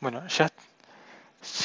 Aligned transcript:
Bueno, 0.00 0.26
ya, 0.28 0.50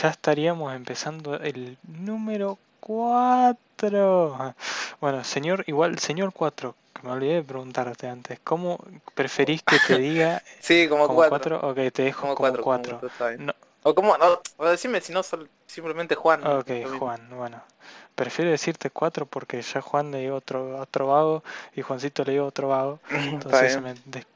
ya 0.01 0.09
estaríamos 0.09 0.74
empezando 0.75 1.35
el 1.35 1.78
número 1.83 2.58
4. 2.79 4.56
Bueno, 5.02 5.24
señor, 5.24 5.63
igual, 5.67 6.00
señor 6.00 6.33
4, 6.33 6.75
que 6.93 7.04
me 7.04 7.11
olvidé 7.14 7.35
de 7.35 7.43
preguntarte 7.43 8.07
antes, 8.07 8.39
¿cómo 8.43 8.80
preferís 9.16 9.64
que 9.64 9.80
te 9.80 9.98
diga 9.98 10.41
Sí, 10.61 10.88
como 10.88 11.07
como 11.07 11.18
4. 11.18 11.57
4? 11.57 11.70
Ok, 11.70 11.75
te 11.93 12.04
dejo 12.04 12.21
Como 12.21 12.36
como 12.36 12.50
4. 12.51 12.64
4. 12.64 13.09
No, 13.39 13.54
O 13.83 13.93
como, 13.96 14.18
no, 14.18 14.39
o 14.57 14.65
decime 14.65 15.02
si 15.02 15.11
no, 15.13 15.21
simplemente 15.68 16.15
Juan. 16.15 16.41
ok. 16.43 16.70
Juan, 17.00 17.29
bueno. 17.31 17.61
Prefiero 18.15 18.52
decirte 18.52 18.89
4 18.91 19.25
porque 19.25 19.61
ya 19.61 19.81
Juan 19.81 20.11
le 20.11 20.20
dio 20.21 20.36
otro, 20.36 20.77
otro 20.79 21.07
vago 21.07 21.43
y 21.75 21.81
Juancito 21.81 22.23
le 22.23 22.34
dio 22.34 22.45
otro 22.45 22.70
vago. 22.70 23.00
Entonces 23.31 23.77
me, 23.81 23.95
des- 24.05 24.27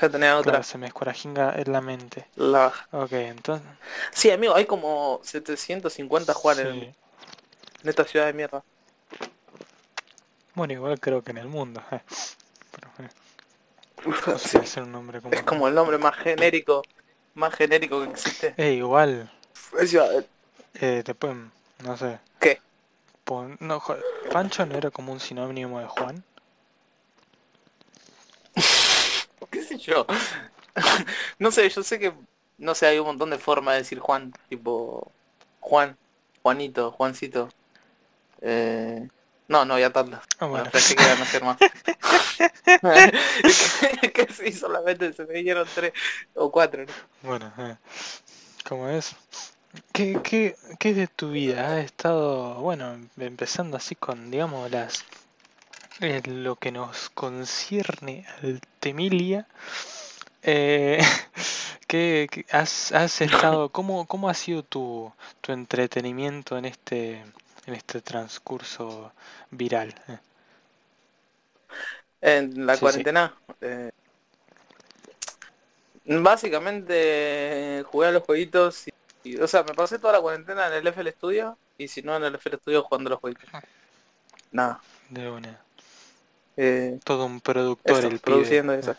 Ya 0.00 0.08
tenés 0.10 0.34
otra. 0.34 0.54
claro, 0.54 0.62
se 0.62 0.78
me 0.78 0.86
escorajinga 0.86 1.54
en 1.56 1.72
la 1.72 1.80
mente. 1.80 2.26
La 2.36 2.58
baja. 2.66 2.88
Ok, 2.92 3.12
entonces... 3.12 3.68
Sí, 4.12 4.30
amigo, 4.30 4.54
hay 4.54 4.66
como 4.66 5.20
750 5.24 6.34
Juan 6.34 6.60
en, 6.60 6.68
sí. 6.70 6.94
en 7.82 7.88
esta 7.90 8.04
ciudad 8.06 8.26
de 8.26 8.32
mierda. 8.34 8.64
Bueno, 10.54 10.72
igual 10.72 10.98
creo 11.00 11.22
que 11.22 11.32
en 11.32 11.38
el 11.38 11.48
mundo. 11.48 11.82
eh. 11.92 12.00
Pero, 12.72 12.90
eh, 13.00 13.10
no 14.26 14.38
sé 14.38 14.58
Sí, 14.58 14.58
hacer 14.58 14.82
un 14.82 14.92
nombre 14.92 15.20
como... 15.20 15.36
es 15.36 15.42
como 15.44 15.68
el 15.68 15.74
nombre 15.74 15.98
más 15.98 16.16
genérico, 16.16 16.88
más 17.34 17.54
genérico 17.54 18.00
que 18.04 18.10
existe. 18.10 18.56
Eh, 18.56 18.74
igual, 18.74 19.30
Es 19.80 19.92
eh, 20.74 21.02
después, 21.04 21.36
no 21.84 21.96
sé. 21.96 22.18
¿Qué? 22.38 22.62
pon- 23.24 23.58
no, 23.60 23.82
Pancho 24.30 24.64
no 24.64 24.76
era 24.76 24.90
como 24.90 25.12
un 25.12 25.20
sinónimo 25.20 25.78
de 25.78 25.86
Juan. 25.86 26.24
¿Qué 29.50 29.62
sé 29.62 29.78
yo? 29.78 30.06
no 31.38 31.50
sé, 31.50 31.68
yo 31.68 31.82
sé 31.82 31.98
que, 31.98 32.12
no 32.58 32.74
sé, 32.74 32.86
hay 32.86 32.98
un 32.98 33.06
montón 33.06 33.30
de 33.30 33.38
formas 33.38 33.74
de 33.74 33.78
decir 33.82 33.98
Juan, 33.98 34.32
tipo 34.48 35.10
Juan, 35.60 35.96
Juanito, 36.42 36.92
Juancito. 36.92 37.48
Eh, 38.40 39.08
no, 39.48 39.64
no, 39.64 39.78
ya 39.78 39.90
tantas. 39.90 40.24
Ah, 40.38 40.46
Bueno, 40.46 40.70
pensé 40.70 40.96
que 40.96 41.02
iban 41.02 41.20
a 41.20 41.26
ser 41.26 41.44
más. 41.44 41.58
que, 44.00 44.12
que 44.12 44.32
sí, 44.32 44.52
solamente 44.52 45.12
se 45.12 45.24
me 45.26 45.42
dieron 45.42 45.66
tres 45.74 45.92
o 46.34 46.50
cuatro. 46.50 46.84
¿no? 46.84 46.92
Bueno, 47.22 47.52
eh, 47.58 47.76
¿cómo 48.66 48.88
es? 48.88 49.14
¿Qué, 49.92 50.20
qué, 50.22 50.56
¿Qué 50.78 50.94
de 50.94 51.06
tu 51.08 51.30
vida? 51.30 51.76
Has 51.78 51.84
estado, 51.84 52.54
bueno, 52.60 52.98
empezando 53.18 53.76
así 53.76 53.94
con, 53.94 54.30
digamos, 54.30 54.70
las 54.70 55.04
eh, 56.00 56.22
lo 56.26 56.56
que 56.56 56.72
nos 56.72 57.10
concierne 57.10 58.26
al 58.42 58.60
Temilia. 58.80 59.46
Eh, 60.42 61.00
¿qué, 61.88 62.28
qué- 62.30 62.46
has, 62.52 62.92
has 62.92 63.20
estado, 63.20 63.70
cómo, 63.72 64.06
cómo 64.06 64.28
ha 64.28 64.34
sido 64.34 64.62
tu, 64.64 65.12
tu 65.40 65.52
entretenimiento 65.52 66.58
en 66.58 66.66
este, 66.66 67.24
en 67.66 67.74
este 67.74 68.00
transcurso 68.02 69.12
viral? 69.50 69.94
En 72.20 72.66
la 72.66 72.78
Sí, 72.78 72.88
sí. 72.88 73.04
cuarentena. 73.04 73.34
eh, 73.60 73.90
básicamente 76.04 77.82
jugué 77.86 78.08
a 78.08 78.12
los 78.12 78.22
jueguitos 78.22 78.88
y, 78.88 78.92
y, 79.22 79.36
o 79.38 79.46
sea, 79.48 79.62
me 79.62 79.74
pasé 79.74 79.98
toda 79.98 80.12
la 80.14 80.20
cuarentena 80.20 80.66
en 80.68 80.74
el 80.74 80.86
FL 80.86 81.12
Studio 81.12 81.58
y 81.78 81.88
si 81.88 82.02
no 82.02 82.16
en 82.16 82.24
el 82.24 82.34
FL 82.36 82.58
Studio 82.58 82.82
jugando 82.84 83.08
a 83.08 83.12
los 83.12 83.20
jueguitos. 83.20 83.50
Nada. 84.52 84.80
De 85.08 85.30
una. 85.30 85.60
Eh, 86.56 86.98
Todo 87.04 87.26
un 87.26 87.40
productor 87.40 88.04
el 88.04 88.08
pibe. 88.10 88.18
produciendo 88.20 88.72
eso. 88.74 88.94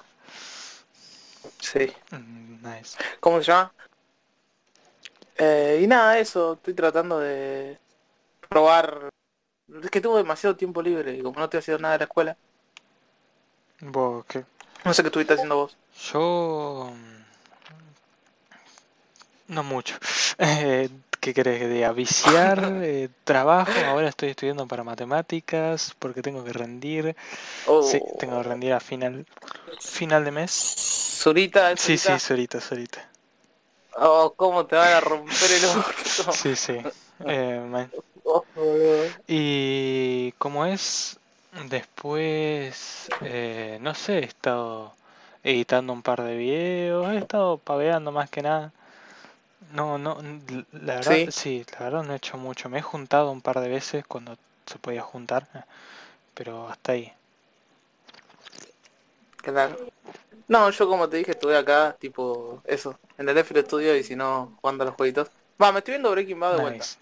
Sí. 1.59 1.91
Mm, 2.11 2.55
Nice. 2.67 2.97
¿Cómo 3.19 3.39
se 3.39 3.45
llama? 3.51 3.71
Eh, 5.37 5.79
y 5.83 5.87
nada, 5.87 6.17
eso, 6.19 6.53
estoy 6.53 6.73
tratando 6.73 7.19
de 7.19 7.77
probar. 8.49 9.09
Es 9.83 9.89
que 9.89 10.01
tuve 10.01 10.17
demasiado 10.17 10.55
tiempo 10.55 10.81
libre 10.81 11.15
y 11.15 11.21
como 11.21 11.39
no 11.39 11.45
estoy 11.45 11.59
haciendo 11.59 11.81
nada 11.81 11.93
de 11.93 11.99
la 11.99 12.05
escuela, 12.05 12.37
¿Vos 13.81 14.25
qué? 14.25 14.45
no 14.85 14.93
sé 14.93 15.01
qué 15.03 15.07
estuviste 15.07 15.33
haciendo 15.33 15.55
vos. 15.57 15.75
Yo... 16.11 16.91
mm, 16.93 17.25
No 19.53 19.63
mucho. 19.63 19.95
Eh, 20.37 20.89
¿Qué 21.25 21.33
querés 21.33 21.57
que 21.57 21.67
diga? 21.67 21.91
Viciar, 21.91 22.59
eh, 22.83 23.09
trabajo, 23.23 23.71
ahora 23.87 24.09
estoy 24.09 24.29
estudiando 24.29 24.67
para 24.67 24.83
matemáticas 24.83 25.95
porque 25.97 26.21
tengo 26.21 26.43
que 26.43 26.53
rendir. 26.53 27.15
Oh, 27.65 27.81
Sí, 27.81 27.99
tengo 28.19 28.37
que 28.43 28.49
rendir 28.49 28.73
a 28.73 28.79
final, 28.79 29.25
final 29.79 30.23
de 30.23 30.29
mes. 30.29 30.51
Zurita, 30.51 31.71
¿es 31.71 31.79
Sí, 31.79 31.97
sí, 31.97 32.19
Zurita? 32.19 32.61
solita. 32.61 33.09
Oh, 33.97 34.35
cómo 34.37 34.67
te 34.67 34.75
van 34.75 34.93
a 34.93 35.01
romper 35.01 35.51
el 35.51 35.65
orto. 35.65 36.31
Sí, 36.31 36.55
sí. 36.55 36.77
Eh. 37.25 37.87
Oh. 38.23 38.45
Y 39.27 40.31
como 40.33 40.67
es, 40.67 41.17
después, 41.69 43.09
eh, 43.23 43.79
no 43.81 43.95
sé, 43.95 44.19
he 44.19 44.25
estado 44.25 44.93
editando 45.43 45.91
un 45.91 46.03
par 46.03 46.21
de 46.21 46.37
videos, 46.37 47.11
he 47.11 47.17
estado 47.17 47.57
paveando 47.57 48.11
más 48.11 48.29
que 48.29 48.43
nada. 48.43 48.71
No, 49.73 49.97
no, 49.97 50.17
la 50.71 50.95
verdad, 50.95 51.19
¿Sí? 51.25 51.27
sí, 51.29 51.65
la 51.73 51.85
verdad 51.85 52.03
no 52.03 52.13
he 52.13 52.17
hecho 52.17 52.37
mucho. 52.37 52.69
Me 52.69 52.79
he 52.79 52.81
juntado 52.81 53.31
un 53.31 53.41
par 53.41 53.59
de 53.59 53.69
veces 53.69 54.05
cuando 54.07 54.37
se 54.65 54.79
podía 54.79 55.01
juntar, 55.01 55.47
eh, 55.53 55.61
pero 56.33 56.67
hasta 56.69 56.93
ahí. 56.93 57.11
Claro. 59.37 59.77
No, 60.47 60.69
yo 60.69 60.87
como 60.87 61.09
te 61.09 61.17
dije 61.17 61.31
estuve 61.31 61.57
acá, 61.57 61.95
tipo, 61.99 62.61
eso, 62.65 62.99
en 63.17 63.29
el 63.29 63.37
FL 63.37 63.61
Studio 63.61 63.95
y 63.95 64.03
si 64.03 64.15
no, 64.15 64.57
jugando 64.61 64.83
a 64.83 64.87
los 64.87 64.95
jueguitos. 64.95 65.29
Va, 65.61 65.71
me 65.71 65.79
estoy 65.79 65.93
viendo 65.93 66.11
Breaking 66.11 66.39
Bad 66.39 66.53
de 66.53 66.57
vuelta. 66.59 66.83
Nice. 66.83 66.97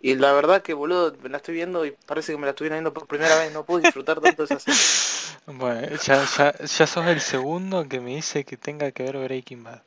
Y 0.00 0.14
la 0.16 0.32
verdad 0.32 0.62
que 0.62 0.74
boludo, 0.74 1.16
me 1.22 1.30
la 1.30 1.38
estoy 1.38 1.54
viendo 1.54 1.84
y 1.86 1.92
parece 2.06 2.32
que 2.32 2.38
me 2.38 2.44
la 2.44 2.50
estuviera 2.50 2.76
viendo 2.76 2.92
por 2.92 3.06
primera 3.06 3.36
vez, 3.36 3.52
no 3.52 3.64
puedo 3.64 3.80
disfrutar 3.80 4.20
tanto 4.20 4.42
de 4.42 4.46
esa 4.46 4.58
serie. 4.58 4.86
Bueno, 5.46 5.88
ya, 5.96 6.24
ya, 6.24 6.54
ya 6.58 6.86
sos 6.86 7.06
el 7.06 7.20
segundo 7.20 7.86
que 7.88 8.00
me 8.00 8.16
dice 8.16 8.44
que 8.44 8.56
tenga 8.56 8.92
que 8.92 9.02
ver 9.02 9.18
Breaking 9.18 9.62
Bad. 9.64 9.82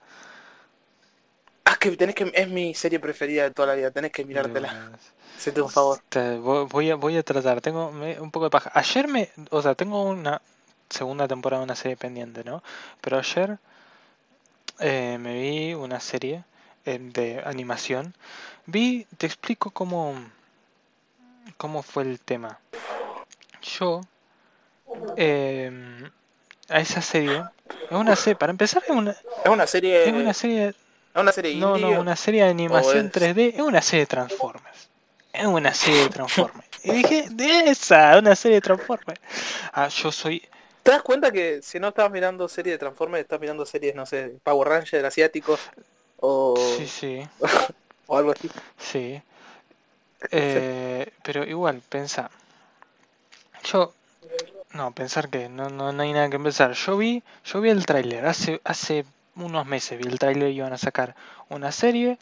Ah, 1.69 1.75
que 1.77 1.91
tenés 1.97 2.15
que, 2.15 2.31
es 2.33 2.47
mi 2.47 2.73
serie 2.73 2.97
preferida 2.97 3.43
de 3.43 3.51
toda 3.51 3.67
la 3.67 3.75
vida, 3.75 3.91
tenés 3.91 4.11
que 4.13 4.23
mirártela. 4.23 4.91
Hacete 5.37 5.61
un 5.61 5.69
favor. 5.69 5.99
Te- 6.07 6.37
voy 6.37 6.89
a, 6.91 6.95
voy 6.95 7.17
a 7.17 7.23
tratar, 7.23 7.59
tengo 7.59 7.89
un 7.89 8.31
poco 8.31 8.45
de 8.45 8.49
paja. 8.49 8.71
Ayer 8.73 9.07
me, 9.09 9.29
o 9.49 9.61
sea, 9.61 9.75
tengo 9.75 10.01
una 10.03 10.41
segunda 10.89 11.27
temporada 11.27 11.59
de 11.59 11.65
una 11.65 11.75
serie 11.75 11.97
pendiente, 11.97 12.45
¿no? 12.45 12.63
Pero 13.01 13.17
ayer 13.19 13.59
eh, 14.79 15.17
me 15.19 15.33
vi 15.33 15.73
una 15.73 15.99
serie 15.99 16.45
eh, 16.85 16.99
de 16.99 17.43
animación. 17.45 18.15
Vi, 18.65 19.05
te 19.17 19.25
explico 19.27 19.69
cómo, 19.71 20.15
cómo 21.57 21.83
fue 21.83 22.03
el 22.03 22.19
tema. 22.21 22.59
Yo, 23.61 24.01
eh, 25.17 26.09
a 26.69 26.79
esa 26.79 27.01
serie, 27.01 27.43
es 27.89 27.91
una 27.91 28.15
serie, 28.15 28.37
para 28.37 28.51
empezar, 28.51 28.81
es 28.87 28.89
una, 28.95 29.11
Es 29.11 29.51
una 29.51 29.67
serie, 29.67 30.07
es 30.07 30.13
una 30.13 30.33
serie 30.33 30.73
es 31.17 31.23
una 31.23 31.31
serie 31.31 31.55
no, 31.55 31.77
indie. 31.77 31.95
no, 31.95 32.01
una 32.01 32.15
serie 32.15 32.43
de 32.43 32.49
animación 32.49 33.07
es- 33.07 33.11
3D, 33.11 33.53
es 33.55 33.61
una 33.61 33.81
serie 33.81 34.01
de 34.01 34.07
Transformers. 34.07 34.89
Es 35.33 35.45
una 35.45 35.73
serie 35.73 36.03
de 36.03 36.09
Transformers. 36.09 36.67
Y 36.83 36.91
dije, 36.91 37.27
de 37.29 37.69
esa, 37.69 38.17
una 38.17 38.35
serie 38.35 38.55
de 38.55 38.61
Transformers. 38.61 39.19
Ah, 39.73 39.87
yo 39.89 40.11
soy. 40.11 40.47
¿Te 40.83 40.91
das 40.91 41.01
cuenta 41.01 41.31
que 41.31 41.61
si 41.61 41.79
no 41.79 41.89
estás 41.89 42.09
mirando 42.09 42.47
series 42.47 42.75
de 42.75 42.79
Transformers, 42.79 43.21
estás 43.23 43.39
mirando 43.39 43.65
series, 43.65 43.93
no 43.93 44.05
sé, 44.05 44.37
Power 44.43 44.67
Ranger 44.69 45.05
asiáticos 45.05 45.59
o, 46.19 46.55
Sí, 46.77 46.87
sí, 46.87 47.27
o 48.07 48.17
algo 48.17 48.31
así? 48.31 48.49
sí. 48.79 49.21
Eh, 50.31 51.11
pero 51.23 51.43
igual, 51.45 51.81
pensá. 51.89 52.29
Yo. 53.63 53.93
No, 54.73 54.91
pensar 54.91 55.29
que 55.29 55.49
no, 55.49 55.69
no, 55.69 55.91
no 55.91 56.03
hay 56.03 56.13
nada 56.13 56.29
que 56.29 56.39
pensar. 56.39 56.73
Yo 56.73 56.97
vi, 56.97 57.23
yo 57.45 57.61
vi 57.61 57.69
el 57.69 57.85
tráiler. 57.85 58.25
Hace, 58.25 58.61
hace 58.63 59.05
unos 59.37 59.65
meses 59.65 59.97
vi 59.97 60.07
el 60.07 60.19
tráiler 60.19 60.49
y 60.51 60.57
iban 60.57 60.73
a 60.73 60.77
sacar 60.77 61.15
una 61.49 61.71
serie 61.71 62.19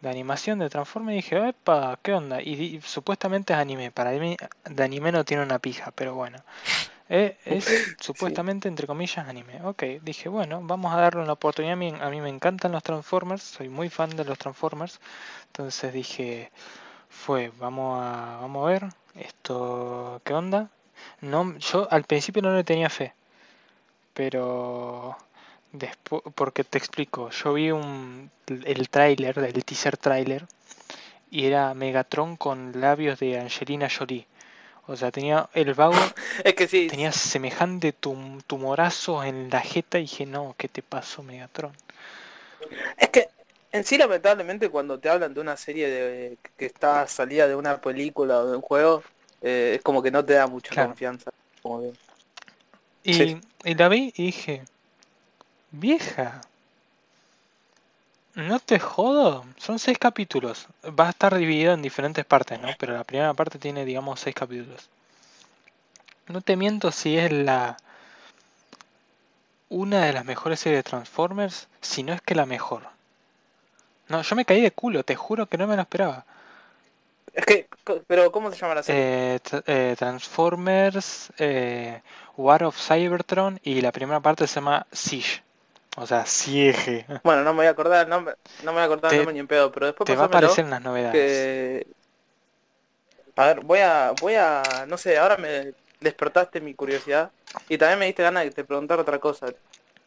de 0.00 0.10
animación 0.10 0.58
de 0.58 0.68
Transformers 0.68 1.14
y 1.14 1.16
dije, 1.16 1.48
epa, 1.48 1.98
¿qué 2.02 2.14
onda? 2.14 2.42
Y, 2.42 2.80
supuestamente 2.82 3.52
es 3.52 3.58
anime. 3.58 3.90
Para 3.90 4.12
mí 4.12 4.36
de 4.64 4.84
anime 4.84 5.12
no 5.12 5.24
tiene 5.24 5.42
una 5.42 5.58
pija, 5.58 5.90
pero 5.94 6.14
bueno. 6.14 6.38
Eh, 7.08 7.38
es 7.44 7.96
supuestamente, 8.00 8.68
entre 8.68 8.86
comillas, 8.86 9.28
anime. 9.28 9.62
Ok, 9.64 9.82
dije, 10.02 10.28
bueno, 10.28 10.60
vamos 10.62 10.92
a 10.92 11.00
darle 11.00 11.22
una 11.22 11.32
oportunidad. 11.32 11.74
A 11.74 11.76
mí, 11.76 11.94
a 12.00 12.10
mí 12.10 12.20
me 12.20 12.28
encantan 12.28 12.72
los 12.72 12.82
Transformers, 12.82 13.42
soy 13.42 13.68
muy 13.68 13.88
fan 13.88 14.10
de 14.10 14.24
los 14.24 14.38
Transformers. 14.38 15.00
Entonces 15.48 15.92
dije, 15.92 16.50
fue, 17.08 17.52
vamos 17.58 18.02
a, 18.02 18.38
vamos 18.40 18.64
a 18.64 18.70
ver 18.70 18.88
esto, 19.14 20.20
¿qué 20.24 20.34
onda? 20.34 20.70
No, 21.20 21.56
yo 21.58 21.88
al 21.90 22.04
principio 22.04 22.42
no 22.42 22.54
le 22.54 22.64
tenía 22.64 22.90
fe, 22.90 23.14
pero 24.14 25.16
después, 25.72 26.22
porque 26.34 26.64
te 26.64 26.78
explico, 26.78 27.30
yo 27.30 27.54
vi 27.54 27.70
un, 27.70 28.30
el 28.46 28.88
tráiler, 28.88 29.38
el 29.38 29.64
teaser 29.64 29.96
tráiler, 29.96 30.44
y 31.30 31.46
era 31.46 31.74
Megatron 31.74 32.36
con 32.36 32.80
labios 32.80 33.18
de 33.18 33.38
Angelina 33.38 33.88
Jolie. 33.90 34.26
O 34.86 34.96
sea, 34.96 35.10
tenía 35.10 35.48
el 35.52 35.74
vago, 35.74 35.94
Es 36.44 36.54
que 36.54 36.68
sí, 36.68 36.86
tenía 36.86 37.10
semejante 37.12 37.92
tum- 37.92 38.42
tumorazo 38.46 39.24
en 39.24 39.50
la 39.50 39.60
jeta 39.60 39.98
y 39.98 40.02
dije, 40.02 40.26
no, 40.26 40.54
¿qué 40.56 40.68
te 40.68 40.82
pasó 40.82 41.22
Megatron? 41.22 41.72
Es 42.96 43.08
que 43.10 43.28
en 43.72 43.84
sí 43.84 43.98
lamentablemente 43.98 44.70
cuando 44.70 44.98
te 44.98 45.08
hablan 45.08 45.34
de 45.34 45.40
una 45.40 45.56
serie 45.56 45.88
de 45.88 46.38
que 46.56 46.66
está 46.66 47.06
salida 47.08 47.48
de 47.48 47.56
una 47.56 47.80
película 47.80 48.38
o 48.38 48.46
de 48.46 48.56
un 48.56 48.62
juego, 48.62 49.02
eh, 49.42 49.74
es 49.76 49.82
como 49.82 50.02
que 50.02 50.10
no 50.10 50.24
te 50.24 50.34
da 50.34 50.46
mucha 50.46 50.70
Claro. 50.70 50.90
confianza. 50.90 51.30
Como 51.62 51.80
que- 51.82 51.92
Y, 53.04 53.14
Sí. 53.14 53.40
y 53.64 53.74
la 53.74 53.88
vi 53.88 54.12
y 54.16 54.26
dije, 54.26 54.62
vieja, 55.78 56.40
no 58.34 58.58
te 58.60 58.78
jodo, 58.78 59.44
son 59.56 59.78
seis 59.78 59.98
capítulos. 59.98 60.66
Va 60.84 61.06
a 61.06 61.10
estar 61.10 61.34
dividido 61.34 61.72
en 61.72 61.82
diferentes 61.82 62.24
partes, 62.24 62.60
¿no? 62.60 62.68
Pero 62.78 62.94
la 62.94 63.04
primera 63.04 63.32
parte 63.34 63.58
tiene, 63.58 63.84
digamos, 63.84 64.20
seis 64.20 64.34
capítulos. 64.34 64.88
No 66.28 66.40
te 66.40 66.56
miento 66.56 66.92
si 66.92 67.16
es 67.16 67.32
la 67.32 67.76
una 69.68 70.04
de 70.04 70.12
las 70.12 70.24
mejores 70.24 70.60
series 70.60 70.80
de 70.80 70.90
Transformers, 70.90 71.68
si 71.80 72.02
no 72.02 72.12
es 72.12 72.20
que 72.20 72.34
la 72.34 72.46
mejor. 72.46 72.82
No, 74.08 74.22
yo 74.22 74.36
me 74.36 74.44
caí 74.44 74.60
de 74.60 74.70
culo, 74.70 75.02
te 75.02 75.16
juro 75.16 75.46
que 75.46 75.58
no 75.58 75.66
me 75.66 75.76
lo 75.76 75.82
esperaba. 75.82 76.24
Es 77.32 77.44
que, 77.44 77.68
pero 78.06 78.30
¿cómo 78.32 78.50
se 78.50 78.56
llama 78.56 78.76
la 78.76 78.82
serie? 78.82 79.34
Eh, 79.34 79.40
eh, 79.66 79.94
Transformers, 79.98 81.32
eh, 81.38 82.00
War 82.36 82.64
of 82.64 82.78
Cybertron 82.78 83.60
y 83.62 83.80
la 83.80 83.92
primera 83.92 84.20
parte 84.20 84.46
se 84.46 84.56
llama 84.56 84.86
Siege. 84.92 85.45
O 85.96 86.06
sea, 86.06 86.26
Siege. 86.26 87.06
Bueno, 87.24 87.42
no 87.42 87.52
me 87.52 87.58
voy 87.58 87.66
a 87.66 87.70
acordar 87.70 88.04
el 88.04 88.10
nombre, 88.10 88.34
no 88.62 88.72
me 88.72 88.72
voy 88.74 88.82
a 88.82 88.84
acordar 88.84 89.10
te- 89.10 89.16
el 89.16 89.20
nombre 89.22 89.34
ni 89.34 89.40
en 89.40 89.46
pedo, 89.48 89.72
pero 89.72 89.86
después 89.86 90.06
Te 90.06 90.14
va 90.14 90.22
a 90.22 90.26
aparecer 90.26 90.64
en 90.64 90.70
las 90.70 90.82
novedades. 90.82 91.12
que... 91.14 91.86
A 93.36 93.46
ver, 93.46 93.60
voy 93.60 93.80
a, 93.80 94.12
voy 94.20 94.34
a, 94.34 94.62
no 94.88 94.96
sé, 94.96 95.18
ahora 95.18 95.36
me 95.36 95.72
despertaste 96.00 96.60
mi 96.60 96.74
curiosidad 96.74 97.30
y 97.68 97.76
también 97.76 97.98
me 97.98 98.06
diste 98.06 98.22
ganas 98.22 98.44
de 98.44 98.50
te 98.50 98.64
preguntar 98.64 98.98
otra 98.98 99.18
cosa. 99.18 99.46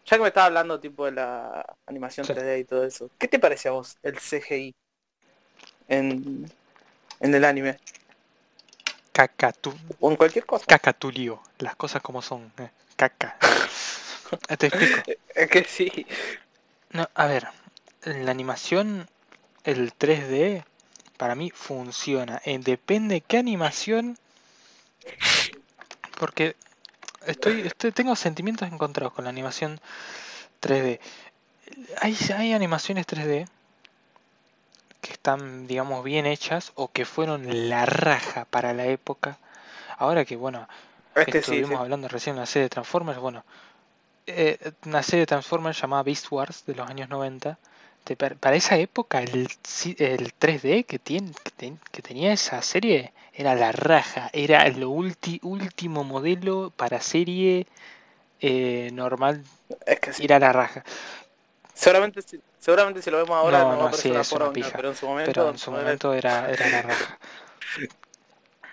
Ya 0.06 0.18
que 0.18 0.21
me 0.24 0.30
estaba 0.30 0.47
hablando 0.47 0.80
tipo 0.80 1.06
de 1.06 1.12
la 1.12 1.63
animación 1.86 2.25
Sí. 2.25 2.33
3D 2.33 2.59
y 2.59 2.63
todo 2.65 2.83
eso, 2.85 3.09
¿qué 3.19 3.27
te 3.27 3.38
parece 3.39 3.69
a 3.69 3.71
vos 3.74 3.97
el 4.01 4.18
CGI 4.18 4.75
en, 5.88 6.45
en 7.19 7.35
el 7.35 7.45
anime? 7.45 7.77
Cacatu, 9.12 9.74
O 10.00 10.09
en 10.09 10.15
cualquier 10.15 10.45
cosa. 10.45 10.65
cacatulio. 10.65 11.42
Las 11.59 11.75
cosas 11.75 12.01
como 12.01 12.21
son. 12.21 12.51
eh, 12.57 12.69
Caca. 12.95 13.38
Eh, 14.47 14.57
Te 14.57 14.67
explico. 14.67 15.03
Es 15.35 15.49
que 15.49 15.63
sí. 15.63 16.05
No, 16.91 17.07
a 17.13 17.25
ver, 17.27 17.47
en 18.03 18.25
la 18.25 18.31
animación, 18.31 19.07
el 19.63 19.93
3D 19.93 20.65
para 21.17 21.35
mí 21.35 21.51
funciona. 21.51 22.41
Eh, 22.45 22.59
depende 22.59 23.21
qué 23.21 23.37
animación. 23.37 24.17
Porque 26.19 26.55
estoy, 27.25 27.61
estoy, 27.61 27.91
tengo 27.91 28.15
sentimientos 28.15 28.67
encontrados 28.71 29.13
con 29.13 29.25
la 29.25 29.29
animación 29.29 29.79
3D. 30.61 30.99
Hay, 32.01 32.17
hay 32.35 32.53
animaciones 32.53 33.05
3D 33.07 33.47
que 35.01 35.13
están, 35.13 35.67
digamos, 35.67 36.03
bien 36.03 36.25
hechas 36.25 36.71
o 36.75 36.91
que 36.91 37.05
fueron 37.05 37.69
la 37.69 37.85
raja 37.85 38.45
para 38.45 38.73
la 38.73 38.85
época. 38.87 39.37
Ahora 39.97 40.25
que, 40.25 40.35
bueno, 40.35 40.67
Es 41.15 41.27
que 41.27 41.41
sí, 41.43 41.61
estuvimos 41.61 41.69
sí. 41.69 41.83
hablando 41.83 42.07
recién 42.07 42.35
de 42.35 42.41
una 42.41 42.45
serie 42.45 42.63
de 42.63 42.69
Transformers, 42.69 43.19
bueno, 43.19 43.45
eh, 44.29 44.71
una 44.85 45.03
serie 45.03 45.21
de 45.21 45.25
Transformers 45.27 45.81
llamada 45.81 46.03
Beast 46.03 46.27
Wars 46.31 46.65
de 46.65 46.75
los 46.75 46.89
años 46.89 47.09
90. 47.09 47.57
te 48.03 48.15
par- 48.15 48.37
para 48.37 48.55
esa 48.55 48.77
época 48.77 49.21
el, 49.21 49.47
el 49.97 50.33
3D 50.33 50.85
que, 50.85 50.99
tiene, 50.99 51.31
que, 51.43 51.51
ten- 51.51 51.79
que 51.91 52.01
tenía 52.01 52.33
esa 52.33 52.61
serie 52.61 53.13
era 53.33 53.55
la 53.55 53.71
raja, 53.71 54.29
era 54.33 54.67
lo 54.69 54.89
ulti- 54.91 55.39
último 55.43 56.03
modelo 56.03 56.71
para 56.75 57.01
serie 57.01 57.67
eh, 58.41 58.89
normal, 58.93 59.43
Es 59.85 59.99
que 59.99 60.13
sí. 60.13 60.23
era 60.25 60.39
la 60.39 60.53
raja. 60.53 60.83
Seguramente, 61.73 62.21
seguramente 62.59 63.01
si 63.01 63.09
lo 63.11 63.17
vemos 63.17 63.35
ahora 63.35 63.59
No, 63.63 63.75
no, 63.75 63.89
no, 63.89 63.93
sí, 63.93 64.09
una 64.09 64.19
una 64.19 64.71
pero 64.71 64.89
en 64.89 64.95
su 64.95 65.05
momento... 65.07 65.31
Pero 65.31 65.49
en 65.49 65.57
su 65.57 65.71
momento 65.71 66.13
era, 66.13 66.51
era 66.51 66.69
la 66.69 66.81
raja. 66.81 67.17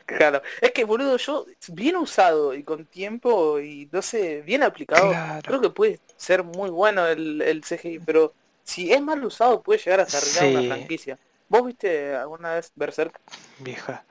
Claro. 0.06 0.41
Es 0.61 0.70
que, 0.73 0.85
boludo, 0.85 1.17
yo, 1.17 1.47
bien 1.69 1.97
usado 1.97 2.55
y 2.55 2.62
con 2.62 2.87
tiempo 2.87 3.58
y, 3.61 3.88
no 3.91 4.00
sé, 4.03 4.41
bien 4.43 4.62
aplicado, 4.62 5.11
Claro. 5.11 5.43
creo 5.44 5.61
que 5.61 5.70
puede 5.70 6.00
ser 6.17 6.44
muy 6.44 6.70
bueno 6.70 7.06
el, 7.06 7.43
el 7.43 7.62
CGI, 7.64 7.99
pero 8.00 8.32
si 8.62 8.93
es 8.93 9.00
mal 9.03 9.23
usado 9.25 9.62
puede 9.62 9.81
llegar 9.81 10.00
hasta 10.00 10.19
arruinar 10.19 10.43
Sí. 10.43 10.55
una 10.55 10.62
franquicia. 10.76 11.19
¿Vos 11.49 11.67
viste 11.67 12.14
alguna 12.14 12.55
vez 12.55 12.73
Berserk? 12.75 13.20
Vieja, 13.58 14.05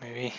me 0.00 0.12
vi 0.12 0.32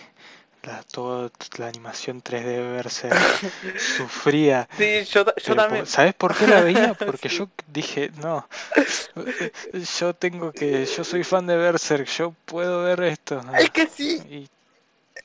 la, 0.63 0.83
toda 0.83 1.29
la 1.57 1.67
animación 1.67 2.21
3D 2.21 2.43
de 2.43 2.71
Berserk. 2.71 3.15
Sufría. 3.97 4.67
Sí, 4.77 5.03
yo, 5.05 5.25
yo 5.35 5.55
también. 5.55 5.85
¿Sabes 5.85 6.13
por 6.13 6.35
qué 6.35 6.47
la 6.47 6.61
veía? 6.61 6.93
Porque 7.05 7.29
yo 7.29 7.49
dije, 7.67 8.11
no, 8.21 8.47
yo 9.99 10.13
tengo 10.13 10.51
que, 10.51 10.85
yo 10.85 11.03
soy 11.03 11.23
fan 11.23 11.47
de 11.47 11.57
Berserk, 11.57 12.07
yo 12.07 12.33
puedo 12.45 12.83
ver 12.83 13.01
esto. 13.03 13.41
Es 13.57 13.69
que 13.71 13.87
sí, 13.87 14.21
Y 14.29 14.49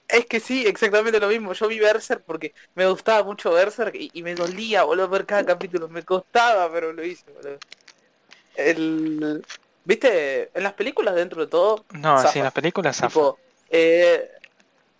es 0.09 0.27
que 0.27 0.41
sí, 0.41 0.65
exactamente 0.67 1.21
lo 1.21 1.29
mismo. 1.29 1.53
Yo 1.53 1.69
vi 1.69 1.79
Berserk 1.79 2.23
porque 2.25 2.55
me 2.75 2.87
gustaba 2.87 3.25
mucho 3.25 3.53
Berserk 3.53 3.95
y, 3.95 4.11
y 4.13 4.23
me 4.23 4.35
dolía, 4.35 4.85
boludo, 4.85 5.09
ver 5.09 5.27
cada 5.27 5.45
capítulo. 5.45 5.89
Me 5.89 6.03
costaba, 6.03 6.71
pero 6.73 6.93
lo 6.93 7.05
hice, 7.05 7.25
boludo. 7.33 7.59
El... 8.55 9.45
¿Viste? 9.85 10.51
En 10.55 10.63
las 10.63 10.75
películas, 10.75 11.15
dentro 11.15 11.41
de 11.43 11.49
todo, 11.49 11.85
no, 11.91 12.17
zafa. 12.19 12.29
sí, 12.33 12.39
en 12.39 12.45
las 12.45 12.53
películas 12.53 12.97
zafa. 12.97 13.09
Tipo, 13.09 13.39
eh, 13.71 14.31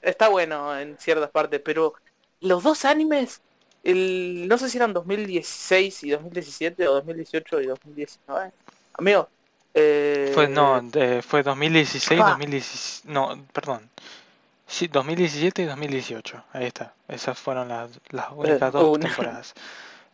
está 0.01 0.29
bueno 0.29 0.77
en 0.77 0.99
ciertas 0.99 1.31
partes, 1.31 1.61
pero 1.65 1.95
los 2.41 2.63
dos 2.65 2.85
animes, 2.85 3.41
el, 3.85 4.49
no 4.49 4.59
sé 4.59 4.69
si 4.69 4.79
eran 4.79 4.93
2016 4.93 6.03
y 6.05 6.11
2017 6.11 6.89
o 6.89 6.95
2018 6.95 7.61
y 7.61 7.67
2019. 7.67 8.51
Amigo, 8.95 9.29
eh, 9.75 10.31
Fue, 10.35 10.49
no, 10.49 10.83
eh, 10.95 11.23
fue 11.23 11.43
2016, 11.43 12.21
Ah. 12.21 12.31
2017, 12.31 13.09
no, 13.13 13.47
perdón. 13.53 13.89
Sí, 14.73 14.89
2017 14.89 15.63
y 15.63 15.65
2018, 15.67 16.45
ahí 16.55 16.65
está. 16.65 16.95
Esas 17.07 17.39
fueron 17.39 17.69
las, 17.69 17.91
las 18.09 18.33
únicas 18.33 18.73
dos 18.73 18.99
temporadas. 18.99 19.55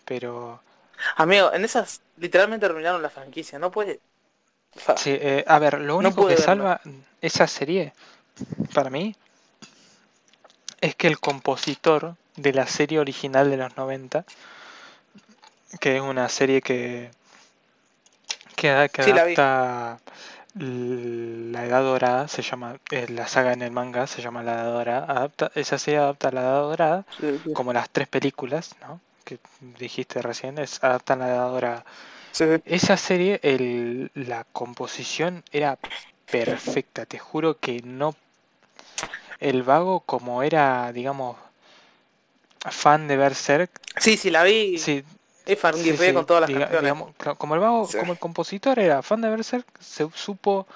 Pero, 0.04 0.60
amigo, 1.16 1.52
en 1.52 1.64
esas 1.64 2.02
literalmente 2.16 2.66
arruinaron 2.66 3.02
la 3.02 3.10
franquicia, 3.10 3.58
no 3.58 3.70
puede. 3.70 4.00
Sí, 4.96 5.10
eh, 5.20 5.44
a 5.46 5.58
ver, 5.58 5.80
lo 5.80 5.96
único 5.96 6.26
que 6.26 6.34
verlo. 6.34 6.44
salva 6.44 6.80
esa 7.20 7.46
serie, 7.46 7.92
para 8.74 8.90
mí, 8.90 9.14
es 10.80 10.96
que 10.96 11.06
el 11.06 11.20
compositor 11.20 12.16
de 12.34 12.52
la 12.52 12.66
serie 12.66 12.98
original 12.98 13.48
de 13.50 13.56
los 13.58 13.76
90, 13.76 14.24
que 15.80 15.96
es 15.96 16.02
una 16.02 16.28
serie 16.28 16.62
que, 16.62 17.10
que, 18.56 18.90
que 18.92 19.02
Sí, 19.02 19.10
adapta 19.10 20.00
la 20.58 21.64
Edad 21.64 21.82
Dorada, 21.82 22.28
se 22.28 22.42
llama, 22.42 22.76
eh, 22.90 23.06
la 23.08 23.26
saga 23.28 23.52
en 23.52 23.62
el 23.62 23.70
manga 23.70 24.06
se 24.06 24.22
llama 24.22 24.42
La 24.42 24.54
Edad 24.54 24.72
Dorada, 24.72 25.06
adapta, 25.08 25.50
esa 25.54 25.78
serie 25.78 26.00
adapta 26.00 26.30
la 26.30 26.40
Edad 26.42 26.60
Dorada, 26.62 27.06
Sí, 27.20 27.40
sí. 27.44 27.52
como 27.52 27.72
las 27.72 27.90
tres 27.90 28.08
películas, 28.08 28.74
¿no? 28.80 29.00
Que 29.24 29.38
dijiste 29.78 30.22
recién, 30.22 30.58
es, 30.58 30.82
adaptan 30.82 31.20
la 31.20 31.28
Edad 31.28 31.48
Dorada. 31.50 31.84
Sí. 32.32 32.44
Esa 32.64 32.96
serie, 32.96 33.40
el, 33.42 34.10
la 34.14 34.44
composición 34.52 35.44
era 35.52 35.78
perfecta, 36.30 37.06
te 37.06 37.18
juro 37.18 37.58
que 37.58 37.80
no... 37.84 38.14
El 39.40 39.62
vago, 39.64 40.00
como 40.00 40.42
era, 40.44 40.92
digamos, 40.92 41.36
fan 42.70 43.08
de 43.08 43.16
Berserk, 43.16 43.70
Sí, 43.98 44.16
sí, 44.16 44.30
la 44.30 44.42
vi. 44.44 44.78
sí, 44.78 45.04
Es 45.48 45.58
fan 45.58 45.74
sí, 45.74 45.96
sí, 45.96 46.12
con 46.12 46.26
todas 46.26 46.42
las 46.42 46.50
diga- 46.50 46.68
canciones. 46.68 46.82
digamos, 46.82 47.36
como 47.38 47.54
el 47.54 47.60
vago, 47.60 47.86
Sí. 47.88 47.98
como 47.98 48.12
el 48.12 48.18
compositor 48.18 48.78
era 48.78 49.02
fan 49.02 49.20
de 49.22 49.30
Berserk, 49.30 49.66
se 49.80 50.06
supo 50.14 50.66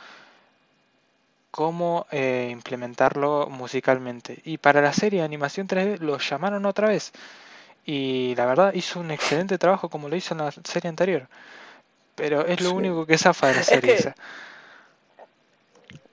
cómo 1.50 2.06
eh, 2.10 2.48
implementarlo 2.50 3.48
musicalmente. 3.50 4.40
Y 4.44 4.58
para 4.58 4.80
la 4.80 4.92
serie 4.92 5.20
de 5.20 5.24
animación 5.26 5.66
3D 5.66 5.98
lo 5.98 6.18
llamaron 6.18 6.64
otra 6.66 6.88
vez. 6.88 7.12
Y 7.84 8.34
la 8.36 8.46
verdad 8.46 8.72
hizo 8.74 9.00
un 9.00 9.10
excelente 9.10 9.58
trabajo 9.58 9.90
como 9.90 10.08
lo 10.08 10.16
hizo 10.16 10.34
en 10.34 10.38
la 10.38 10.52
serie 10.52 10.88
anterior. 10.88 11.28
Pero 12.14 12.46
es 12.46 12.60
lo 12.62 12.70
Sí. 12.70 12.74
único 12.76 13.06
que 13.06 13.18
zafa 13.18 13.48
de 13.48 13.54
la 13.56 13.60
Es 13.60 13.66
serie 13.66 13.94
que- 13.94 14.00
esa. 14.00 14.14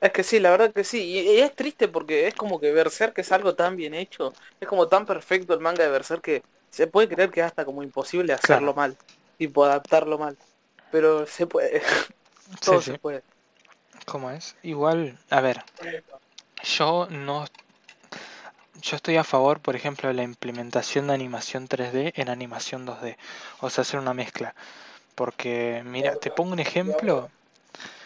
Es 0.02 0.12
que 0.12 0.24
sí, 0.24 0.40
la 0.40 0.50
verdad 0.52 0.74
que 0.74 0.84
sí. 0.84 1.02
Y, 1.02 1.20
y 1.20 1.40
es 1.40 1.56
triste 1.56 1.88
porque 1.88 2.28
es 2.28 2.34
como 2.36 2.60
que 2.60 2.72
Berserk 2.72 3.18
es 3.20 3.32
algo 3.32 3.56
tan 3.56 3.76
bien 3.76 3.94
hecho. 3.94 4.34
Es 4.60 4.68
como 4.68 4.88
tan 4.88 5.06
perfecto 5.06 5.54
el 5.54 5.60
manga 5.60 5.84
de 5.84 5.90
Berserk 5.90 6.22
que 6.22 6.44
se 6.70 6.88
puede 6.88 7.10
creer 7.10 7.32
que 7.32 7.42
es 7.42 7.46
hasta 7.46 7.66
como 7.66 7.84
imposible 7.84 8.34
hacerlo 8.34 8.74
mal. 8.74 8.98
Tipo 9.38 9.64
adaptarlo 9.64 10.18
mal. 10.18 10.38
Pero 10.92 11.26
se 11.28 11.48
puede. 11.48 11.82
Todo 12.64 12.82
Sí, 12.82 12.92
se 12.92 13.00
puede. 13.00 13.24
¿Cómo 14.06 14.32
es? 14.32 14.56
Igual, 14.64 15.18
a 15.30 15.42
ver, 15.42 15.64
yo 16.64 17.08
no... 17.12 17.46
Yo 18.82 18.96
estoy 18.96 19.18
a 19.18 19.24
favor, 19.24 19.60
por 19.60 19.76
ejemplo, 19.76 20.08
de 20.08 20.16
la 20.16 20.24
implementación 20.24 21.08
de 21.08 21.14
animación 21.14 21.68
3D 21.68 22.14
en 22.16 22.30
animación 22.30 22.88
2D. 22.88 23.18
O 23.60 23.70
sea, 23.70 23.82
hacer 23.82 24.00
una 24.00 24.14
mezcla. 24.14 24.56
Porque, 25.16 25.84
mira, 25.86 26.16
te 26.16 26.32
pongo 26.32 26.54
un 26.54 26.60
ejemplo. 26.60 27.30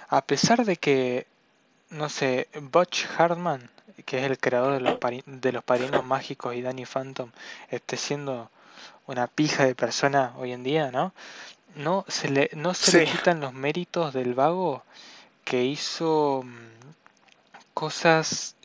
A 0.09 0.21
pesar 0.25 0.65
de 0.65 0.77
que, 0.77 1.27
no 1.89 2.09
sé, 2.09 2.47
Butch 2.59 3.05
Hartman, 3.17 3.69
que 4.05 4.19
es 4.19 4.23
el 4.25 4.37
creador 4.37 4.73
de 4.73 4.79
los, 4.79 4.97
de 5.25 5.51
los 5.51 5.63
Padrinos 5.63 6.05
Mágicos 6.05 6.55
y 6.55 6.61
Danny 6.61 6.85
Phantom, 6.85 7.31
esté 7.69 7.97
siendo 7.97 8.49
una 9.07 9.27
pija 9.27 9.65
de 9.65 9.75
persona 9.75 10.33
hoy 10.37 10.51
en 10.51 10.63
día, 10.63 10.91
¿no? 10.91 11.13
no 11.75 12.05
se 12.07 12.29
le, 12.29 12.49
no 12.53 12.73
se 12.73 12.99
le 12.99 13.05
quitan 13.05 13.39
los 13.39 13.53
méritos 13.53 14.13
del 14.13 14.33
vago 14.33 14.83
que 15.43 15.63
hizo 15.63 16.43
mm, 16.43 16.93
cosas 17.73 18.55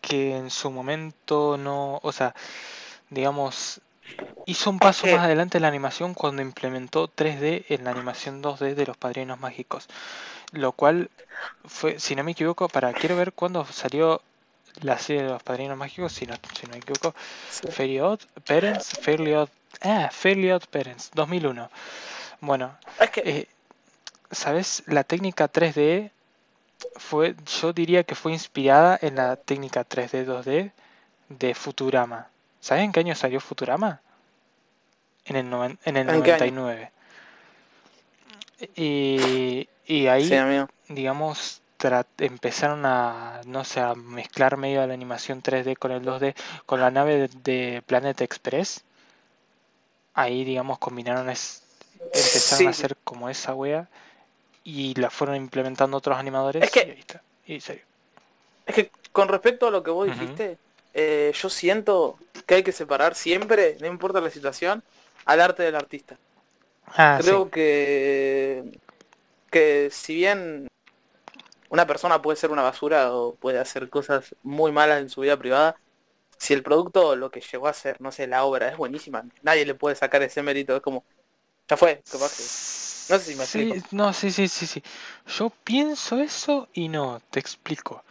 que 0.00 0.36
en 0.36 0.50
su 0.50 0.70
momento 0.70 1.56
no, 1.56 2.00
o 2.02 2.12
sea, 2.12 2.34
digamos, 3.10 3.80
hizo 4.46 4.70
un 4.70 4.78
paso 4.78 5.06
más 5.06 5.20
adelante 5.20 5.58
en 5.58 5.62
la 5.62 5.68
animación 5.68 6.14
cuando 6.14 6.42
implementó 6.42 7.08
3D 7.08 7.66
en 7.68 7.84
la 7.84 7.90
animación 7.90 8.42
2D 8.42 8.74
de 8.74 8.86
los 8.86 8.96
Padrinos 8.96 9.38
Mágicos. 9.38 9.86
Lo 10.52 10.72
cual 10.72 11.10
fue, 11.64 11.98
si 11.98 12.16
no 12.16 12.24
me 12.24 12.32
equivoco, 12.32 12.68
para 12.68 12.92
quiero 12.92 13.16
ver 13.16 13.32
cuándo 13.32 13.64
salió 13.66 14.22
la 14.80 14.98
serie 14.98 15.22
de 15.22 15.28
los 15.28 15.42
Padrinos 15.42 15.76
Mágicos, 15.76 16.12
si 16.12 16.26
no, 16.26 16.34
si 16.58 16.66
no 16.66 16.72
me 16.72 16.78
equivoco, 16.78 17.14
Fairly 17.70 18.00
Odd 18.00 18.20
Parents, 18.46 18.98
Fairly 19.00 19.34
Odd, 19.34 19.48
ah, 19.82 20.08
Fairly 20.10 20.50
Odd 20.50 20.64
Parents, 20.70 21.10
2001. 21.14 21.70
Bueno, 22.40 22.78
eh, 23.16 23.46
¿sabes? 24.30 24.82
La 24.86 25.04
técnica 25.04 25.50
3D 25.50 26.10
fue, 26.96 27.34
yo 27.60 27.72
diría 27.72 28.04
que 28.04 28.14
fue 28.14 28.32
inspirada 28.32 28.98
en 29.02 29.16
la 29.16 29.36
técnica 29.36 29.84
3D 29.86 30.24
2D 30.24 30.72
de 31.28 31.54
Futurama. 31.54 32.28
¿Sabes 32.60 32.84
en 32.84 32.92
qué 32.92 33.00
año 33.00 33.14
salió 33.14 33.40
Futurama? 33.40 34.00
En 35.24 35.36
el, 35.36 35.78
en 35.84 35.96
el 35.96 36.06
99. 36.06 36.92
Y, 38.76 39.68
y 39.88 40.06
ahí, 40.06 40.30
digamos, 40.90 41.62
empezaron 42.18 42.84
a, 42.84 43.40
no 43.46 43.64
sé, 43.64 43.80
a 43.80 43.94
mezclar 43.94 44.58
medio 44.58 44.82
de 44.82 44.86
la 44.86 44.92
animación 44.92 45.42
3D 45.42 45.78
con 45.78 45.92
el 45.92 46.02
2D, 46.02 46.34
con 46.66 46.80
la 46.80 46.90
nave 46.90 47.30
de, 47.42 47.82
Planet 47.86 48.20
Express. 48.20 48.84
Ahí, 50.12 50.44
digamos, 50.44 50.78
combinaron, 50.78 51.30
es, 51.30 51.62
empezaron 52.02 52.66
a 52.66 52.70
hacer 52.70 52.96
como 53.02 53.30
esa 53.30 53.54
wea 53.54 53.88
y 54.62 54.92
la 54.94 55.08
fueron 55.08 55.36
implementando 55.36 55.96
otros 55.96 56.18
animadores. 56.18 56.62
Es 56.62 56.70
que, 56.70 57.02
Es 58.66 58.74
que 58.74 58.90
con 59.12 59.28
respecto 59.28 59.68
a 59.68 59.70
lo 59.70 59.82
que 59.82 59.90
vos 59.90 60.06
dijiste, 60.06 60.58
eh, 60.92 61.32
yo 61.34 61.48
siento 61.48 62.18
que 62.44 62.56
hay 62.56 62.62
que 62.62 62.72
separar 62.72 63.14
siempre, 63.14 63.78
no 63.80 63.86
importa 63.86 64.20
la 64.20 64.28
situación, 64.28 64.82
al 65.24 65.40
arte 65.40 65.62
del 65.62 65.76
artista. 65.76 66.18
Ah, 66.88 67.18
Creo 67.22 67.50
que 67.50 68.78
que 69.50 69.90
si 69.90 70.14
bien 70.14 70.68
una 71.70 71.86
persona 71.86 72.22
puede 72.22 72.36
ser 72.36 72.50
una 72.50 72.62
basura 72.62 73.12
o 73.12 73.34
puede 73.34 73.58
hacer 73.58 73.88
cosas 73.90 74.34
muy 74.42 74.72
malas 74.72 75.00
en 75.00 75.08
su 75.10 75.20
vida 75.20 75.36
privada, 75.36 75.76
si 76.38 76.54
el 76.54 76.62
producto 76.62 77.16
lo 77.16 77.30
que 77.30 77.40
llegó 77.40 77.68
a 77.68 77.72
ser, 77.72 78.00
no 78.00 78.12
sé, 78.12 78.26
la 78.26 78.44
obra 78.44 78.68
es 78.68 78.76
buenísima, 78.76 79.24
nadie 79.42 79.66
le 79.66 79.74
puede 79.74 79.96
sacar 79.96 80.22
ese 80.22 80.42
mérito, 80.42 80.76
es 80.76 80.82
como, 80.82 81.04
ya 81.68 81.76
fue, 81.76 82.00
No 82.12 82.18
sé 83.18 83.18
si 83.18 83.34
me 83.34 83.44
sí, 83.44 83.82
No, 83.90 84.12
sí, 84.12 84.30
sí, 84.30 84.48
sí, 84.48 84.66
sí. 84.66 84.82
Yo 85.26 85.50
pienso 85.50 86.18
eso 86.18 86.68
y 86.72 86.88
no, 86.88 87.20
te 87.30 87.40
explico. 87.40 88.04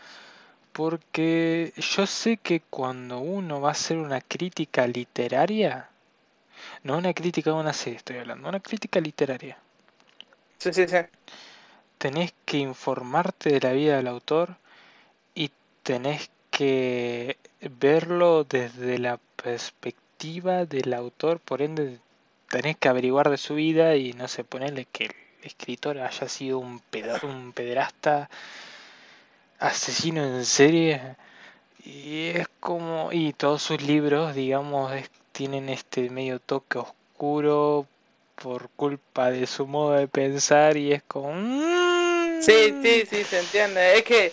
Porque 0.73 1.73
yo 1.77 2.05
sé 2.05 2.37
que 2.37 2.61
cuando 2.61 3.19
uno 3.19 3.61
va 3.61 3.69
a 3.69 3.71
hacer 3.71 3.97
una 3.97 4.21
crítica 4.21 4.85
literaria, 4.85 5.89
no 6.83 6.97
una 6.97 7.13
crítica 7.13 7.51
de 7.51 7.57
una 7.57 7.73
serie, 7.73 7.97
estoy 7.97 8.17
hablando, 8.17 8.49
una 8.49 8.59
crítica 8.59 8.99
literaria. 8.99 9.57
Sí, 10.59 10.73
sí, 10.73 10.87
sí. 10.87 10.97
Tenés 11.97 12.33
que 12.45 12.57
informarte 12.57 13.51
de 13.51 13.59
la 13.61 13.71
vida 13.73 13.97
del 13.97 14.07
autor 14.07 14.57
y 15.35 15.51
tenés 15.83 16.29
que 16.51 17.37
verlo 17.79 18.43
desde 18.43 18.99
la 18.99 19.19
perspectiva 19.41 20.65
del 20.65 20.93
autor, 20.93 21.39
por 21.39 21.61
ende 21.61 21.99
tenés 22.49 22.77
que 22.77 22.89
averiguar 22.89 23.29
de 23.29 23.37
su 23.37 23.55
vida 23.55 23.95
y 23.95 24.13
no 24.13 24.27
sé, 24.27 24.43
ponerle 24.43 24.85
que 24.85 25.05
el 25.05 25.15
escritor 25.43 25.99
haya 25.99 26.27
sido 26.29 26.59
un, 26.59 26.81
un 27.23 27.53
pederasta, 27.53 28.29
asesino 29.59 30.23
en 30.23 30.45
serie 30.45 31.15
y 31.83 32.27
es 32.27 32.47
como 32.59 33.11
y 33.11 33.33
todos 33.33 33.61
sus 33.61 33.81
libros 33.81 34.35
digamos 34.35 34.91
tienen 35.31 35.69
este 35.69 36.09
medio 36.09 36.39
toque 36.39 36.79
oscuro 36.79 37.87
por 38.41 38.69
culpa 38.69 39.31
de 39.31 39.47
su 39.47 39.67
modo 39.67 39.93
de 39.93 40.07
pensar 40.07 40.77
y 40.77 40.93
es 40.93 41.03
como... 41.03 41.33
Mm". 41.33 42.41
Sí, 42.41 42.75
sí, 42.81 43.05
sí, 43.09 43.23
se 43.23 43.39
entiende. 43.39 43.97
Es 43.97 44.03
que 44.03 44.31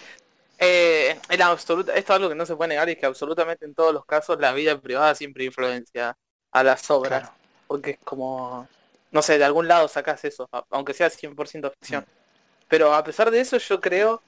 eh, 0.59 1.19
en 1.29 1.43
absoluta, 1.43 1.95
esto 1.95 2.13
es 2.13 2.17
algo 2.17 2.29
que 2.29 2.35
no 2.35 2.47
se 2.47 2.55
puede 2.55 2.69
negar 2.69 2.89
y 2.89 2.93
es 2.93 2.99
que 2.99 3.07
absolutamente 3.07 3.65
en 3.65 3.75
todos 3.75 3.93
los 3.93 4.05
casos 4.05 4.39
la 4.39 4.53
vida 4.53 4.79
privada 4.79 5.15
siempre 5.15 5.45
influencia 5.45 6.17
a 6.53 6.63
las 6.63 6.91
obras. 6.91 7.31
Porque 7.67 7.93
es 7.93 7.99
como, 8.05 8.69
no 9.11 9.23
sé, 9.23 9.39
de 9.39 9.45
algún 9.45 9.69
lado 9.69 9.89
sacas 9.89 10.25
eso, 10.25 10.49
aunque 10.71 10.95
sea 10.95 11.11
100% 11.11 11.73
ficción. 11.81 12.03
Mm. 12.03 12.67
Pero 12.69 12.95
a 12.95 13.03
pesar 13.03 13.31
de 13.31 13.41
eso 13.41 13.57
yo 13.59 13.81
creo 13.81 14.23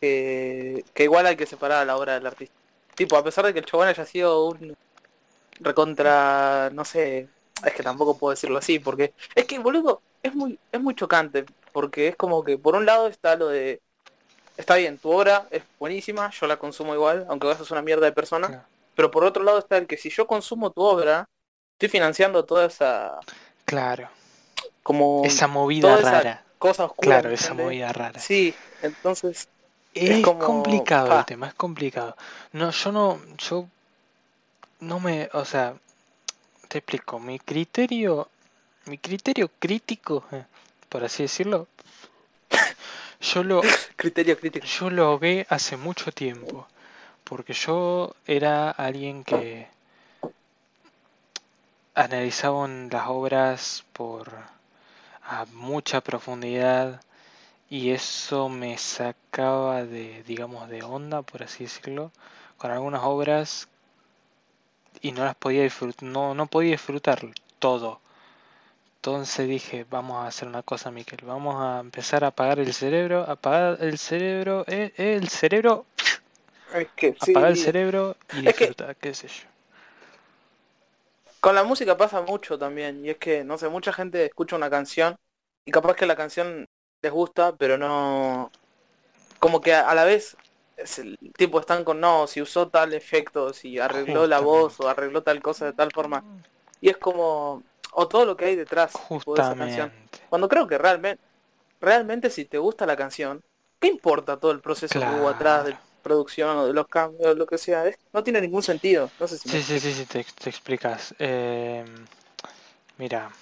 que, 0.00 0.84
que 0.94 1.04
igual 1.04 1.26
hay 1.26 1.36
que 1.36 1.46
separar 1.46 1.78
a 1.78 1.84
la 1.84 1.96
obra 1.96 2.14
del 2.14 2.26
artista. 2.26 2.54
Tipo, 2.94 3.16
a 3.16 3.24
pesar 3.24 3.46
de 3.46 3.52
que 3.52 3.60
el 3.60 3.64
chabón 3.64 3.88
haya 3.88 4.04
sido 4.04 4.46
un 4.46 4.76
recontra, 5.60 6.70
no 6.72 6.84
sé, 6.84 7.28
es 7.64 7.72
que 7.72 7.82
tampoco 7.82 8.16
puedo 8.16 8.30
decirlo 8.30 8.58
así, 8.58 8.78
porque 8.78 9.14
es 9.34 9.44
que, 9.44 9.58
boludo, 9.58 10.02
es 10.22 10.34
muy, 10.34 10.58
es 10.70 10.80
muy 10.80 10.94
chocante, 10.94 11.44
porque 11.72 12.08
es 12.08 12.16
como 12.16 12.44
que 12.44 12.58
por 12.58 12.74
un 12.76 12.86
lado 12.86 13.06
está 13.06 13.36
lo 13.36 13.48
de, 13.48 13.80
está 14.56 14.76
bien, 14.76 14.98
tu 14.98 15.10
obra 15.10 15.46
es 15.50 15.62
buenísima, 15.78 16.30
yo 16.30 16.46
la 16.46 16.58
consumo 16.58 16.94
igual, 16.94 17.26
aunque 17.28 17.46
vos 17.46 17.58
sos 17.58 17.70
una 17.70 17.82
mierda 17.82 18.06
de 18.06 18.12
persona, 18.12 18.66
pero 18.94 19.10
por 19.10 19.24
otro 19.24 19.42
lado 19.42 19.58
está 19.58 19.76
el 19.76 19.86
que 19.86 19.96
si 19.96 20.10
yo 20.10 20.26
consumo 20.26 20.70
tu 20.70 20.82
obra, 20.82 21.28
estoy 21.72 21.88
financiando 21.88 22.44
toda 22.44 22.66
esa... 22.66 23.18
Claro. 23.64 24.08
Como... 24.82 25.22
Esa 25.24 25.46
movida 25.46 25.96
rara. 25.96 26.44
cosa 26.58 26.84
oscura. 26.84 27.20
Claro, 27.20 27.30
esa 27.30 27.54
movida 27.54 27.92
rara. 27.92 28.20
Sí, 28.20 28.54
entonces... 28.82 29.48
Es, 29.94 30.24
complicado 30.24 31.18
el 31.18 31.24
tema, 31.26 31.48
es 31.48 31.54
complicado. 31.54 32.16
No, 32.52 32.70
yo 32.70 32.92
no, 32.92 33.20
yo 33.36 33.66
no 34.80 35.00
me, 35.00 35.28
o 35.34 35.44
sea, 35.44 35.74
te 36.72 36.78
explico, 36.78 37.18
mi 37.18 37.38
criterio, 37.38 38.30
mi 38.86 38.96
criterio 38.96 39.50
crítico, 39.58 40.24
eh, 40.32 40.46
por 40.88 41.04
así 41.04 41.24
decirlo, 41.24 41.68
yo 43.20 43.44
lo, 43.44 43.60
criterio 43.96 44.38
crítico. 44.38 44.64
yo 44.64 44.88
lo 44.88 45.18
ve 45.18 45.46
hace 45.50 45.76
mucho 45.76 46.12
tiempo, 46.12 46.66
porque 47.24 47.52
yo 47.52 48.16
era 48.26 48.70
alguien 48.70 49.22
que 49.22 49.68
analizaba 51.94 52.66
las 52.66 53.06
obras 53.06 53.84
por 53.92 54.32
a 55.24 55.44
mucha 55.52 56.00
profundidad 56.00 57.02
y 57.68 57.90
eso 57.90 58.48
me 58.48 58.78
sacaba 58.78 59.84
de 59.84 60.22
digamos 60.22 60.70
de 60.70 60.82
onda 60.82 61.20
por 61.20 61.42
así 61.42 61.64
decirlo 61.64 62.10
con 62.56 62.70
algunas 62.70 63.02
obras 63.04 63.68
y 65.00 65.12
no 65.12 65.24
las 65.24 65.34
podía 65.34 65.62
disfrutar, 65.62 66.02
no, 66.04 66.34
no 66.34 66.46
podía 66.46 66.72
disfrutar 66.72 67.20
todo. 67.58 68.00
Entonces 68.96 69.48
dije, 69.48 69.84
vamos 69.90 70.24
a 70.24 70.28
hacer 70.28 70.46
una 70.46 70.62
cosa, 70.62 70.90
Miquel, 70.92 71.18
vamos 71.24 71.56
a 71.60 71.80
empezar 71.80 72.22
a 72.22 72.28
apagar 72.28 72.60
el 72.60 72.72
cerebro, 72.72 73.28
apagar 73.28 73.78
el 73.80 73.98
cerebro, 73.98 74.64
eh, 74.68 74.92
eh, 74.96 75.14
el 75.14 75.28
cerebro, 75.28 75.86
apagar 77.20 77.50
el 77.50 77.56
cerebro 77.56 78.16
y 78.32 78.42
disfrutar, 78.42 78.94
qué 78.96 79.12
sé 79.12 79.26
yo. 79.26 79.44
Con 81.40 81.56
la 81.56 81.64
música 81.64 81.96
pasa 81.96 82.22
mucho 82.22 82.56
también, 82.56 83.04
y 83.04 83.10
es 83.10 83.16
que, 83.16 83.42
no 83.42 83.58
sé, 83.58 83.68
mucha 83.68 83.92
gente 83.92 84.24
escucha 84.24 84.54
una 84.54 84.70
canción 84.70 85.16
y 85.64 85.72
capaz 85.72 85.96
que 85.96 86.06
la 86.06 86.14
canción 86.14 86.66
les 87.02 87.12
gusta, 87.12 87.56
pero 87.56 87.76
no... 87.76 88.52
Como 89.40 89.60
que 89.60 89.74
a 89.74 89.92
la 89.94 90.04
vez 90.04 90.36
el 90.98 91.18
tipo 91.36 91.60
están 91.60 91.84
con 91.84 92.00
no, 92.00 92.26
si 92.26 92.40
usó 92.40 92.68
tal 92.68 92.94
efecto, 92.94 93.52
si 93.52 93.78
arregló 93.78 94.26
la 94.26 94.40
voz 94.40 94.80
o 94.80 94.88
arregló 94.88 95.22
tal 95.22 95.40
cosa 95.40 95.66
de 95.66 95.72
tal 95.72 95.90
forma. 95.92 96.24
Y 96.80 96.88
es 96.88 96.96
como, 96.96 97.62
o 97.92 98.08
todo 98.08 98.24
lo 98.24 98.36
que 98.36 98.46
hay 98.46 98.56
detrás 98.56 98.92
de 98.92 99.32
esa 99.40 99.54
canción. 99.54 99.92
Cuando 100.28 100.48
creo 100.48 100.66
que 100.66 100.78
realmente, 100.78 101.22
realmente 101.80 102.30
si 102.30 102.44
te 102.44 102.58
gusta 102.58 102.86
la 102.86 102.96
canción, 102.96 103.42
¿qué 103.80 103.88
importa 103.88 104.36
todo 104.38 104.50
el 104.52 104.60
proceso 104.60 104.98
que 104.98 105.06
hubo 105.06 105.28
atrás 105.28 105.66
de 105.66 105.76
producción 106.02 106.56
o 106.58 106.66
de 106.66 106.72
los 106.72 106.88
cambios, 106.88 107.36
lo 107.36 107.46
que 107.46 107.58
sea? 107.58 107.84
no 108.12 108.22
tiene 108.24 108.40
ningún 108.40 108.62
sentido. 108.62 109.10
No 109.20 109.28
sé 109.28 109.38
si 109.38 109.48
sí, 109.48 109.62
sí, 109.62 109.80
sí, 109.80 109.92
sí, 109.92 110.06
te, 110.06 110.20
explicas. 110.48 111.14
Eh, 111.18 111.84
mira. 112.98 113.30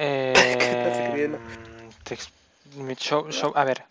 Eh, 0.00 1.90
te, 2.04 2.16
a 3.54 3.64
ver, 3.64 3.84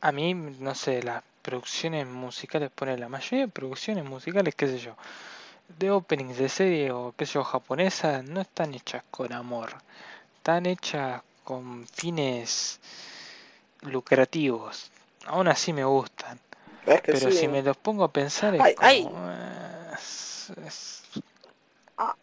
a 0.00 0.12
mí, 0.12 0.34
no 0.34 0.74
sé, 0.74 1.02
las 1.02 1.22
producciones 1.42 2.06
musicales, 2.06 2.70
pone 2.74 2.96
la 2.96 3.08
mayoría 3.08 3.46
de 3.46 3.52
producciones 3.52 4.04
musicales, 4.04 4.54
qué 4.54 4.66
sé 4.66 4.78
yo, 4.78 4.96
de 5.78 5.90
openings 5.90 6.38
de 6.38 6.48
serie 6.48 6.90
o 6.90 7.14
qué 7.16 7.26
sé 7.26 7.34
yo, 7.34 7.44
japonesas, 7.44 8.24
no 8.24 8.40
están 8.40 8.74
hechas 8.74 9.02
con 9.10 9.32
amor, 9.32 9.74
están 10.38 10.66
hechas 10.66 11.22
con 11.44 11.86
fines 11.86 12.80
lucrativos. 13.82 14.90
Aún 15.26 15.48
así 15.48 15.72
me 15.72 15.84
gustan. 15.84 16.38
pero 16.84 17.30
si 17.30 17.48
me 17.48 17.62
los 17.62 17.76
pongo 17.76 18.04
a 18.04 18.12
pensar 18.12 18.54
es 18.54 18.76
como, 18.76 19.16
ah. 21.98 22.16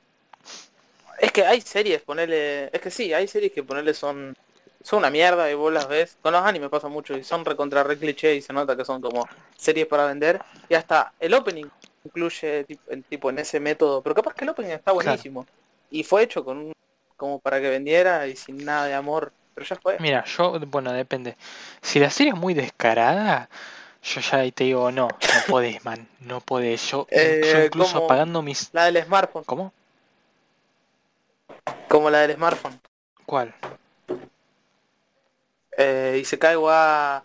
Es 1.19 1.31
que 1.31 1.45
hay 1.45 1.61
series, 1.61 2.01
ponerle... 2.01 2.69
Es 2.73 2.81
que 2.81 2.91
sí, 2.91 3.13
hay 3.13 3.27
series 3.27 3.51
que 3.51 3.63
ponerle 3.63 3.93
son... 3.93 4.35
Son 4.83 4.99
una 4.99 5.09
mierda 5.09 5.49
y 5.49 5.53
vos 5.53 5.71
las 5.71 5.87
ves. 5.87 6.17
Con 6.21 6.33
los 6.33 6.41
animes 6.43 6.69
pasa 6.69 6.87
mucho 6.87 7.15
y 7.17 7.23
son 7.23 7.45
recontra 7.45 7.83
re 7.83 7.97
cliché 7.97 8.35
y 8.35 8.41
se 8.41 8.51
nota 8.53 8.75
que 8.75 8.83
son 8.85 9.01
como 9.01 9.27
series 9.55 9.87
para 9.87 10.05
vender. 10.05 10.41
Y 10.69 10.73
hasta 10.73 11.13
el 11.19 11.33
opening 11.33 11.65
incluye 12.03 12.65
tipo, 13.09 13.29
en 13.29 13.39
ese 13.39 13.59
método. 13.59 14.01
Pero 14.01 14.15
capaz 14.15 14.33
que 14.33 14.43
el 14.45 14.49
opening 14.49 14.71
está 14.71 14.91
buenísimo. 14.91 15.45
Y 15.89 16.03
fue 16.03 16.23
hecho 16.23 16.43
con 16.43 16.57
un... 16.57 16.73
como 17.17 17.39
para 17.39 17.59
que 17.61 17.69
vendiera 17.69 18.25
y 18.27 18.35
sin 18.35 18.63
nada 18.65 18.85
de 18.87 18.93
amor. 18.95 19.31
Pero 19.53 19.67
ya 19.67 19.75
fue. 19.75 19.97
Mira, 19.99 20.23
yo, 20.25 20.59
bueno, 20.61 20.91
depende. 20.93 21.35
Si 21.81 21.99
la 21.99 22.09
serie 22.09 22.31
es 22.33 22.39
muy 22.39 22.53
descarada, 22.53 23.49
yo 24.01 24.21
ya 24.21 24.37
ahí 24.39 24.51
te 24.51 24.63
digo, 24.63 24.91
no, 24.91 25.09
no 25.09 25.17
podés, 25.47 25.83
man, 25.85 26.07
no 26.21 26.39
podés. 26.41 26.89
Yo, 26.89 27.05
Eh, 27.11 27.41
yo 27.53 27.65
incluso 27.65 27.93
como- 27.93 28.05
apagando 28.05 28.41
mis... 28.41 28.69
La 28.73 28.85
del 28.85 29.03
smartphone. 29.03 29.43
¿Cómo? 29.43 29.73
Como 31.87 32.09
la 32.09 32.19
del 32.25 32.35
smartphone. 32.35 32.79
¿Cuál? 33.25 33.53
Eh, 35.77 36.19
Isekai 36.21 36.55
wa... 36.57 37.23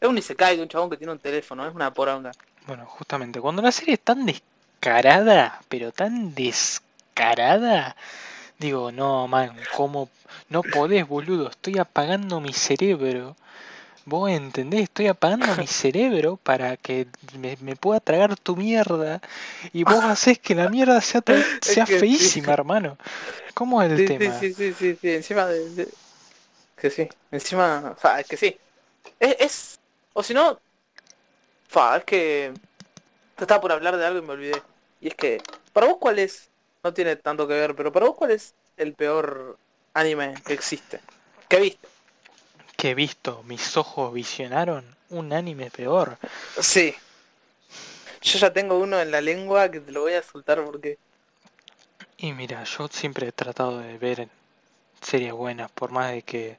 Es 0.00 0.08
un 0.08 0.18
Isekai 0.18 0.56
de 0.56 0.62
un 0.62 0.68
chabón 0.68 0.90
que 0.90 0.96
tiene 0.98 1.12
un 1.12 1.20
teléfono, 1.20 1.66
es 1.66 1.74
una 1.74 1.92
poronga. 1.94 2.36
Bueno, 2.66 2.86
justamente, 2.86 3.40
cuando 3.40 3.62
la 3.62 3.72
serie 3.72 3.94
es 3.94 4.00
tan 4.00 4.24
descarada, 4.26 5.60
pero 5.68 5.92
tan 5.92 6.34
descarada, 6.34 7.96
digo, 8.58 8.92
no, 8.92 9.28
man, 9.28 9.52
¿cómo? 9.70 10.10
No 10.50 10.64
podés, 10.64 11.06
boludo, 11.08 11.50
estoy 11.50 11.78
apagando 11.78 12.40
mi 12.40 12.52
cerebro. 12.54 13.36
Vos 14.06 14.30
entendés, 14.30 14.82
estoy 14.84 15.08
apagando 15.08 15.56
mi 15.56 15.66
cerebro 15.68 16.38
para 16.42 16.76
que 16.78 17.08
me, 17.38 17.56
me 17.62 17.76
pueda 17.76 18.00
tragar 18.00 18.36
tu 18.38 18.56
mierda. 18.56 19.20
Y 19.72 19.84
vos 19.84 20.04
haces 20.06 20.38
que 20.40 20.54
la 20.56 20.68
mierda 20.68 21.00
sea, 21.02 21.22
sea 21.62 21.86
feísima, 21.86 22.52
hermano. 22.54 22.98
¿Cómo 23.54 23.82
es 23.82 23.92
el 23.92 24.02
sí, 24.02 24.04
tema? 24.04 24.34
sí, 24.38 24.54
sí, 24.54 24.74
sí, 24.74 24.96
sí, 25.00 25.10
encima 25.10 25.46
de, 25.46 25.70
de- 25.70 25.94
Que 26.82 26.90
sí, 26.90 27.08
encima... 27.30 27.94
Fa, 27.96 28.18
es 28.18 28.26
que 28.26 28.36
sí. 28.36 28.58
Es... 29.20 29.36
es- 29.38 29.80
O 30.14 30.22
si 30.24 30.34
no... 30.34 30.58
Fa, 31.68 31.98
es 31.98 32.04
que... 32.04 32.52
Estaba 33.38 33.60
por 33.60 33.70
hablar 33.70 33.96
de 33.96 34.04
algo 34.04 34.18
y 34.18 34.22
me 34.22 34.32
olvidé. 34.32 34.60
Y 35.00 35.06
es 35.06 35.14
que... 35.14 35.40
Para 35.72 35.86
vos 35.86 35.98
cuál 36.00 36.18
es... 36.18 36.50
No 36.82 36.92
tiene 36.92 37.14
tanto 37.14 37.46
que 37.46 37.54
ver, 37.54 37.76
pero 37.76 37.92
para 37.92 38.06
vos 38.06 38.16
cuál 38.16 38.32
es 38.32 38.54
el 38.76 38.94
peor 38.94 39.56
anime 39.94 40.34
que 40.44 40.54
existe. 40.54 40.98
¿Qué 41.48 41.60
viste? 41.60 41.86
Que 42.76 42.90
he 42.90 42.94
visto, 42.96 43.44
mis 43.44 43.76
ojos 43.76 44.12
visionaron 44.12 44.84
un 45.10 45.32
anime 45.32 45.70
peor. 45.70 46.18
Sí. 46.60 46.96
Yo 48.22 48.38
ya 48.40 48.52
tengo 48.52 48.76
uno 48.80 49.00
en 49.00 49.12
la 49.12 49.20
lengua 49.20 49.70
que 49.70 49.78
te 49.78 49.92
lo 49.92 50.00
voy 50.00 50.14
a 50.14 50.22
soltar 50.24 50.64
porque... 50.64 50.98
Y 52.16 52.32
mira, 52.32 52.64
yo 52.64 52.88
siempre 52.88 53.28
he 53.28 53.32
tratado 53.32 53.78
de 53.78 53.98
ver 53.98 54.28
series 55.00 55.32
buenas, 55.32 55.70
por 55.70 55.92
más 55.92 56.10
de 56.10 56.22
que, 56.22 56.58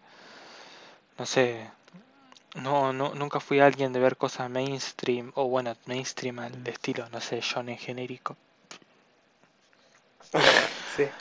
no 1.17 1.25
sé, 1.25 1.69
no, 2.55 2.93
no, 2.93 3.13
nunca 3.15 3.39
fui 3.39 3.59
alguien 3.59 3.91
de 3.93 3.99
ver 3.99 4.17
cosas 4.17 4.49
mainstream, 4.49 5.31
o 5.35 5.47
bueno, 5.49 5.75
mainstream 5.87 6.39
al 6.39 6.67
estilo, 6.67 7.09
no 7.09 7.19
sé, 7.21 7.41
shonen 7.41 7.77
genérico. 7.77 8.37
Sí. 10.85 11.13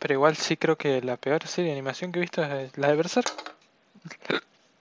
Pero 0.00 0.14
igual 0.14 0.36
sí 0.36 0.56
creo 0.56 0.76
que 0.76 1.00
la 1.02 1.16
peor 1.16 1.46
serie 1.48 1.70
de 1.70 1.76
animación 1.78 2.12
que 2.12 2.18
he 2.18 2.20
visto 2.20 2.42
es 2.44 2.76
la 2.78 2.88
de 2.88 2.96
Berserk. 2.96 3.32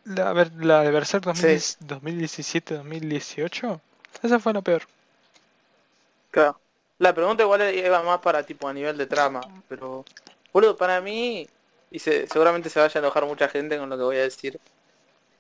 La, 0.06 0.32
ver- 0.32 0.54
la 0.66 0.82
de 0.82 0.92
Berserk 0.92 1.26
2017-2018. 1.26 3.82
Esa 4.22 4.40
fue 4.40 4.54
la 4.54 4.62
peor. 4.62 4.84
Claro. 6.32 6.60
La 7.00 7.14
pregunta 7.14 7.44
igual 7.44 7.74
iba 7.76 8.02
más 8.04 8.20
para 8.20 8.46
tipo 8.46 8.68
a 8.68 8.74
nivel 8.74 8.98
de 8.98 9.08
trama, 9.08 9.42
pero 9.68 10.06
boludo, 10.52 10.78
para 10.78 11.02
mí, 11.02 11.48
y 11.94 12.00
se- 12.00 12.28
seguramente 12.28 12.70
se 12.70 12.80
vaya 12.82 13.00
a 13.00 13.00
enojar 13.04 13.26
mucha 13.26 13.48
gente 13.48 13.78
con 13.78 13.90
lo 13.90 13.98
que 13.98 14.04
voy 14.04 14.18
a 14.18 14.24
decir. 14.24 14.60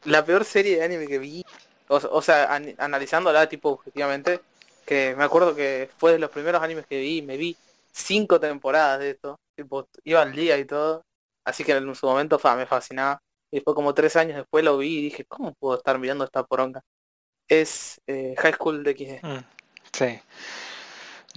La 0.06 0.24
peor 0.26 0.46
serie 0.46 0.78
de 0.78 0.84
anime 0.84 1.08
que 1.08 1.20
vi, 1.20 1.44
o, 1.89 1.96
o 1.96 2.22
sea, 2.22 2.54
an- 2.54 2.76
analizándola 2.78 3.50
tipo 3.50 3.70
objetivamente, 3.70 4.42
que 4.86 5.16
me 5.18 5.24
acuerdo 5.24 5.56
que 5.56 5.89
fue 5.98 6.13
de 6.13 6.20
los 6.20 6.30
primeros 6.30 6.62
animes 6.62 6.86
que 6.88 7.00
vi, 7.00 7.22
me 7.22 7.38
vi 7.38 7.58
cinco 7.92 8.39
temporadas 8.39 9.00
de 9.00 9.12
esto, 9.12 9.38
tipo, 9.56 9.88
iba 10.04 10.22
al 10.22 10.34
día 10.34 10.58
y 10.58 10.66
todo, 10.66 11.02
así 11.46 11.63
que 11.63 11.72
en 11.74 11.96
su 11.96 12.06
momento 12.06 12.38
fa, 12.39 12.56
me 12.56 12.66
fascinaba. 12.66 13.20
Y 13.52 13.58
después 13.58 13.76
como 13.76 13.94
tres 13.94 14.16
años 14.16 14.38
después 14.38 14.63
lo 14.63 14.78
vi 14.78 15.00
y 15.00 15.02
dije, 15.04 15.26
¿cómo 15.26 15.54
puedo 15.60 15.78
estar 15.78 16.00
mirando 16.00 16.24
esta 16.26 16.44
poronga? 16.44 16.82
Es 17.48 18.02
eh, 18.08 18.36
High 18.38 18.54
School 18.54 18.84
de 18.84 18.92
XD. 18.92 19.20
Mm, 19.26 19.46
sí. 19.94 20.20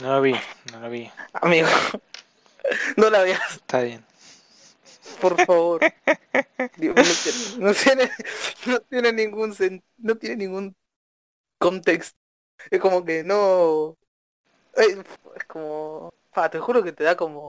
No 0.03 0.13
lo 0.17 0.23
vi, 0.23 0.35
no 0.73 0.81
lo 0.81 0.91
vi. 0.91 1.11
Amigo, 1.35 1.69
no 2.97 3.11
la 3.11 3.23
veas, 3.23 3.57
Está 3.57 3.83
bien. 3.83 4.05
Por 5.21 5.39
favor. 5.41 5.83
Digo, 6.77 6.95
no, 6.95 7.75
tiene, 7.75 8.11
no 8.67 8.81
tiene, 8.81 9.13
ningún 9.13 9.55
no 9.99 10.17
tiene 10.17 10.37
ningún 10.37 10.77
contexto. 11.59 12.19
Es 12.71 12.81
como 12.81 13.05
que 13.05 13.25
no 13.25 13.97
es, 14.75 14.99
como 15.49 16.13
te 16.51 16.59
juro 16.59 16.83
que 16.83 16.93
te 16.93 17.05
da 17.05 17.17
como 17.17 17.49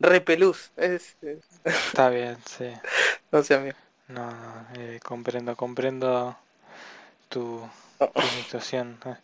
repelús. 0.00 0.72
Es, 0.76 1.16
es- 1.22 1.62
Está 1.64 2.08
bien, 2.10 2.38
sí. 2.46 2.72
no 3.32 3.42
sé 3.42 3.54
amigo. 3.54 3.76
No, 4.08 4.30
no, 4.30 4.66
eh, 4.74 5.00
comprendo, 5.04 5.56
comprendo 5.56 6.36
tu, 7.28 7.62
tu 8.14 8.22
situación. 8.22 8.98
eh. 9.06 9.16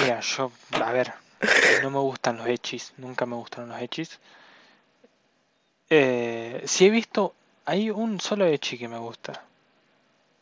Mira, 0.00 0.20
yo, 0.20 0.50
a 0.84 0.92
ver, 0.92 1.12
no 1.82 1.90
me 1.90 1.98
gustan 1.98 2.38
los 2.38 2.46
hechis, 2.48 2.92
nunca 2.96 3.26
me 3.26 3.36
gustaron 3.36 3.70
los 3.70 3.80
hechis. 3.80 4.18
Eh, 5.90 6.62
si 6.66 6.86
he 6.86 6.90
visto, 6.90 7.34
hay 7.64 7.90
un 7.90 8.20
solo 8.20 8.46
hechi 8.46 8.78
que 8.78 8.86
me 8.88 8.98
gusta, 8.98 9.42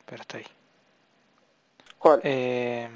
pero 0.07 0.21
está 0.23 0.37
ahí. 0.39 0.47
¿Cuál? 1.99 2.21
Eh, 2.23 2.89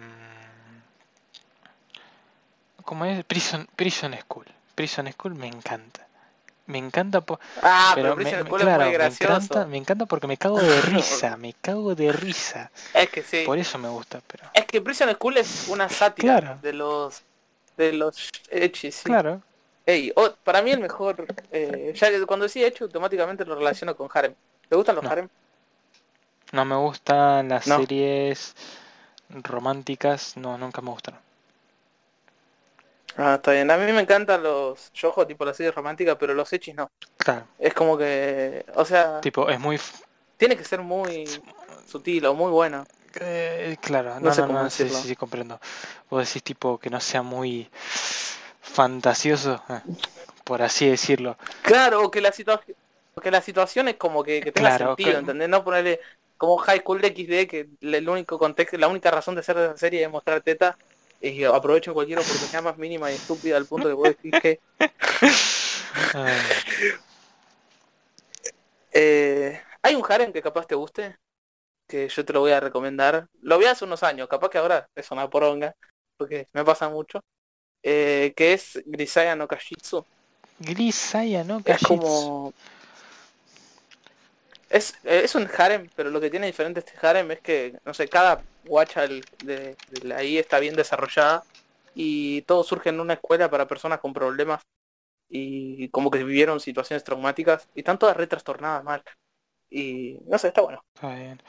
¿Cómo 2.84 3.04
es? 3.04 3.24
Prison, 3.24 3.66
Prison 3.74 4.14
School. 4.20 4.46
Prison 4.74 5.10
School 5.12 5.34
me 5.34 5.46
encanta. 5.46 6.06
Me 6.66 6.78
encanta 6.78 7.20
por... 7.20 7.40
ah, 7.62 7.92
Pero 7.94 8.14
pero, 8.14 8.16
me, 8.16 8.22
claro, 8.24 8.44
es 8.44 8.50
muy 8.50 8.98
me 8.98 9.06
encanta, 9.06 9.66
me 9.66 9.76
encanta 9.78 10.06
porque 10.06 10.26
me 10.28 10.36
cago 10.36 10.60
de 10.60 10.80
risa, 10.82 11.36
me 11.36 11.54
cago 11.54 11.94
de 11.94 12.12
risa. 12.12 12.70
Es 12.94 13.10
que 13.10 13.22
sí. 13.22 13.42
Por 13.44 13.58
eso 13.58 13.78
me 13.78 13.88
gusta, 13.88 14.20
pero... 14.26 14.44
Es 14.54 14.64
que 14.66 14.80
Prison 14.80 15.10
School 15.12 15.38
es 15.38 15.66
una 15.68 15.88
sátira 15.88 16.38
Claro. 16.40 16.58
de 16.62 16.72
los 16.72 17.22
de 17.76 17.92
los 17.94 18.30
hechis, 18.50 18.94
sí. 18.96 19.02
Claro, 19.04 19.42
Ey, 19.86 20.12
oh, 20.16 20.34
para 20.44 20.62
mí 20.62 20.70
el 20.70 20.80
mejor, 20.80 21.30
eh, 21.50 21.92
ya 21.94 22.08
cuando 22.26 22.44
decía 22.44 22.66
hecho 22.66 22.84
automáticamente 22.84 23.44
lo 23.44 23.54
relaciono 23.56 23.96
con 23.96 24.08
Harem. 24.12 24.34
¿Te 24.68 24.76
gustan 24.76 24.96
los 24.96 25.04
No. 25.04 25.10
Harem? 25.10 25.28
no 26.52 26.64
me 26.64 26.76
gustan 26.76 27.48
las 27.48 27.64
No. 27.64 27.76
series 27.76 28.54
románticas, 29.30 30.36
no, 30.36 30.56
nunca 30.58 30.80
me 30.82 30.90
gustaron. 30.90 31.20
Ah, 33.16 33.34
está 33.36 33.52
bien. 33.52 33.70
A 33.70 33.76
mí 33.76 33.92
me 33.92 34.00
encantan 34.00 34.42
los 34.42 34.90
yojo, 34.92 35.26
tipo 35.26 35.44
las 35.44 35.56
series 35.56 35.74
románticas, 35.74 36.16
pero 36.18 36.34
los 36.34 36.52
hechis 36.52 36.74
no. 36.74 36.90
Claro, 37.16 37.46
Es 37.58 37.74
como 37.74 37.98
que, 37.98 38.64
o 38.74 38.84
sea, 38.84 39.20
tipo, 39.20 39.48
es 39.48 39.58
muy... 39.60 39.78
tiene 40.36 40.56
que 40.56 40.64
ser 40.64 40.80
muy 40.82 41.42
sutil 41.86 42.26
o 42.26 42.34
muy 42.34 42.50
bueno. 42.50 42.84
eh, 43.20 43.76
claro, 43.80 44.18
No 44.20 44.30
no, 44.30 44.32
sé 44.32 44.42
no, 44.42 44.46
cómo 44.46 44.64
no, 44.64 44.70
sí, 44.70 44.88
decirlo. 44.88 44.90
sí, 44.90 45.08
sí, 45.08 45.16
comprendo. 45.16 45.60
Vos 46.10 46.26
decís 46.26 46.42
tipo 46.42 46.78
que 46.78 46.90
no 46.90 47.00
sea 47.00 47.22
muy 47.22 47.70
fantasioso, 48.62 49.62
eh, 49.68 49.80
por 50.44 50.62
así 50.62 50.88
decirlo. 50.88 51.36
Claro, 51.62 52.04
o 52.04 52.10
que 52.10 52.20
la 52.20 52.32
situación, 52.32 52.76
que 53.22 53.30
la 53.30 53.40
situación 53.40 53.88
es 53.88 53.96
como 53.96 54.24
que, 54.24 54.42
que 54.42 54.52
tenga 54.52 54.70
Claro, 54.70 54.86
sentido, 54.96 55.12
que- 55.12 55.18
¿entendés? 55.18 55.48
No 55.48 55.64
ponerle 55.64 56.00
como 56.36 56.56
High 56.58 56.80
School 56.80 57.00
de 57.00 57.08
XD 57.08 57.46
que 57.46 57.68
el 57.80 58.08
único 58.08 58.38
contexto, 58.38 58.76
la 58.78 58.88
única 58.88 59.10
razón 59.10 59.34
de 59.34 59.40
hacer 59.40 59.56
esa 59.58 59.76
serie 59.76 60.02
es 60.02 60.10
mostrar 60.10 60.42
teta 60.42 60.76
y 61.20 61.44
aprovecho 61.44 61.94
cualquier 61.94 62.18
oportunidad 62.18 62.62
más 62.62 62.78
mínima 62.78 63.12
y 63.12 63.16
estúpida 63.16 63.56
al 63.56 63.68
punto 63.68 63.88
que 63.88 63.94
vos 63.94 64.08
decís 64.08 64.34
que 64.38 64.60
Eh, 68.92 69.60
hay 69.82 69.94
un 69.94 70.02
harem 70.08 70.32
que 70.32 70.42
capaz 70.42 70.66
te 70.66 70.74
guste, 70.74 71.16
que 71.88 72.08
yo 72.08 72.24
te 72.24 72.32
lo 72.32 72.40
voy 72.40 72.52
a 72.52 72.60
recomendar. 72.60 73.26
Lo 73.42 73.58
vi 73.58 73.66
hace 73.66 73.84
unos 73.84 74.02
años, 74.02 74.28
capaz 74.28 74.50
que 74.50 74.58
ahora 74.58 74.86
es 74.94 75.10
una 75.10 75.28
poronga, 75.30 75.74
porque 76.18 76.46
me 76.52 76.64
pasa 76.64 76.88
mucho. 76.90 77.20
Eh, 77.82 78.32
que 78.36 78.52
es 78.54 78.82
Grisaya 78.86 79.36
no 79.36 79.48
Kashitsu. 79.48 80.04
Grisaya, 80.58 81.44
¿no? 81.44 81.58
Es 81.58 81.64
Kashitsu. 81.64 81.86
como... 81.88 82.52
Es, 84.70 84.94
eh, 85.04 85.22
es 85.24 85.34
un 85.34 85.48
harem, 85.58 85.88
pero 85.94 86.10
lo 86.10 86.20
que 86.20 86.30
tiene 86.30 86.46
diferente 86.46 86.80
este 86.80 86.94
harem 87.06 87.30
es 87.32 87.40
que, 87.40 87.74
no 87.84 87.92
sé, 87.92 88.08
cada 88.08 88.42
guacha 88.64 89.02
de, 89.06 89.22
de 89.44 89.76
la 90.04 90.22
I 90.24 90.38
está 90.38 90.58
bien 90.58 90.74
desarrollada 90.74 91.44
y 91.94 92.42
todo 92.42 92.64
surge 92.64 92.88
en 92.88 93.00
una 93.00 93.14
escuela 93.14 93.50
para 93.50 93.68
personas 93.68 94.00
con 94.00 94.14
problemas 94.14 94.62
y 95.28 95.88
como 95.90 96.10
que 96.10 96.24
vivieron 96.24 96.60
situaciones 96.60 97.04
traumáticas 97.04 97.68
y 97.74 97.80
están 97.80 97.98
todas 97.98 98.16
re 98.16 98.26
trastornadas 98.26 98.84
mal. 98.84 99.02
Y 99.70 100.18
no 100.26 100.38
sé, 100.38 100.48
está 100.48 100.62
bueno. 100.62 100.82
Está 100.94 101.14
bien. 101.14 101.40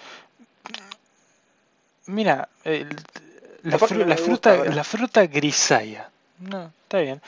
Mira, 2.07 2.49
el- 2.63 2.89
la, 3.63 3.77
fru- 3.77 4.05
gusta 4.05 4.17
fruta, 4.17 4.51
la 4.65 4.83
fruta 4.83 5.27
grisaya. 5.27 6.09
No, 6.49 6.71
está 6.83 6.99
bien. 6.99 7.21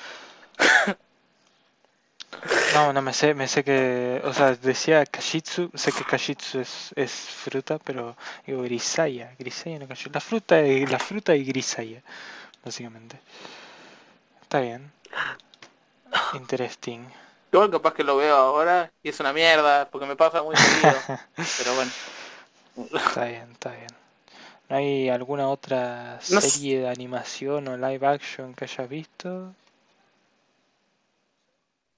No, 2.74 2.92
no 2.94 3.02
me 3.02 3.14
sé, 3.14 3.34
me 3.34 3.48
sé 3.48 3.64
que, 3.64 4.22
o 4.24 4.34
sea, 4.34 4.56
decía 4.56 5.06
kashitsu, 5.06 5.72
sé 5.74 5.92
que 5.94 6.04
kashitsu 6.04 6.60
es, 6.60 6.92
es 6.96 7.12
fruta, 7.12 7.80
pero 7.80 8.16
digo 8.46 8.62
grisaya, 8.64 9.34
grisaya 9.40 9.80
no 9.80 9.88
kashitsu, 9.88 10.12
la 10.14 10.20
fruta 10.22 10.62
y 10.62 10.86
la 10.86 11.00
fruta 11.00 11.36
y 11.36 11.44
grisaya, 11.46 12.02
básicamente. 12.64 13.20
Está 14.42 14.60
bien. 14.60 14.92
Interesting. 16.34 17.02
Igual 17.52 17.72
capaz 17.72 17.94
que 17.94 18.04
lo 18.04 18.18
veo 18.18 18.36
ahora 18.36 18.92
y 19.02 19.10
es 19.10 19.20
una 19.20 19.32
mierda, 19.32 19.88
porque 19.90 20.06
me 20.06 20.16
pasa 20.16 20.44
muy 20.44 20.56
seguido. 20.58 20.96
pero 21.58 21.76
bueno. 21.76 21.92
Está 22.94 23.26
bien, 23.26 23.52
está 23.54 23.72
bien. 23.72 24.05
¿No 24.70 24.78
hay 24.78 25.10
alguna 25.10 25.48
otra 25.50 26.20
No 26.30 26.42
sé. 26.42 26.50
serie 26.50 26.80
de 26.82 26.90
animación 26.90 27.68
o 27.68 27.78
live 27.78 28.06
action 28.08 28.54
que 28.54 28.66
hayas 28.66 28.90
visto? 28.90 29.54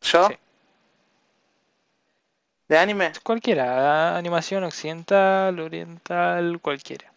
¿Yo? 0.02 0.28
Sí. 0.28 0.38
¿De 2.68 2.78
anime? 2.78 3.14
Cualquiera, 3.24 4.18
animación 4.18 4.66
occidental, 4.66 5.58
oriental, 5.60 6.60
cualquiera. 6.62 7.12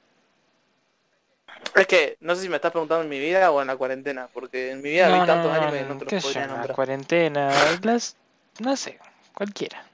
Es 1.74 1.86
que 1.86 2.16
no 2.20 2.34
sé 2.34 2.42
si 2.42 2.48
me 2.48 2.56
estás 2.56 2.70
preguntando 2.70 3.02
en 3.02 3.10
mi 3.10 3.18
vida 3.18 3.50
o 3.50 3.60
en 3.60 3.66
la 3.66 3.76
cuarentena, 3.76 4.28
porque 4.32 4.70
en 4.70 4.82
mi 4.82 4.90
vida 4.90 5.08
vi 5.08 5.26
tantos 5.26 5.52
animes 5.52 5.82
que 5.82 5.88
no 5.88 5.98
te 5.98 6.04
los 6.14 6.24
podría 6.24 6.40
la 6.42 6.46
nombrar. 6.46 6.76
cuarentena, 6.76 7.50
las, 7.82 8.16
no 8.60 8.76
sé, 8.76 8.98
cualquiera. 9.34 9.84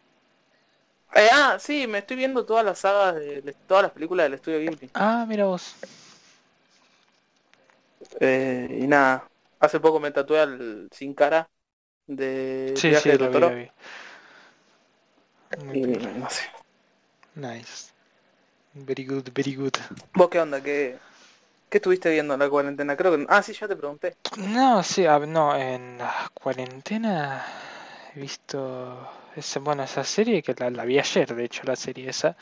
Eh, 1.17 1.29
ah, 1.33 1.57
sí, 1.59 1.87
me 1.87 1.99
estoy 1.99 2.17
viendo 2.17 2.45
todas 2.45 2.65
las 2.65 2.79
sagas, 2.81 3.15
de, 3.17 3.57
todas 3.67 3.83
las 3.85 3.93
películas 3.93 4.25
del 4.27 4.35
estudio 4.35 4.59
Ghibli. 4.61 4.93
Ah, 4.95 5.25
mira 5.29 5.47
vos. 5.47 5.75
Eh, 8.21 8.79
y 8.81 8.87
nada, 8.87 9.27
hace 9.61 9.81
poco 9.81 10.01
me 10.01 10.11
tatué 10.11 10.41
al 10.41 10.89
Sin 10.93 11.15
Cara 11.15 11.51
de 12.07 12.83
Sí, 12.83 12.89
Viaje 12.89 13.11
sí, 13.11 13.11
de 13.13 13.19
vi, 13.19 13.27
Totoro. 13.27 13.53
vi. 13.55 13.71
Y 15.73 15.81
no 16.19 16.29
sé. 16.31 16.43
Nice. 17.37 17.93
Very 18.75 19.05
good, 19.05 19.31
very 19.35 19.55
good. 19.55 19.77
¿Vos 20.15 20.29
qué 20.31 20.41
onda? 20.41 20.63
¿Qué, 20.63 20.99
qué 21.71 21.79
estuviste 21.79 22.11
viendo 22.11 22.35
en 22.35 22.41
la 22.41 22.51
cuarentena? 22.51 22.97
Creo 22.97 23.17
que... 23.17 23.27
Ah, 23.29 23.43
sí, 23.43 23.53
ya 23.55 23.69
te 23.69 23.77
pregunté. 23.77 24.17
No, 24.39 24.83
sí, 24.83 25.05
a- 25.07 25.19
no, 25.19 25.55
en 25.57 25.99
la 25.99 26.31
cuarentena 26.33 27.45
he 28.15 28.21
visto 28.21 29.11
esa, 29.37 29.61
bueno, 29.61 29.83
esa 29.85 30.05
serie 30.05 30.43
que 30.43 30.55
la, 30.59 30.71
la 30.71 30.85
vi 30.85 30.99
ayer, 30.99 31.35
de 31.35 31.45
hecho, 31.45 31.63
la 31.65 31.77
serie 31.77 32.11
esa, 32.11 32.37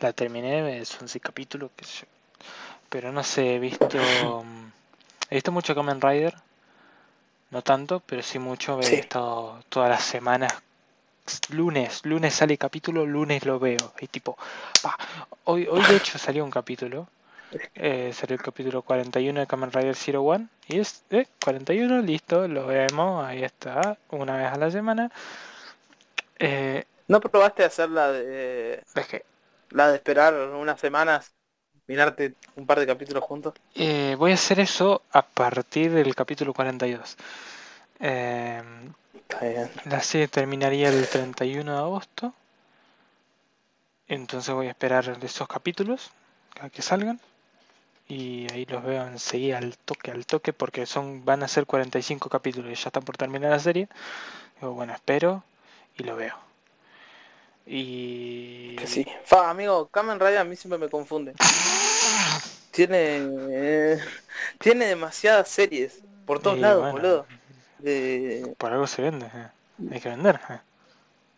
la 0.00 0.12
terminé, 0.12 0.84
son 0.84 1.08
seis 1.08 1.22
capítulos, 1.22 1.70
yo. 1.78 2.06
Pero 2.90 3.12
no 3.12 3.24
sé, 3.24 3.56
he 3.56 3.58
visto, 3.58 4.44
he 5.30 5.36
visto 5.36 5.52
mucho 5.52 5.74
Kamen 5.74 6.00
Rider, 6.00 6.34
no 7.50 7.62
tanto, 7.62 8.00
pero 8.00 8.22
sí 8.22 8.38
mucho, 8.38 8.82
he 8.82 8.90
Sí. 8.90 8.96
estado 8.96 9.60
todas 9.68 9.90
las 9.90 10.02
semanas, 10.02 10.52
lunes, 11.50 12.04
lunes 12.04 12.34
sale 12.34 12.58
capítulo, 12.58 13.06
lunes 13.06 13.44
lo 13.46 13.58
veo, 13.58 13.94
y 14.00 14.06
tipo, 14.08 14.36
hoy, 15.44 15.66
hoy 15.70 15.84
de 15.86 15.96
hecho 15.96 16.18
salió 16.18 16.44
un 16.44 16.50
capítulo, 16.50 17.08
eh, 17.74 18.12
salió 18.14 18.36
el 18.36 18.42
capítulo 18.42 18.82
41 18.82 19.40
de 19.40 19.46
Kamen 19.46 19.72
Rider 19.72 19.96
Zero 19.96 20.22
One 20.22 20.48
y 20.68 20.80
es 20.80 21.04
eh, 21.10 21.26
41, 21.44 22.02
listo, 22.02 22.48
lo 22.48 22.66
vemos, 22.66 23.24
ahí 23.26 23.44
está, 23.44 23.98
una 24.10 24.36
vez 24.36 24.48
a 24.52 24.56
la 24.58 24.70
semana. 24.70 25.12
Eh, 26.38 26.84
¿No 27.08 27.20
probaste 27.20 27.64
hacer 27.64 27.90
la 27.90 28.12
de... 28.12 28.84
es 28.94 29.06
que 29.06 29.24
la 29.70 29.88
de 29.90 29.96
esperar 29.96 30.34
unas 30.34 30.80
semanas, 30.80 31.32
mirarte 31.86 32.34
un 32.56 32.66
par 32.66 32.80
de 32.80 32.86
capítulos 32.86 33.24
juntos? 33.24 33.54
eh, 33.74 34.14
voy 34.18 34.32
a 34.32 34.34
hacer 34.34 34.60
eso 34.60 35.02
a 35.12 35.22
partir 35.22 35.92
del 35.92 36.14
capítulo 36.14 36.52
42. 36.54 37.16
Eh, 38.00 38.62
Está 39.14 39.40
bien. 39.46 39.70
la 39.84 40.02
serie 40.02 40.28
terminaría 40.28 40.88
el 40.88 41.08
31 41.08 41.72
de 41.72 41.78
agosto, 41.78 42.34
entonces 44.08 44.54
voy 44.54 44.66
a 44.68 44.70
esperar 44.70 45.08
esos 45.22 45.48
capítulos 45.48 46.10
a 46.60 46.70
que 46.70 46.82
salgan. 46.82 47.20
Y 48.08 48.46
ahí 48.52 48.64
los 48.66 48.82
veo 48.84 49.06
enseguida 49.06 49.58
al 49.58 49.78
toque, 49.78 50.10
al 50.10 50.26
toque, 50.26 50.52
porque 50.52 50.86
son 50.86 51.24
van 51.24 51.42
a 51.42 51.48
ser 51.48 51.66
45 51.66 52.30
capítulos 52.30 52.72
y 52.72 52.74
ya 52.74 52.88
está 52.88 53.00
por 53.02 53.16
terminar 53.16 53.50
la 53.50 53.58
serie. 53.58 53.88
Digo, 54.60 54.74
bueno, 54.74 54.94
espero 54.94 55.44
y 55.98 56.02
lo 56.04 56.16
veo. 56.16 56.34
Y... 57.66 58.76
Que 58.76 58.86
sí. 58.86 59.06
Fa, 59.24 59.50
amigo, 59.50 59.88
Kamen 59.88 60.18
Rider 60.18 60.38
a 60.38 60.44
mí 60.44 60.56
siempre 60.56 60.78
me 60.78 60.88
confunde. 60.88 61.34
Tiene... 62.70 63.28
eh, 63.50 63.98
tiene 64.58 64.86
demasiadas 64.86 65.48
series 65.48 66.00
por 66.26 66.40
todos 66.40 66.58
Y 66.58 66.60
lados, 66.60 66.80
bueno. 66.92 66.92
boludo. 66.92 67.26
De- 67.78 68.54
Por 68.58 68.72
algo 68.72 68.86
se 68.86 69.02
vende, 69.02 69.26
eh. 69.26 69.48
hay 69.92 70.00
que 70.00 70.08
vender. 70.08 70.40
eh. 70.48 70.60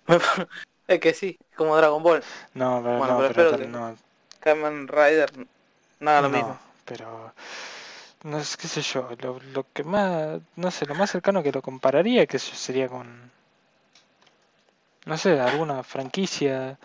Es 0.88 0.98
que 0.98 1.14
sí, 1.14 1.38
como 1.56 1.76
Dragon 1.76 2.02
Ball. 2.02 2.22
No, 2.54 2.80
pero, 2.82 2.98
Bueno, 2.98 3.14
no, 3.14 3.20
pero 3.20 3.34
pero 3.34 3.48
espero 3.48 3.50
tal- 3.50 3.60
que- 3.60 3.66
no, 3.66 3.96
Kamen 4.40 4.88
Rider, 4.88 5.30
nada 6.00 6.22
lo 6.22 6.28
mismo. 6.30 6.58
pero 6.84 7.32
no 8.24 8.38
es 8.38 8.56
qué 8.56 8.66
sé 8.66 8.82
yo, 8.82 9.08
lo, 9.20 9.38
lo 9.52 9.66
que 9.72 9.84
más, 9.84 10.40
no 10.56 10.70
sé, 10.72 10.86
lo 10.86 10.94
más 10.96 11.10
cercano 11.10 11.42
que 11.44 11.52
lo 11.52 11.62
compararía 11.62 12.26
que 12.26 12.38
sé 12.40 12.56
sería 12.56 12.88
con, 12.88 13.30
no 15.06 15.16
sé, 15.16 15.40
alguna 15.40 15.82
franquicia. 15.82 16.78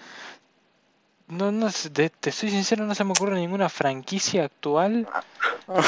No, 1.28 1.52
no 1.52 1.72
sé, 1.72 1.90
te, 1.90 2.10
te 2.10 2.32
soy 2.32 2.52
sincero, 2.52 2.86
no 2.86 2.94
se 2.94 3.04
me 3.04 3.12
ocurre 3.12 3.36
ninguna 3.36 3.68
franquicia 3.68 4.46
actual 4.46 5.08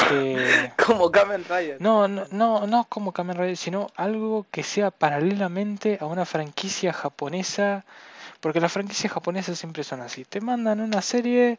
que... 0.08 0.72
Como 0.84 1.10
Kamen 1.10 1.44
Rider. 1.44 1.80
No, 1.80 2.08
no, 2.08 2.24
no, 2.30 2.66
no 2.66 2.84
como 2.84 3.12
Kamen 3.12 3.36
Rider, 3.36 3.56
sino 3.56 3.90
algo 3.96 4.46
que 4.50 4.62
sea 4.62 4.90
paralelamente 4.90 5.98
a 6.00 6.06
una 6.06 6.24
franquicia 6.24 6.92
japonesa, 6.92 7.84
porque 8.40 8.60
las 8.60 8.72
franquicias 8.72 9.12
japonesas 9.12 9.58
siempre 9.58 9.84
son 9.84 10.00
así. 10.00 10.24
Te 10.24 10.40
mandan 10.40 10.80
una 10.80 11.02
serie, 11.02 11.58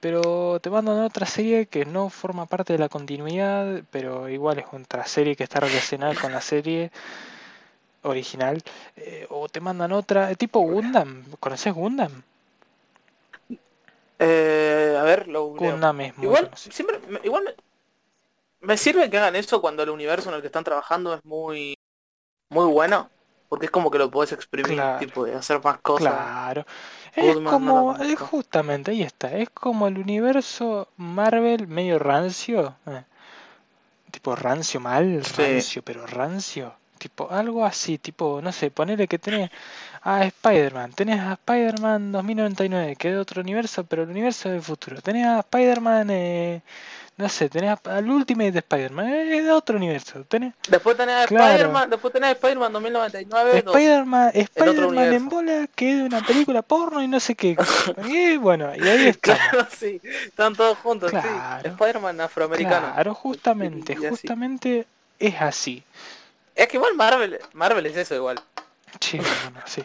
pero 0.00 0.58
te 0.60 0.70
mandan 0.70 1.00
otra 1.00 1.26
serie 1.26 1.66
que 1.66 1.84
no 1.84 2.08
forma 2.10 2.46
parte 2.46 2.72
de 2.72 2.78
la 2.80 2.88
continuidad, 2.88 3.82
pero 3.90 4.28
igual 4.28 4.58
es 4.58 4.66
otra 4.72 5.06
serie 5.06 5.36
que 5.36 5.44
está 5.44 5.60
relacionada 5.60 6.14
con 6.14 6.32
la 6.32 6.40
serie 6.40 6.90
original. 8.02 8.62
eh, 8.96 9.26
o 9.30 9.48
te 9.48 9.60
mandan 9.60 9.92
otra, 9.92 10.34
tipo 10.34 10.60
Gundam. 10.60 11.24
¿Conoces 11.40 11.72
Gundam? 11.74 12.22
Eh, 14.18 14.96
a 14.98 15.02
ver, 15.02 15.28
lo. 15.28 15.46
Gundam 15.48 16.00
es 16.02 16.16
muy 16.16 16.26
Igual, 16.26 16.44
conocido. 16.44 16.74
siempre, 16.74 16.98
me- 17.08 17.20
igual 17.24 17.44
me, 17.44 17.54
me 18.66 18.76
sirve 18.76 19.10
que 19.10 19.18
hagan 19.18 19.34
eso 19.36 19.60
cuando 19.60 19.82
el 19.82 19.90
universo 19.90 20.28
en 20.28 20.36
el 20.36 20.40
que 20.40 20.46
están 20.46 20.64
trabajando 20.64 21.14
es 21.14 21.24
muy 21.24 21.76
muy 22.50 22.66
bueno, 22.70 23.08
porque 23.48 23.66
es 23.66 23.72
como 23.72 23.90
que 23.90 23.98
lo 23.98 24.10
podés 24.10 24.32
exprimir, 24.32 24.74
Claro. 24.74 24.98
tipo, 24.98 25.24
de 25.24 25.34
hacer 25.34 25.62
más 25.64 25.78
cosas. 25.78 26.12
Claro. 26.12 26.66
Es 27.16 27.34
Goodman 27.34 27.52
como, 27.52 27.96
es 27.96 28.18
justamente, 28.20 28.90
ahí 28.92 29.02
está, 29.02 29.32
es 29.36 29.48
como 29.50 29.86
el 29.88 29.98
universo 29.98 30.88
Marvel 30.96 31.66
medio 31.66 31.98
rancio. 31.98 32.76
eh. 32.86 33.04
Tipo 34.10 34.36
rancio 34.36 34.78
mal, 34.80 35.24
Sí. 35.24 35.42
rancio, 35.42 35.82
pero 35.82 36.06
rancio. 36.06 36.74
Tipo 37.02 37.28
algo 37.32 37.64
así, 37.64 37.98
tipo, 37.98 38.40
no 38.40 38.52
sé, 38.52 38.70
ponele 38.70 39.08
que 39.08 39.18
tenés 39.18 39.50
a 40.02 40.24
Spider-Man, 40.24 40.92
tenés 40.92 41.18
a 41.20 41.32
Spider-Man 41.32 42.12
2099, 42.12 42.94
que 42.94 43.08
es 43.08 43.14
de 43.14 43.18
otro 43.20 43.40
universo, 43.42 43.82
pero 43.82 44.04
el 44.04 44.10
universo 44.10 44.48
del 44.50 44.62
futuro. 44.62 45.00
Tenés 45.02 45.26
a 45.26 45.40
Spider-Man, 45.40 46.10
eh, 46.10 46.62
no 47.16 47.28
sé, 47.28 47.48
tenés 47.48 47.70
a- 47.84 47.96
al 47.96 48.08
Ultimate 48.08 48.52
de 48.52 48.58
Spider-Man, 48.60 49.08
eh, 49.08 49.38
es 49.38 49.44
de 49.44 49.50
otro 49.50 49.76
universo. 49.78 50.22
Tenés 50.28 50.54
Después 50.68 50.96
tenés 50.96 51.24
a 51.24 51.26
Claro. 51.26 51.46
Spider-Man, 51.50 51.90
después 51.90 52.12
tenés 52.12 52.28
a 52.28 52.32
Spider-Man 52.32 52.72
2099, 52.72 53.62
dos. 53.62 53.74
Spider-Man, 53.74 54.30
Spider-Man 54.32 55.12
en 55.12 55.28
bola 55.28 55.68
que 55.74 55.90
es 55.90 55.96
de 55.98 56.04
una 56.04 56.20
película 56.20 56.62
porno 56.62 57.02
y 57.02 57.08
no 57.08 57.18
sé 57.18 57.34
qué. 57.34 57.56
Y 58.06 58.36
bueno, 58.36 58.70
y 58.76 58.88
ahí 58.88 59.06
estamos. 59.08 59.40
Claro, 59.50 59.66
sí, 59.76 60.00
están 60.24 60.54
todos 60.54 60.78
juntos, 60.78 61.10
Claro. 61.10 61.62
sí. 61.64 61.68
Spider-Man 61.68 62.20
afroamericano. 62.20 62.92
Claro, 62.92 63.12
justamente, 63.12 63.96
justamente 63.96 64.86
es 65.18 65.40
así. 65.40 65.82
Es 66.54 66.68
que 66.68 66.76
igual 66.76 66.94
Marvel, 66.94 67.38
Marvel 67.54 67.86
es 67.86 67.96
eso 67.96 68.14
igual. 68.14 68.40
Sí, 69.00 69.18
bueno, 69.18 69.60
sí. 69.66 69.84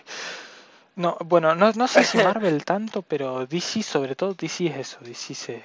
No, 0.96 1.16
bueno, 1.26 1.56
no, 1.56 1.72
no 1.74 1.88
sé 1.88 2.04
si 2.04 2.18
Marvel 2.24 2.66
tanto, 2.66 3.02
pero 3.04 3.46
DC, 3.46 3.84
sobre 3.84 4.16
todo 4.16 4.34
DC 4.34 4.68
es 4.68 4.78
eso. 4.78 4.98
DC 5.02 5.36
se... 5.36 5.64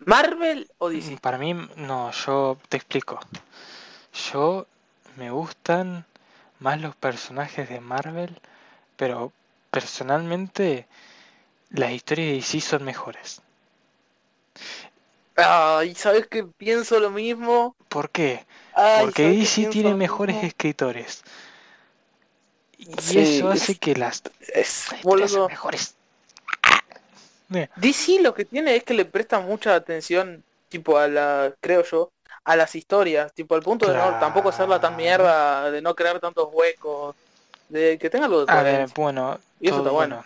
Marvel 0.00 0.70
o 0.78 0.90
DC. 0.90 1.18
Para 1.20 1.38
mí, 1.38 1.54
no, 1.76 2.10
yo 2.10 2.58
te 2.68 2.76
explico. 2.76 3.20
Yo 4.32 4.66
me 5.16 5.30
gustan 5.30 6.04
más 6.60 6.80
los 6.80 6.96
personajes 6.96 7.68
de 7.68 7.80
Marvel, 7.80 8.40
pero 8.96 9.32
personalmente 9.70 10.86
las 11.70 11.92
historias 11.92 12.28
de 12.28 12.34
DC 12.34 12.60
son 12.60 12.84
mejores. 12.84 13.40
Ay, 15.36 15.94
¿sabes 15.94 16.26
que 16.26 16.42
pienso 16.44 16.98
lo 16.98 17.10
mismo? 17.10 17.76
¿Por 17.88 18.10
qué? 18.10 18.44
Ay, 18.80 19.06
Porque 19.06 19.22
¿sabes 19.24 19.36
que 19.54 19.60
DC 19.62 19.70
tiene 19.70 19.94
mejores 19.94 20.44
escritores. 20.44 21.22
Y 22.78 22.84
Sí, 23.00 23.18
eso 23.38 23.50
hace 23.50 23.72
es- 23.72 23.78
que 23.80 23.96
las 23.96 24.22
Es, 24.54 24.86
boludo. 25.02 25.48
mejores. 25.48 25.94
DC 27.74 28.20
lo 28.22 28.34
que 28.34 28.44
tiene 28.44 28.76
es 28.76 28.84
que 28.84 28.94
le 28.94 29.04
presta 29.04 29.40
mucha 29.40 29.74
atención, 29.74 30.44
tipo 30.68 30.96
a 30.96 31.08
la, 31.08 31.52
creo 31.60 31.82
yo, 31.82 32.10
a 32.44 32.54
las 32.54 32.76
historias, 32.76 33.32
tipo 33.32 33.56
al 33.56 33.62
punto 33.62 33.88
de 33.88 33.94
no 33.98 34.20
tampoco 34.20 34.50
hacerla 34.50 34.80
tan 34.80 34.94
mierda, 34.96 35.72
de 35.72 35.82
no 35.82 35.96
crear 35.96 36.20
tantos 36.20 36.48
huecos. 36.52 37.16
De 37.68 37.98
que 37.98 38.08
tenga 38.08 38.26
algo 38.26 38.46
de 38.46 38.52
A 38.52 38.62
ver, 38.62 38.88
bueno, 38.94 39.40
Y 39.60 39.66
eso 39.66 39.78
todo, 39.78 39.86
está 39.86 39.90
bueno. 39.90 40.24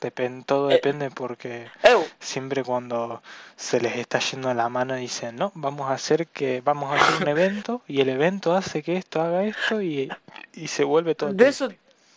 Depen- 0.00 0.44
todo 0.44 0.68
Eh. 0.68 0.76
depende 0.76 1.10
porque 1.10 1.70
Eu, 1.82 2.10
siempre 2.18 2.64
cuando 2.64 3.22
se 3.56 3.80
les 3.80 3.96
está 3.96 4.18
yendo 4.20 4.52
la 4.54 4.68
mano 4.68 4.94
dicen, 4.96 5.36
no, 5.36 5.52
vamos 5.54 5.90
a 5.90 5.94
hacer 5.94 6.26
que, 6.28 6.60
vamos 6.62 6.92
a 6.92 6.96
hacer 6.96 7.16
un 7.16 7.26
evento 7.28 7.82
y 7.86 8.00
el 8.00 8.08
evento 8.10 8.54
hace 8.54 8.82
que 8.82 8.96
esto 8.96 9.20
haga 9.22 9.44
esto 9.44 9.82
y, 9.82 10.16
y 10.54 10.68
se 10.68 10.84
vuelve 10.84 11.14
todo. 11.14 11.34
de 11.34 11.48
eso, 11.48 11.68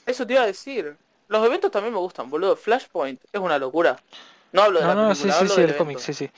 eso 0.06 0.26
te 0.28 0.34
iba 0.34 0.44
a 0.44 0.46
decir. 0.48 0.98
Los 1.28 1.46
eventos 1.46 1.72
también 1.72 1.94
me 1.94 2.00
gustan, 2.00 2.30
boludo. 2.30 2.56
Flashpoint 2.56 3.22
es 3.32 3.42
una 3.42 3.58
locura. 3.58 3.98
No 4.52 4.62
hablo 4.64 4.80
de 4.80 4.86
No, 4.86 4.88
la 4.88 4.96
no, 4.96 5.00
película, 5.00 5.16
sí, 5.16 5.32
sí, 5.32 5.48
sí, 5.48 5.62
del 5.62 5.72
el 5.72 5.76
cómic, 5.76 6.00
sí, 6.00 6.14
sí. 6.14 6.30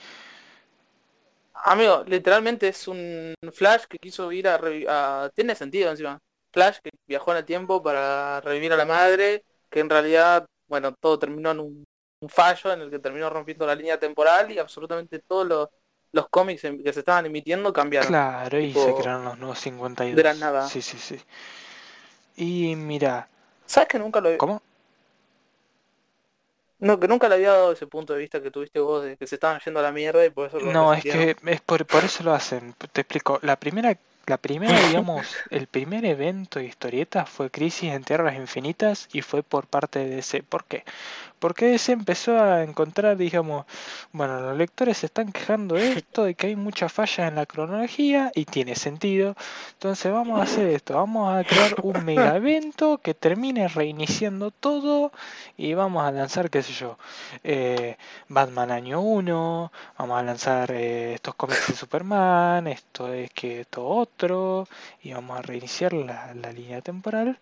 Amigo, 1.64 2.04
literalmente 2.06 2.68
es 2.68 2.86
un 2.86 3.34
Flash 3.52 3.84
que 3.88 3.98
quiso 3.98 4.30
ir 4.32 4.46
a, 4.48 4.60
a... 4.88 5.30
Tiene 5.34 5.54
sentido 5.54 5.90
encima. 5.90 6.18
Flash 6.52 6.78
que 6.82 6.90
viajó 7.06 7.32
en 7.32 7.38
el 7.38 7.44
tiempo 7.44 7.82
para 7.82 8.40
revivir 8.40 8.72
a 8.72 8.76
la 8.76 8.84
madre, 8.84 9.44
que 9.70 9.80
en 9.80 9.90
realidad, 9.90 10.46
bueno, 10.68 10.94
todo 10.94 11.18
terminó 11.18 11.50
en 11.52 11.60
un, 11.60 11.84
un 12.20 12.28
fallo 12.28 12.72
en 12.72 12.80
el 12.82 12.90
que 12.90 12.98
terminó 12.98 13.30
rompiendo 13.30 13.66
la 13.66 13.74
línea 13.74 13.98
temporal 13.98 14.50
y 14.50 14.58
absolutamente 14.58 15.20
todos 15.20 15.46
los, 15.46 15.68
los 16.12 16.28
cómics 16.28 16.64
en- 16.64 16.82
que 16.82 16.92
se 16.92 17.00
estaban 17.00 17.26
emitiendo 17.26 17.72
cambiaron. 17.72 18.08
Claro, 18.08 18.58
y 18.60 18.72
se 18.74 18.94
crearon 18.94 19.24
los 19.24 19.38
nuevos 19.38 19.58
52. 19.58 20.16
de 20.16 20.22
la 20.22 20.34
nada. 20.34 20.68
Sí, 20.70 20.80
sí, 20.82 20.98
sí. 20.98 21.18
Y 22.36 22.76
mira, 22.76 23.28
¿Sabes 23.66 23.88
que 23.88 23.98
nunca 23.98 24.20
lo 24.20 24.30
¿cómo? 24.38 24.62
No, 26.78 27.00
que 27.00 27.08
nunca 27.08 27.28
le 27.28 27.36
había 27.36 27.52
dado 27.52 27.72
ese 27.72 27.86
punto 27.86 28.12
de 28.12 28.18
vista 28.20 28.42
que 28.42 28.50
tuviste 28.50 28.80
vos 28.80 29.02
de 29.04 29.16
que 29.16 29.26
se 29.26 29.36
estaban 29.36 29.60
yendo 29.64 29.80
a 29.80 29.82
la 29.82 29.92
mierda 29.92 30.24
y 30.24 30.30
por 30.30 30.48
eso 30.48 30.60
lo 30.60 30.72
No, 30.72 30.92
es 30.94 31.04
que 31.04 31.36
es 31.46 31.60
por, 31.62 31.86
por 31.86 32.04
eso 32.04 32.22
lo 32.24 32.34
hacen. 32.34 32.74
Te 32.92 33.00
explico. 33.02 33.38
La 33.42 33.56
primera, 33.56 33.96
la 34.26 34.38
primera, 34.38 34.80
digamos, 34.88 35.36
el 35.50 35.68
primer 35.68 36.04
evento 36.04 36.58
de 36.58 36.66
historieta 36.66 37.26
fue 37.26 37.50
Crisis 37.50 37.92
en 37.92 38.02
Tierras 38.02 38.36
Infinitas 38.36 39.08
y 39.12 39.22
fue 39.22 39.44
por 39.44 39.66
parte 39.66 40.00
de 40.00 40.16
DC. 40.16 40.42
¿Por 40.42 40.64
qué? 40.64 40.84
Porque 41.38 41.66
DC 41.66 41.92
empezó 41.92 42.40
a 42.40 42.62
encontrar, 42.62 43.16
digamos, 43.16 43.66
bueno, 44.12 44.40
los 44.40 44.56
lectores 44.56 44.98
se 44.98 45.06
están 45.06 45.32
quejando 45.32 45.74
de 45.74 45.92
esto, 45.98 46.24
de 46.24 46.34
que 46.34 46.48
hay 46.48 46.56
muchas 46.56 46.92
fallas 46.92 47.28
en 47.28 47.34
la 47.36 47.46
cronología 47.46 48.30
y 48.34 48.44
tiene 48.44 48.74
sentido. 48.74 49.34
Entonces 49.72 50.12
vamos 50.12 50.40
a 50.40 50.44
hacer 50.44 50.68
esto, 50.68 50.94
vamos 50.94 51.34
a 51.34 51.44
crear 51.44 51.74
un 51.82 52.04
mega 52.04 52.36
evento 52.36 52.98
que 52.98 53.14
termine 53.14 53.68
reiniciando 53.68 54.50
todo 54.50 55.12
y 55.56 55.74
vamos 55.74 56.04
a 56.04 56.12
lanzar, 56.12 56.50
qué 56.50 56.62
sé 56.62 56.72
yo, 56.72 56.98
eh, 57.44 57.96
Batman 58.28 58.70
año 58.70 59.00
1, 59.00 59.72
vamos 59.98 60.18
a 60.18 60.22
lanzar 60.22 60.70
eh, 60.72 61.14
estos 61.14 61.34
cómics 61.34 61.68
de 61.68 61.74
Superman, 61.74 62.66
esto 62.66 63.12
es 63.12 63.30
que 63.32 63.60
esto 63.62 63.86
otro, 63.86 64.68
y 65.02 65.12
vamos 65.12 65.38
a 65.38 65.42
reiniciar 65.42 65.92
la, 65.92 66.34
la 66.34 66.52
línea 66.52 66.80
temporal. 66.80 67.38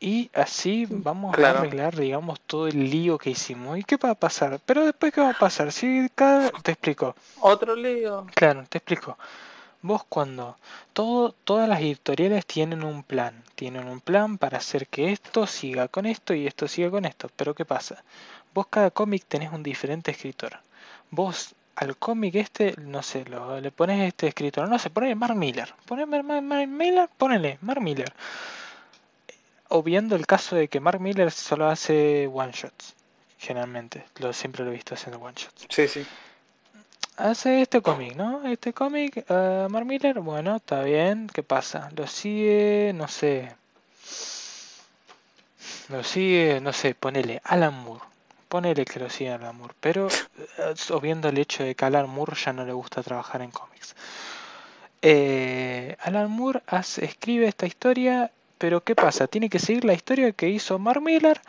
Y 0.00 0.30
así 0.32 0.86
vamos 0.88 1.34
Claro. 1.34 1.58
a 1.58 1.60
arreglar, 1.62 1.96
digamos, 1.96 2.40
todo 2.40 2.68
el 2.68 2.88
lío 2.90 3.18
que 3.18 3.30
hicimos. 3.30 3.78
¿Y 3.78 3.82
qué 3.84 3.96
va 3.96 4.10
a 4.10 4.14
pasar? 4.14 4.60
Pero 4.64 4.84
después, 4.84 5.12
¿qué 5.12 5.20
va 5.20 5.30
a 5.30 5.38
pasar? 5.38 5.72
Si 5.72 6.08
cada... 6.14 6.50
Te 6.50 6.72
explico. 6.72 7.16
Otro 7.40 7.74
lío. 7.74 8.26
Claro, 8.34 8.64
te 8.68 8.78
explico. 8.78 9.18
Vos 9.82 10.02
cuando 10.08 10.56
todo, 10.92 11.32
todas 11.44 11.68
las 11.68 11.80
editoriales 11.80 12.46
tienen 12.46 12.82
un 12.82 13.02
plan, 13.04 13.42
tienen 13.54 13.86
un 13.88 14.00
plan 14.00 14.36
para 14.38 14.58
hacer 14.58 14.88
que 14.88 15.12
esto 15.12 15.46
siga 15.46 15.86
con 15.88 16.04
esto 16.06 16.34
y 16.34 16.46
esto 16.46 16.66
siga 16.68 16.90
con 16.90 17.04
esto. 17.04 17.30
Pero 17.36 17.54
¿qué 17.54 17.64
pasa? 17.64 18.02
Vos 18.54 18.66
cada 18.70 18.90
cómic 18.90 19.24
tenés 19.28 19.52
un 19.52 19.62
diferente 19.62 20.10
escritor. 20.10 20.58
Vos 21.10 21.54
al 21.76 21.96
cómic 21.96 22.34
este, 22.34 22.74
no 22.78 23.04
sé, 23.04 23.24
lo, 23.26 23.60
le 23.60 23.70
pones 23.70 24.00
este 24.08 24.26
escritor, 24.26 24.68
no 24.68 24.80
sé, 24.80 24.90
ponele 24.90 25.14
Mark 25.14 25.36
Miller. 25.36 25.72
Ponele 25.86 26.06
Mark, 26.22 26.42
Mark 26.42 26.66
Miller, 26.68 27.08
ponele 27.16 27.58
Mark 27.62 27.80
Miller. 27.80 28.12
Obviando 29.68 30.16
el 30.16 30.26
caso 30.26 30.56
de 30.56 30.68
que 30.68 30.80
Mark 30.80 31.00
Miller 31.00 31.30
solo 31.30 31.68
hace 31.68 32.26
one 32.32 32.52
shots, 32.52 32.94
generalmente. 33.38 34.04
Lo, 34.18 34.32
siempre 34.32 34.64
lo 34.64 34.70
he 34.70 34.74
visto 34.74 34.94
haciendo 34.94 35.18
one 35.20 35.34
shots 35.36 35.66
Sí, 35.68 35.86
sí. 35.88 36.06
hace 37.16 37.62
este 37.62 37.82
cómic, 37.82 38.14
¿no? 38.16 38.46
Este 38.48 38.72
cómic, 38.72 39.24
eh, 39.28 39.66
Mark 39.70 39.84
Miller, 39.86 40.20
bueno, 40.20 40.56
está 40.56 40.82
bien, 40.82 41.28
¿qué 41.32 41.42
pasa? 41.42 41.90
Lo 41.96 42.06
sigue, 42.06 42.92
no 42.94 43.08
sé. 43.08 43.54
Lo 45.88 46.04
sigue, 46.04 46.60
no 46.60 46.72
sé, 46.72 46.94
ponele 46.94 47.40
Alan 47.44 47.74
Moore. 47.74 48.04
Ponele 48.48 48.84
que 48.86 48.98
lo 49.00 49.10
siga 49.10 49.34
Alan 49.34 49.56
Moore. 49.56 49.74
Pero, 49.80 50.08
eh, 50.08 50.74
obviando 50.92 51.28
el 51.28 51.38
hecho 51.38 51.62
de 51.64 51.74
que 51.74 51.84
Alan 51.84 52.08
Moore 52.08 52.34
ya 52.42 52.52
no 52.52 52.64
le 52.64 52.72
gusta 52.72 53.02
trabajar 53.02 53.42
en 53.42 53.50
cómics. 53.50 53.94
Eh, 55.02 55.96
Alan 56.00 56.30
Moore 56.30 56.62
hace- 56.66 57.04
escribe 57.04 57.46
esta 57.48 57.66
historia, 57.66 58.30
pero 58.58 58.82
¿qué 58.82 58.94
pasa? 58.94 59.26
Tiene 59.26 59.48
que 59.48 59.58
seguir 59.58 59.84
la 59.84 59.94
historia 59.94 60.32
que 60.32 60.48
hizo 60.48 60.78
Mark 60.78 61.00
Miller. 61.00 61.40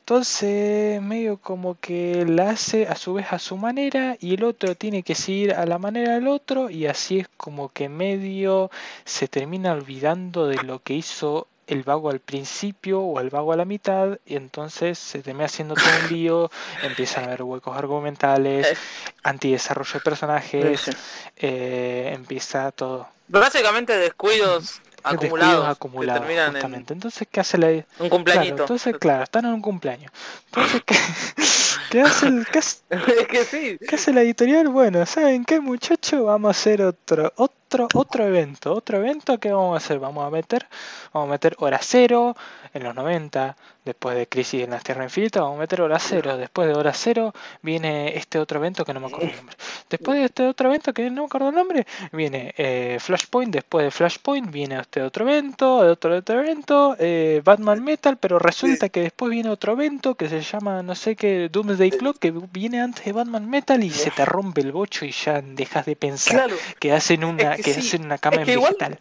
Entonces, 0.00 1.00
medio 1.00 1.38
como 1.38 1.78
que 1.80 2.26
la 2.28 2.50
hace 2.50 2.86
a 2.86 2.94
su 2.94 3.14
vez 3.14 3.32
a 3.32 3.38
su 3.38 3.56
manera 3.56 4.18
y 4.20 4.34
el 4.34 4.44
otro 4.44 4.74
tiene 4.74 5.02
que 5.02 5.14
seguir 5.14 5.54
a 5.54 5.64
la 5.64 5.78
manera 5.78 6.12
del 6.14 6.28
otro 6.28 6.68
y 6.68 6.86
así 6.86 7.20
es 7.20 7.28
como 7.38 7.70
que 7.70 7.88
medio 7.88 8.70
se 9.06 9.28
termina 9.28 9.72
olvidando 9.72 10.46
de 10.46 10.62
lo 10.62 10.80
que 10.82 10.92
hizo 10.92 11.46
el 11.66 11.84
vago 11.84 12.10
al 12.10 12.20
principio 12.20 13.00
o 13.00 13.18
el 13.18 13.30
vago 13.30 13.54
a 13.54 13.56
la 13.56 13.64
mitad 13.64 14.18
y 14.26 14.36
entonces 14.36 14.98
se 14.98 15.22
termina 15.22 15.46
haciendo 15.46 15.74
todo 15.74 15.86
un 16.02 16.12
lío, 16.14 16.50
empiezan 16.82 17.24
a 17.24 17.26
haber 17.28 17.42
huecos 17.44 17.74
argumentales, 17.74 18.66
Eh. 18.66 18.76
antidesarrollo 19.22 19.94
de 19.94 20.00
personajes, 20.00 20.90
eh, 21.38 22.10
empieza 22.14 22.70
todo. 22.72 23.08
Básicamente 23.28 23.96
descuidos 23.96 24.82
acumulados 25.04 25.68
acumulados, 25.68 26.20
terminan 26.22 26.52
justamente. 26.52 26.92
Entonces, 26.94 27.28
¿qué 27.30 27.40
hace 27.40 27.58
la, 27.58 27.68
un 27.68 27.82
Claro, 27.96 28.10
cumpleañito. 28.10 28.62
entonces, 28.62 28.96
claro, 28.98 29.24
están 29.24 29.44
en 29.44 29.52
un 29.52 29.60
cumpleaños. 29.60 30.10
Entonces, 30.46 30.82
¿qué, 30.86 30.96
qué 31.90 32.00
hace, 32.02 32.26
el- 32.28 32.46
qué 32.50 32.58
hace- 32.58 32.82
es 32.90 33.26
que 33.28 33.44
sí. 33.44 33.78
qué 33.86 33.94
hace 33.94 34.12
la 34.12 34.22
editorial? 34.22 34.68
Bueno, 34.68 35.04
¿saben 35.06 35.44
qué, 35.44 35.60
muchachos? 35.60 36.24
Vamos 36.24 36.48
a 36.48 36.50
hacer 36.58 36.82
otro, 36.82 37.32
otro, 37.36 37.54
otro 37.94 38.24
evento. 38.26 38.72
Otro 38.74 38.98
evento 38.98 39.38
que 39.38 39.52
vamos 39.52 39.74
a 39.74 39.76
hacer. 39.78 39.98
Vamos 39.98 40.26
a 40.26 40.30
meter, 40.30 40.66
vamos 41.12 41.28
a 41.28 41.32
meter 41.32 41.56
hora 41.58 41.78
cero 41.82 42.36
en 42.72 42.82
los 42.82 42.94
90, 42.94 43.56
después 43.84 44.16
de 44.16 44.26
Crisis 44.26 44.64
en 44.64 44.70
las 44.70 44.82
Tierras 44.82 45.04
Infinitas, 45.04 45.42
vamos 45.42 45.58
a 45.58 45.60
meter 45.60 45.80
hora 45.82 45.98
cero. 45.98 46.36
Después 46.36 46.66
de 46.68 46.74
hora 46.74 46.92
cero 46.92 47.32
viene 47.62 48.16
este 48.16 48.38
otro 48.38 48.58
evento 48.58 48.84
que 48.84 48.92
no 48.94 49.00
me 49.00 49.06
acuerdo 49.06 49.28
el 49.28 49.36
nombre. 49.36 49.56
Después 49.90 50.18
de 50.18 50.24
este 50.24 50.46
otro 50.46 50.68
evento 50.68 50.92
que 50.92 51.08
no 51.10 51.22
me 51.22 51.26
acuerdo 51.26 51.50
el 51.50 51.54
nombre, 51.54 51.86
viene 52.12 52.52
eh, 52.56 52.98
Flashpoint. 53.00 53.52
Después 53.52 53.84
de 53.84 53.90
Flashpoint 53.90 54.50
viene 54.50 54.80
este 54.80 55.02
otro 55.02 55.28
evento, 55.28 55.76
otro, 55.76 56.16
otro 56.16 56.40
evento, 56.40 56.96
eh, 56.98 57.42
Batman 57.44 57.84
Metal, 57.84 58.16
pero 58.16 58.38
resulta 58.38 58.88
que 58.88 59.02
después 59.02 59.30
viene 59.30 59.50
otro 59.50 59.72
evento 59.74 60.14
que 60.16 60.28
se 60.28 60.40
llama, 60.40 60.82
no 60.82 60.94
sé 60.94 61.14
qué, 61.14 61.48
Doomsday 61.50 61.90
Clock, 61.92 62.18
que 62.18 62.32
viene 62.50 62.80
antes 62.80 63.04
de 63.04 63.12
Batman 63.12 63.48
Metal 63.48 63.82
y 63.84 63.90
se 63.90 64.10
te 64.10 64.24
rompe 64.24 64.62
el 64.62 64.72
bocho 64.72 65.04
y 65.04 65.10
ya 65.12 65.40
dejas 65.42 65.86
de 65.86 65.94
pensar 65.96 66.34
Claro. 66.34 66.56
que 66.80 66.92
hacen 66.92 67.22
una, 67.24 67.53
que 67.56 67.62
que 67.62 67.74
sí, 67.74 67.80
hacen 67.80 68.04
una 68.04 68.18
cama 68.18 68.36
Es 68.36 68.40
en 68.40 68.46
que 68.46 68.52
igual. 68.52 68.76
vegetal. 68.78 68.98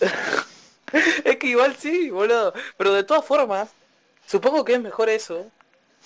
es 1.24 1.36
que 1.36 1.46
igual 1.46 1.76
sí, 1.78 2.10
boludo. 2.10 2.54
Pero 2.76 2.92
de 2.94 3.04
todas 3.04 3.24
formas, 3.24 3.68
supongo 4.26 4.64
que 4.64 4.74
es 4.74 4.80
mejor 4.80 5.08
eso 5.08 5.50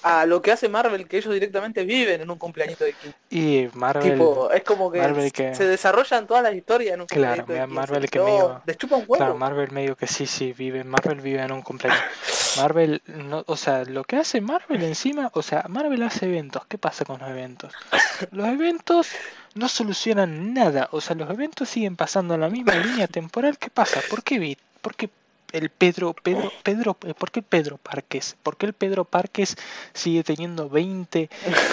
a 0.04 0.26
lo 0.26 0.42
que 0.42 0.52
hace 0.52 0.68
Marvel, 0.68 1.08
que 1.08 1.16
ellos 1.16 1.32
directamente 1.32 1.82
viven 1.84 2.20
en 2.20 2.30
un 2.30 2.38
cumpleañito 2.38 2.84
de 2.84 2.92
15. 2.92 3.16
Y 3.30 3.68
Marvel, 3.74 4.12
Tipo, 4.12 4.50
es 4.52 4.62
como 4.62 4.92
que, 4.92 4.98
Marvel 5.00 5.32
que- 5.32 5.54
se 5.54 5.66
desarrollan 5.66 6.26
todas 6.26 6.42
las 6.42 6.54
historias 6.54 6.94
en 6.94 7.00
un 7.00 7.06
Claro, 7.06 7.36
cumpleañito 7.44 7.52
de 7.52 7.58
mira, 7.58 7.66
15. 7.66 7.74
Marvel 7.92 8.10
que 8.10 8.18
medio- 8.20 8.62
les 8.66 8.76
chupa 8.76 8.96
un 8.96 9.02
huevo. 9.08 9.16
claro, 9.16 9.36
Marvel 9.36 9.70
medio 9.72 9.96
que 9.96 10.06
sí, 10.06 10.26
sí, 10.26 10.52
vive, 10.52 10.84
Marvel 10.84 11.20
vive 11.22 11.40
en 11.42 11.52
un 11.52 11.62
cumpleaños. 11.62 12.02
Marvel, 12.58 13.02
no, 13.06 13.42
o 13.46 13.56
sea, 13.56 13.84
lo 13.84 14.04
que 14.04 14.16
hace 14.16 14.40
Marvel 14.40 14.82
encima, 14.84 15.30
o 15.32 15.42
sea, 15.42 15.64
Marvel 15.68 16.02
hace 16.02 16.26
eventos. 16.26 16.66
¿Qué 16.66 16.78
pasa 16.78 17.04
con 17.04 17.18
los 17.20 17.28
eventos? 17.30 17.72
Los 18.30 18.46
eventos 18.46 19.08
no 19.54 19.68
solucionan 19.68 20.54
nada, 20.54 20.88
o 20.92 21.00
sea, 21.00 21.16
los 21.16 21.28
eventos 21.30 21.68
siguen 21.68 21.96
pasando 21.96 22.34
en 22.34 22.40
la 22.42 22.48
misma 22.48 22.74
línea 22.74 23.06
temporal. 23.08 23.58
¿Qué 23.58 23.70
pasa? 23.70 24.00
¿Por 24.08 24.22
qué? 24.22 24.56
¿Por 24.80 24.94
qué 24.94 25.08
el 25.54 25.70
Pedro, 25.70 26.12
Pedro, 26.14 26.52
Pedro, 26.62 26.96
eh, 27.06 27.14
¿por 27.14 27.30
qué 27.30 27.40
el 27.40 27.46
Pedro 27.46 27.78
Parques? 27.78 28.36
¿Por 28.42 28.56
qué 28.56 28.66
el 28.66 28.72
Pedro 28.74 29.04
Parques 29.04 29.56
sigue 29.94 30.22
teniendo 30.24 30.68
20, 30.68 31.30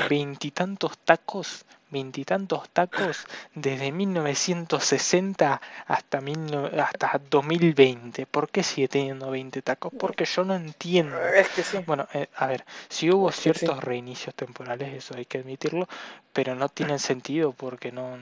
veintitantos 0.09 0.97
tacos? 0.99 1.65
Veintitantos 1.89 2.69
tacos 2.69 3.25
desde 3.53 3.91
1960 3.91 5.61
hasta, 5.87 6.21
mil 6.21 6.37
hasta 6.79 7.19
2020. 7.29 8.25
¿Por 8.27 8.49
qué 8.49 8.63
sigue 8.63 8.87
teniendo 8.87 9.29
20 9.29 9.61
tacos? 9.61 9.91
Porque 9.99 10.23
yo 10.23 10.45
no 10.45 10.55
entiendo. 10.55 11.19
Es 11.27 11.49
que 11.49 11.63
sí. 11.63 11.77
Bueno, 11.85 12.07
eh, 12.13 12.29
a 12.37 12.47
ver, 12.47 12.63
si 12.87 13.11
hubo 13.11 13.29
Es 13.29 13.35
que 13.35 13.53
sí. 13.53 13.59
ciertos 13.59 13.83
reinicios 13.83 14.33
temporales, 14.35 14.93
eso 14.93 15.15
hay 15.17 15.25
que 15.25 15.39
admitirlo, 15.39 15.89
pero 16.31 16.55
no 16.55 16.69
tienen 16.69 16.99
sentido 16.99 17.51
porque 17.51 17.91
no, 17.91 18.17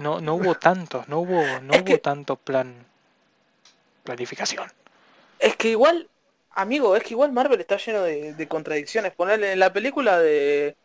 no, 0.00 0.20
no 0.20 0.34
hubo 0.34 0.54
tantos, 0.56 1.08
no 1.08 1.20
hubo, 1.20 1.60
no 1.60 1.74
Es 1.74 1.80
hubo 1.82 1.86
que- 1.86 1.98
tanto 1.98 2.34
plan, 2.36 2.86
planificación. 4.10 4.66
Es 5.38 5.56
que 5.56 5.68
igual, 5.68 6.08
amigo, 6.50 6.96
es 6.96 7.02
que 7.02 7.10
igual 7.10 7.32
Marvel 7.32 7.60
está 7.60 7.76
lleno 7.76 8.02
de, 8.02 8.34
de 8.34 8.48
contradicciones. 8.48 9.12
Ponerle 9.14 9.52
en 9.52 9.58
la 9.58 9.72
película 9.72 10.18
de. 10.18 10.76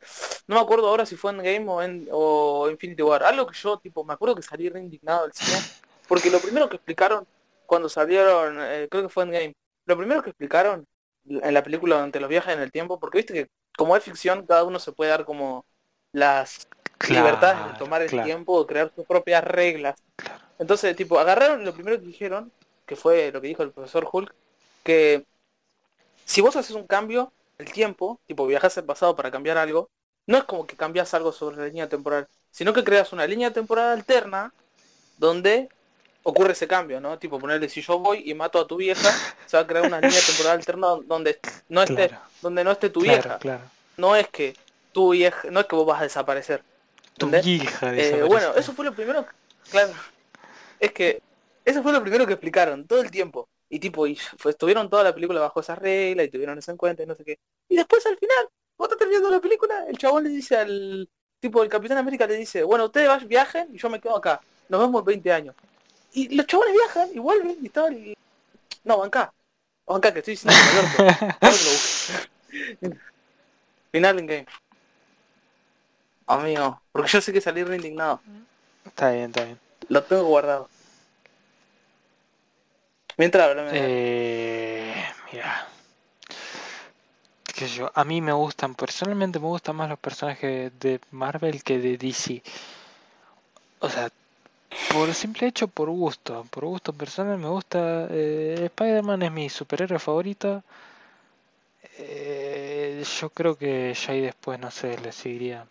No 0.48 0.56
me 0.56 0.62
acuerdo 0.62 0.88
ahora 0.88 1.06
si 1.06 1.16
fue 1.16 1.32
Endgame 1.32 1.66
o, 1.68 1.82
en, 1.82 2.08
o 2.12 2.70
Infinity 2.70 3.02
War. 3.02 3.24
Algo 3.24 3.48
que 3.48 3.58
yo, 3.58 3.78
tipo, 3.78 4.04
me 4.04 4.14
acuerdo 4.14 4.36
que 4.36 4.42
salí 4.42 4.70
re 4.70 4.80
indignado 4.80 5.24
del 5.24 5.34
cine. 5.34 5.58
Porque 6.08 6.30
lo 6.30 6.40
primero 6.40 6.70
que 6.70 6.76
explicaron 6.76 7.26
cuando 7.66 7.90
salieron, 7.90 8.58
eh, 8.60 8.88
creo 8.90 9.04
que 9.04 9.10
fue 9.10 9.24
Endgame, 9.24 9.56
lo 9.86 9.98
primero 9.98 10.22
que 10.22 10.30
explicaron 10.30 10.86
en 11.28 11.54
la 11.54 11.64
película 11.64 11.96
durante 11.96 12.20
los 12.20 12.30
viajes 12.30 12.54
en 12.54 12.62
el 12.62 12.72
tiempo, 12.72 13.00
porque 13.00 13.18
viste 13.18 13.34
que 13.34 13.48
como 13.76 13.98
es 13.98 14.04
ficción, 14.04 14.46
cada 14.46 14.64
uno 14.64 14.78
se 14.78 14.92
puede 14.92 15.10
dar 15.10 15.26
como 15.26 15.66
las 16.12 16.68
libertades 17.10 17.74
de 17.74 17.80
tomar 17.80 18.04
el 18.04 18.24
tiempo, 18.24 18.62
de 18.62 18.68
crear 18.68 18.92
sus 18.96 19.06
propias 19.06 19.44
reglas. 19.44 19.96
Entonces, 20.60 20.96
tipo, 20.96 21.20
agarraron 21.20 21.66
lo 21.66 21.74
primero 21.74 22.00
que 22.00 22.06
dijeron, 22.06 22.52
que 22.86 22.96
fue 22.96 23.32
lo 23.32 23.42
que 23.42 23.48
dijo 23.48 23.64
el 23.64 23.72
profesor 23.72 24.08
Hulk, 24.12 24.34
que 24.84 25.26
si 26.26 26.42
vos 26.42 26.56
haces 26.56 26.76
un 26.76 26.88
cambio, 26.88 27.32
el 27.58 27.72
tiempo, 27.72 28.20
tipo 28.28 28.46
viajas 28.46 28.78
al 28.78 28.86
pasado 28.86 29.16
para 29.16 29.32
cambiar 29.32 29.58
algo, 29.58 29.90
no 30.28 30.38
es 30.38 30.44
como 30.44 30.66
que 30.66 30.76
cambias 30.76 31.14
algo 31.14 31.32
sobre 31.32 31.58
la 31.58 31.66
línea 31.66 31.90
temporal, 31.90 32.28
sino 32.52 32.74
que 32.74 32.84
creas 32.84 33.14
una 33.14 33.28
línea 33.28 33.52
temporal 33.52 33.92
alterna 33.92 34.54
donde 35.18 35.70
ocurre 36.24 36.54
ese 36.54 36.68
cambio, 36.68 37.00
¿no? 37.00 37.20
Tipo 37.20 37.40
ponerle 37.40 37.70
si 37.70 37.82
yo 37.82 38.00
voy 38.00 38.24
y 38.26 38.34
mato 38.34 38.60
a 38.60 38.68
tu 38.68 38.78
vieja, 38.78 39.10
se 39.46 39.58
va 39.58 39.64
a 39.64 39.68
crear 39.68 39.86
una 39.86 40.02
línea 40.02 40.20
temporal 40.26 40.58
alterna 40.58 40.88
donde 41.06 41.40
no 41.70 41.84
esté, 41.84 42.12
donde 42.42 42.64
no 42.64 42.72
esté 42.72 42.90
tu 42.90 43.02
vieja. 43.02 43.40
No 43.98 44.16
es 44.16 44.28
que 44.30 44.56
tu 44.92 45.12
vieja, 45.12 45.50
no 45.52 45.60
es 45.60 45.66
que 45.68 45.76
vos 45.76 45.86
vas 45.86 46.02
a 46.02 46.04
desaparecer. 46.04 46.64
Tu 47.18 47.30
hija 47.34 47.96
eh, 47.96 48.24
Bueno, 48.24 48.54
eso 48.56 48.74
fue 48.74 48.84
lo 48.84 48.94
primero, 48.94 49.26
claro. 49.70 49.94
Es 50.80 50.92
que 50.92 51.22
eso 51.66 51.82
fue 51.82 51.92
lo 51.92 52.02
primero 52.02 52.28
que 52.28 52.34
explicaron 52.34 52.88
todo 52.88 53.02
el 53.02 53.12
tiempo. 53.12 53.50
Y 53.68 53.80
tipo, 53.80 54.06
y 54.06 54.18
estuvieron 54.46 54.90
toda 54.90 55.04
la 55.04 55.14
película 55.14 55.42
bajo 55.42 55.60
esa 55.60 55.76
regla 55.76 56.24
y 56.24 56.30
tuvieron 56.30 56.58
eso 56.60 56.72
en 56.72 56.78
cuenta 56.78 57.04
y 57.04 57.08
no 57.08 57.16
sé 57.16 57.26
qué. 57.26 57.40
Y 57.68 57.76
después 57.76 58.06
al 58.06 58.18
final, 58.18 58.48
vos 58.78 58.86
estás 58.86 59.00
terminando 59.00 59.32
la 59.32 59.42
película, 59.42 59.86
el 59.88 59.98
chabón 59.98 60.24
le 60.24 60.30
dice 60.30 60.56
al 60.56 61.10
tipo, 61.40 61.64
el 61.64 61.70
Capitán 61.70 61.98
América 61.98 62.28
le 62.28 62.36
dice, 62.36 62.64
bueno, 62.64 62.86
ustedes 62.86 63.28
viajen 63.28 63.70
y 63.74 63.78
yo 63.78 63.90
me 63.90 64.00
quedo 64.00 64.16
acá. 64.16 64.40
Nos 64.70 64.82
vemos 64.82 65.02
en 65.02 65.06
20 65.06 65.32
años. 65.32 65.56
Y 66.14 66.36
los 66.36 66.46
chabones 66.46 66.74
viajan 66.74 67.10
y 67.14 67.20
vuelven 67.20 67.58
y 67.62 67.70
tal. 67.70 67.94
Y... 67.94 68.16
No, 68.84 69.04
acá. 69.04 69.34
acá 69.88 70.14
que 70.14 70.20
estoy 70.20 70.36
diciendo 70.36 70.56
Final 73.92 74.20
en 74.20 74.26
game. 74.26 74.46
Amigo, 76.28 76.82
porque 76.92 77.10
yo 77.10 77.22
sé 77.22 77.34
que 77.34 77.42
salir 77.42 77.68
re 77.68 77.76
indignado. 77.76 78.22
Está 78.86 79.12
bien, 79.12 79.26
está 79.26 79.44
bien. 79.44 79.60
Lo 79.90 80.04
tengo 80.04 80.24
guardado. 80.24 80.70
Mientras 83.18 83.56
Eh, 83.72 84.94
mira. 85.32 85.68
Que 87.56 87.68
yo, 87.68 87.90
a 87.96 88.04
mí 88.04 88.20
me 88.22 88.34
gustan, 88.34 88.76
personalmente 88.76 89.40
me 89.40 89.46
gustan 89.48 89.78
más 89.78 89.90
los 89.90 90.00
personajes 90.00 90.72
de 90.80 91.00
Marvel 91.12 91.64
que 91.64 91.80
de 91.80 91.98
DC. 91.98 92.44
O 93.80 93.90
sea, 93.90 94.10
por 94.92 95.14
simple 95.14 95.48
hecho, 95.48 95.68
por 95.68 95.90
gusto. 95.90 96.46
Por 96.50 96.66
gusto 96.66 96.92
personal 96.94 97.38
me 97.38 97.48
gusta. 97.48 98.08
Eh, 98.10 98.66
Spider-Man 98.66 99.24
es 99.24 99.32
mi 99.32 99.50
superhéroe 99.50 100.00
favorito. 100.00 100.64
Eh, 101.98 103.04
yo 103.20 103.30
creo 103.30 103.58
que 103.58 103.94
ya 103.94 104.12
ahí 104.14 104.22
después, 104.22 104.60
no 104.60 104.70
sé, 104.72 104.98
le 105.00 105.12
seguiría 105.12 105.66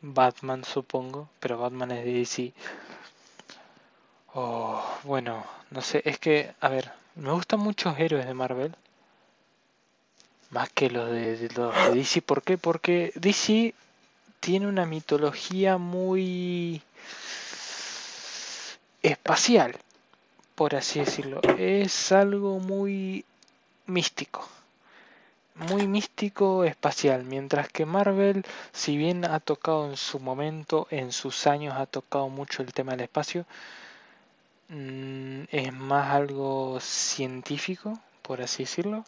Batman, 0.00 0.64
supongo. 0.64 1.28
Pero 1.40 1.58
Batman 1.58 1.90
es 1.92 2.04
de 2.04 2.12
DC. 2.12 2.52
Oh, 4.34 4.82
bueno, 5.04 5.44
no 5.70 5.80
sé, 5.80 6.02
es 6.04 6.18
que, 6.18 6.52
a 6.60 6.68
ver, 6.68 6.92
me 7.14 7.30
gustan 7.32 7.60
muchos 7.60 7.98
héroes 7.98 8.26
de 8.26 8.34
Marvel. 8.34 8.74
Más 10.50 10.70
que 10.70 10.90
los 10.90 11.10
de, 11.10 11.48
los 11.54 11.74
de 11.74 11.94
DC. 11.94 12.22
¿Por 12.22 12.42
qué? 12.42 12.56
Porque 12.56 13.12
DC 13.16 13.74
tiene 14.40 14.66
una 14.66 14.86
mitología 14.86 15.78
muy 15.78 16.80
espacial, 19.02 19.76
por 20.54 20.74
así 20.74 21.00
decirlo. 21.00 21.40
Es 21.58 22.12
algo 22.12 22.58
muy 22.60 23.24
místico. 23.86 24.48
Muy 25.54 25.86
místico 25.86 26.64
espacial. 26.64 27.24
Mientras 27.24 27.68
que 27.68 27.84
Marvel, 27.84 28.44
si 28.72 28.96
bien 28.96 29.24
ha 29.24 29.40
tocado 29.40 29.90
en 29.90 29.96
su 29.96 30.20
momento, 30.20 30.86
en 30.90 31.12
sus 31.12 31.46
años, 31.46 31.74
ha 31.76 31.86
tocado 31.86 32.28
mucho 32.28 32.62
el 32.62 32.72
tema 32.72 32.92
del 32.92 33.02
espacio, 33.02 33.44
es 34.68 35.72
más 35.72 36.14
algo 36.14 36.78
científico, 36.80 37.98
por 38.22 38.42
así 38.42 38.64
decirlo. 38.64 39.04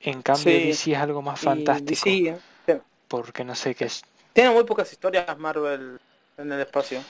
En 0.00 0.22
cambio, 0.22 0.52
DC 0.52 0.92
es 0.92 0.98
algo 0.98 1.22
más 1.22 1.40
fantástico. 1.40 2.08
porque 3.08 3.44
no 3.44 3.54
sé 3.54 3.74
qué 3.74 3.86
es. 3.86 4.02
Tiene 4.32 4.50
muy 4.50 4.64
pocas 4.64 4.90
historias 4.92 5.38
Marvel 5.38 6.00
en 6.36 6.52
el 6.52 6.60
espacio. 6.60 7.02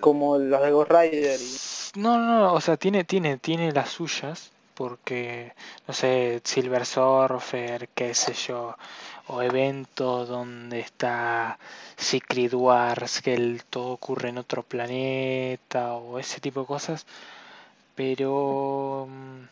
Como 0.00 0.38
las 0.38 0.62
de 0.62 0.70
Ghost 0.70 0.90
Rider 0.90 1.40
y... 1.40 1.98
No, 1.98 2.18
no, 2.18 2.52
o 2.52 2.60
sea, 2.60 2.76
tiene, 2.76 3.04
tiene, 3.04 3.38
tiene 3.38 3.72
las 3.72 3.88
suyas, 3.88 4.52
porque, 4.74 5.52
no 5.88 5.94
sé, 5.94 6.40
Silver 6.44 6.84
Surfer, 6.86 7.88
qué 7.94 8.14
sé 8.14 8.34
yo, 8.34 8.76
o 9.28 9.42
eventos 9.42 10.28
donde 10.28 10.80
está 10.80 11.58
Secret 11.96 12.52
Wars, 12.54 13.22
que 13.22 13.34
el, 13.34 13.64
todo 13.64 13.92
ocurre 13.92 14.30
en 14.30 14.38
otro 14.38 14.62
planeta, 14.62 15.94
o 15.94 16.18
ese 16.18 16.40
tipo 16.40 16.60
de 16.60 16.66
cosas, 16.66 17.06
pero 17.94 19.06
mm, 19.08 19.44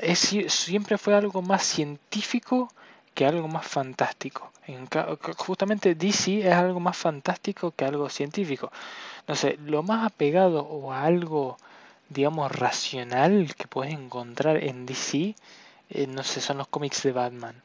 es, 0.00 0.18
siempre 0.48 0.98
fue 0.98 1.14
algo 1.14 1.42
más 1.42 1.62
científico 1.62 2.70
que 3.14 3.26
algo 3.26 3.48
más 3.48 3.66
fantástico. 3.66 4.50
En, 4.66 4.88
justamente 5.36 5.94
DC 5.94 6.40
es 6.40 6.54
algo 6.54 6.80
más 6.80 6.96
fantástico 6.96 7.72
que 7.72 7.84
algo 7.84 8.08
científico. 8.08 8.72
No 9.28 9.36
sé, 9.36 9.58
lo 9.64 9.82
más 9.82 10.06
apegado 10.06 10.62
o 10.62 10.92
a 10.92 11.02
algo, 11.02 11.56
digamos, 12.08 12.52
racional 12.52 13.54
que 13.56 13.66
puedes 13.66 13.94
encontrar 13.94 14.62
en 14.62 14.86
DC, 14.86 15.34
eh, 15.90 16.06
no 16.06 16.22
sé, 16.22 16.40
son 16.40 16.58
los 16.58 16.68
cómics 16.68 17.02
de 17.02 17.12
Batman. 17.12 17.62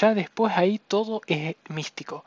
Ya 0.00 0.14
después 0.14 0.52
ahí 0.56 0.78
todo 0.78 1.22
es 1.26 1.56
místico. 1.68 2.24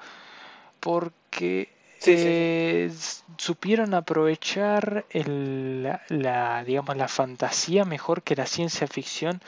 Porque 0.79 1.69
eh, 2.05 2.91
supieron 3.37 3.93
aprovechar 3.93 5.05
el, 5.11 5.83
la, 5.83 6.63
digamos, 6.63 6.97
la 6.97 7.07
fantasía 7.07 7.85
mejor 7.85 8.23
que 8.23 8.35
la 8.35 8.47
ciencia 8.47 8.87
ficción 8.87 9.41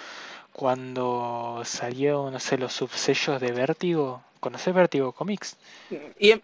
cuando 0.52 1.64
salió, 1.66 2.30
no 2.30 2.40
sé, 2.40 2.58
los 2.58 2.74
subsellos 2.74 3.42
de 3.42 3.52
Vértigo. 3.52 4.24
¿Conoces 4.40 4.74
Vértigo 4.74 5.12
Comics? 5.14 5.58
Y, 6.20 6.40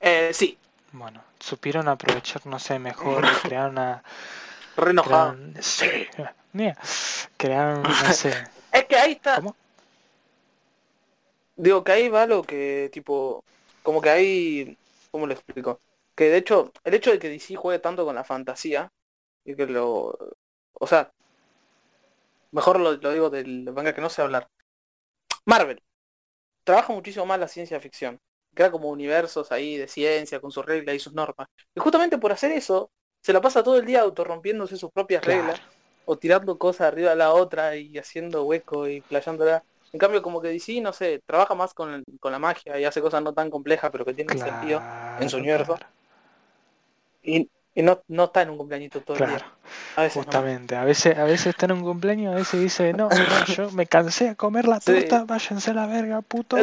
eh, 0.00 0.30
sí. 0.32 0.56
Bueno, 0.94 1.22
supieron 1.38 1.88
aprovechar, 1.88 2.46
no 2.46 2.58
sé, 2.58 2.78
mejor, 2.78 3.24
crear 3.42 3.70
una... 3.70 4.02
Renojado. 4.76 5.36
Sí, 5.60 6.06
crearon, 7.36 7.82
no 7.82 8.12
sé... 8.12 8.32
es 8.72 8.84
que 8.86 8.96
ahí 8.96 9.12
está... 9.12 9.36
¿Cómo? 9.36 9.54
Digo 11.56 11.84
que 11.84 11.92
ahí 11.92 12.08
va 12.08 12.26
lo 12.26 12.42
que, 12.42 12.90
tipo, 12.92 13.44
como 13.82 14.00
que 14.00 14.10
ahí, 14.10 14.78
¿cómo 15.10 15.26
lo 15.26 15.34
explico? 15.34 15.80
Que 16.14 16.30
de 16.30 16.38
hecho, 16.38 16.72
el 16.82 16.94
hecho 16.94 17.10
de 17.12 17.18
que 17.18 17.28
DC 17.28 17.54
juegue 17.54 17.78
tanto 17.78 18.04
con 18.04 18.14
la 18.14 18.24
fantasía, 18.24 18.90
y 19.44 19.54
que 19.54 19.66
lo... 19.66 20.16
O 20.72 20.86
sea, 20.86 21.10
Mejor 22.54 22.78
lo, 22.78 22.96
digo 22.96 23.30
del 23.30 23.64
manga 23.72 23.92
que 23.92 24.00
no 24.00 24.08
sé 24.08 24.22
hablar. 24.22 24.48
Marvel. 25.44 25.82
Trabaja 26.62 26.92
muchísimo 26.92 27.26
más 27.26 27.40
la 27.40 27.48
ciencia 27.48 27.80
ficción. 27.80 28.20
Crea 28.54 28.70
como 28.70 28.88
universos 28.88 29.52
ahí 29.52 29.76
de 29.76 29.88
ciencia 29.88 30.40
con 30.40 30.50
sus 30.50 30.64
reglas 30.64 30.96
y 30.96 30.98
sus 30.98 31.12
normas. 31.12 31.48
Y 31.74 31.80
justamente 31.80 32.18
por 32.18 32.32
hacer 32.32 32.52
eso, 32.52 32.90
se 33.20 33.32
la 33.32 33.40
pasa 33.40 33.62
todo 33.62 33.78
el 33.78 33.86
día 33.86 34.02
autorrompiéndose 34.02 34.76
sus 34.76 34.90
propias 34.90 35.24
reglas. 35.24 35.60
O 36.06 36.18
tirando 36.18 36.58
cosas 36.58 36.88
arriba 36.88 37.10
de 37.10 37.16
la 37.16 37.32
otra 37.32 37.76
y 37.76 37.96
haciendo 37.96 38.44
hueco 38.44 38.86
y 38.88 39.00
playándola. 39.00 39.64
En 39.92 39.98
cambio, 39.98 40.22
como 40.22 40.42
que 40.42 40.48
DC, 40.48 40.80
no 40.80 40.92
sé, 40.92 41.22
trabaja 41.24 41.54
más 41.54 41.72
con, 41.72 42.04
la 42.22 42.38
magia 42.38 42.78
y 42.78 42.84
hace 42.84 43.00
cosas 43.00 43.22
no 43.22 43.32
tan 43.32 43.50
complejas, 43.50 43.90
pero 43.90 44.04
que 44.04 44.12
tienen 44.12 44.38
sentido 44.38 44.82
en 45.20 45.30
su 45.30 45.38
universo. 45.38 45.78
Y 47.22 47.48
y 47.74 47.82
no, 47.82 48.02
no 48.08 48.24
está 48.24 48.42
en 48.42 48.50
un 48.50 48.58
cumpleañito 48.58 49.00
todo 49.00 49.16
el 49.16 49.30
día. 49.30 49.46
A 49.96 50.08
justamente, 50.08 50.76
a 50.76 50.84
veces, 50.84 51.18
a 51.18 51.24
veces 51.24 51.48
está 51.48 51.66
en 51.66 51.72
un 51.72 51.82
cumpleaños, 51.82 52.32
a 52.32 52.36
veces 52.36 52.60
dice, 52.60 52.92
no, 52.92 53.08
yo 53.56 53.70
me 53.72 53.86
cansé 53.86 54.28
a 54.28 54.34
comer 54.36 54.68
la 54.68 54.78
torta, 54.78 55.24
váyanse 55.24 55.72
a 55.72 55.74
la 55.74 55.86
verga, 55.86 56.22
puto. 56.22 56.56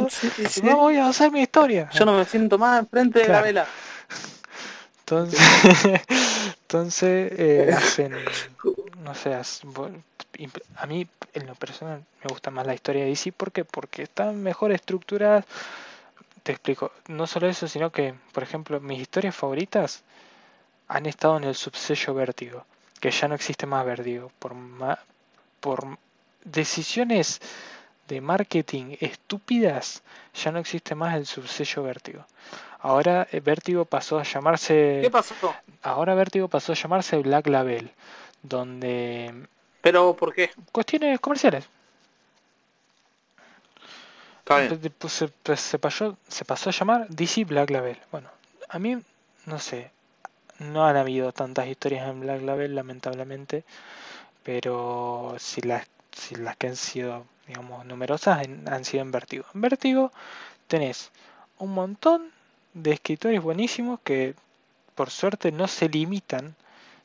no 0.64 0.78
voy 0.78 0.98
a 0.98 1.08
hacer 1.08 1.32
mi 1.32 1.42
historia. 1.42 1.90
Yo 1.94 2.06
no 2.06 2.18
me 2.18 2.26
siento 2.26 2.58
más 2.58 2.80
enfrente 2.80 3.20
de 3.20 3.28
la 3.28 3.42
vela. 3.42 3.68
Entonces, 5.00 5.40
entonces 6.62 7.34
eh, 7.38 7.74
hacen, 7.78 8.16
no 9.04 9.14
sé, 9.14 9.34
a 9.34 10.86
mí 10.86 11.08
en 11.34 11.48
lo 11.48 11.56
personal 11.56 12.02
me 12.24 12.30
gusta 12.30 12.52
más 12.52 12.66
la 12.66 12.74
historia 12.74 13.04
de 13.04 13.10
DC, 13.10 13.34
¿por 13.34 13.52
qué? 13.52 13.66
Porque 13.66 14.04
están 14.04 14.42
mejor 14.42 14.72
estructuradas. 14.72 15.44
Te 16.44 16.54
explico, 16.54 16.92
no 17.08 17.28
solo 17.28 17.48
eso, 17.48 17.68
sino 17.68 17.92
que, 17.92 18.16
por 18.32 18.44
ejemplo, 18.44 18.80
mis 18.80 19.02
historias 19.02 19.36
favoritas 19.36 20.04
han 20.92 21.06
estado 21.06 21.38
en 21.38 21.46
el 21.46 21.56
subsello 21.56 22.14
Vértigo, 22.14 22.66
que 23.00 23.12
ya 23.12 23.30
no 23.30 23.36
existe 23.36 23.66
más 23.66 23.86
Vértigo. 23.86 24.30
Por, 24.40 24.54
por 25.62 25.98
decisiones 26.44 27.40
de 28.10 28.20
marketing 28.20 28.98
estúpidas, 29.00 30.04
ya 30.34 30.52
no 30.52 30.60
existe 30.60 30.94
más 30.94 31.16
el 31.16 31.26
subsello 31.26 31.84
Vértigo. 31.84 32.26
Ahora 32.80 33.26
eh, 33.32 33.40
Vértigo 33.40 33.86
pasó 33.86 34.20
a 34.20 34.24
llamarse. 34.24 35.00
¿Qué 35.02 35.10
pasó? 35.10 35.34
Ahora 35.82 36.14
Vértigo 36.14 36.50
pasó 36.50 36.74
a 36.74 36.76
llamarse 36.76 37.16
Black 37.20 37.48
Label, 37.48 37.90
donde 38.44 39.48
¿Pero 39.80 40.14
por 40.14 40.34
qué? 40.34 40.52
Cuestiones 40.74 41.22
comerciales. 41.22 41.70
Está 44.40 44.58
bien. 44.58 44.94
Pues, 44.98 45.14
Se, 45.14 45.56
se 45.56 45.80
pasó, 45.80 46.18
se 46.28 46.44
pasó 46.44 46.70
a 46.70 46.74
llamar 46.74 47.08
DC 47.08 47.46
Black 47.46 47.70
Label. 47.70 47.98
Bueno, 48.12 48.30
a 48.68 48.78
mí, 48.78 48.98
no 49.46 49.60
sé, 49.60 49.92
no 50.62 50.86
han 50.86 50.98
habido 50.98 51.32
tantas 51.34 51.68
historias 51.68 52.08
en 52.10 52.22
Black 52.22 52.42
Label, 52.44 52.76
lamentablemente, 52.76 53.64
pero 54.44 55.36
si 55.40 55.62
las, 55.62 55.88
que 56.60 56.68
han 56.68 56.76
sido, 56.76 57.26
digamos, 57.48 57.86
numerosas 57.86 58.48
han 58.68 58.86
sido 58.86 59.04
en 59.04 59.12
Vertigo. 59.12 59.46
En 59.56 59.62
Vertigo 59.62 60.12
tenés 60.68 61.12
un 61.60 61.74
montón 61.74 62.32
de 62.74 62.94
escritores 62.94 63.42
buenísimos 63.42 64.00
que, 64.04 64.36
por 64.96 65.10
suerte, 65.12 65.52
no 65.52 65.68
se 65.68 65.90
limitan 65.90 66.56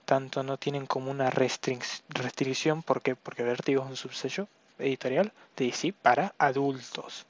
tanto, 0.05 0.43
no 0.43 0.57
tienen 0.59 0.87
como 0.87 1.11
una 1.11 1.31
restric- 1.31 2.03
restricción, 2.09 2.83
porque, 2.83 3.17
porque 3.17 3.43
Vertigo 3.43 3.83
es 3.85 3.91
un 3.91 3.97
subsello 3.97 4.49
editorial 4.79 5.33
de 5.57 5.67
DC 5.67 5.95
para 6.03 6.35
adultos 6.39 7.27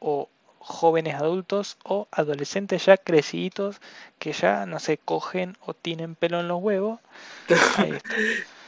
o 0.00 0.28
jóvenes 0.58 1.14
adultos 1.14 1.78
o 1.84 2.08
adolescentes 2.10 2.86
ya 2.86 2.96
crecidos 2.96 3.80
que 4.18 4.32
ya 4.32 4.66
no 4.66 4.80
se 4.80 4.98
cogen 4.98 5.56
o 5.60 5.74
tienen 5.74 6.14
pelo 6.14 6.40
en 6.40 6.48
los 6.48 6.62
huevos. 6.62 7.00
Ahí 7.76 7.92
está. 7.92 8.14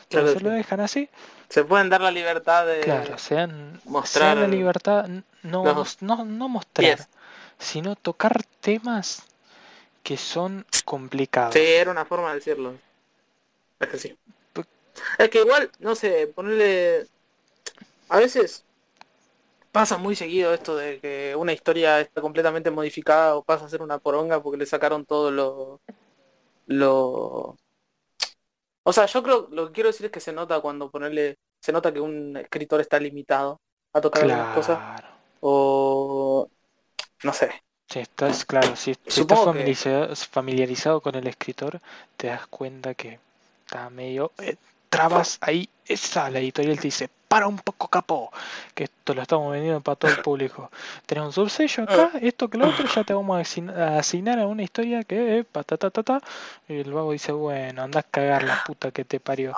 Claro, 0.08 0.26
Entonces 0.26 0.42
lo 0.42 0.50
dejan 0.50 0.80
así. 0.80 1.08
Se 1.48 1.64
pueden 1.64 1.88
dar 1.88 2.00
la 2.00 2.10
libertad 2.10 2.66
de... 2.66 2.80
Claro, 2.80 3.16
sean, 3.18 3.80
mostrar 3.84 4.36
sean 4.36 4.40
la 4.40 4.56
libertad, 4.56 5.08
no, 5.42 5.64
los 5.64 6.02
no, 6.02 6.24
no 6.24 6.48
mostrar, 6.48 7.06
sino 7.58 7.94
tocar 7.94 8.42
temas 8.60 9.22
que 10.02 10.16
son 10.16 10.66
complicados. 10.84 11.54
Sí, 11.54 11.60
era 11.60 11.90
una 11.90 12.04
forma 12.04 12.30
de 12.30 12.34
decirlo. 12.36 12.74
Es 13.78 13.88
que 13.88 13.98
sí. 13.98 14.18
Es 15.18 15.28
que 15.28 15.40
igual, 15.40 15.70
no 15.78 15.94
sé, 15.94 16.26
ponerle... 16.34 17.06
A 18.08 18.18
veces 18.18 18.64
pasa 19.72 19.98
muy 19.98 20.16
seguido 20.16 20.52
esto 20.54 20.76
de 20.76 21.00
que 21.00 21.34
una 21.36 21.52
historia 21.52 22.00
está 22.00 22.20
completamente 22.20 22.70
modificada 22.70 23.36
o 23.36 23.42
pasa 23.44 23.66
a 23.66 23.68
ser 23.68 23.82
una 23.82 23.98
poronga 23.98 24.42
porque 24.42 24.58
le 24.58 24.66
sacaron 24.66 25.04
todo 25.06 25.30
lo... 25.30 25.80
lo... 26.66 27.56
O 28.82 28.92
sea, 28.92 29.06
yo 29.06 29.22
creo, 29.22 29.48
lo 29.50 29.66
que 29.66 29.72
quiero 29.72 29.88
decir 29.88 30.06
es 30.06 30.12
que 30.12 30.20
se 30.20 30.32
nota 30.32 30.60
cuando 30.60 30.90
ponerle... 30.90 31.36
Se 31.60 31.72
nota 31.72 31.92
que 31.92 32.00
un 32.00 32.36
escritor 32.36 32.80
está 32.80 32.98
limitado 32.98 33.60
a 33.92 34.00
tocar 34.00 34.22
algunas 34.22 34.54
cosas 34.54 34.78
Claro. 34.78 35.08
o... 35.40 36.48
No 37.22 37.32
sé. 37.32 37.50
Si 37.88 37.98
estás, 37.98 38.44
claro, 38.44 38.76
si, 38.76 38.94
si 39.06 39.20
estás 39.22 39.38
que- 39.38 39.44
familiarizado, 39.44 40.14
familiarizado 40.16 41.00
con 41.00 41.14
el 41.16 41.26
escritor, 41.26 41.80
te 42.16 42.28
das 42.28 42.46
cuenta 42.46 42.94
que 42.94 43.18
está 43.66 43.90
medio 43.90 44.32
eh, 44.38 44.56
trabas 44.90 45.38
ahí. 45.42 45.68
Esa, 45.86 46.30
la 46.30 46.38
editorial 46.40 46.76
te 46.78 46.88
dice, 46.88 47.10
para 47.28 47.48
un 47.48 47.58
poco 47.58 47.88
capo, 47.88 48.30
que 48.74 48.84
esto 48.84 49.14
lo 49.14 49.22
estamos 49.22 49.52
vendiendo 49.52 49.80
para 49.80 49.96
todo 49.96 50.10
el 50.12 50.18
público. 50.20 50.70
Tenemos 51.06 51.36
un 51.38 51.44
subsello 51.48 51.84
acá, 51.84 52.12
esto 52.22 52.48
que 52.50 52.58
lo 52.58 52.68
otro, 52.68 52.86
ya 52.88 53.04
te 53.04 53.12
vamos 53.14 53.38
a 53.38 53.42
asign- 53.42 53.70
a 53.76 53.98
asignar 53.98 54.38
a 54.40 54.46
una 54.46 54.62
historia 54.64 55.02
que, 55.04 55.38
eh, 55.38 55.44
patata, 55.44 55.90
ta, 55.90 56.02
ta. 56.04 56.20
Y 56.68 56.80
el 56.80 56.92
vago 56.92 57.12
dice, 57.12 57.32
bueno, 57.32 57.82
andás 57.82 58.04
a 58.04 58.08
cagar 58.10 58.44
la 58.44 58.56
puta 58.56 58.92
que 58.92 59.04
te 59.04 59.20
parió. 59.20 59.56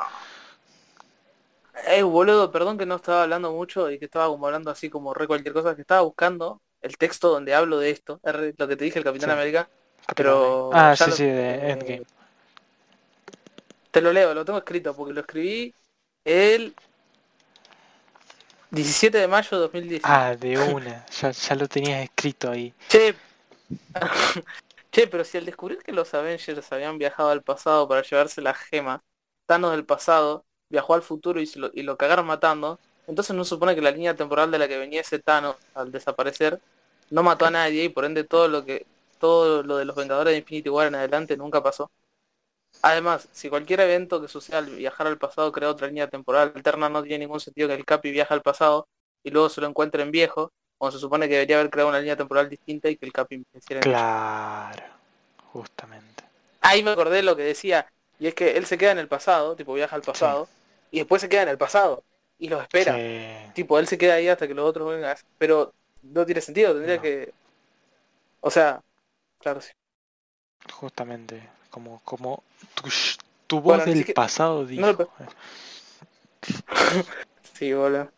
Eh, 1.86 2.02
boludo, 2.02 2.50
perdón 2.52 2.76
que 2.78 2.86
no 2.86 2.96
estaba 2.96 3.22
hablando 3.22 3.52
mucho 3.52 3.90
y 3.90 3.98
que 3.98 4.04
estaba 4.04 4.26
como 4.28 4.46
hablando 4.46 4.70
así 4.70 4.90
como 4.90 5.14
re 5.14 5.26
cualquier 5.26 5.54
cosa, 5.54 5.74
que 5.74 5.80
estaba 5.82 6.02
buscando 6.02 6.62
el 6.82 6.96
texto 6.98 7.28
donde 7.30 7.54
hablo 7.54 7.78
de 7.78 7.90
esto, 7.90 8.20
es 8.22 8.54
lo 8.58 8.68
que 8.68 8.76
te 8.76 8.84
dije 8.84 8.98
el 8.98 9.04
Capitán 9.04 9.30
Sí. 9.30 9.36
América, 9.36 9.70
Pero 10.14 10.70
Ah, 10.70 10.96
sí, 10.96 11.10
lo- 11.10 11.16
sí, 11.16 11.24
de 11.24 11.70
Endgame. 11.70 12.02
Te 13.93 14.01
lo 14.01 14.12
leo, 14.12 14.34
lo 14.34 14.45
tengo 14.45 14.59
escrito 14.59 14.97
porque 14.97 15.12
lo 15.12 15.20
escribí 15.20 15.72
el 16.24 16.74
17 18.70 19.18
de 19.18 19.28
mayo 19.28 19.51
de 19.51 19.57
2010. 19.59 20.03
Ah, 20.05 20.34
de 20.34 20.59
una, 20.59 21.07
ya, 21.20 21.30
ya 21.30 21.55
lo 21.55 21.68
tenías 21.68 22.03
escrito 22.03 22.51
ahí. 22.51 22.72
Che, 22.88 23.14
che, 24.90 25.07
pero 25.07 25.24
si 25.24 25.36
al 25.36 25.45
descubrir 25.45 25.78
que 25.78 25.93
los 25.93 26.12
Avengers 26.14 26.72
habían 26.72 26.99
viajado 26.99 27.28
al 27.28 27.43
pasado 27.43 27.86
para 27.86 28.03
llevarse 28.03 28.40
las 28.40 28.57
gemas, 28.57 29.03
Thanos 29.47 29.72
del 29.72 29.84
pasado 29.84 30.45
viajó 30.70 30.95
al 30.95 31.03
futuro 31.03 31.38
y, 31.38 31.51
lo, 31.57 31.70
y 31.74 31.82
lo 31.82 31.99
cagaron 31.99 32.24
matando, 32.26 32.78
entonces 33.07 33.36
no 33.36 33.45
supone 33.45 33.74
que 33.74 33.82
la 33.82 33.90
línea 33.90 34.16
temporal 34.16 34.51
de 34.51 34.59
la 34.59 34.68
que 34.68 34.78
venía 34.78 35.03
ese 35.03 35.18
Thanos 35.18 35.57
al 35.74 35.93
desaparecer 35.93 36.59
no 37.11 37.22
mató 37.22 37.45
a 37.45 37.51
nadie 37.51 37.84
y 37.84 37.88
por 37.90 38.07
ende 38.07 38.24
todo 38.24 38.49
lo 38.49 38.64
que 38.64 38.86
todo 39.18 39.62
lo 39.62 39.76
de 39.76 39.84
los 39.84 39.95
Vengadores 39.95 40.32
de 40.32 40.38
Infinity 40.38 40.70
War 40.70 40.86
en 40.86 40.95
adelante 40.95 41.36
nunca 41.36 41.62
pasó. 41.62 41.90
Además, 42.82 43.28
si 43.32 43.48
cualquier 43.48 43.80
evento 43.80 44.20
que 44.20 44.26
suceda 44.28 44.58
al 44.58 44.66
viajar 44.66 45.06
al 45.06 45.16
pasado 45.16 45.52
crea 45.52 45.70
otra 45.70 45.86
línea 45.86 46.08
temporal 46.08 46.52
alterna, 46.54 46.88
no 46.88 47.02
tiene 47.02 47.20
ningún 47.20 47.38
sentido 47.38 47.68
que 47.68 47.74
el 47.74 47.84
Capi 47.84 48.10
viaje 48.10 48.34
al 48.34 48.42
pasado 48.42 48.88
y 49.22 49.30
luego 49.30 49.48
se 49.48 49.60
lo 49.60 49.68
encuentre 49.68 50.02
en 50.02 50.10
viejo, 50.10 50.50
cuando 50.78 50.98
se 50.98 51.00
supone 51.00 51.28
que 51.28 51.34
debería 51.34 51.58
haber 51.60 51.70
creado 51.70 51.90
una 51.90 52.00
línea 52.00 52.16
temporal 52.16 52.48
distinta 52.48 52.88
y 52.88 52.96
que 52.96 53.06
el 53.06 53.12
Capi 53.12 53.44
hiciera 53.54 53.78
en 53.78 53.82
Claro, 53.82 54.82
justamente. 55.52 56.24
Ahí 56.60 56.82
me 56.82 56.90
acordé 56.90 57.16
de 57.16 57.22
lo 57.22 57.36
que 57.36 57.44
decía, 57.44 57.86
y 58.18 58.26
es 58.26 58.34
que 58.34 58.56
él 58.56 58.66
se 58.66 58.76
queda 58.78 58.90
en 58.90 58.98
el 58.98 59.06
pasado, 59.06 59.54
tipo 59.54 59.74
viaja 59.74 59.94
al 59.94 60.02
pasado, 60.02 60.48
y 60.90 60.98
después 60.98 61.22
se 61.22 61.28
queda 61.28 61.42
en 61.42 61.50
el 61.50 61.58
pasado, 61.58 62.02
y 62.36 62.48
los 62.48 62.60
espera. 62.62 62.96
Sí. 62.96 63.52
Tipo, 63.54 63.78
él 63.78 63.86
se 63.86 63.96
queda 63.96 64.14
ahí 64.14 64.26
hasta 64.26 64.48
que 64.48 64.54
los 64.54 64.68
otros 64.68 64.90
vengan, 64.90 65.16
pero 65.38 65.72
no 66.02 66.26
tiene 66.26 66.40
sentido, 66.40 66.72
tendría 66.72 66.96
No. 66.96 67.02
que... 67.02 67.32
O 68.40 68.50
sea, 68.50 68.80
claro, 69.38 69.60
sí. 69.60 69.70
Justamente, 70.72 71.48
como, 71.72 72.00
como 72.04 72.44
tu, 72.76 72.90
tu 73.48 73.60
voz 73.62 73.84
Bueno, 73.84 73.84
del 73.84 74.06
pasado 74.06 74.66
dijo. 74.66 74.92
no 74.92 75.08
Sí, 77.54 77.72
hola. 77.72 78.12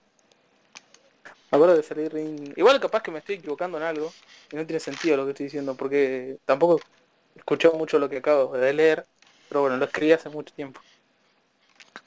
Me 1.51 1.57
acuerdo 1.57 1.77
de 1.77 1.83
salir 1.83 2.15
en- 2.17 2.53
Igual 2.57 2.81
capaz 2.81 3.03
que 3.03 3.11
me 3.11 3.19
estoy 3.19 3.37
equivocando 3.37 3.79
en 3.79 3.85
algo, 3.85 4.17
y 4.51 4.57
no 4.57 4.67
tiene 4.67 4.81
sentido 4.81 5.17
lo 5.17 5.25
que 5.25 5.31
estoy 5.33 5.45
diciendo, 5.47 5.77
porque 5.77 6.39
tampoco 6.45 6.87
escuché 7.35 7.71
mucho 7.71 7.99
lo 7.99 8.09
que 8.09 8.19
acabo 8.19 8.53
de 8.57 8.73
leer, 8.73 9.07
pero 9.49 9.63
bueno, 9.63 9.77
lo 9.77 9.85
escribí 9.87 10.13
hace 10.13 10.29
mucho 10.31 10.55
tiempo. 10.55 10.81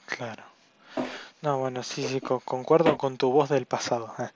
Claro. 0.08 0.44
No, 1.42 1.60
bueno, 1.60 1.84
sí, 1.84 2.08
sí, 2.08 2.22
co- 2.22 2.42
concuerdo 2.42 2.98
con 2.98 3.18
tu 3.18 3.32
voz 3.32 3.50
del 3.50 3.66
pasado, 3.66 4.14
eh, 4.20 4.30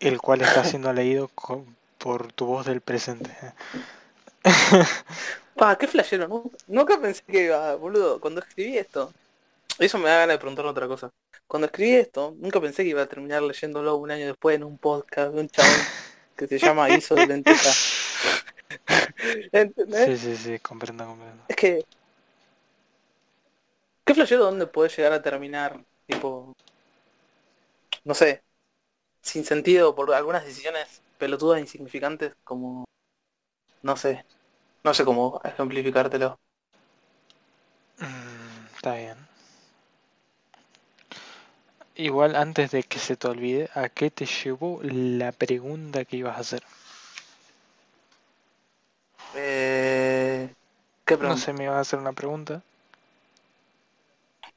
el 0.00 0.20
cual 0.20 0.42
está 0.42 0.64
siendo 0.64 0.92
leído 0.92 1.28
co- 1.34 1.66
por 1.98 2.32
tu 2.32 2.46
voz 2.46 2.66
del 2.66 2.80
presente. 2.80 3.30
eh. 3.42 3.52
Pa, 5.56 5.76
qué 5.78 5.86
flashero, 5.86 6.28
¿no? 6.28 6.50
Nunca 6.66 7.00
pensé 7.00 7.22
que 7.26 7.44
iba, 7.44 7.74
boludo, 7.76 8.20
cuando 8.20 8.40
escribí 8.40 8.76
esto, 8.76 9.12
eso 9.78 9.98
me 9.98 10.08
da 10.08 10.18
ganas 10.18 10.34
de 10.34 10.38
preguntar 10.38 10.66
otra 10.66 10.86
cosa. 10.86 11.10
Cuando 11.46 11.66
escribí 11.66 11.94
esto, 11.94 12.34
nunca 12.38 12.60
pensé 12.60 12.82
que 12.82 12.90
iba 12.90 13.02
a 13.02 13.06
terminar 13.06 13.42
leyéndolo 13.42 13.96
un 13.96 14.10
año 14.10 14.26
después 14.26 14.56
en 14.56 14.64
un 14.64 14.78
podcast 14.78 15.32
de 15.32 15.40
un 15.40 15.48
chabón 15.48 15.80
que 16.36 16.46
se 16.48 16.58
llama 16.58 16.90
Iso 16.90 17.14
de 17.14 17.26
Lenteja. 17.26 17.70
¿Entendés? 19.52 20.20
Sí, 20.20 20.36
sí, 20.36 20.36
sí, 20.36 20.58
comprendo, 20.58 21.06
comprendo. 21.06 21.44
Es 21.48 21.56
que... 21.56 21.84
¿Qué 24.04 24.14
flashero 24.14 24.44
dónde 24.44 24.66
podés 24.66 24.96
llegar 24.96 25.12
a 25.12 25.22
terminar? 25.22 25.80
Tipo... 26.06 26.54
No 28.04 28.14
sé. 28.14 28.42
Sin 29.22 29.44
sentido 29.44 29.94
por 29.94 30.12
algunas 30.12 30.44
decisiones 30.44 31.00
pelotudas 31.18 31.60
insignificantes 31.60 32.32
como... 32.44 32.84
No 33.88 33.94
sé. 33.96 34.10
No 34.84 34.94
sé 34.94 35.04
cómo 35.04 35.40
ejemplificártelo. 35.44 36.38
Mm, 38.00 38.66
está 38.76 38.94
bien. 38.94 39.16
Igual, 41.96 42.36
antes 42.36 42.70
de 42.70 42.84
que 42.84 43.00
se 43.00 43.16
te 43.16 43.26
olvide, 43.26 43.68
¿a 43.74 43.88
qué 43.88 44.08
te 44.08 44.26
llevó 44.26 44.78
la 44.84 45.32
pregunta 45.32 46.04
que 46.04 46.18
ibas 46.18 46.36
a 46.36 46.40
hacer? 46.40 46.62
Eh... 49.34 50.54
¿Qué 51.04 51.16
No 51.18 51.18
pregunta? 51.18 51.44
sé, 51.44 51.52
me 51.52 51.64
ibas 51.64 51.74
a 51.78 51.80
hacer 51.80 51.98
una 51.98 52.12
pregunta. 52.12 52.62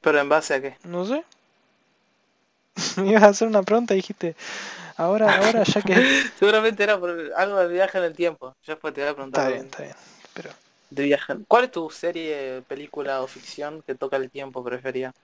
Pero 0.00 0.18
en 0.20 0.28
base 0.28 0.54
a 0.54 0.60
qué? 0.62 0.76
No 0.84 1.04
sé. 1.04 1.24
Me 2.96 3.10
ibas 3.10 3.22
a 3.22 3.28
hacer 3.28 3.48
una 3.48 3.62
pregunta 3.62 3.94
y 3.94 3.98
dijiste, 3.98 4.36
ahora, 4.98 5.38
ahora 5.38 5.62
ya 5.64 5.82
que... 5.82 5.94
Seguramente 6.38 6.82
era 6.82 6.98
por 6.98 7.32
algo 7.36 7.58
del 7.58 7.72
viaje 7.72 7.98
en 7.98 8.04
el 8.04 8.14
tiempo. 8.14 8.54
Ya 8.66 8.74
después 8.74 8.92
te 8.92 9.00
voy 9.00 9.10
a 9.10 9.14
preguntar 9.14 9.50
Está 9.50 9.54
bien, 9.54 9.66
está 9.66 9.82
bien. 9.82 9.94
Pero 10.34 10.50
de 10.90 11.02
viaje. 11.04 11.34
¿Cuál 11.48 11.64
es 11.64 11.70
tu 11.72 11.90
serie, 11.90 12.62
película 12.68 13.22
o 13.22 13.26
ficción 13.26 13.82
que 13.82 13.94
toca 13.94 14.16
el 14.16 14.30
tiempo 14.30 14.62
preferida? 14.62 15.14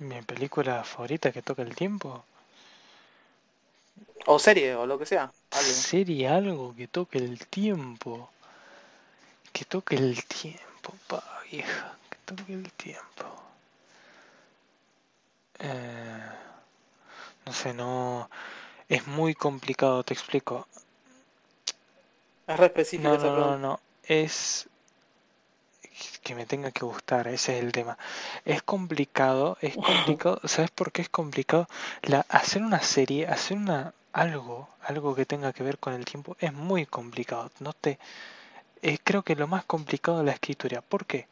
mi 0.00 0.22
película 0.22 0.84
favorita 0.84 1.32
que 1.32 1.42
toca 1.42 1.62
el 1.62 1.74
tiempo. 1.74 2.24
O 4.26 4.38
serie, 4.38 4.74
o 4.74 4.86
lo 4.86 4.98
que 4.98 5.06
sea. 5.06 5.32
Algo. 5.50 5.72
Serie 5.72 6.28
algo 6.28 6.74
que 6.76 6.86
toque 6.86 7.18
el 7.18 7.46
tiempo. 7.46 8.30
Que 9.52 9.64
toque 9.64 9.96
el 9.96 10.24
tiempo, 10.24 10.94
pa 11.08 11.42
vieja. 11.50 11.96
Que 12.10 12.18
toque 12.24 12.52
el 12.52 12.70
tiempo. 12.72 13.24
Eh, 15.58 16.30
no 17.46 17.52
sé, 17.52 17.74
no... 17.74 18.30
Es 18.88 19.06
muy 19.06 19.34
complicado, 19.36 20.02
te 20.02 20.14
explico. 20.14 20.66
Es 22.48 22.58
re 22.58 22.72
No, 22.96 23.14
esa 23.14 23.30
no, 23.30 23.38
no, 23.38 23.56
pregunta. 23.56 23.58
no. 23.58 23.80
Es 24.02 24.68
que 26.22 26.34
me 26.34 26.46
tenga 26.46 26.70
que 26.70 26.84
gustar, 26.84 27.28
ese 27.28 27.58
es 27.58 27.64
el 27.64 27.72
tema. 27.72 27.98
Es 28.44 28.62
complicado, 28.62 29.56
es 29.60 29.76
complicado, 29.78 30.40
¿sabes 30.44 30.70
por 30.70 30.92
qué 30.92 31.02
es 31.02 31.08
complicado? 31.08 31.66
La, 32.02 32.24
hacer 32.28 32.62
una 32.62 32.80
serie, 32.82 33.26
hacer 33.26 33.56
una 33.56 33.94
algo, 34.12 34.68
algo 34.82 35.14
que 35.14 35.26
tenga 35.26 35.52
que 35.52 35.62
ver 35.62 35.78
con 35.78 35.92
el 35.94 36.04
tiempo 36.04 36.36
es 36.40 36.52
muy 36.52 36.86
complicado. 36.86 37.50
No 37.60 37.72
te 37.72 37.98
eh, 38.82 38.98
creo 39.04 39.22
que 39.24 39.36
lo 39.36 39.48
más 39.48 39.64
complicado 39.66 40.18
de 40.18 40.24
la 40.26 40.32
escritura. 40.32 40.82
¿Por 40.82 41.06
qué? 41.06 41.28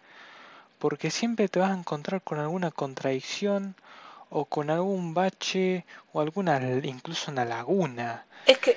Porque 0.78 1.10
siempre 1.10 1.48
te 1.48 1.60
vas 1.60 1.70
a 1.72 1.78
encontrar 1.78 2.22
con 2.22 2.38
alguna 2.38 2.70
contradicción 2.70 3.76
o 4.36 4.44
con 4.44 4.68
algún 4.68 5.14
bache 5.14 5.86
o 6.12 6.20
alguna 6.20 6.60
incluso 6.82 7.30
una 7.30 7.44
laguna. 7.44 8.26
Es 8.44 8.58
que 8.58 8.76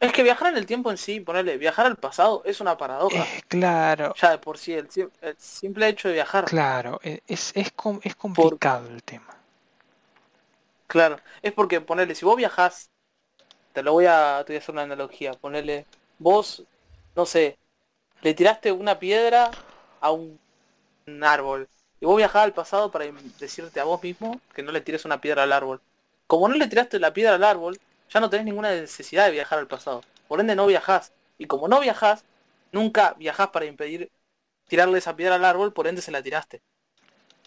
es 0.00 0.12
que 0.12 0.22
viajar 0.22 0.52
en 0.52 0.58
el 0.58 0.66
tiempo 0.66 0.92
en 0.92 0.96
sí, 0.96 1.18
ponerle 1.18 1.56
viajar 1.56 1.86
al 1.86 1.96
pasado 1.96 2.42
es 2.44 2.60
una 2.60 2.76
paradoja. 2.76 3.18
Eh, 3.18 3.42
claro. 3.48 4.14
Ya 4.20 4.30
de 4.30 4.38
por 4.38 4.56
sí, 4.56 4.72
el, 4.74 4.88
simple 5.38 5.88
hecho 5.88 6.06
de 6.06 6.14
viajar. 6.14 6.44
Claro, 6.44 7.00
e, 7.02 7.20
es, 7.26 7.50
es, 7.56 7.72
es 8.02 8.14
complicado 8.14 8.88
el 8.88 9.02
tema. 9.02 9.36
Claro, 10.86 11.18
es 11.42 11.52
porque 11.52 11.80
ponerle, 11.80 12.14
si 12.14 12.24
vos 12.24 12.36
viajás, 12.36 12.90
te 13.72 13.82
lo 13.82 13.92
voy 13.92 14.06
a, 14.06 14.44
te 14.46 14.52
voy 14.52 14.56
a 14.56 14.60
hacer 14.60 14.72
una 14.72 14.82
analogía, 14.82 15.32
ponerle, 15.32 15.84
vos, 16.18 16.62
no 17.16 17.26
sé, 17.26 17.58
le 18.22 18.34
tiraste 18.34 18.70
una 18.70 19.00
piedra 19.00 19.50
a 20.00 20.12
un, 20.12 20.38
árbol 21.22 21.68
y 22.00 22.06
vos 22.06 22.16
viajás 22.16 22.44
al 22.44 22.52
pasado 22.52 22.90
para 22.90 23.06
decirte 23.38 23.80
a 23.80 23.84
vos 23.84 24.02
mismo 24.02 24.40
que 24.54 24.62
no 24.62 24.72
le 24.72 24.80
tires 24.80 25.04
una 25.04 25.20
piedra 25.20 25.42
al 25.42 25.52
árbol. 25.52 25.80
Como 26.26 26.48
no 26.48 26.54
le 26.54 26.66
tiraste 26.68 26.98
la 26.98 27.12
piedra 27.12 27.34
al 27.34 27.44
árbol, 27.44 27.78
ya 28.10 28.20
no 28.20 28.30
tenés 28.30 28.46
ninguna 28.46 28.70
necesidad 28.70 29.26
de 29.26 29.32
viajar 29.32 29.58
al 29.58 29.66
pasado. 29.66 30.02
Por 30.28 30.40
ende 30.40 30.54
no 30.54 30.66
viajás. 30.66 31.12
Y 31.38 31.46
como 31.46 31.68
no 31.68 31.80
viajás, 31.80 32.24
nunca 32.72 33.14
viajás 33.18 33.48
para 33.48 33.64
impedir 33.64 34.10
tirarle 34.68 34.98
esa 34.98 35.16
piedra 35.16 35.36
al 35.36 35.44
árbol, 35.44 35.72
por 35.72 35.86
ende 35.86 36.02
se 36.02 36.10
la 36.10 36.22
tiraste. 36.22 36.60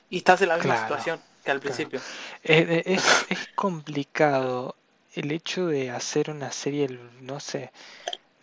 Y 0.09 0.17
estás 0.17 0.41
en 0.41 0.49
la 0.49 0.57
misma 0.57 0.81
situación 0.81 1.21
que 1.43 1.51
al 1.51 1.59
principio. 1.59 2.01
Es, 2.43 2.97
es, 3.29 3.47
complicado 3.55 4.75
el 5.13 5.31
hecho 5.31 5.67
de 5.67 5.91
hacer 5.91 6.29
una 6.29 6.51
serie, 6.51 6.99
no 7.21 7.39
sé, 7.39 7.71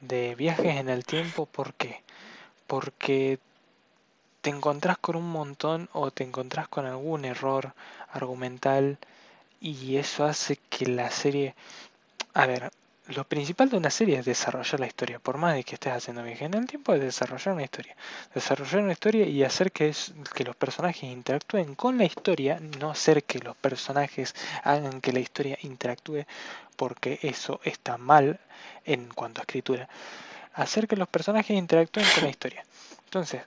de 0.00 0.34
viajes 0.34 0.76
en 0.76 0.88
el 0.88 1.04
tiempo. 1.04 1.46
¿Por 1.46 1.74
qué? 1.74 2.02
Porque 2.66 3.38
te 4.40 4.50
encontrás 4.50 4.98
con 4.98 5.16
un 5.16 5.30
montón 5.30 5.88
o 5.92 6.10
te 6.10 6.24
encontrás 6.24 6.68
con 6.68 6.86
algún 6.86 7.24
error 7.24 7.74
argumental 8.12 8.98
y 9.60 9.96
eso 9.96 10.24
hace 10.24 10.56
que 10.70 10.86
la 10.86 11.10
serie 11.10 11.54
a 12.34 12.46
ver, 12.46 12.70
lo 13.08 13.24
principal 13.24 13.70
de 13.70 13.78
una 13.78 13.90
serie 13.90 14.18
es 14.18 14.24
desarrollar 14.24 14.78
la 14.78 14.86
historia. 14.86 15.18
Por 15.18 15.38
más 15.38 15.54
de 15.54 15.64
que 15.64 15.74
estés 15.74 15.92
haciendo 15.92 16.22
viaje 16.22 16.44
en 16.44 16.54
el 16.54 16.66
tiempo, 16.66 16.94
es 16.94 17.00
desarrollar 17.00 17.54
una 17.54 17.64
historia. 17.64 17.96
Desarrollar 18.34 18.82
una 18.82 18.92
historia 18.92 19.26
y 19.26 19.42
hacer 19.42 19.72
que, 19.72 19.94
que 20.34 20.44
los 20.44 20.54
personajes 20.54 21.04
interactúen 21.04 21.74
con 21.74 21.98
la 21.98 22.04
historia, 22.04 22.60
no 22.78 22.90
hacer 22.90 23.24
que 23.24 23.38
los 23.38 23.56
personajes 23.56 24.34
hagan 24.62 25.00
que 25.00 25.12
la 25.12 25.20
historia 25.20 25.58
interactúe, 25.62 26.26
porque 26.76 27.18
eso 27.22 27.60
está 27.64 27.96
mal 27.96 28.38
en 28.84 29.08
cuanto 29.08 29.40
a 29.40 29.42
escritura. 29.42 29.88
Hacer 30.54 30.86
que 30.86 30.96
los 30.96 31.08
personajes 31.08 31.56
interactúen 31.56 32.06
con 32.14 32.24
la 32.24 32.30
historia. 32.30 32.64
Entonces, 33.06 33.42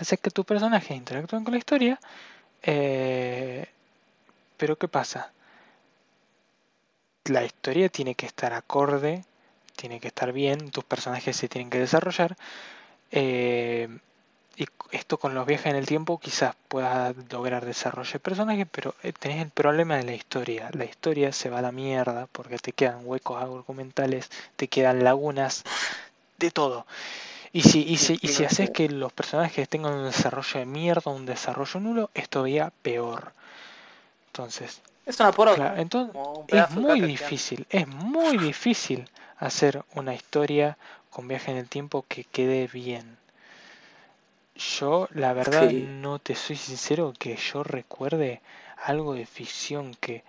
hacer 0.00 0.18
que 0.18 0.30
tus 0.30 0.44
personajes 0.44 0.96
interactúen 0.96 1.44
con 1.44 1.52
la 1.52 1.58
historia, 1.58 2.00
eh, 2.62 3.66
pero 4.56 4.76
¿qué 4.76 4.88
pasa? 4.88 5.32
la 7.30 7.44
historia 7.44 7.88
tiene 7.88 8.14
que 8.14 8.26
estar 8.26 8.52
acorde, 8.52 9.24
tiene 9.76 10.00
que 10.00 10.08
estar 10.08 10.32
bien, 10.32 10.70
tus 10.70 10.84
personajes 10.84 11.36
se 11.36 11.48
tienen 11.48 11.70
que 11.70 11.78
desarrollar. 11.78 12.36
Eh, 13.10 13.88
y 14.56 14.66
esto 14.90 15.18
con 15.18 15.34
los 15.34 15.46
viajes 15.46 15.66
en 15.66 15.76
el 15.76 15.86
tiempo 15.86 16.18
quizás 16.18 16.54
puedas 16.68 17.14
lograr 17.30 17.64
desarrollo 17.64 18.12
de 18.12 18.18
personajes, 18.20 18.66
pero 18.70 18.94
eh, 19.02 19.12
tenés 19.12 19.42
el 19.42 19.50
problema 19.50 19.96
de 19.96 20.04
la 20.04 20.14
historia. 20.14 20.70
La 20.72 20.84
historia 20.84 21.32
se 21.32 21.50
va 21.50 21.58
a 21.60 21.62
la 21.62 21.72
mierda 21.72 22.26
porque 22.32 22.58
te 22.58 22.72
quedan 22.72 23.02
huecos 23.04 23.40
argumentales, 23.42 24.30
te 24.56 24.68
quedan 24.68 25.04
lagunas, 25.04 25.64
de 26.38 26.50
todo. 26.50 26.86
Y 27.52 27.62
si, 27.62 27.82
y 27.82 27.96
si, 27.96 28.18
y 28.22 28.28
si 28.28 28.44
haces 28.44 28.70
que 28.70 28.88
los 28.88 29.12
personajes 29.12 29.68
tengan 29.68 29.94
un 29.94 30.04
desarrollo 30.04 30.60
de 30.60 30.66
mierda, 30.66 31.10
un 31.10 31.26
desarrollo 31.26 31.80
nulo, 31.80 32.10
es 32.14 32.28
todavía 32.28 32.72
peor. 32.82 33.32
Entonces, 34.28 34.80
es 35.04 35.18
una 35.18 35.74
entonces, 35.76 36.14
es 36.46 36.70
muy 36.70 37.00
difícil, 37.00 37.66
es 37.68 37.88
muy 37.88 38.38
difícil 38.38 39.08
hacer 39.38 39.82
una 39.94 40.14
historia 40.14 40.78
con 41.10 41.26
viaje 41.26 41.50
en 41.50 41.56
el 41.56 41.68
tiempo 41.68 42.04
que 42.06 42.22
quede 42.22 42.68
bien. 42.68 43.18
Yo, 44.54 45.08
la 45.12 45.32
verdad, 45.32 45.70
no 45.72 46.18
te 46.20 46.36
soy 46.36 46.56
sincero 46.56 47.12
que 47.18 47.34
yo 47.36 47.64
recuerde 47.64 48.40
algo 48.76 49.14
de 49.14 49.26
ficción 49.26 49.94
que 49.94 50.22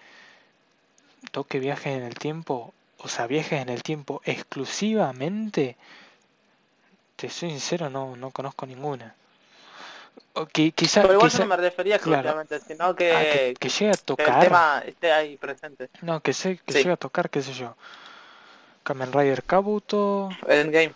toque 1.31 1.59
viajes 1.59 1.97
en 1.97 2.03
el 2.03 2.15
tiempo, 2.15 2.73
o 2.97 3.07
sea, 3.07 3.27
viajes 3.27 3.61
en 3.61 3.69
el 3.69 3.83
tiempo 3.83 4.21
exclusivamente. 4.25 5.75
Te 7.21 7.29
soy 7.29 7.51
sincero, 7.51 7.87
no, 7.87 8.15
no 8.15 8.31
conozco 8.31 8.65
ninguna. 8.65 9.13
Que, 10.51 10.71
quizá, 10.71 11.03
Pero 11.03 11.13
igual 11.13 11.31
no 11.37 11.45
me 11.45 11.55
refería 11.55 11.99
claramente, 11.99 12.59
sino 12.61 12.95
que, 12.95 13.11
ah, 13.13 13.59
que, 13.59 13.69
llegue 13.69 13.91
a 13.91 13.93
tocar. 13.93 14.39
el 14.39 14.43
tema 14.45 14.83
esté 14.83 15.11
ahí 15.11 15.37
presente. 15.37 15.91
No, 16.01 16.19
que, 16.21 16.33
sé, 16.33 16.59
que 16.65 16.73
llegue 16.73 16.93
a 16.93 16.97
tocar, 16.97 17.29
qué 17.29 17.43
sé 17.43 17.53
yo. 17.53 17.75
Kamen 18.81 19.13
Rider 19.13 19.43
Kabuto. 19.43 20.29
Endgame. 20.47 20.95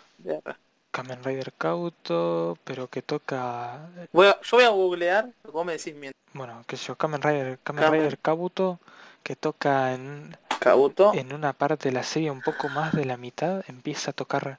Kamen 0.90 1.22
Rider 1.22 1.52
Kabuto, 1.52 2.58
pero 2.64 2.88
que 2.88 3.02
toca. 3.02 3.88
Voy 4.10 4.26
a, 4.26 4.40
yo 4.40 4.56
voy 4.56 4.64
a 4.64 4.70
googlear, 4.70 5.28
vos 5.52 5.64
me 5.64 5.74
decís 5.74 5.94
mientras. 5.94 6.20
Bueno, 6.32 6.64
que 6.66 6.74
yo, 6.74 6.96
Kamen 6.96 7.22
Rider, 7.22 7.60
Kamen, 7.62 7.92
Rider 7.92 8.18
Kabuto, 8.18 8.80
que 9.22 9.36
toca 9.36 9.94
en. 9.94 10.36
Kabuto. 10.58 11.14
En 11.14 11.32
una 11.32 11.52
parte 11.52 11.90
de 11.90 11.94
la 11.94 12.02
serie, 12.02 12.32
un 12.32 12.42
poco 12.42 12.68
más 12.68 12.94
de 12.94 13.04
la 13.04 13.16
mitad, 13.16 13.62
empieza 13.68 14.10
a 14.10 14.12
tocar. 14.12 14.58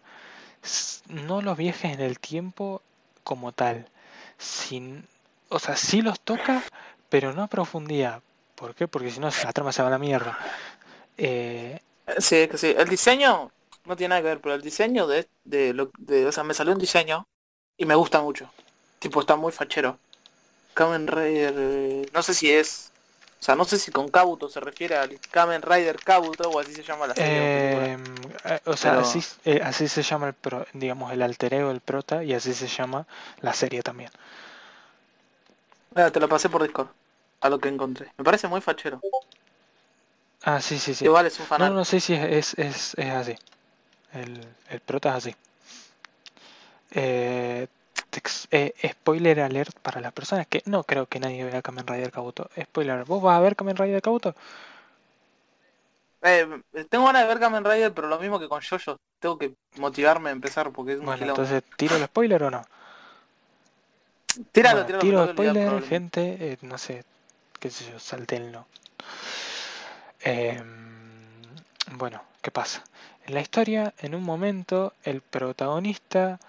No 1.08 1.42
los 1.42 1.58
viajes 1.58 1.94
en 1.94 2.02
el 2.02 2.20
tiempo 2.20 2.82
como 3.24 3.52
tal, 3.52 3.88
sin, 4.38 5.06
o 5.50 5.60
sea, 5.60 5.76
sí 5.76 6.02
los 6.02 6.20
toca, 6.20 6.64
pero 7.10 7.34
no 7.34 7.44
a 7.44 7.48
profundidad. 7.48 8.22
¿Por 8.56 8.76
qué? 8.76 8.88
Porque 8.88 9.12
si 9.12 9.20
no, 9.20 9.30
la 9.44 9.54
trama 9.54 9.72
se 9.72 9.82
va 9.82 9.90
a 9.90 9.92
la 9.92 10.00
mierda. 10.00 10.38
Eh... 11.18 11.80
Sí, 12.18 12.48
que 12.48 12.58
sí. 12.58 12.74
El 12.78 12.88
diseño 12.88 13.52
no 13.86 13.96
tiene 13.96 14.10
nada 14.10 14.22
que 14.22 14.28
ver, 14.28 14.42
pero 14.42 14.56
el 14.56 14.62
diseño 14.62 15.08
de, 15.08 15.28
de, 15.44 15.74
lo, 15.74 15.92
de, 15.98 16.26
o 16.26 16.32
sea, 16.32 16.44
me 16.44 16.54
salió 16.54 16.74
un 16.74 16.80
diseño 16.80 17.28
y 17.78 17.86
me 17.86 17.96
gusta 17.96 18.22
mucho. 18.22 18.50
Tipo, 19.00 19.22
está 19.22 19.36
muy 19.36 19.52
fachero. 19.52 20.00
Kamen 20.74 21.08
Rider, 21.08 21.54
eh, 21.58 22.10
no 22.14 22.24
sé 22.24 22.34
si 22.34 22.52
es, 22.52 22.92
o 23.40 23.44
sea, 23.44 23.56
no 23.56 23.66
sé 23.66 23.78
si 23.78 23.92
con 23.92 24.10
Kabuto 24.10 24.50
se 24.50 24.60
refiere 24.60 24.98
al 24.98 25.20
Kamen 25.32 25.62
Rider 25.62 25.98
Kabuto 25.98 26.50
o 26.50 26.60
así 26.60 26.74
se 26.74 26.84
llama 26.84 27.08
la 27.08 27.16
serie. 27.16 27.92
Em, 27.94 28.04
eh, 28.46 28.60
o, 28.66 28.76
sea, 28.76 29.00
así, 29.00 29.24
eh, 29.46 29.62
así 29.64 29.88
se 29.88 30.02
llama 30.02 30.28
el, 30.28 30.34
pro, 30.34 30.66
digamos, 30.74 31.12
el 31.12 31.22
alter 31.22 31.54
ego, 31.54 31.72
el 31.72 31.82
prota, 31.82 32.24
y 32.24 32.34
así 32.34 32.54
se 32.54 32.68
llama 32.68 33.06
la 33.42 33.54
serie 33.54 33.82
también 33.84 34.10
te 36.12 36.20
lo 36.20 36.30
pasé 36.30 36.50
por 36.50 36.64
Discord. 36.64 36.90
A 37.40 37.50
lo 37.50 37.60
que 37.60 37.70
encontré. 37.70 38.12
Me 38.18 38.24
parece 38.24 38.48
muy 38.48 38.62
fachero. 38.62 39.00
Ah, 40.44 40.60
sí, 40.60 40.80
sí, 40.80 40.96
sí. 40.96 41.06
Igual 41.06 41.28
es 41.28 41.40
un 41.40 41.46
No, 41.60 41.70
no 41.70 41.86
sé 41.86 42.00
si 42.00 42.14
es, 42.14 42.58
es, 42.58 42.96
es 42.98 43.10
así. 43.10 43.36
El, 44.14 44.48
el 44.70 44.80
prota 44.80 45.10
es 45.10 45.16
así. 45.16 45.36
Eh, 46.92 47.68
eh, 48.52 48.74
spoiler 48.92 49.42
alert 49.42 49.78
para 49.80 50.02
las 50.02 50.14
personas 50.14 50.48
que 50.48 50.62
no 50.66 50.84
creo 50.84 51.06
que 51.06 51.20
nadie 51.20 51.44
vea 51.44 51.62
Kamen 51.62 51.88
Rider 51.88 52.12
Kabuto. 52.12 52.50
Spoiler, 52.62 53.06
¿vos 53.06 53.22
vas 53.22 53.38
a 53.38 53.42
ver 53.42 53.56
Kamen 53.56 53.78
Rider 53.78 54.02
Kabuto? 54.02 54.36
Eh, 56.22 56.48
tengo 56.90 57.06
ganas 57.06 57.24
de 57.24 57.28
ver 57.28 57.40
Kamen 57.40 57.64
Rider, 57.64 57.94
pero 57.94 58.08
lo 58.08 58.20
mismo 58.20 58.40
que 58.40 58.48
con 58.48 58.62
Jojo. 58.62 58.98
Tengo 59.20 59.38
que 59.38 59.54
motivarme 59.78 60.30
a 60.30 60.34
empezar 60.34 60.72
porque 60.72 60.94
es 60.94 61.00
un 61.00 61.06
Bueno, 61.06 61.26
entonces, 61.26 61.64
¿tiro 61.76 61.96
el 61.96 62.06
spoiler 62.06 62.44
o 62.44 62.52
no? 62.52 62.64
Tíralo, 64.52 64.86
Tiro 64.86 65.28
spoiler, 65.28 65.82
gente, 65.82 66.38
eh, 66.40 66.58
no 66.62 66.78
sé, 66.78 67.04
qué 67.60 67.72
sé 67.72 67.90
yo, 67.92 68.00
saltenlo. 68.00 68.68
Eh, 70.22 70.62
bueno, 71.94 72.22
¿qué 72.42 72.52
pasa? 72.52 72.84
En 73.26 73.34
la 73.34 73.42
historia, 73.42 73.94
en 74.00 74.14
un 74.14 74.24
momento, 74.24 74.94
el 75.04 75.22
protagonista 75.22 76.40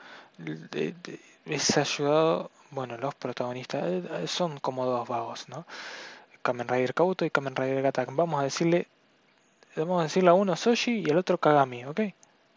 es 1.49 1.77
ayudado, 1.77 2.51
bueno, 2.71 2.97
los 2.99 3.15
protagonistas 3.15 3.85
eh, 3.85 4.27
son 4.27 4.59
como 4.59 4.87
dos 4.87 5.09
vagos, 5.09 5.49
¿no? 5.49 5.67
Kamen 6.43 6.69
Rider 6.69 6.95
Kabuto 6.95 7.25
y 7.25 7.31
Kamen 7.31 7.57
Rider 7.57 7.83
Gatak. 7.83 8.15
Vamos 8.15 8.41
a 8.41 8.45
decirle, 8.45 8.87
vamos 9.77 10.01
a 10.01 10.05
decirle 10.05 10.31
a 10.31 10.35
uno 10.35 10.57
Soshi 10.57 11.03
y 11.07 11.11
al 11.11 11.19
otro 11.19 11.39
Kagami, 11.39 11.85
¿ok? 11.85 12.01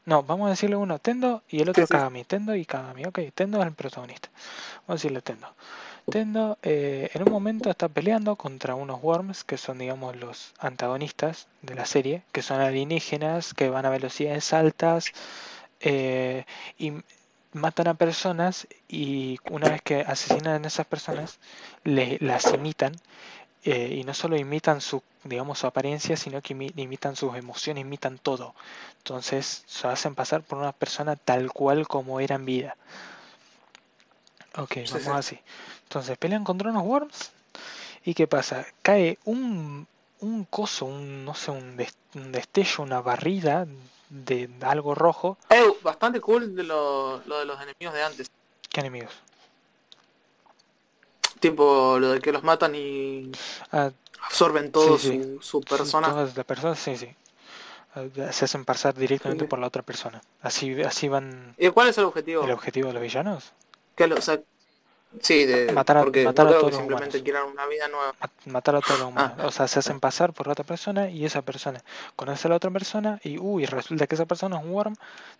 No, 0.06 0.24
vamos 0.24 0.48
a 0.48 0.52
decirle 0.52 0.76
uno 0.76 1.00
Tendo 1.00 1.44
y 1.50 1.62
el 1.62 1.70
otro 1.70 1.86
Kagami. 1.88 2.24
Tendo 2.24 2.56
y 2.56 2.66
Kagami. 2.66 3.06
Ok, 3.06 3.20
Tendo 3.36 3.62
es 3.62 3.68
el 3.68 3.74
protagonista. 3.74 4.30
Vamos 4.88 4.90
a 4.90 4.94
decirle 4.94 5.22
Tendo. 5.22 5.48
Tendo 6.10 6.58
eh, 6.64 7.10
en 7.14 7.24
un 7.24 7.32
momento 7.32 7.70
está 7.70 7.88
peleando 7.88 8.36
contra 8.36 8.74
unos 8.74 9.02
Worms 9.04 9.44
que 9.44 9.58
son, 9.58 9.78
digamos, 9.78 10.16
los 10.16 10.54
antagonistas 10.60 11.48
de 11.62 11.76
la 11.76 11.86
serie, 11.86 12.24
que 12.32 12.42
son 12.42 12.60
alienígenas, 12.60 13.54
que 13.54 13.70
van 13.70 13.86
a 13.86 13.90
velocidades 13.90 14.52
altas. 14.54 15.12
Eh, 15.80 16.46
y 16.80 16.94
matan 17.54 17.88
a 17.88 17.94
personas 17.94 18.68
y 18.88 19.40
una 19.50 19.70
vez 19.70 19.82
que 19.82 20.02
asesinan 20.02 20.64
a 20.64 20.68
esas 20.68 20.86
personas, 20.86 21.40
le, 21.84 22.18
las 22.22 22.54
imitan 22.54 22.94
eh, 23.64 23.96
y 24.00 24.04
no 24.04 24.14
solo 24.14 24.38
imitan 24.38 24.82
su, 24.82 25.04
digamos, 25.24 25.60
su 25.60 25.68
apariencia, 25.68 26.18
sino 26.18 26.42
que 26.42 26.54
imitan 26.76 27.16
sus 27.16 27.36
emociones, 27.36 27.82
imitan 27.82 28.18
todo. 28.18 28.56
Entonces 28.98 29.64
se 29.68 29.88
hacen 29.88 30.16
pasar 30.16 30.42
por 30.42 30.58
una 30.58 30.72
persona 30.72 31.16
tal 31.16 31.52
cual 31.52 31.88
como 31.88 32.20
era 32.20 32.36
en 32.36 32.46
vida. 32.46 32.78
Ok, 34.58 34.78
vamos 34.92 35.08
así. 35.08 35.40
Entonces 35.84 36.18
pelean 36.18 36.44
contra 36.44 36.72
unos 36.72 36.84
worms. 36.84 37.32
¿Y 38.04 38.14
qué 38.16 38.26
pasa? 38.26 38.66
Cae 38.82 39.20
un, 39.26 39.88
un 40.22 40.46
coso, 40.46 40.86
un, 40.86 41.24
no 41.24 41.36
sé, 41.36 41.52
un, 41.52 41.78
destello, 42.32 42.84
una 42.84 43.02
barrida 43.02 43.68
de 44.12 44.50
algo 44.62 44.94
rojo. 44.94 45.38
Eh, 45.50 45.74
bastante 45.82 46.20
cool 46.20 46.56
de 46.56 46.64
lo, 46.64 47.22
lo 47.26 47.40
de 47.40 47.46
los 47.46 47.60
enemigos 47.62 47.94
de 47.94 48.04
antes. 48.04 48.32
¿Qué 48.70 48.82
enemigos? 48.82 49.14
Tipo 51.40 51.98
lo 51.98 52.12
de 52.12 52.20
que 52.20 52.32
los 52.32 52.44
matan 52.44 52.76
y 52.76 53.32
ah, 53.72 53.90
absorben 54.22 54.72
todo 54.72 55.00
su, 55.00 55.62
persona. 55.62 56.10
Todas 56.10 56.36
las 56.36 56.46
personas, 56.46 56.78
sí, 56.78 56.98
sí. 56.98 57.16
Ah, 57.96 58.04
se 58.32 58.46
hacen 58.46 58.66
pasar 58.66 58.94
directamente 58.94 59.46
por 59.46 59.60
la 59.60 59.68
otra 59.68 59.82
persona. 59.82 60.22
Así, 60.42 60.80
así 60.84 61.08
van. 61.08 61.56
¿Y 61.58 61.70
cuál 61.70 61.88
es 61.88 61.98
el 61.98 62.04
objetivo? 62.04 62.44
¿El 62.44 62.52
objetivo 62.52 62.90
de 62.90 62.94
los 62.94 63.02
villanos? 63.02 63.54
Que 63.96 64.08
lo, 64.08 64.18
o 64.18 64.22
sea, 64.22 64.40
sí, 65.20 65.46
de 65.46 65.72
matar 65.72 65.98
a, 65.98 66.04
porque 66.04 66.24
matar 66.24 66.48
a 66.48 66.60
todos 66.60 66.76
simplemente 66.76 67.22
quieran 67.22 67.48
una 67.48 67.66
vida 67.66 67.88
nueva. 67.88 68.14
Matar 68.46 68.76
a 68.76 68.82
todos 68.82 69.00
los 69.00 69.10
humanos. 69.10 69.38
Ah. 69.40 69.48
O 69.48 69.52
sea, 69.52 69.68
se 69.68 69.80
hacen 69.80 70.00
pasar 70.00 70.34
por 70.34 70.50
otra 70.50 70.64
persona 70.64 71.10
y 71.10 71.26
esa 71.26 71.42
persona 71.42 71.84
conoce 72.16 72.48
a 72.48 72.50
la 72.50 72.56
otra 72.56 72.72
persona 72.72 73.20
y 73.24 73.38
uy, 73.38 73.66
resulta 73.66 74.08
que 74.08 74.16
esa 74.16 74.26
persona 74.26 74.58
es 74.60 74.64
un 74.64 74.72
worm, 74.72 74.96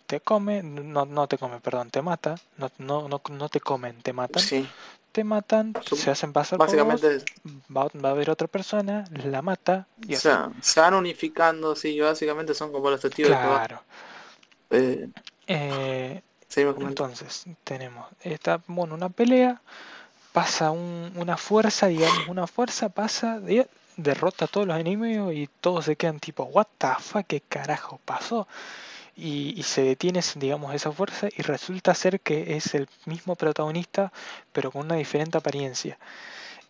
te 0.06 0.20
come, 0.20 0.64
no, 0.64 1.06
no 1.06 1.28
te 1.28 1.38
come, 1.38 1.60
perdón, 1.60 1.90
te 1.90 2.02
mata, 2.02 2.36
no, 2.58 2.72
no, 2.78 3.08
no, 3.08 3.22
no 3.30 3.50
te 3.50 3.60
comen, 3.60 4.02
te 4.02 4.14
matan. 4.14 4.44
Sí 4.44 4.68
te 5.12 5.24
matan, 5.24 5.74
se 5.94 6.10
hacen 6.10 6.32
pasar 6.32 6.58
básicamente 6.58 7.20
por 7.68 8.06
va, 8.06 8.10
a 8.10 8.12
haber 8.12 8.30
otra 8.30 8.48
persona, 8.48 9.04
la 9.26 9.42
mata 9.42 9.88
y 10.08 10.16
o 10.16 10.20
sea, 10.20 10.52
se 10.62 10.80
van 10.80 10.94
unificando, 10.94 11.76
sí, 11.76 12.00
básicamente 12.00 12.54
son 12.54 12.72
como 12.72 12.90
los 12.90 13.02
testigos 13.02 13.32
claro. 13.32 13.84
Eh, 14.70 15.10
eh, 15.48 16.22
entonces, 16.56 17.46
tenemos 17.64 18.08
esta, 18.22 18.62
bueno, 18.68 18.96
una 18.96 19.10
pelea, 19.10 19.62
pasa 20.34 20.72
una 20.72 21.38
fuerza, 21.38 21.88
digamos, 21.88 22.28
una 22.28 22.48
fuerza 22.48 22.90
pasa, 22.90 23.40
derrota 23.98 24.46
a 24.46 24.48
todos 24.48 24.68
los 24.68 24.78
enemigos 24.80 25.34
y 25.34 25.50
todos 25.60 25.86
se 25.86 25.96
quedan 25.96 26.20
tipo, 26.20 26.44
what 26.44 26.68
the 26.78 26.88
fuck, 27.00 27.26
qué 27.28 27.42
carajo 27.42 28.00
pasó 28.06 28.48
y, 29.16 29.62
se 29.64 29.84
detiene, 29.84 30.22
digamos, 30.36 30.74
esa 30.74 30.92
fuerza 30.92 31.28
y 31.36 31.42
resulta 31.42 31.94
ser 31.94 32.22
que 32.22 32.56
es 32.56 32.74
el 32.74 32.88
mismo 33.06 33.36
protagonista, 33.36 34.12
pero 34.52 34.72
con 34.72 34.86
una 34.86 34.96
diferente 34.96 35.38
apariencia. 35.38 35.98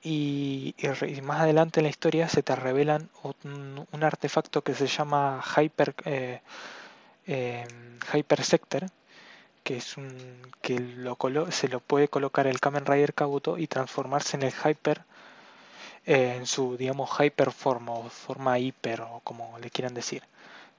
Y, 0.04 0.76
más 1.24 1.42
adelante 1.42 1.80
en 1.80 1.86
la 1.86 1.90
historia 1.90 2.28
se 2.28 2.44
te 2.44 2.56
revelan 2.56 3.10
un, 3.24 4.04
artefacto 4.04 4.64
que 4.64 4.74
se 4.74 4.88
llama 4.88 5.44
Hyper, 5.56 5.96
eh, 6.06 6.42
eh, 7.28 7.68
Hyper 8.14 8.44
Sector, 8.44 8.86
que 9.64 9.78
es 9.78 9.98
un 9.98 10.42
que 10.62 10.80
lo 10.80 11.18
se 11.52 11.68
lo 11.68 11.80
puede 11.80 12.08
colocar 12.08 12.48
el 12.48 12.60
Kamen 12.60 12.86
Rider 12.86 13.14
Kabuto 13.14 13.58
y 13.58 13.68
transformarse 13.68 14.38
en 14.38 14.44
el 14.44 14.54
Hyper 14.54 15.02
eh, 16.06 16.36
en 16.38 16.48
su 16.48 16.78
digamos 16.78 17.10
hyper 17.20 17.52
forma 17.52 17.92
o 17.94 18.10
forma 18.10 18.58
hiper 18.60 19.02
o 19.02 19.22
como 19.24 19.58
le 19.60 19.70
quieran 19.70 19.94
decir 19.94 20.24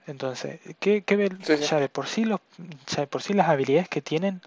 entonces, 0.06 0.60
¿qué, 0.80 1.02
qué 1.02 1.30
Ya, 1.60 1.78
de 1.78 1.88
por 1.88 2.06
sí 2.06 2.24
los, 2.24 2.40
ya 2.88 3.02
de 3.02 3.06
por 3.06 3.22
sí 3.22 3.34
las 3.34 3.48
habilidades 3.48 3.88
que 3.88 4.02
tienen, 4.02 4.40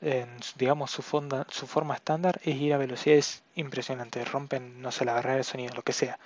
en, 0.00 0.28
digamos, 0.56 0.90
su, 0.90 1.02
fonda, 1.02 1.46
su 1.50 1.66
forma 1.66 1.94
estándar 1.94 2.40
es 2.44 2.56
ir 2.56 2.72
a 2.74 2.78
velocidades 2.78 3.42
impresionantes, 3.56 4.30
rompen, 4.30 4.80
no 4.80 4.92
sé, 4.92 5.04
la 5.04 5.14
barrera 5.14 5.36
de 5.36 5.44
sonido, 5.44 5.74
lo 5.74 5.82
que 5.82 5.92
sea. 5.92 6.18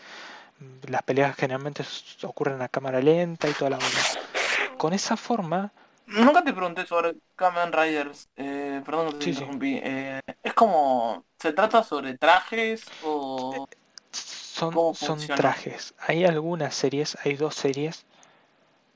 Las 0.88 1.02
peleas 1.02 1.36
generalmente 1.36 1.84
ocurren 2.22 2.60
a 2.62 2.68
cámara 2.68 3.00
lenta 3.00 3.48
y 3.48 3.52
toda 3.52 3.70
la 3.70 3.78
onda. 3.78 4.76
Con 4.76 4.92
esa 4.92 5.16
forma... 5.16 5.72
Nunca 6.06 6.42
te 6.42 6.52
pregunté 6.52 6.86
sobre 6.86 7.16
Kamen 7.34 7.72
Riders, 7.72 8.28
eh, 8.36 8.80
perdón 8.84 9.12
que 9.12 9.24
te 9.24 9.30
interrumpí. 9.30 9.80
Eh, 9.82 10.20
es 10.42 10.54
como, 10.54 11.24
¿se 11.38 11.52
trata 11.52 11.82
sobre 11.82 12.16
trajes 12.16 12.84
o...? 13.04 13.68
Son, 14.10 14.94
son 14.94 15.18
trajes. 15.26 15.94
Hay 15.98 16.24
algunas 16.24 16.74
series, 16.74 17.18
hay 17.22 17.34
dos 17.34 17.54
series 17.54 18.06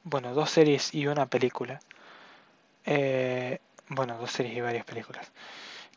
bueno, 0.05 0.33
dos 0.35 0.51
series 0.51 0.95
y 0.95 1.07
una 1.07 1.27
película. 1.27 1.81
Eh, 2.85 3.59
bueno, 3.89 4.17
dos 4.19 4.33
series 4.33 4.57
y 4.57 4.61
varias 4.61 4.85
películas. 4.85 5.31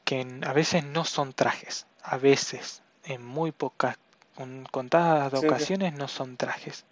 Que 0.04 0.28
a 0.46 0.54
veces 0.54 0.84
no 0.84 1.06
son 1.06 1.34
trajes. 1.34 1.88
A 2.04 2.18
veces, 2.18 2.82
en 3.06 3.26
muy 3.26 3.52
pocas, 3.52 3.98
con 4.36 4.66
contadas 4.66 5.34
ocasiones, 5.34 5.94
no 5.94 6.08
son 6.08 6.38
trajes. 6.38 6.86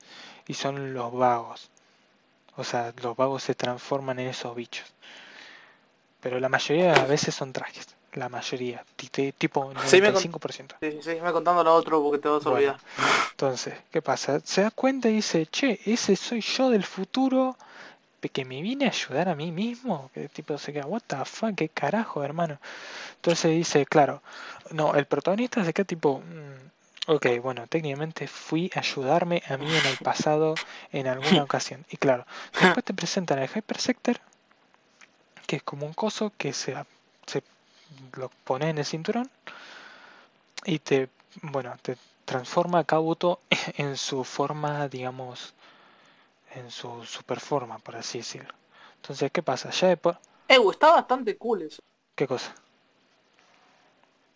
Y 0.47 0.53
son 0.53 0.93
los 0.93 1.11
vagos. 1.11 1.69
O 2.58 2.64
sea, 2.64 2.93
los 3.02 3.16
vagos 3.16 3.43
se 3.43 3.56
transforman 3.56 4.20
en 4.20 4.28
esos 4.28 4.56
bichos. 4.56 4.86
Pero 6.20 6.39
la 6.39 6.49
mayoría 6.49 6.91
de 6.91 6.97
las 6.97 7.08
veces 7.08 7.34
son 7.34 7.54
trajes. 7.54 7.88
La 8.14 8.30
mayoría. 8.30 8.84
Tipo 9.38 9.74
95%. 9.74 10.76
Sí, 10.82 10.99
sí, 11.02 11.22
me 11.22 11.32
contando 11.32 11.64
lo 11.64 11.74
otro 11.74 12.04
porque 12.04 12.20
te 12.20 12.28
vas 12.28 12.45
a 12.45 12.49
olvidar. 12.49 12.78
Entonces, 13.32 13.74
¿qué 13.89 14.02
pasa? 14.02 14.39
Se 14.43 14.62
da 14.62 14.72
cuenta 14.72 15.10
y 15.10 15.14
dice, 15.14 15.45
che, 15.47 15.80
ese 15.86 16.16
soy 16.16 16.41
yo 16.41 16.70
del 16.70 16.84
futuro 16.84 17.56
que 18.30 18.45
me 18.45 18.62
vine 18.62 18.86
a 18.86 18.89
ayudar 18.89 19.30
a 19.30 19.36
mí 19.36 19.52
mismo. 19.52 20.12
Que 20.14 20.28
tipo 20.28 20.58
se 20.58 20.74
queda, 20.74 20.86
what 20.86 21.02
the 21.08 21.18
fuck, 21.26 21.56
qué 21.56 21.70
carajo, 21.70 22.24
hermano. 22.24 22.60
Entonces 23.16 23.52
dice, 23.52 23.86
claro, 23.86 24.22
no, 24.72 24.93
el 24.95 25.06
protagonista 25.06 25.64
se 25.64 25.74
queda 25.74 25.86
tipo, 25.86 26.20
mm, 26.20 26.70
ok, 27.08 27.28
bueno, 27.41 27.68
técnicamente 27.68 28.28
fui 28.28 28.72
a 28.76 28.80
ayudarme 28.80 29.41
a 29.47 29.58
mí 29.58 29.68
en 29.68 29.86
el 29.86 29.97
pasado 29.97 30.56
en 30.91 31.08
alguna 31.08 31.43
ocasión. 31.43 31.86
Y 31.89 31.97
claro, 31.97 32.26
después 32.60 32.86
te 32.86 32.93
presentan 32.93 33.39
el 33.39 33.49
Hyper 33.49 33.80
Sector, 33.80 34.20
que 35.47 35.58
es 35.58 35.64
como 35.64 35.86
un 35.86 35.93
coso 35.93 36.32
que 36.38 36.54
se, 36.54 36.76
se 37.26 37.43
lo 38.14 38.30
pone 38.43 38.70
en 38.70 38.78
el 38.78 38.86
cinturón 38.86 39.30
y 40.66 40.80
te, 40.80 41.10
bueno, 41.41 41.76
te 41.82 41.97
transforma 42.26 42.80
a 42.80 42.84
Kabuto 42.84 43.39
en 43.78 43.97
su 43.97 44.24
forma, 44.24 44.88
digamos, 44.88 45.54
en 46.56 46.70
su 46.70 47.04
super 47.06 47.39
forma, 47.39 47.80
por 47.80 47.95
así 47.95 48.20
decirlo. 48.20 48.54
Entonces, 48.97 49.32
¿qué 49.32 49.41
pasa? 49.41 49.72
Ya 49.72 49.88
después... 49.88 50.18
Eh, 50.47 50.58
está 50.70 50.91
bastante 50.91 51.38
cool 51.38 51.64
eso. 51.64 51.82
¿Qué 52.16 52.28
cosa? 52.28 52.54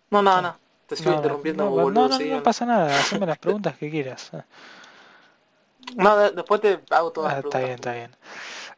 No, 0.10 0.22
nada, 0.22 0.42
nada. 0.42 0.60
Te 0.88 0.96
estoy 0.96 1.14
interrumpiendo. 1.16 1.66
No, 1.66 2.08
no, 2.08 2.20
no, 2.20 2.44
pasa 2.44 2.66
nada. 2.66 3.00
Haceme 3.00 3.26
las 3.26 3.38
preguntas 3.38 3.78
que 3.78 3.90
quieras. 3.90 4.32
No, 5.96 6.18
después 6.32 6.62
te 6.62 6.80
hago 6.90 7.12
todas 7.12 7.32
ah, 7.32 7.36
las 7.36 7.42
preguntas. 7.44 7.60
Está 7.60 7.60
bien, 7.60 7.76
está 7.76 7.94
bien. 7.94 8.16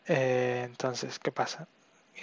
Eh, 0.07 0.63
entonces, 0.65 1.19
¿qué 1.19 1.31
pasa? 1.31 1.67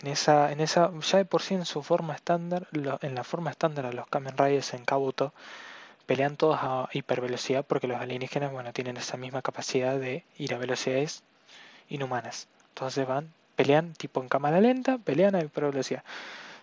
en 0.01 0.09
esa, 0.09 0.53
en 0.53 0.61
esa, 0.61 0.91
ya 1.01 1.19
de 1.19 1.25
por 1.25 1.43
sí 1.43 1.55
en 1.55 1.65
su 1.65 1.83
forma 1.83 2.15
estándar, 2.15 2.69
en 2.73 3.15
la 3.15 3.25
forma 3.25 3.51
estándar 3.51 3.89
de 3.89 3.95
los 3.95 4.07
Kamen 4.09 4.37
Riders 4.37 4.75
en 4.75 4.85
Kabuto, 4.85 5.33
pelean 6.07 6.37
todos 6.37 6.59
a 6.61 6.89
hipervelocidad 6.93 7.65
porque 7.65 7.87
los 7.87 8.01
alienígenas, 8.01 8.53
bueno, 8.53 8.73
tienen 8.73 8.97
esa 8.97 9.17
misma 9.17 9.43
capacidad 9.43 9.99
de 9.99 10.25
ir 10.37 10.55
a 10.55 10.59
velocidades 10.59 11.23
inhumanas. 11.89 12.49
Entonces 12.71 13.07
van, 13.07 13.33
pelean 13.57 13.95
tipo 13.95 14.21
en 14.21 14.29
cámara 14.29 14.61
lenta, 14.61 14.99
pelean 14.99 15.35
a 15.35 15.41
hipervelocidad. 15.41 16.03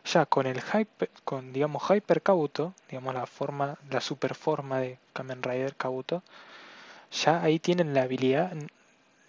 Ya 0.04 0.26
con 0.26 0.47
el 0.47 0.62
hyper, 0.62 1.10
con 1.24 1.54
digamos 1.54 1.84
Hyper 1.89 2.22
Kabuto, 2.22 2.74
digamos 2.89 3.14
la 3.14 3.26
forma, 3.26 3.78
la 3.89 4.02
super 4.02 4.36
forma 4.36 4.80
de 4.80 4.97
Kamen 5.14 5.43
Rider 5.43 5.76
Kabuto, 5.76 6.24
ya 7.12 7.41
ahí 7.43 7.60
tienen 7.60 7.93
la 7.93 8.04
habilidad, 8.04 8.52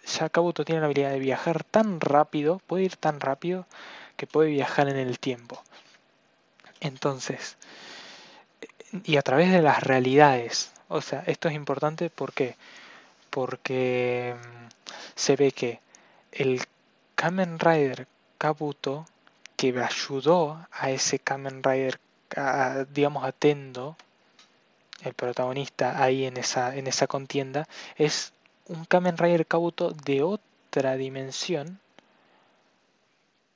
ya 0.05 0.29
Kabuto 0.29 0.65
tiene 0.65 0.81
la 0.81 0.85
habilidad 0.85 1.11
de 1.11 1.19
viajar 1.19 1.63
tan 1.63 1.99
rápido, 1.99 2.59
puede 2.67 2.85
ir 2.85 2.95
tan 2.95 3.19
rápido 3.19 3.67
que 4.17 4.27
puede 4.27 4.49
viajar 4.49 4.89
en 4.89 4.97
el 4.97 5.19
tiempo. 5.19 5.61
Entonces, 6.79 7.57
y 9.03 9.17
a 9.17 9.21
través 9.21 9.51
de 9.51 9.61
las 9.61 9.83
realidades, 9.83 10.71
o 10.87 11.01
sea, 11.01 11.23
esto 11.27 11.47
es 11.47 11.55
importante 11.55 12.09
porque 12.09 12.55
porque 13.33 14.35
mm, 14.37 14.67
se 15.15 15.35
ve 15.35 15.51
que 15.51 15.79
el 16.31 16.61
Kamen 17.15 17.57
Rider 17.57 18.07
Kabuto 18.37 19.07
que 19.71 19.79
ayudó 19.79 20.65
a 20.71 20.89
ese 20.89 21.19
Kamen 21.19 21.63
Rider 21.63 21.99
digamos 22.93 23.23
atendo 23.23 23.95
el 25.03 25.13
protagonista 25.13 26.03
ahí 26.03 26.25
en 26.25 26.37
esa 26.37 26.75
en 26.75 26.87
esa 26.87 27.07
contienda 27.07 27.67
es 27.95 28.33
un 28.67 28.85
Kamen 28.85 29.17
Rider 29.17 29.45
Kabuto 29.45 29.91
de 29.91 30.23
otra 30.23 30.95
dimensión, 30.95 31.79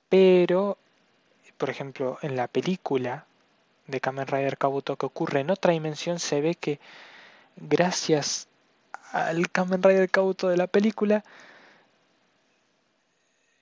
pero, 0.10 0.78
por 1.58 1.70
ejemplo, 1.70 2.18
en 2.22 2.36
la 2.36 2.48
película 2.48 3.26
de 3.88 4.00
Kamen 4.02 4.28
Rider 4.28 4.58
Kabuto 4.58 4.98
que 4.98 5.06
ocurre 5.06 5.42
en 5.42 5.50
otra 5.50 5.74
dimensión, 5.74 6.20
se 6.20 6.42
ve 6.42 6.56
que 6.56 6.80
gracias 7.56 8.48
al 9.12 9.50
Kamen 9.50 9.82
Rider 9.82 10.10
Kabuto 10.10 10.50
de 10.50 10.58
la 10.58 10.68
película, 10.68 11.24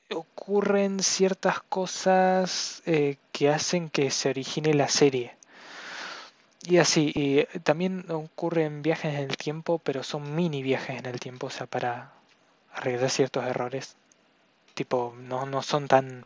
ocurren 0.10 1.02
ciertas 1.02 1.62
cosas 1.62 2.82
eh, 2.86 3.18
que 3.32 3.50
hacen 3.50 3.90
que 3.90 4.12
se 4.12 4.30
origine 4.30 4.74
la 4.74 4.88
serie. 4.88 5.36
Y 6.68 6.78
así, 6.78 7.12
y 7.14 7.44
también 7.60 8.06
ocurren 8.10 8.82
viajes 8.82 9.14
en 9.14 9.30
el 9.30 9.38
tiempo, 9.38 9.80
pero 9.80 10.04
son 10.04 10.36
mini 10.36 10.64
viajes 10.64 10.98
en 10.98 11.06
el 11.06 11.20
tiempo, 11.20 11.48
o 11.48 11.50
sea, 11.52 11.68
para 11.68 12.12
arreglar 12.74 13.10
ciertos 13.10 13.46
errores. 13.46 13.96
Tipo, 14.74 15.16
no, 15.18 15.46
no 15.46 15.62
son 15.62 15.88
tan, 15.88 16.22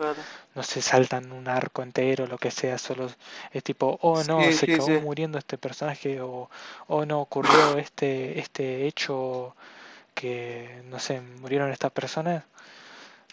no 0.55 0.63
se 0.63 0.81
saltan 0.81 1.31
un 1.31 1.47
arco 1.47 1.83
entero, 1.83 2.25
lo 2.25 2.37
que 2.37 2.49
sea, 2.49 2.79
solo 2.79 3.11
es 3.51 3.63
tipo, 3.63 3.99
oh 4.01 4.23
no, 4.23 4.41
se 4.51 4.73
acabó 4.73 5.01
muriendo 5.01 5.37
este 5.37 5.57
personaje, 5.57 6.19
o 6.21 6.49
oh 6.87 7.05
no, 7.05 7.21
ocurrió 7.21 7.77
este, 7.77 8.39
este 8.39 8.87
hecho 8.87 9.55
que, 10.15 10.81
no 10.89 10.99
sé, 10.99 11.21
murieron 11.21 11.69
estas 11.71 11.91
personas. 11.91 12.43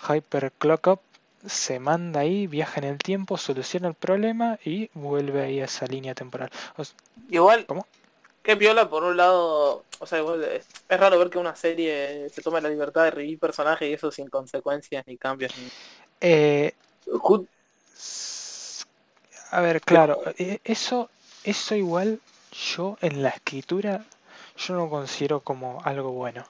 Hyper 0.09 0.53
Clock 0.53 0.87
Up 0.87 1.01
se 1.47 1.79
manda 1.79 2.21
ahí, 2.21 2.47
viaja 2.47 2.81
en 2.81 2.85
el 2.85 2.99
tiempo, 2.99 3.37
soluciona 3.37 3.89
el 3.89 3.95
problema 3.95 4.59
y 4.65 4.91
vuelve 4.95 5.43
ahí 5.43 5.61
a 5.61 5.67
esa 5.67 5.87
línea 5.87 6.15
temporal. 6.15 6.51
igual, 7.29 7.67
¿cómo? 7.67 7.87
Que 8.43 8.55
viola 8.55 8.89
por 8.89 9.05
un 9.05 9.17
lado, 9.17 9.85
o 9.99 10.07
sea, 10.07 10.21
es, 10.53 10.67
raro 10.89 11.19
ver 11.19 11.31
que 11.31 11.39
una 11.39 11.57
serie 11.57 12.29
se 12.31 12.43
tome 12.43 12.61
la 12.61 12.69
libertad 12.69 13.05
de 13.05 13.11
revivir 13.11 13.39
personajes 13.39 13.89
y 13.89 13.93
eso 13.93 14.11
sin 14.11 14.29
consecuencias 14.29 15.05
ni 15.07 15.17
cambios. 15.17 15.53
Eh, 16.21 16.73
a 19.51 19.61
ver, 19.61 19.81
claro, 19.81 20.23
eh, 20.39 20.61
eso, 20.65 21.11
eso 21.45 21.75
igual 21.75 22.21
yo 22.75 22.99
en 23.01 23.23
la 23.23 23.31
escritura 23.31 24.05
yo 24.57 24.75
no 24.75 24.89
considero 24.89 25.41
como 25.41 25.81
algo 25.85 26.13
bueno. 26.13 26.45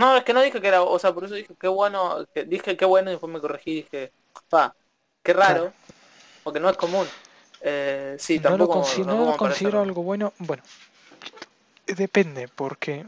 No, 0.00 0.16
es 0.16 0.24
que 0.24 0.32
no 0.32 0.40
dije 0.40 0.62
que 0.62 0.68
era, 0.68 0.80
o 0.82 0.98
sea, 0.98 1.12
por 1.12 1.24
eso 1.24 1.34
dije 1.34 1.54
qué 1.60 1.68
bueno, 1.68 2.26
que, 2.32 2.46
dije 2.46 2.74
qué 2.74 2.86
bueno 2.86 3.10
y 3.10 3.12
después 3.12 3.30
me 3.30 3.38
corregí 3.38 3.74
dije, 3.82 4.12
pa, 4.48 4.74
qué 5.22 5.34
raro, 5.34 5.74
porque 6.42 6.58
no 6.58 6.70
es 6.70 6.76
común. 6.78 7.06
Eh, 7.60 8.16
sí, 8.18 8.38
no 8.38 8.48
tampoco, 8.48 8.82
lo 8.98 9.04
no 9.04 9.26
lo 9.26 9.36
considero 9.36 9.82
algo 9.82 10.02
bueno, 10.02 10.32
bueno, 10.38 10.62
depende, 11.86 12.48
porque, 12.48 13.04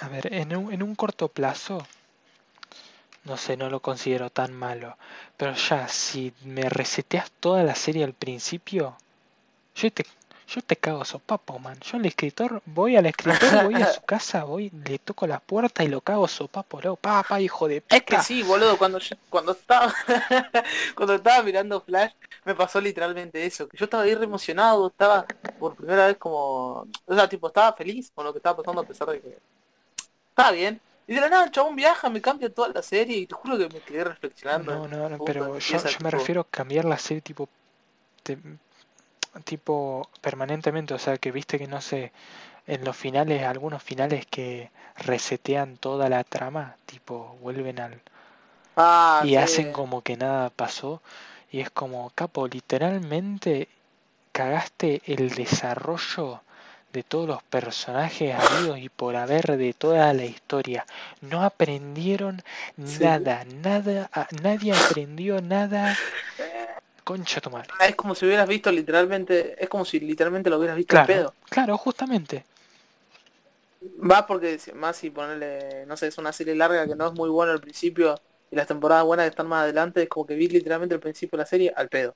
a 0.00 0.08
ver, 0.08 0.34
en 0.34 0.56
un, 0.56 0.72
en 0.72 0.82
un 0.82 0.96
corto 0.96 1.28
plazo, 1.28 1.86
no 3.22 3.36
sé, 3.36 3.56
no 3.56 3.70
lo 3.70 3.78
considero 3.78 4.30
tan 4.30 4.52
malo, 4.52 4.96
pero 5.36 5.54
ya, 5.54 5.86
si 5.86 6.34
me 6.42 6.68
reseteas 6.70 7.30
toda 7.38 7.62
la 7.62 7.76
serie 7.76 8.02
al 8.02 8.14
principio, 8.14 8.96
yo 9.76 9.92
te 9.92 10.04
yo 10.54 10.60
te 10.60 10.76
cago 10.76 11.04
sopapo, 11.04 11.58
man. 11.58 11.78
Yo 11.80 11.96
el 11.96 12.04
escritor, 12.04 12.62
voy 12.66 12.96
al 12.96 13.06
escritor, 13.06 13.64
voy 13.64 13.74
a 13.74 13.86
su 13.86 14.02
casa, 14.06 14.44
voy, 14.44 14.70
le 14.84 14.98
toco 14.98 15.26
la 15.26 15.40
puerta 15.40 15.82
y 15.82 15.88
lo 15.88 16.02
cago 16.02 16.28
sopapo, 16.28 16.80
luego, 16.80 16.96
papá, 16.96 17.40
hijo 17.40 17.68
de 17.68 17.80
puta. 17.80 17.96
Es 17.96 18.02
que 18.02 18.20
sí, 18.20 18.42
boludo, 18.42 18.76
cuando 18.76 18.98
cuando 19.30 19.52
estaba 19.52 19.94
cuando 20.94 21.14
estaba 21.14 21.42
mirando 21.42 21.80
Flash, 21.80 22.12
me 22.44 22.54
pasó 22.54 22.80
literalmente 22.80 23.44
eso, 23.46 23.66
que 23.66 23.78
yo 23.78 23.86
estaba 23.86 24.02
ahí 24.02 24.14
re 24.14 24.24
emocionado, 24.24 24.88
estaba 24.88 25.24
por 25.58 25.74
primera 25.74 26.06
vez 26.06 26.18
como, 26.18 26.86
o 27.06 27.14
sea, 27.14 27.28
tipo, 27.28 27.46
estaba 27.46 27.72
feliz 27.72 28.10
con 28.14 28.24
lo 28.26 28.32
que 28.32 28.38
estaba 28.38 28.58
pasando 28.58 28.82
a 28.82 28.84
pesar 28.84 29.08
de 29.08 29.20
que 29.20 29.38
estaba 30.28 30.50
bien. 30.50 30.80
Y 31.06 31.14
de 31.14 31.20
la 31.20 31.28
nada 31.28 31.44
el 31.44 31.50
chabón 31.50 31.74
viaja, 31.74 32.08
me 32.10 32.20
cambia 32.20 32.52
toda 32.52 32.68
la 32.68 32.82
serie 32.82 33.16
y 33.16 33.26
te 33.26 33.34
juro 33.34 33.58
que 33.58 33.68
me 33.68 33.80
quedé 33.80 34.04
reflexionando. 34.04 34.72
No, 34.72 34.88
no, 34.88 35.08
no, 35.08 35.24
pero 35.24 35.58
yo, 35.58 35.78
yo 35.78 35.98
me 36.02 36.10
refiero 36.10 36.42
a 36.42 36.44
cambiar 36.44 36.84
la 36.84 36.98
serie 36.98 37.22
tipo 37.22 37.48
tipo 39.44 40.08
permanentemente, 40.20 40.94
o 40.94 40.98
sea 40.98 41.18
que 41.18 41.32
viste 41.32 41.58
que 41.58 41.66
no 41.66 41.80
sé, 41.80 42.12
en 42.66 42.84
los 42.84 42.96
finales, 42.96 43.42
algunos 43.44 43.82
finales 43.82 44.26
que 44.26 44.70
resetean 44.96 45.76
toda 45.76 46.08
la 46.08 46.24
trama, 46.24 46.76
tipo 46.86 47.36
vuelven 47.40 47.80
al... 47.80 48.00
Ah, 48.76 49.22
y 49.24 49.36
hacen 49.36 49.72
como 49.72 50.02
que 50.02 50.16
nada 50.16 50.50
pasó. 50.50 51.02
Y 51.50 51.60
es 51.60 51.70
como, 51.70 52.10
capo, 52.14 52.48
literalmente 52.48 53.68
cagaste 54.32 55.02
el 55.04 55.30
desarrollo 55.30 56.40
de 56.92 57.02
todos 57.02 57.26
los 57.26 57.42
personajes 57.42 58.34
habidos 58.34 58.78
y 58.78 58.88
por 58.88 59.16
haber 59.16 59.56
de 59.56 59.72
toda 59.72 60.12
la 60.12 60.24
historia. 60.24 60.86
No 61.20 61.42
aprendieron 61.42 62.42
nada, 62.76 63.44
nada, 63.62 64.10
nadie 64.42 64.74
aprendió 64.74 65.40
nada 65.40 65.96
Concha 67.04 67.40
tu 67.40 67.50
madre. 67.50 67.68
Es 67.80 67.96
como 67.96 68.14
si 68.14 68.26
hubieras 68.26 68.48
visto 68.48 68.70
literalmente, 68.70 69.62
es 69.62 69.68
como 69.68 69.84
si 69.84 69.98
literalmente 70.00 70.50
lo 70.50 70.58
hubieras 70.58 70.76
visto 70.76 70.92
claro, 70.92 71.06
pedo. 71.06 71.34
Claro, 71.48 71.76
justamente. 71.76 72.44
Va 73.82 74.26
porque 74.26 74.60
más 74.74 74.96
si 74.96 75.10
ponerle, 75.10 75.84
no 75.86 75.96
sé, 75.96 76.06
es 76.08 76.18
una 76.18 76.32
serie 76.32 76.54
larga 76.54 76.86
que 76.86 76.94
no 76.94 77.08
es 77.08 77.12
muy 77.14 77.28
buena 77.28 77.52
al 77.52 77.60
principio 77.60 78.14
y 78.50 78.56
las 78.56 78.68
temporadas 78.68 79.04
buenas 79.04 79.24
que 79.24 79.30
están 79.30 79.48
más 79.48 79.62
adelante, 79.62 80.02
es 80.02 80.08
como 80.08 80.26
que 80.26 80.34
vi 80.34 80.46
literalmente 80.46 80.94
el 80.94 81.00
principio 81.00 81.36
de 81.36 81.42
la 81.42 81.46
serie 81.46 81.72
al 81.74 81.88
pedo. 81.88 82.14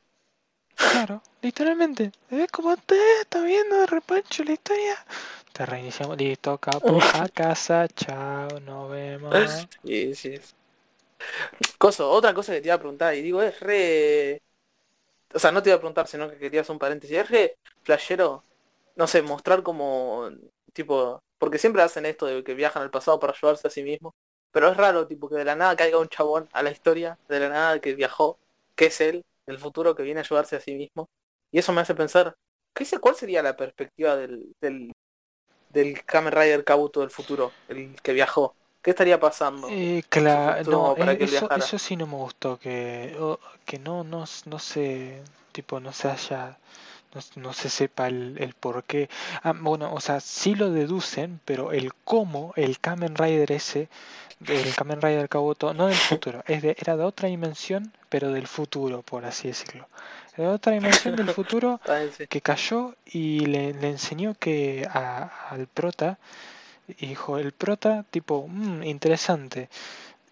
Claro, 0.77 1.23
literalmente. 1.43 2.13
¿Ves 2.31 2.51
cómo 2.53 2.77
te 2.77 2.97
está 3.21 3.43
viendo 3.43 3.81
de 3.81 3.87
repancho 3.87 4.45
la 4.45 4.53
historia? 4.53 5.05
Te 5.53 5.67
reiniciamos, 5.67 6.17
listo, 6.17 6.59
capo, 6.59 7.01
a 7.15 7.29
casa, 7.29 7.89
chao, 7.89 8.61
nos 8.61 8.91
vemos. 8.91 9.35
Sí, 9.85 10.15
sí. 10.15 10.39
Coso, 11.79 12.11
otra 12.11 12.35
cosa 12.35 12.53
que 12.53 12.61
te 12.61 12.69
iba 12.69 12.75
a 12.75 12.79
preguntar, 12.79 13.15
y 13.15 13.23
digo, 13.23 13.43
es 13.43 13.59
re 13.61 14.43
o 15.35 15.39
sea, 15.39 15.53
no 15.53 15.63
te 15.63 15.71
iba 15.71 15.77
a 15.77 15.81
preguntar, 15.81 16.07
sino 16.09 16.31
que 16.31 16.39
querías 16.39 16.69
un 16.71 16.79
paréntesis. 16.79 17.17
Es 17.19 17.31
re 17.31 17.57
flashero, 17.83 18.45
no 18.97 19.07
sé, 19.07 19.23
mostrar 19.23 19.63
como, 19.63 20.31
tipo, 20.73 21.21
porque 21.39 21.59
siempre 21.59 21.83
hacen 21.83 22.07
esto 22.07 22.27
de 22.27 22.45
que 22.45 22.55
viajan 22.55 22.83
al 22.83 22.91
pasado 22.91 23.19
para 23.21 23.33
ayudarse 23.33 23.67
a 23.69 23.71
sí 23.71 23.83
mismos, 23.83 24.15
pero 24.53 24.71
es 24.71 24.77
raro, 24.77 25.07
tipo, 25.07 25.29
que 25.29 25.37
de 25.37 25.45
la 25.45 25.57
nada 25.57 25.77
caiga 25.77 25.99
un 25.99 26.09
chabón 26.09 26.49
a 26.53 26.63
la 26.63 26.71
historia, 26.71 27.19
de 27.29 27.41
la 27.41 27.49
nada 27.49 27.81
que 27.81 27.95
viajó, 27.95 28.39
que 28.75 28.87
es 28.87 29.01
él, 29.01 29.25
del 29.47 29.59
futuro, 29.59 29.95
que 29.95 30.03
viene 30.03 30.21
a 30.21 30.23
ayudarse 30.23 30.57
a 30.57 30.61
sí 30.61 30.75
mismo. 30.75 31.09
Y 31.53 31.59
eso 31.59 31.73
me 31.73 31.81
hace 31.83 31.95
pensar, 31.95 32.35
¿qué 32.75 32.87
¿cuál 33.01 33.15
sería 33.15 33.43
la 33.43 33.57
perspectiva 33.57 34.17
del, 34.17 34.55
del, 34.61 34.93
del 35.71 36.05
Kamen 36.05 36.33
Rider 36.33 36.65
Kabuto 36.65 37.01
del 37.01 37.11
futuro, 37.11 37.53
el 37.69 37.95
que 38.03 38.13
viajó? 38.13 38.55
¿Qué 38.87 38.91
estaría 38.91 39.19
pasando? 39.19 39.67
Eh, 39.69 40.05
claro, 40.09 40.63
no, 40.71 40.97
eh, 40.97 41.19
eso, 41.19 41.51
eso, 41.51 41.77
sí 41.77 41.97
no 41.97 42.07
me 42.07 42.15
gustó, 42.15 42.57
que, 42.57 43.19
que 43.65 43.81
no, 43.81 44.05
no, 44.05 44.25
no 44.45 44.59
se, 44.61 45.25
tipo, 45.51 45.81
no 45.81 45.93
se 45.93 46.09
haya, 46.09 46.57
no, 47.35 47.53
se 47.53 47.69
sepa 47.69 48.07
el, 48.07 48.37
el 48.39 48.55
por 48.55 48.85
qué. 48.85 49.11
Ah, 49.43 49.55
bueno, 49.59 49.93
o 49.93 50.01
sea, 50.01 50.21
sí 50.21 50.55
lo 50.55 50.71
deducen, 50.71 51.41
pero 51.45 51.73
el 51.73 51.95
cómo, 52.05 52.53
el 52.55 52.79
Kamen 52.79 53.17
Rider 53.17 53.51
ese, 53.51 53.89
el 54.47 54.73
Kamen 54.77 55.03
Rider 55.03 55.29
Kabuto, 55.29 55.75
no 55.75 55.89
del 55.89 55.97
futuro, 55.97 56.45
es 56.47 56.63
de, 56.63 56.77
era 56.79 56.97
de 56.97 57.03
otra 57.03 57.29
dimensión, 57.29 57.93
pero 58.09 58.31
del 58.31 58.47
futuro, 58.47 59.03
por 59.03 59.25
así 59.25 59.49
decirlo. 59.49 59.89
Era 60.37 60.51
de 60.51 60.55
otra 60.55 60.75
dimensión 60.75 61.17
del 61.17 61.31
futuro 61.31 61.81
que 62.29 62.41
cayó 62.41 62.95
y 63.05 63.47
le, 63.47 63.75
le 63.75 63.89
enseñó 63.89 64.37
que 64.39 64.87
a, 64.89 65.49
al 65.51 65.67
prota 65.67 66.21
y 66.89 67.07
dijo, 67.07 67.39
el 67.39 67.53
prota, 67.53 68.05
tipo, 68.11 68.47
mmm, 68.49 68.83
interesante. 68.85 69.69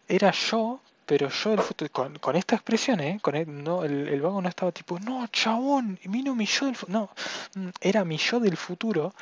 Era 0.08 0.30
yo, 0.32 0.80
pero 1.06 1.28
yo 1.28 1.52
el 1.52 1.60
futuro, 1.60 1.90
con, 2.20 2.36
esta 2.36 2.56
expresión, 2.56 3.00
¿eh? 3.00 3.18
Con 3.22 3.34
el, 3.34 3.62
no, 3.64 3.84
el, 3.84 4.20
vago 4.20 4.40
no 4.40 4.48
estaba 4.48 4.72
tipo, 4.72 4.98
no, 5.00 5.26
chabón, 5.28 5.98
vino 6.04 6.34
mi 6.34 6.46
yo 6.46 6.66
del 6.66 6.76
futuro. 6.76 7.10
No, 7.54 7.62
mm, 7.62 7.68
era 7.80 8.04
mi 8.04 8.16
yo 8.18 8.40
del 8.40 8.56
futuro. 8.56 9.14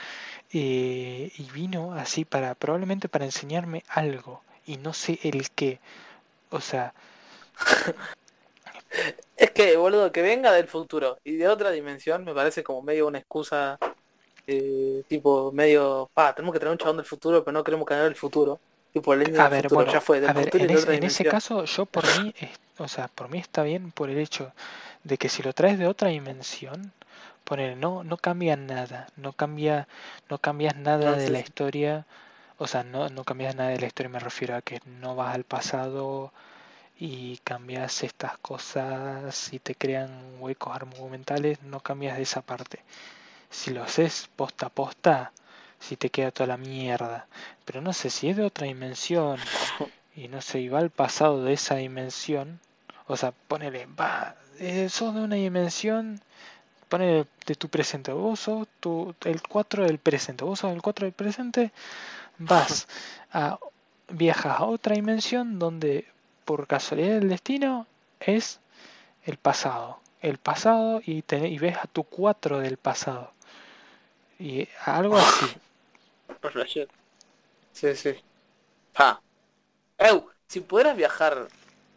Eh, 0.53 1.33
y 1.37 1.51
vino 1.53 1.95
así 1.95 2.25
para, 2.27 2.55
probablemente 2.55 3.09
para 3.09 3.25
enseñarme 3.25 3.85
algo. 3.89 4.43
Y 4.67 4.77
no 4.77 4.93
sé 4.93 5.19
el 5.23 5.51
qué. 5.51 5.81
O 6.51 6.61
sea... 6.61 6.95
es 9.37 9.51
que, 9.53 9.77
boludo, 9.77 10.13
que 10.13 10.23
venga 10.23 10.53
del 10.53 10.69
futuro 10.69 11.19
y 11.25 11.37
de 11.37 11.49
otra 11.49 11.71
dimensión 11.71 12.25
me 12.25 12.35
parece 12.35 12.63
como 12.63 12.83
medio 12.83 13.07
una 13.07 13.19
excusa 13.19 13.79
eh, 14.47 15.03
tipo 15.09 15.53
medio, 15.53 16.11
pa, 16.13 16.35
tenemos 16.35 16.53
que 16.53 16.59
tener 16.59 16.73
un 16.73 16.79
chabón 16.79 16.97
del 16.97 17.07
futuro, 17.07 17.45
pero 17.45 17.53
no 17.53 17.65
queremos 17.65 17.87
cambiar 17.87 18.09
el 18.09 18.17
futuro. 18.17 18.59
Tipo, 18.93 19.15
el 19.15 19.41
a 19.41 19.49
ver, 19.49 19.69
bueno, 19.69 19.91
ya 19.91 20.03
fue, 20.03 20.19
a 20.27 20.33
ver, 20.35 20.55
en, 20.55 21.05
ese, 21.05 21.25
caso, 21.25 21.65
yo 21.65 21.87
por 21.87 22.05
mí, 22.21 22.35
o 22.77 22.89
sea, 22.89 23.09
por 23.09 23.31
mí 23.31 23.39
está 23.39 23.63
bien 23.63 23.91
por 23.91 24.11
el 24.11 24.19
hecho 24.19 24.53
de 25.03 25.17
que 25.17 25.31
si 25.31 25.43
lo 25.43 25.55
traes 25.55 25.79
de 25.79 25.87
otra 25.87 26.09
dimensión, 26.09 26.93
poner, 27.45 27.77
no, 27.79 28.05
no 28.05 28.19
cambia 28.19 28.55
nada, 28.57 29.07
no 29.17 29.33
cambia, 29.33 29.89
no 30.29 30.37
cambias 30.39 30.77
nada 30.77 31.13
de 31.13 31.31
la 31.31 31.41
historia, 31.41 32.05
o 32.59 32.67
sea, 32.67 32.85
no, 32.85 33.09
no 33.09 33.25
cambias 33.25 33.57
nada 33.57 33.71
de 33.71 33.81
la 33.81 33.87
historia, 33.87 34.11
me 34.11 34.19
refiero 34.19 34.57
a 34.57 34.61
que 34.61 34.81
no 35.01 35.17
vas 35.17 35.35
al 35.35 35.45
pasado 35.45 36.31
y 36.99 37.39
cambias 37.45 38.05
estas 38.05 38.37
cosas 38.39 39.55
y 39.55 39.59
te 39.59 39.75
crean 39.75 40.11
huecos 40.39 40.77
argumentales, 40.77 41.63
no 41.63 41.81
cambias 41.81 42.19
de 42.19 42.25
esa 42.25 42.43
parte 42.43 42.81
si 43.53 43.71
lo 43.71 43.85
haces 43.85 44.29
posta 44.35 44.67
a 44.67 44.71
posta, 44.71 45.33
si 45.79 45.97
te 45.97 46.11
queda 46.11 46.33
toda 46.33 46.49
la 46.49 46.57
mierda. 46.57 47.27
Pero 47.65 47.81
no 47.81 47.93
sé 47.93 48.11
si 48.11 48.29
es 48.29 48.37
de 48.37 48.45
otra 48.45 48.67
dimensión 48.67 49.39
y 50.17 50.27
no 50.29 50.43
sé, 50.43 50.61
y 50.61 50.69
va 50.69 50.81
al 50.81 50.91
pasado 50.91 51.45
de 51.45 51.53
esa 51.53 51.77
dimensión. 51.77 52.59
O 53.07 53.17
sea, 53.17 53.33
ponele, 53.33 53.87
va, 53.87 54.35
eh, 54.59 54.89
sos 54.89 55.15
de 55.15 55.21
una 55.21 55.37
dimensión, 55.37 56.21
ponele 56.89 57.27
de 57.47 57.55
tu 57.55 57.69
presente, 57.69 58.13
vos 58.13 58.41
sos 58.41 58.67
tu, 58.81 59.15
el 59.25 59.43
4 59.43 59.85
del 59.85 59.99
presente, 59.99 60.45
vos 60.45 60.61
sos 60.61 60.73
el 60.73 60.83
4 60.83 61.07
del 61.07 61.13
presente, 61.13 61.73
vas 62.39 62.89
a, 63.33 63.59
viajas 64.09 64.61
a 64.61 64.65
otra 64.65 64.95
dimensión 64.95 65.59
donde 65.59 66.07
por 66.45 66.67
casualidad 66.67 67.15
del 67.15 67.29
destino, 67.29 67.87
es 68.21 68.61
el 69.25 69.37
pasado. 69.37 70.01
El 70.21 70.39
pasado 70.39 71.01
y, 71.05 71.23
te, 71.23 71.49
y 71.49 71.59
ves 71.59 71.77
a 71.77 71.87
tu 71.87 72.05
4 72.05 72.61
del 72.61 72.77
pasado. 72.77 73.33
Y 74.43 74.69
algo 74.85 75.17
así. 75.17 75.47
Sí, 77.73 77.95
sí. 77.97 78.15
Ah. 78.97 79.21
Ew, 79.99 80.29
si 80.49 80.61
pudieras 80.61 80.97
viajar 80.97 81.49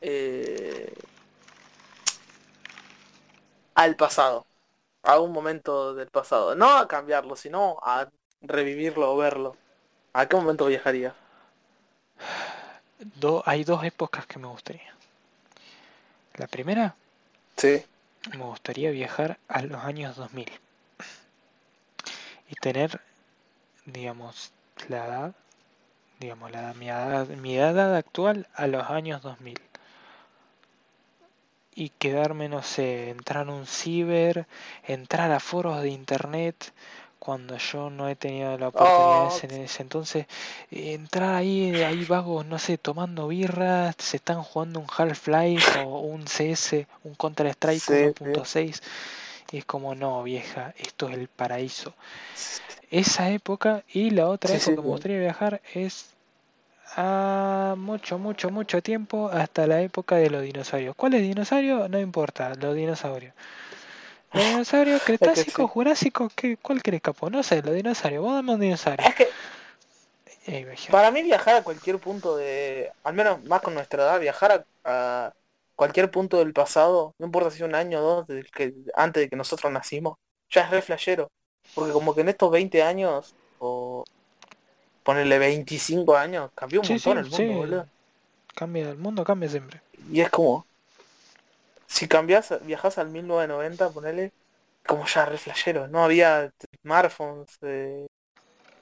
eh, 0.01 0.93
al 3.75 3.95
pasado, 3.95 4.45
a 5.03 5.19
un 5.19 5.31
momento 5.31 5.93
del 5.95 6.09
pasado, 6.09 6.55
no 6.55 6.77
a 6.77 6.87
cambiarlo, 6.87 7.35
sino 7.35 7.77
a 7.83 8.09
revivirlo 8.41 9.11
o 9.13 9.17
verlo, 9.17 9.55
¿a 10.13 10.27
qué 10.27 10.35
momento 10.35 10.65
viajaría? 10.67 11.15
Do- 13.21 13.41
hay 13.45 13.63
dos 13.63 13.83
épocas 13.83 14.25
que 14.25 14.39
me 14.39 14.47
gustaría. 14.47 14.93
La 16.35 16.47
primera, 16.47 16.95
Sí. 17.57 17.83
me 18.31 18.43
gustaría 18.43 18.91
viajar 18.91 19.39
a 19.47 19.61
los 19.63 19.83
años 19.83 20.15
2000 20.15 20.51
y 22.49 22.55
tener, 22.55 23.01
digamos, 23.85 24.51
la 24.89 25.05
edad, 25.07 25.35
digamos, 26.19 26.51
la, 26.51 26.73
mi, 26.75 26.89
edad, 26.89 27.27
mi 27.29 27.57
edad 27.57 27.95
actual 27.95 28.47
a 28.55 28.67
los 28.67 28.89
años 28.89 29.21
2000 29.21 29.59
y 31.75 31.89
quedarme, 31.89 32.47
no 32.49 32.63
sé, 32.63 33.09
entrar 33.09 33.47
a 33.49 33.51
un 33.51 33.67
ciber, 33.67 34.47
entrar 34.83 35.31
a 35.31 35.39
foros 35.39 35.81
de 35.81 35.89
internet 35.89 36.73
cuando 37.19 37.57
yo 37.57 37.89
no 37.89 38.07
he 38.07 38.15
tenido 38.15 38.57
la 38.57 38.67
oportunidad 38.69 39.25
Oh. 39.25 39.39
en 39.43 39.51
ese 39.51 39.81
entonces, 39.81 40.27
entrar 40.71 41.33
ahí, 41.35 41.81
ahí 41.83 42.05
vagos, 42.05 42.45
no 42.45 42.59
sé, 42.59 42.77
tomando 42.77 43.27
birras, 43.27 43.95
se 43.97 44.17
están 44.17 44.41
jugando 44.43 44.79
un 44.79 44.87
Half-Life 44.95 45.79
o 45.79 45.99
un 46.01 46.25
CS, 46.27 46.87
un 47.03 47.15
Counter-Strike 47.15 47.81
Sí, 47.81 47.95
sí. 48.23 48.29
1.6 48.29 48.81
y 49.51 49.57
es 49.59 49.65
como, 49.65 49.95
no, 49.95 50.23
vieja, 50.23 50.73
esto 50.77 51.09
es 51.09 51.15
el 51.17 51.27
paraíso. 51.29 51.95
Esa 52.91 53.29
época 53.31 53.83
y 53.89 54.11
la 54.11 54.27
otra 54.29 54.53
Sí, 54.53 54.57
época 54.57 54.75
sí, 54.75 54.77
que 54.77 54.81
me 54.81 54.89
gustaría 54.89 55.19
viajar 55.19 55.61
es 55.73 56.11
a 56.97 57.75
mucho, 57.77 58.19
mucho, 58.19 58.51
mucho 58.51 58.81
tiempo 58.83 59.29
hasta 59.29 59.67
la 59.67 59.81
época 59.81 60.15
de 60.17 60.29
los 60.31 60.43
dinosaurios. 60.43 60.95
¿Cuáles 60.95 61.21
dinosaurios? 61.23 61.89
No 61.89 61.99
importa, 61.99 62.55
los 62.55 62.75
dinosaurios. 62.75 63.33
Los 64.33 64.43
dinosaurios 64.45 65.01
cretásicos, 65.03 65.69
sí. 65.71 65.71
jurásicos, 65.71 66.31
¿qué, 66.35 66.57
¿cuál 66.57 66.83
querés 66.83 67.01
capo? 67.01 67.29
No 67.31 67.43
sé, 67.43 67.61
los 67.63 67.75
dinosaurios, 67.75 68.23
vos 68.23 68.33
dame 68.35 68.53
un 68.53 68.59
dinosaurio. 68.61 69.07
Es 69.07 69.15
que 69.15 69.35
para 70.89 71.11
mí 71.11 71.23
viajar 71.23 71.55
a 71.55 71.63
cualquier 71.63 71.99
punto 71.99 72.35
de, 72.37 72.91
al 73.03 73.13
menos 73.13 73.43
más 73.43 73.61
con 73.61 73.73
nuestra 73.73 74.03
edad, 74.03 74.19
viajar 74.19 74.51
a, 74.83 75.27
a 75.27 75.33
cualquier 75.75 76.11
punto 76.11 76.37
del 76.39 76.53
pasado, 76.53 77.13
no 77.19 77.25
importa 77.27 77.51
si 77.51 77.57
es 77.57 77.63
un 77.69 77.75
año 77.75 77.99
o 77.99 78.03
dos 78.03 78.27
del 78.27 78.49
que, 78.51 78.73
antes 78.95 79.23
de 79.23 79.29
que 79.29 79.35
nosotros 79.35 79.71
nacimos, 79.71 80.15
ya 80.49 80.63
es 80.63 80.71
re 80.71 80.81
flashero. 80.81 81.31
Porque 81.73 81.93
como 81.93 82.15
que 82.15 82.21
en 82.21 82.29
estos 82.29 82.51
20 82.51 82.83
años, 82.83 83.35
o 83.59 84.05
ponerle 85.03 85.39
25 85.39 86.17
años, 86.17 86.51
cambió 86.55 86.81
un 86.81 86.87
Sí, 86.87 86.99
montón 86.99 87.17
sí, 87.17 87.19
el 87.19 87.27
mundo, 87.27 87.53
sí. 87.53 87.55
boludo. 87.55 87.89
Cambia, 88.55 88.89
el 88.91 88.97
mundo 88.97 89.23
cambia 89.23 89.49
siempre. 89.49 89.83
Y 90.07 90.21
es 90.21 90.29
como, 90.29 90.67
si 91.87 92.07
cambias, 92.07 92.53
viajas 92.65 92.97
al 92.97 93.09
1990, 93.09 93.91
ponele, 93.91 94.33
como 94.87 95.05
ya 95.07 95.25
re 95.25 95.37
flashero. 95.37 95.87
No 95.87 96.03
había 96.03 96.51
smartphones, 96.81 97.57
eh, 97.61 98.07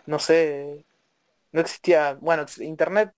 no 0.08 0.20
sé, 0.20 0.86
no 1.54 1.62
existía, 1.62 2.16
bueno, 2.22 2.46
internet. 2.60 3.14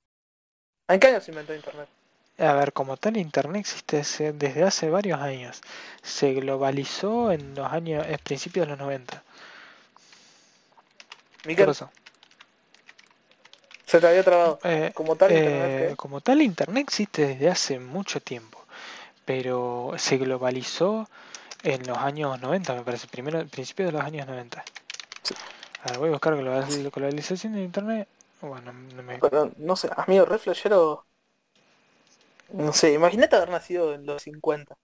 ¿En 0.90 1.00
qué 1.02 1.08
año 1.10 1.22
se 1.22 1.32
inventó 1.32 1.56
internet? 1.56 1.90
A 2.38 2.54
ver, 2.54 2.72
como 2.72 2.96
tal, 2.96 3.18
Internet 3.18 3.60
existe 3.60 3.98
desde 4.34 4.64
hace 4.64 4.90
varios 4.90 5.20
años. 5.22 5.60
Se 6.02 6.34
globalizó 6.34 7.32
en 7.34 7.56
los 7.56 7.70
años, 7.70 8.06
en 8.08 8.20
principios 8.20 8.68
de 8.68 8.72
los 8.72 8.80
90. 8.80 9.22
¿Qué 11.56 11.64
Miquel, 11.64 11.66
pasó? 11.66 11.90
se 13.86 14.00
te 14.00 14.08
había 14.08 14.24
trabado. 14.24 14.64
Eh, 14.64 14.94
Como 14.94 15.16
tal, 15.18 15.34
eh, 15.34 15.94
como 15.98 16.22
tal, 16.22 16.42
Internet 16.42 16.84
existe 16.88 17.26
desde 17.28 17.50
hace 17.50 17.80
mucho 17.80 18.20
tiempo, 18.22 18.60
pero 19.26 19.94
se 19.98 20.18
globalizó 20.18 21.10
en 21.64 21.88
los 21.88 21.98
años 22.00 22.40
90, 22.42 22.76
me 22.76 22.84
parece, 22.84 23.08
primero, 23.08 23.46
principios 23.48 23.88
de 23.90 23.94
los 23.94 24.04
años 24.04 24.28
90. 24.28 24.66
Sí. 25.24 25.36
A 25.84 25.90
ver, 25.92 26.00
voy 26.00 26.10
a 26.10 26.12
buscar 26.14 26.36
global- 26.36 26.92
globalización 26.94 27.54
de 27.54 27.64
Internet. 27.64 28.08
Bueno, 28.42 28.74
no 28.74 29.04
me... 29.04 29.22
Pero, 29.22 29.52
no 29.58 29.76
sé, 29.76 29.90
amigo, 29.96 30.26
re 30.26 30.38
flashero. 30.40 31.06
No 32.54 32.74
sé, 32.74 32.94
imagínate 32.94 33.36
haber 33.36 33.50
nacido 33.50 33.94
en 33.94 34.06
los 34.06 34.24
50. 34.24 34.76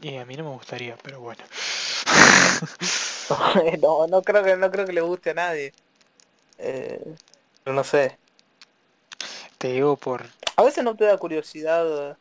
Y 0.00 0.16
a 0.16 0.24
mí 0.24 0.36
no 0.36 0.44
me 0.44 0.50
gustaría, 0.50 0.96
pero 1.02 1.20
bueno. 1.20 1.42
no, 3.82 4.06
no 4.06 4.22
creo 4.22 4.44
que 4.44 4.56
no 4.56 4.70
creo 4.70 4.86
que 4.86 4.92
le 4.92 5.00
guste 5.00 5.30
a 5.30 5.34
nadie. 5.34 5.72
Eh, 6.58 7.14
pero 7.64 7.74
no 7.74 7.84
sé. 7.84 8.18
Te 9.58 9.72
digo 9.72 9.96
por... 9.96 10.24
A 10.56 10.62
veces 10.62 10.84
no 10.84 10.96
te 10.96 11.04
da 11.04 11.18
curiosidad 11.18 12.16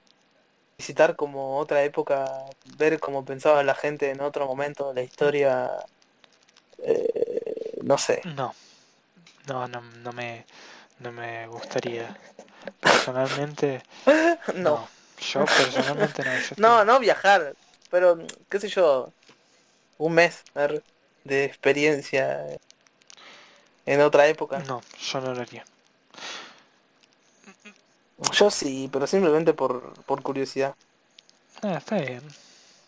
visitar 0.77 1.15
como 1.15 1.57
otra 1.57 1.83
época, 1.83 2.45
ver 2.77 2.99
cómo 2.99 3.25
pensaba 3.25 3.63
la 3.63 3.75
gente 3.75 4.11
en 4.11 4.21
otro 4.21 4.45
momento 4.45 4.89
de 4.89 4.93
la 4.95 5.01
historia. 5.03 5.71
eh, 6.79 7.77
no 7.81 7.97
sé. 7.97 8.21
No, 8.35 8.53
no, 9.47 9.67
no, 9.67 9.81
no 9.81 10.11
me, 10.13 10.45
no 10.99 11.11
me 11.11 11.47
gustaría. 11.47 12.15
Personalmente, 12.81 13.81
No, 14.55 14.71
no. 14.75 14.89
Yo 15.33 15.45
personalmente 15.45 16.23
no. 16.23 16.31
yo 16.31 16.37
no, 16.57 16.69
estoy- 16.83 16.85
no 16.87 16.99
viajar, 16.99 17.53
pero 17.89 18.17
qué 18.49 18.59
sé 18.59 18.67
yo, 18.69 19.11
un 19.97 20.13
mes 20.13 20.43
de 21.23 21.45
experiencia 21.45 22.57
en 23.85 24.01
otra 24.01 24.27
época. 24.27 24.59
No, 24.67 24.81
yo 24.99 25.21
no 25.21 25.33
lo 25.33 25.41
haría. 25.41 25.65
Yo 28.33 28.49
sí, 28.49 28.89
pero 28.91 29.05
simplemente 29.07 29.53
por, 29.53 29.93
por 30.05 30.21
curiosidad. 30.23 30.73
Ah, 31.61 31.77
está 31.77 31.97
bien. 31.99 32.21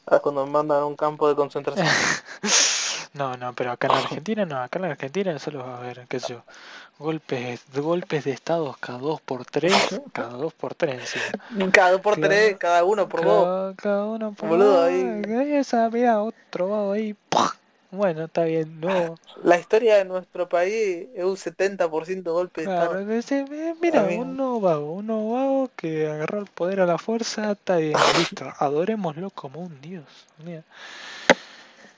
Ah, 0.07 0.19
Cuando 0.19 0.45
me 0.45 0.51
mandan 0.51 0.79
a 0.81 0.85
un 0.85 0.95
campo 0.95 1.27
de 1.29 1.35
concentración. 1.35 1.87
No, 3.19 3.35
no, 3.37 3.53
pero 3.53 3.71
acá 3.71 3.87
en 3.87 3.93
Argentina 3.95 4.45
no, 4.45 4.57
acá 4.61 4.79
en 4.79 4.85
Argentina 4.85 5.37
solo 5.39 5.59
va 5.59 5.75
a 5.75 5.77
haber, 5.79 6.07
qué 6.07 6.19
sé 6.19 6.33
yo, 6.33 6.43
golpes, 6.97 7.61
golpes 7.75 8.23
de 8.23 8.31
estados 8.31 8.77
cada 8.77 8.97
dos 8.97 9.21
por 9.21 9.45
tres, 9.45 9.99
cada 10.13 10.29
dos 10.29 10.53
por 10.53 10.73
tres 10.73 11.01
encima. 11.01 11.71
Cada 11.71 11.91
dos 11.91 12.01
por 12.01 12.15
tres, 12.15 12.57
cada 12.57 12.83
uno 12.83 13.07
por 13.09 13.23
dos. 13.23 13.45
Cada, 13.45 13.75
cada 13.75 14.05
uno 14.05 14.31
por 14.33 14.49
Boludo, 14.49 14.73
dos, 14.73 14.87
ahí. 14.89 15.21
ahí 15.37 15.53
Esa, 15.55 15.89
mirá, 15.89 16.21
otro 16.21 16.69
vago 16.69 16.91
ahí. 16.93 17.15
Bueno, 17.91 18.25
está 18.25 18.43
bien, 18.43 18.79
no. 18.79 19.17
La 19.43 19.57
historia 19.57 19.97
de 19.97 20.05
nuestro 20.05 20.47
país 20.47 21.07
es 21.15 21.23
un 21.23 21.35
70% 21.37 22.31
golpe 22.33 22.61
de 22.61 22.67
Claro, 22.67 22.99
estado. 22.99 23.05
dice, 23.15 23.45
eh, 23.51 23.75
mira, 23.81 24.01
Amigo. 24.01 24.21
un 24.21 24.37
nuevo 24.37 24.61
vago, 24.61 24.93
un 24.93 25.07
nuevo 25.07 25.33
vago 25.33 25.71
que 25.75 26.07
agarró 26.07 26.39
el 26.39 26.45
poder 26.45 26.81
a 26.81 26.85
la 26.85 26.97
fuerza, 26.99 27.51
está 27.53 27.77
bien, 27.77 27.97
listo, 28.17 28.45
adorémoslo 28.59 29.29
como 29.31 29.61
un 29.61 29.81
dios. 29.81 30.05
Mira. 30.45 30.63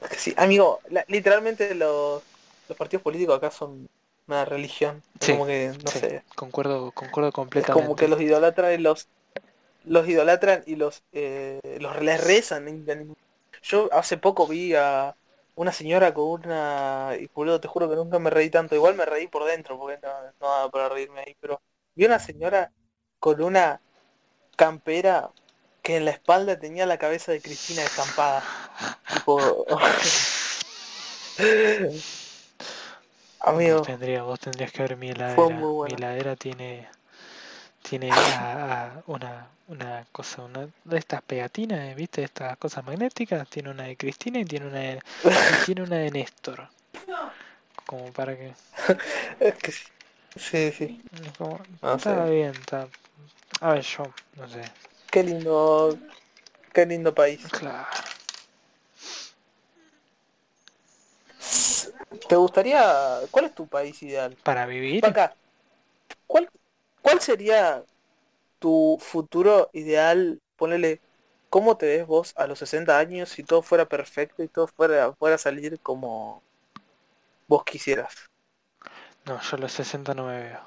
Es 0.10 0.22
Sí, 0.22 0.34
amigo, 0.38 0.82
la- 0.90 1.06
literalmente 1.08 1.74
los, 1.76 2.24
los 2.68 2.78
partidos 2.78 3.04
políticos 3.04 3.38
acá 3.38 3.52
son 3.52 3.88
una 4.28 4.46
religión. 4.46 5.04
Es 5.20 5.28
Sí, 5.28 5.32
como 5.32 5.46
que, 5.46 5.74
no 5.84 5.92
sí, 5.92 6.02
sé, 6.02 6.24
concuerdo, 6.36 6.92
concuerdo 6.92 7.32
es 7.54 7.68
completamente. 7.68 7.70
como 7.70 7.96
que 7.96 8.08
los 8.08 8.22
idolatran 8.22 8.74
y 8.74 8.78
los 8.78 9.10
los 9.84 10.08
idolatran 10.10 10.64
y 10.68 10.76
los 10.78 11.04
eh, 11.14 11.60
los 11.82 12.02
les 12.04 12.24
rezan. 12.24 12.68
Yo 13.64 13.90
hace 13.94 14.18
poco 14.18 14.48
vi 14.48 14.76
a 14.76 15.16
una 15.56 15.72
señora 15.74 16.14
con 16.14 16.26
una 16.26 17.16
y 17.20 17.28
boludo, 17.34 17.62
te 17.62 17.68
juro 17.70 17.90
que 17.90 17.96
nunca 17.96 18.20
me 18.20 18.30
reí 18.30 18.50
tanto, 18.50 18.76
igual 18.76 18.96
me 18.96 19.06
reí 19.06 19.28
por 19.28 19.46
dentro 19.46 19.78
porque 19.80 20.00
no, 20.04 20.10
no 20.42 20.50
daba 20.50 20.72
para 20.72 20.90
reírme 20.90 21.22
ahí, 21.22 21.36
pero 21.40 21.62
vi 21.96 22.06
una 22.06 22.20
señora 22.20 22.72
con 23.20 23.42
una 23.44 23.82
campera 24.58 25.32
que 25.82 25.98
en 25.98 26.06
la 26.06 26.12
espalda 26.12 26.60
tenía 26.60 26.86
la 26.86 26.98
cabeza 26.98 27.32
de 27.32 27.42
Cristina 27.42 27.84
estampada. 27.84 28.44
Tipo... 29.14 29.66
Amigo, 33.44 33.78
Vos, 33.78 33.88
tendría, 33.88 34.22
vos 34.24 34.40
tendrías 34.40 34.72
que 34.72 34.84
ver 34.84 34.98
mi 34.98 35.10
heladera. 35.10 35.36
Fue 35.36 35.50
muy 35.50 35.90
Mi 35.90 35.96
heladera 35.96 36.36
tiene 36.36 36.88
tiene 37.82 38.10
a- 38.14 38.86
a 38.98 39.04
una, 39.08 39.48
una 39.68 40.06
cosa, 40.12 40.44
una 40.44 40.68
de 40.86 40.98
estas 40.98 41.22
pegatinas, 41.24 41.96
¿viste? 41.96 42.24
Estas 42.24 42.56
cosas 42.58 42.86
magnéticas. 42.86 43.48
Tiene 43.50 43.72
una 43.72 43.84
de 43.84 43.98
Cristina 43.98 44.40
y 44.40 44.46
tiene 44.46 44.68
una 44.68 44.80
de, 44.80 45.02
y 45.24 45.26
tiene 45.66 45.82
una 45.84 45.98
de 45.98 46.12
Néstor. 46.12 46.68
Como 47.86 48.12
para 48.14 48.38
que... 48.38 48.54
sí. 50.36 50.38
Sí, 50.38 50.72
como- 51.38 51.60
No 51.82 51.96
está 51.96 52.26
bien, 52.26 52.52
está... 52.52 52.88
A 53.60 53.74
ver, 53.74 53.82
yo, 53.84 54.04
no 54.38 54.48
sé. 54.48 54.62
Qué 55.12 55.24
lindo, 55.24 55.98
qué 56.74 56.86
lindo 56.86 57.14
país. 57.14 57.46
Claro. 57.52 57.86
¿Te 62.30 62.36
gustaría, 62.38 63.20
cuál 63.30 63.46
es 63.46 63.54
tu 63.54 63.68
país 63.68 64.02
ideal? 64.04 64.38
Para 64.44 64.66
vivir, 64.66 65.06
Acá, 65.06 65.36
¿cuál, 66.28 66.50
cuál 67.02 67.20
sería 67.20 67.84
tu 68.60 68.98
futuro 69.02 69.70
ideal, 69.74 70.40
ponele, 70.56 71.02
¿cómo 71.50 71.76
te 71.76 71.88
ves 71.88 72.08
vos 72.08 72.34
a 72.38 72.48
los 72.48 72.60
60 72.60 72.98
años 72.98 73.28
si 73.28 73.44
todo 73.44 73.62
fuera 73.62 73.86
perfecto 73.86 74.44
y 74.44 74.48
todo 74.48 74.68
fuera, 74.68 75.12
fuera 75.14 75.36
a 75.36 75.40
salir 75.40 75.78
como 75.82 76.42
vos 77.50 77.66
quisieras? 77.66 78.16
No, 79.26 79.42
yo 79.42 79.58
a 79.58 79.60
los 79.60 79.74
60 79.74 80.14
no 80.14 80.28
me 80.28 80.42
veo. 80.42 80.62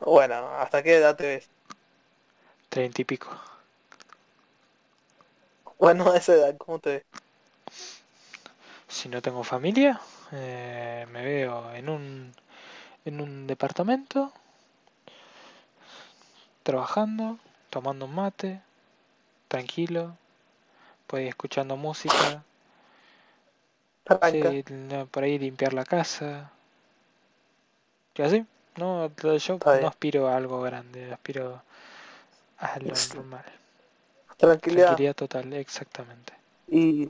Bueno, 0.00 0.48
¿hasta 0.56 0.82
qué 0.82 0.96
edad 0.96 1.16
te 1.16 1.26
ves? 1.26 1.51
30 2.72 3.02
y 3.02 3.04
pico. 3.04 3.30
Bueno, 5.78 6.10
a 6.10 6.16
esa 6.16 6.32
edad, 6.34 6.56
¿cómo 6.56 6.78
te 6.78 6.90
ves? 6.90 7.06
Si 8.88 9.08
no 9.08 9.20
tengo 9.20 9.42
familia, 9.42 10.00
eh, 10.32 11.04
me 11.10 11.24
veo 11.24 11.72
en 11.74 11.88
un, 11.88 12.32
en 13.04 13.20
un 13.20 13.46
departamento, 13.46 14.32
trabajando, 16.64 17.38
tomando 17.70 18.06
un 18.06 18.14
mate, 18.14 18.60
tranquilo, 19.48 20.16
pues 21.08 21.28
escuchando 21.28 21.76
música, 21.76 22.44
sí, 24.20 24.42
por 25.10 25.22
ahí 25.22 25.38
limpiar 25.38 25.72
la 25.74 25.84
casa. 25.84 26.50
Y 28.16 28.22
así, 28.22 28.46
no, 28.76 29.14
yo 29.16 29.60
no 29.80 29.86
aspiro 29.86 30.28
a 30.28 30.36
algo 30.36 30.60
grande, 30.62 31.12
aspiro 31.12 31.62
a 32.62 32.78
lo 32.80 32.94
Sí. 32.94 33.08
normal. 33.08 33.44
Tranquilidad. 34.36 34.98
Tranquilidad 34.98 35.14
total, 35.14 35.52
exactamente. 35.52 36.34
¿Y, 36.66 37.08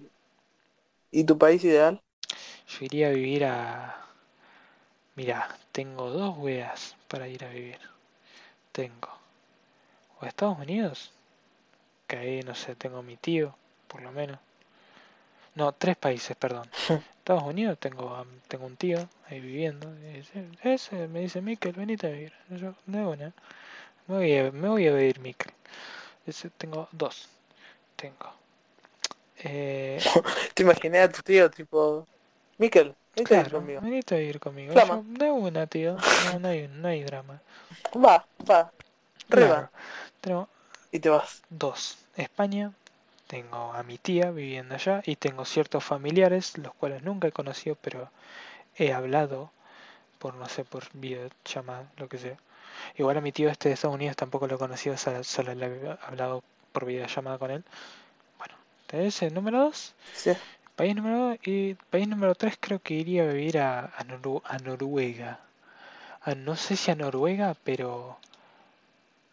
¿Y 1.12 1.22
tu 1.24 1.38
país 1.38 1.62
ideal? 1.62 2.02
Yo 2.66 2.84
iría 2.84 3.08
a 3.08 3.12
vivir 3.12 3.44
a... 3.44 4.06
Mira, 5.16 5.48
tengo 5.72 6.10
dos 6.10 6.36
weas 6.36 6.96
para 7.08 7.26
ir 7.26 7.44
a 7.44 7.48
vivir. 7.48 7.78
Tengo 8.72 9.10
o 10.18 10.24
a 10.24 10.28
Estados 10.28 10.58
Unidos, 10.58 11.12
que 12.08 12.16
ahí 12.18 12.42
no 12.42 12.54
sé, 12.54 12.76
tengo 12.76 12.98
a 12.98 13.02
mi 13.02 13.16
tío, 13.16 13.56
por 13.88 14.02
lo 14.02 14.12
menos. 14.12 14.38
No, 15.54 15.72
tres 15.72 15.96
países, 15.96 16.36
perdón. 16.36 16.68
Estados 17.18 17.44
Unidos 17.44 17.78
tengo 17.78 18.26
tengo 18.48 18.66
un 18.66 18.76
tío 18.76 19.08
ahí 19.28 19.40
viviendo. 19.40 19.88
y 20.00 20.18
dice, 20.18 20.48
Ese 20.62 21.08
me 21.08 21.20
dice 21.20 21.40
Mikel, 21.42 21.72
venite 21.72 22.06
a 22.08 22.10
vivir. 22.10 22.32
Yo, 22.50 22.74
de 22.86 23.00
una. 23.06 23.34
Me 24.06 24.14
voy 24.16 24.36
a, 24.36 24.52
me 24.52 24.68
voy 24.68 24.86
a 24.86 24.92
vivir 24.94 25.18
Mikel. 25.20 25.52
Ese, 26.26 26.50
tengo 26.50 26.88
dos. 26.92 27.28
Tengo. 27.96 28.32
Eh, 29.44 30.00
Te 30.54 30.62
imaginé 30.62 31.00
a 31.00 31.10
tu 31.10 31.22
tío, 31.22 31.50
tipo, 31.50 32.06
Miquel, 32.58 32.94
vente 33.16 33.34
a 33.34 33.38
ir 33.38 33.46
Claro, 33.46 33.58
conmigo. 33.58 33.80
venite 33.82 34.14
a 34.14 34.18
vivir 34.18 34.38
conmigo. 34.40 34.74
Yo, 34.74 35.02
de 35.06 35.30
una, 35.30 35.66
tío. 35.66 35.96
No, 36.24 36.38
no 36.38 36.48
hay, 36.48 36.68
no 36.68 36.88
hay 36.88 37.02
drama. 37.04 37.40
Va, 38.04 38.14
va, 38.50 38.72
re 39.30 39.46
Claro. 40.20 40.48
Y 40.92 41.00
te 41.00 41.08
vas. 41.08 41.42
dos. 41.50 41.98
España. 42.16 42.72
Tengo 43.28 43.72
a 43.72 43.82
mi 43.82 43.98
tía 43.98 44.30
viviendo 44.30 44.74
allá 44.76 45.02
y 45.06 45.16
tengo 45.16 45.44
ciertos 45.44 45.84
familiares, 45.84 46.58
los 46.58 46.74
cuales 46.74 47.02
nunca 47.02 47.28
he 47.28 47.32
conocido, 47.32 47.76
pero 47.80 48.10
he 48.76 48.92
hablado 48.92 49.50
por, 50.18 50.34
no 50.34 50.48
sé, 50.48 50.64
por 50.64 50.84
videollamada, 50.94 51.90
lo 51.98 52.08
que 52.08 52.18
sea. 52.18 52.38
Igual 52.96 53.16
a 53.18 53.20
mi 53.20 53.32
tío 53.32 53.48
este 53.50 53.68
de 53.68 53.74
Estados 53.74 53.94
Unidos 53.96 54.16
tampoco 54.16 54.46
lo 54.46 54.56
he 54.56 54.58
conocido, 54.58 54.96
solo, 54.96 55.24
solo 55.24 55.54
le 55.54 55.66
he 55.66 55.98
hablado 56.06 56.42
por 56.72 56.86
videollamada 56.86 57.38
con 57.38 57.50
él. 57.50 57.64
Bueno, 58.38 58.54
ese 58.92 59.30
número 59.30 59.60
dos. 59.60 59.94
Sí. 60.12 60.32
País 60.76 60.94
número 60.96 61.18
2 61.28 61.38
y 61.44 61.74
país 61.90 62.08
número 62.08 62.34
3 62.34 62.56
creo 62.60 62.80
que 62.80 62.94
iría 62.94 63.24
a 63.24 63.26
vivir 63.32 63.58
a, 63.58 63.86
a, 63.86 64.04
Noru- 64.04 64.42
a 64.44 64.58
Noruega. 64.58 65.40
A- 66.22 66.34
no 66.34 66.56
sé 66.56 66.76
si 66.76 66.90
a 66.90 66.94
Noruega, 66.96 67.56
pero 67.64 68.18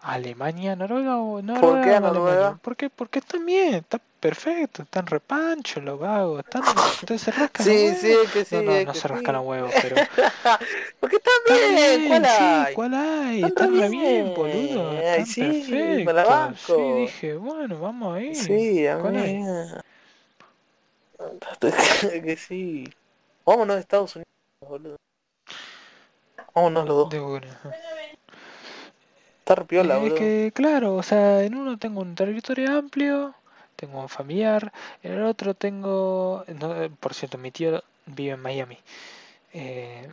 Alemania, 0.01 0.75
Noruega 0.75 1.17
o 1.17 1.41
Noruega 1.41 1.81
qué 1.81 1.99
o 1.99 2.07
Alemania. 2.07 2.51
Noruega? 2.51 2.55
¿Por 2.61 2.75
qué? 2.77 2.89
Porque 2.89 3.19
están 3.19 3.45
bien, 3.45 3.75
está 3.75 3.99
perfecto, 4.19 4.83
están 4.83 5.05
repanchos 5.07 5.83
los 5.83 5.99
vagos, 5.99 6.39
están, 6.45 6.63
ustedes 7.01 7.21
se 7.21 7.31
rascan 7.31 7.65
Sí, 7.65 7.71
los 7.89 8.01
huevos. 8.03 8.27
sí, 8.27 8.29
que 8.33 8.45
sí, 8.45 8.55
no, 8.55 8.61
no, 8.63 8.83
no 8.83 8.93
que 8.93 8.99
se 8.99 9.07
rascan 9.07 9.35
sí. 9.35 9.39
los 9.39 9.45
huevos, 9.45 9.73
pero 9.81 9.95
Porque 10.99 11.15
están 11.17 11.33
están 11.47 11.75
bien, 11.75 11.75
bien, 11.75 12.07
¿cuál 12.09 12.25
sí, 12.25 12.31
hay? 12.43 12.73
¿cuál 12.75 12.93
hay? 12.93 13.43
Están 13.43 13.49
Están 13.49 13.79
re 13.81 13.89
bien, 13.89 14.33
boludo, 14.33 14.91
están 14.93 15.25
sí, 15.25 16.03
me 16.05 16.13
la 16.13 16.23
perfectos. 16.23 16.59
Sí, 16.65 16.71
banco. 16.73 16.95
dije, 16.95 17.35
bueno, 17.35 17.79
vamos 17.79 18.15
ahí. 18.17 18.35
Sí, 18.35 18.87
a 18.87 18.99
¿Cuál 18.99 19.17
hay? 19.17 19.43
que 22.23 22.37
sí. 22.37 22.85
Vámonos 23.45 23.77
a 23.77 23.79
Estados 23.79 24.15
Unidos, 24.15 24.27
boludo. 24.61 24.95
Vámonos 26.53 26.85
los 26.87 26.95
dos. 26.97 27.09
De 27.09 27.19
una. 27.19 27.59
Re 29.55 29.65
piola, 29.65 29.97
Es 29.97 29.99
boludo. 29.99 30.13
que, 30.13 30.51
claro, 30.55 30.95
o 30.95 31.03
sea, 31.03 31.43
en 31.43 31.55
uno 31.55 31.77
tengo 31.77 32.01
un 32.01 32.15
territorio 32.15 32.77
amplio, 32.77 33.35
tengo 33.75 33.99
un 34.01 34.09
familiar, 34.09 34.71
en 35.03 35.13
el 35.13 35.23
otro 35.23 35.53
tengo, 35.53 36.43
no, 36.59 36.75
eh, 36.83 36.89
por 36.99 37.13
cierto, 37.13 37.37
mi 37.37 37.51
tío 37.51 37.83
vive 38.05 38.33
en 38.33 38.41
Miami. 38.41 38.77
Eh, 39.53 40.11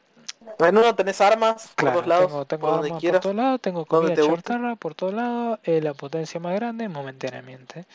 En 0.58 0.78
uno 0.78 0.94
tenés 0.94 1.20
armas 1.20 1.74
por 1.78 1.90
claro, 1.90 1.92
dos 1.92 2.06
lados, 2.06 2.26
tengo, 2.28 2.44
tengo 2.46 2.66
por 2.66 2.70
donde 2.70 2.88
armas 2.88 3.04
por 3.04 3.18
quieras. 3.18 3.20
todos 3.20 3.36
lados, 3.36 3.60
tengo 3.60 3.86
comida 3.86 4.16
chatarra 4.18 4.76
por 4.76 4.94
todos 4.94 5.14
lados, 5.14 5.58
es 5.64 5.82
la 5.84 5.94
potencia 5.94 6.40
más 6.40 6.54
grande 6.54 6.88
momentáneamente. 6.88 7.86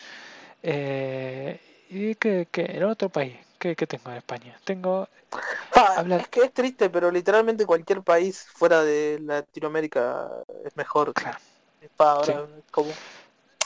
Eh, 0.64 1.60
¿y 1.90 2.16
qué, 2.16 2.48
qué? 2.52 2.66
En 2.78 2.84
otro 2.84 3.10
país, 3.10 3.36
¿qué, 3.62 3.76
qué 3.78 3.88
tengo 3.88 4.12
en 4.12 4.18
España? 4.18 4.60
Tengo, 4.66 5.08
Ah, 5.76 6.04
Es 6.20 6.28
que 6.30 6.42
es 6.42 6.54
triste, 6.54 6.90
pero 6.90 7.12
literalmente 7.12 7.66
cualquier 7.66 8.04
país 8.04 8.46
fuera 8.54 8.84
de 8.84 9.20
Latinoamérica 9.22 10.30
es 10.66 10.76
mejor. 10.76 11.14
claro, 11.16 11.40
ahora, 11.98 12.48
como... 12.72 12.92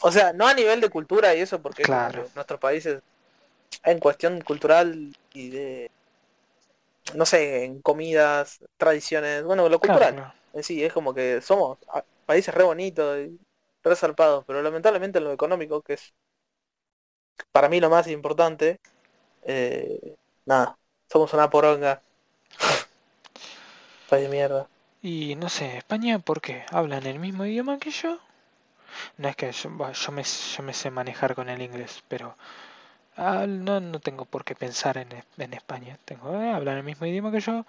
O 0.04 0.12
sea, 0.12 0.34
no 0.34 0.48
a 0.48 0.54
nivel 0.54 0.82
de 0.82 0.90
cultura 0.90 1.36
y 1.36 1.42
eso, 1.42 1.62
porque 1.62 1.84
Claro. 1.84 2.30
nuestros 2.36 2.60
países, 2.60 3.02
en 3.84 4.00
cuestión 4.00 4.42
cultural 4.42 5.14
y 5.34 5.50
de, 5.50 5.92
no 7.16 7.26
sé, 7.26 7.66
en 7.66 7.82
comidas, 7.82 8.60
tradiciones, 8.78 9.44
bueno, 9.44 9.70
lo 9.70 9.80
cultural, 9.80 10.16
claro. 10.16 10.34
en 10.54 10.64
sí, 10.64 10.84
es 10.84 10.94
como 10.94 11.14
que 11.14 11.42
somos 11.42 11.78
ah, 11.94 12.04
países 12.26 12.54
re 12.54 12.64
bonitos 12.64 13.20
y 13.20 13.40
re 13.84 13.96
zarpados, 13.96 14.44
pero 14.46 14.62
lamentablemente 14.62 15.20
en 15.20 15.26
lo 15.26 15.32
económico, 15.32 15.82
que 15.82 15.94
es 15.94 16.14
para 17.52 17.70
mí 17.70 17.80
lo 17.80 17.90
más 17.90 18.08
importante, 18.08 18.80
eh, 19.46 20.16
nada, 20.46 20.78
somos 21.12 21.34
una 21.34 21.50
poronga. 21.50 22.02
País 24.08 24.24
de 24.24 24.30
mierda. 24.30 24.70
Y 25.02 25.36
no 25.36 25.48
sé, 25.48 25.78
España, 25.78 26.20
¿por 26.20 26.42
qué? 26.42 26.66
¿Hablan 26.70 27.06
el 27.06 27.18
mismo 27.20 27.46
idioma 27.46 27.80
que 27.80 27.92
yo? 27.92 28.20
No 29.18 29.28
es 29.30 29.36
que 29.36 29.52
yo, 29.52 29.70
me, 30.12 30.24
yo 30.24 30.64
me 30.64 30.74
sé 30.74 30.92
manejar 30.92 31.36
con 31.36 31.50
el 31.50 31.62
inglés, 31.62 32.04
pero 32.08 32.36
ah, 33.18 33.46
no, 33.48 33.80
no 33.82 34.00
tengo 34.02 34.26
por 34.26 34.46
qué 34.46 34.56
pensar 34.56 34.98
en, 34.98 35.10
en 35.38 35.54
España. 35.54 36.00
Tengo, 36.06 36.36
eh, 36.42 36.52
hablan 36.52 36.78
el 36.80 36.84
mismo 36.86 37.06
idioma 37.08 37.32
que 37.32 37.42
yo, 37.42 37.66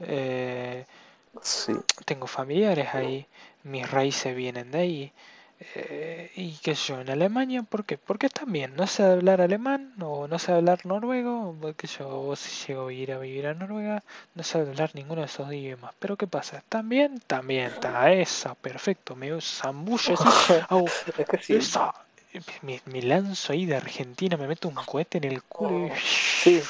eh, 0.00 0.86
Sí. 1.42 1.74
tengo 2.04 2.26
familiares 2.26 2.88
ahí, 2.94 3.26
mis 3.64 3.90
raíces 3.90 4.34
vienen 4.36 4.70
de 4.70 4.78
ahí. 4.78 5.12
Eh, 5.74 6.30
y 6.36 6.56
qué 6.62 6.74
sé 6.74 6.88
yo, 6.94 7.00
en 7.00 7.10
Alemania, 7.10 7.62
¿por 7.62 7.84
qué? 7.84 7.98
Porque 7.98 8.26
están 8.26 8.50
bien, 8.50 8.74
no 8.76 8.86
sé 8.86 9.02
hablar 9.02 9.40
alemán 9.42 9.92
o 10.00 10.26
no 10.26 10.38
sé 10.38 10.52
hablar 10.52 10.86
noruego, 10.86 11.54
sé 11.82 11.86
yo, 11.98 12.34
si 12.34 12.66
llego 12.68 12.88
a 12.88 12.92
ir 12.92 13.12
a 13.12 13.18
vivir 13.18 13.46
a 13.46 13.54
Noruega, 13.54 14.02
no 14.34 14.42
sé 14.42 14.58
hablar 14.58 14.90
ninguno 14.94 15.20
de 15.20 15.26
esos 15.26 15.52
idiomas. 15.52 15.94
Pero 15.98 16.16
¿qué 16.16 16.26
pasa? 16.26 16.58
¿Están 16.58 16.88
bien? 16.88 17.20
También, 17.26 17.66
está 17.66 18.10
esa, 18.12 18.54
perfecto, 18.54 19.14
me 19.16 19.38
zambullo 19.40 20.14
hago 20.70 20.92
Es 21.16 21.26
que 21.26 21.42
sí. 21.42 21.54
esa, 21.58 21.92
me, 22.62 22.80
me 22.86 23.02
lanzo 23.02 23.52
ahí 23.52 23.66
de 23.66 23.76
Argentina, 23.76 24.36
me 24.38 24.48
meto 24.48 24.68
un 24.68 24.76
cohete 24.86 25.18
en 25.18 25.24
el 25.24 25.42
culo 25.42 25.78
y 25.86 25.92
Sí. 26.42 26.62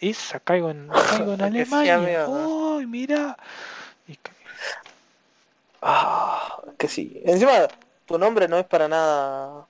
esa, 0.00 0.40
caigo 0.40 0.70
en, 0.70 0.88
caigo 1.08 1.34
en 1.34 1.40
que 1.54 1.64
sí, 1.64 1.88
Alemania. 1.88 2.26
¡Ay, 2.26 2.86
mira! 2.86 3.36
Y 4.08 4.16
Ah, 5.82 6.62
que 6.78 6.88
sí. 6.88 7.20
Encima, 7.26 7.68
tu 8.06 8.18
nombre 8.18 8.48
no 8.48 8.58
es 8.58 8.66
para 8.66 8.88
nada 8.88 9.68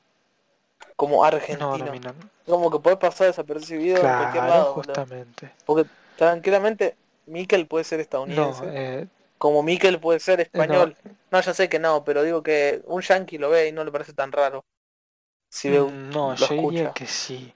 como 0.96 1.24
no, 1.50 1.78
argentino. 1.78 1.92
no, 1.98 1.98
no, 1.98 2.14
Como 2.46 2.70
que 2.70 2.78
puedes 2.80 2.98
pasar 2.98 3.28
desapercibido 3.28 4.06
en 4.06 4.14
cualquier 4.14 4.44
claro, 4.44 4.44
lado. 4.44 4.74
boludo. 4.76 5.04
justamente. 5.04 5.52
Porque 5.66 5.90
tranquilamente, 6.16 6.96
Mikel 7.26 7.66
puede 7.68 7.84
ser 7.84 8.00
estadounidense. 8.00 8.74
eh, 8.74 9.08
Como 9.38 9.62
Mikel 9.62 10.00
puede 10.00 10.20
ser 10.20 10.40
español. 10.40 10.96
no, 11.30 11.40
ya 11.42 11.54
sé 11.54 11.68
que 11.68 11.78
no, 11.78 12.04
pero 12.04 12.22
digo 12.24 12.42
que 12.42 12.82
un 12.86 13.02
yankee 13.02 13.38
lo 13.38 13.50
ve 13.50 13.68
y 13.68 13.72
no 13.72 13.84
le 13.84 13.92
parece 13.92 14.14
tan 14.14 14.32
raro. 14.32 14.64
Si 15.50 15.70
ve 15.70 15.80
un- 15.82 15.92
mm, 15.92 16.10
no, 16.10 16.34
yo 16.34 16.54
diría 16.54 16.88
escucha. 16.88 16.96
que 16.96 17.06
sí. 17.06 17.52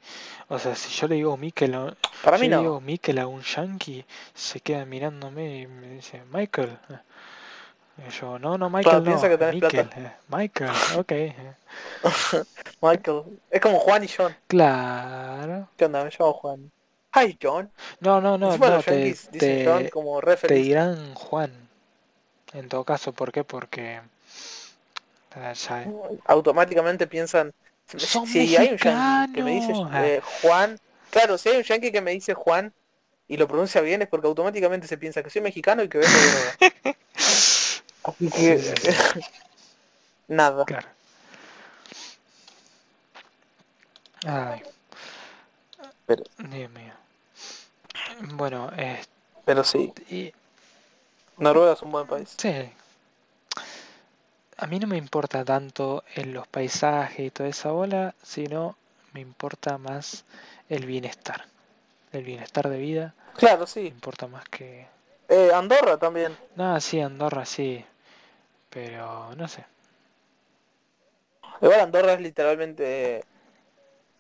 O 0.49 0.59
sea, 0.59 0.75
si 0.75 0.91
yo 0.99 1.09
le 1.09 1.17
digo 1.17 1.37
Mikel 1.37 1.75
a, 1.75 1.97
Para 2.21 2.39
yo 2.39 2.43
mí 2.43 2.49
le 2.49 2.57
no. 2.57 2.59
digo 2.59 2.81
Mikel 2.81 3.19
a 3.19 3.27
un 3.27 3.43
yankee, 3.43 4.05
se 4.35 4.61
queda 4.61 4.85
mirándome 4.87 5.61
y 5.61 5.67
me 5.67 5.89
dice, 5.91 6.23
Michael. 6.33 6.79
Y 8.07 8.11
yo, 8.11 8.39
no, 8.39 8.57
no, 8.57 8.71
Michael 8.71 8.85
Claro, 8.85 9.01
no, 9.01 9.05
piensa 9.05 9.29
que 9.29 9.39
tenés 9.39 9.55
Mikel, 9.55 9.71
plata. 9.71 10.01
eh, 10.01 10.13
Michael, 10.29 10.71
ok. 10.97 11.13
eh. 11.13 11.55
Michael. 12.81 13.23
Es 13.51 13.61
como 13.61 13.79
Juan 13.81 14.05
y 14.05 14.09
John. 14.09 14.37
Claro. 14.47 15.69
¿Qué 15.77 15.85
onda? 15.85 16.05
Me 16.05 16.11
llamo 16.11 16.33
Juan. 16.35 16.71
Hi, 17.15 17.37
John. 17.43 17.71
No, 18.01 18.21
no, 18.21 18.39
no, 18.39 18.57
no, 18.57 18.83
te, 18.83 19.15
John 19.65 19.85
te, 19.85 19.91
como 19.91 20.21
te 20.21 20.55
dirán 20.55 21.15
Juan. 21.15 21.53
En 22.53 22.69
todo 22.69 22.85
caso, 22.85 23.13
¿por 23.13 23.33
qué? 23.33 23.45
Porque 23.45 24.01
ya- 25.35 25.85
automáticamente 26.27 27.07
piensan 27.07 27.53
Son 27.87 28.27
si 28.27 28.39
hay 28.57 28.71
un 28.71 28.77
yankee 28.77 29.33
que 29.33 29.43
me 29.43 29.53
dice 29.53 29.73
eh, 29.95 30.21
Juan 30.23 30.79
claro 31.11 31.39
si 31.39 31.49
hay 31.49 31.57
un 31.59 31.63
yankee 31.63 31.93
que 31.93 32.01
me 32.01 32.11
dice 32.13 32.35
Juan 32.35 32.73
y 33.29 33.37
lo 33.37 33.47
pronuncia 33.47 33.81
bien 33.81 34.03
es 34.03 34.09
porque 34.09 34.27
automáticamente 34.27 34.87
se 34.87 34.99
piensa 34.99 35.23
que 35.23 35.31
soy 35.31 35.43
mexicano 35.43 35.83
y 35.83 35.89
que 35.89 35.99
droga 35.99 36.57
así 38.11 38.31
que 38.31 38.59
Sí, 38.59 38.75
sí, 38.77 38.93
sí. 38.93 39.21
nada 40.29 40.65
Claro. 40.65 40.89
Ay. 44.27 44.63
Pero- 46.07 46.25
Dios 46.39 46.71
mío. 46.71 46.93
Bueno, 48.35 48.71
eh, 48.77 49.01
pero 49.45 49.63
sí 49.65 49.93
y- 50.11 50.33
Noruega 51.37 51.75
es 51.75 51.83
un 51.83 51.93
buen 51.93 52.07
país 52.07 52.35
sí. 52.37 52.71
A 54.57 54.67
mí 54.67 54.81
no 54.81 54.89
me 54.89 54.97
importa 54.97 55.45
tanto 55.45 56.03
en 56.17 56.35
los 56.35 56.49
paisajes 56.49 57.21
y 57.27 57.31
toda 57.31 57.49
esa 57.49 57.71
bola, 57.71 58.15
sino 58.25 58.77
me 59.13 59.21
importa 59.21 59.79
más 59.79 60.25
el 60.69 60.85
bienestar. 60.85 61.45
El 62.11 62.25
bienestar 62.25 62.69
de 62.69 62.79
vida 62.79 63.15
claro 63.37 63.61
me 63.61 63.67
sí 63.67 63.81
importa 63.87 64.27
más 64.27 64.45
que... 64.49 64.87
Eh, 65.29 65.51
Andorra 65.55 65.99
también 65.99 66.37
No, 66.57 66.81
sí, 66.81 67.01
Andorra 67.01 67.45
sí, 67.45 67.85
pero 68.71 69.35
no 69.37 69.49
sé. 69.49 69.65
igual 71.61 71.81
Andorra 71.81 72.15
es 72.15 72.21
literalmente 72.21 73.25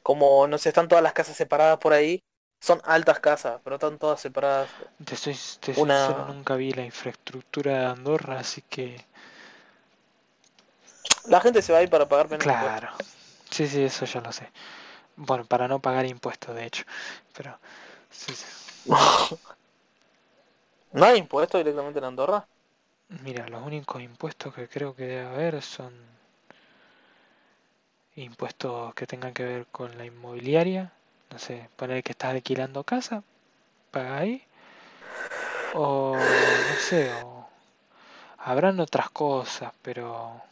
como 0.02 0.46
no 0.46 0.58
sé 0.58 0.70
están 0.70 0.88
todas 0.88 1.02
las 1.04 1.12
casas 1.12 1.36
separadas 1.36 1.78
por 1.78 1.92
ahí 1.92 2.20
son 2.60 2.80
altas 2.84 3.20
casas 3.20 3.60
pero 3.64 3.76
están 3.76 3.98
todas 3.98 4.20
separadas 4.20 4.68
Te 5.04 5.16
soy, 5.16 5.34
te 5.60 5.74
soy 5.74 5.82
Una- 5.84 6.06
sincero, 6.06 6.24
nunca 6.24 6.54
vi 6.56 6.72
la 6.72 6.84
infraestructura 6.84 7.78
de 7.80 7.86
Andorra, 7.86 8.38
así 8.38 8.62
que... 8.62 9.04
la 11.26 11.40
gente 11.40 11.62
se 11.62 11.72
va 11.72 11.78
a 11.78 11.82
ir 11.84 11.90
para 11.90 12.08
pagar 12.08 12.28
menos 12.28 12.48
impuestos. 12.48 12.82
Claro. 12.82 12.90
Sí, 13.50 13.66
sí, 13.66 13.82
eso 13.82 14.04
ya 14.04 14.20
lo 14.20 14.32
sé. 14.32 14.50
Bueno, 15.16 15.44
para 15.46 15.68
no 15.68 15.80
pagar 15.80 16.06
impuestos, 16.06 16.54
de 16.54 16.66
hecho. 16.66 16.84
Pero... 17.36 17.58
Sí, 18.10 18.34
sí. 18.34 18.46
¿No 20.92 21.04
hay 21.06 21.18
impuestos 21.18 21.60
directamente 21.60 21.98
en 21.98 22.04
Andorra? 22.04 22.46
Mira, 23.08 23.48
los 23.48 23.62
únicos 23.62 24.02
impuestos 24.02 24.54
que 24.54 24.68
creo 24.68 24.94
que 24.94 25.04
debe 25.04 25.26
haber 25.26 25.62
son 25.62 25.94
impuestos 28.16 28.94
que 28.94 29.06
tengan 29.06 29.32
que 29.32 29.44
ver 29.44 29.66
con 29.66 29.96
la 29.96 30.04
inmobiliaria. 30.04 30.92
No 31.30 31.38
sé, 31.38 31.68
poner 31.76 32.02
que 32.02 32.12
estás 32.12 32.32
alquilando 32.32 32.84
casa, 32.84 33.22
paga 33.90 34.18
ahí. 34.18 34.42
O 35.74 36.16
no 36.16 36.76
sé, 36.76 37.10
o 37.24 37.48
habrán 38.38 38.78
otras 38.80 39.10
cosas, 39.10 39.72
pero 39.82 40.42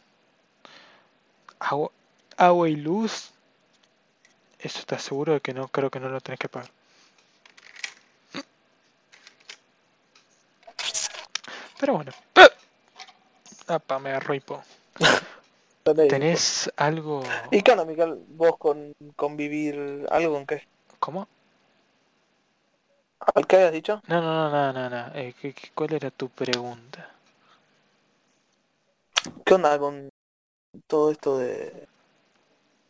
agua, 1.59 1.91
agua 2.37 2.69
y 2.69 2.75
luz, 2.75 3.31
eso 4.59 4.79
está 4.79 4.97
seguro 4.99 5.33
de 5.33 5.41
que 5.41 5.53
no 5.53 5.67
creo 5.67 5.91
que 5.91 5.99
no 5.99 6.09
lo 6.09 6.21
tenés 6.21 6.39
que 6.39 6.49
pagar. 6.49 6.71
Pero 11.79 11.93
bueno. 11.93 12.11
Apa, 13.67 13.99
me 13.99 14.09
agarró 14.09 14.33
hipo. 14.33 14.63
Tenés- 15.83 16.07
¿Tenés 16.09 16.71
algo? 16.75 17.23
¿Y 17.51 17.63
onda, 17.71 17.85
Mical? 17.85 18.19
¿Vos 18.29 18.57
con, 18.57 18.93
con 19.15 19.37
vivir 19.37 20.05
algo 20.11 20.33
con 20.33 20.45
qué? 20.45 20.67
¿Cómo? 20.99 21.27
¿Al 23.35 23.47
qué 23.47 23.55
habías 23.57 23.71
dicho? 23.73 24.01
No, 24.07 24.21
no, 24.21 24.49
no, 24.49 24.73
no, 24.73 24.73
no, 24.73 24.89
no. 24.89 25.15
Eh, 25.15 25.33
¿qué- 25.39 25.53
qué- 25.53 25.69
¿Cuál 25.73 25.93
era 25.93 26.09
tu 26.11 26.29
pregunta? 26.29 27.11
¿Qué 29.45 29.53
onda 29.55 29.79
con 29.79 30.09
todo 30.87 31.11
esto 31.11 31.37
de 31.39 31.87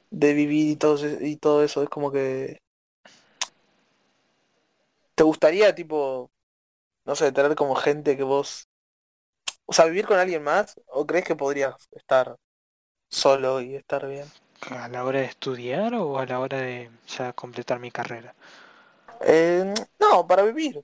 de 0.09 0.33
vivir 0.33 0.71
y 0.71 0.75
todo, 0.75 0.97
y 1.21 1.37
todo 1.37 1.63
eso? 1.63 1.81
Es 1.83 1.89
como 1.89 2.11
que 2.11 2.59
¿te 5.15 5.23
gustaría 5.23 5.73
tipo 5.75 6.29
no 7.05 7.15
sé, 7.15 7.31
tener 7.33 7.55
como 7.55 7.75
gente 7.75 8.17
que 8.17 8.23
vos 8.23 8.67
o 9.67 9.73
sea, 9.73 9.85
vivir 9.87 10.07
con 10.07 10.19
alguien 10.19 10.43
más 10.43 10.79
o 10.87 11.07
crees 11.07 11.25
que 11.25 11.37
podrías 11.37 11.75
estar 11.93 12.37
solo 13.09 13.61
y 13.61 13.75
estar 13.75 14.07
bien? 14.07 14.33
¿A 14.69 14.87
la 14.87 15.03
hora 15.03 15.19
de 15.21 15.25
estudiar 15.25 15.95
o 15.95 16.19
a 16.19 16.25
la 16.27 16.39
hora 16.39 16.59
de 16.59 16.91
ya 17.07 17.33
completar 17.33 17.79
mi 17.79 17.89
carrera? 17.91 18.35
Eh, 19.21 19.73
no, 19.99 20.27
para 20.27 20.43
vivir. 20.43 20.83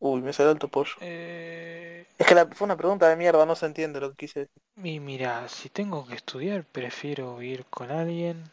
Uy, 0.00 0.20
me 0.20 0.34
salió 0.34 0.50
alto 0.52 0.68
pollo. 0.68 0.92
Eh, 1.00 2.06
Es 2.16 2.26
que 2.26 2.34
la, 2.34 2.46
fue 2.46 2.64
una 2.64 2.76
pregunta 2.78 3.06
de 3.08 3.16
mierda, 3.16 3.44
no 3.44 3.54
se 3.54 3.66
entiende 3.66 4.00
lo 4.00 4.08
que 4.10 4.16
quise 4.16 4.40
decir. 4.40 4.62
y 4.84 5.00
mira, 5.00 5.48
si 5.48 5.70
tengo 5.70 6.06
que 6.06 6.14
estudiar, 6.14 6.66
prefiero 6.66 7.40
ir 7.40 7.64
con 7.70 7.90
alguien. 7.90 8.44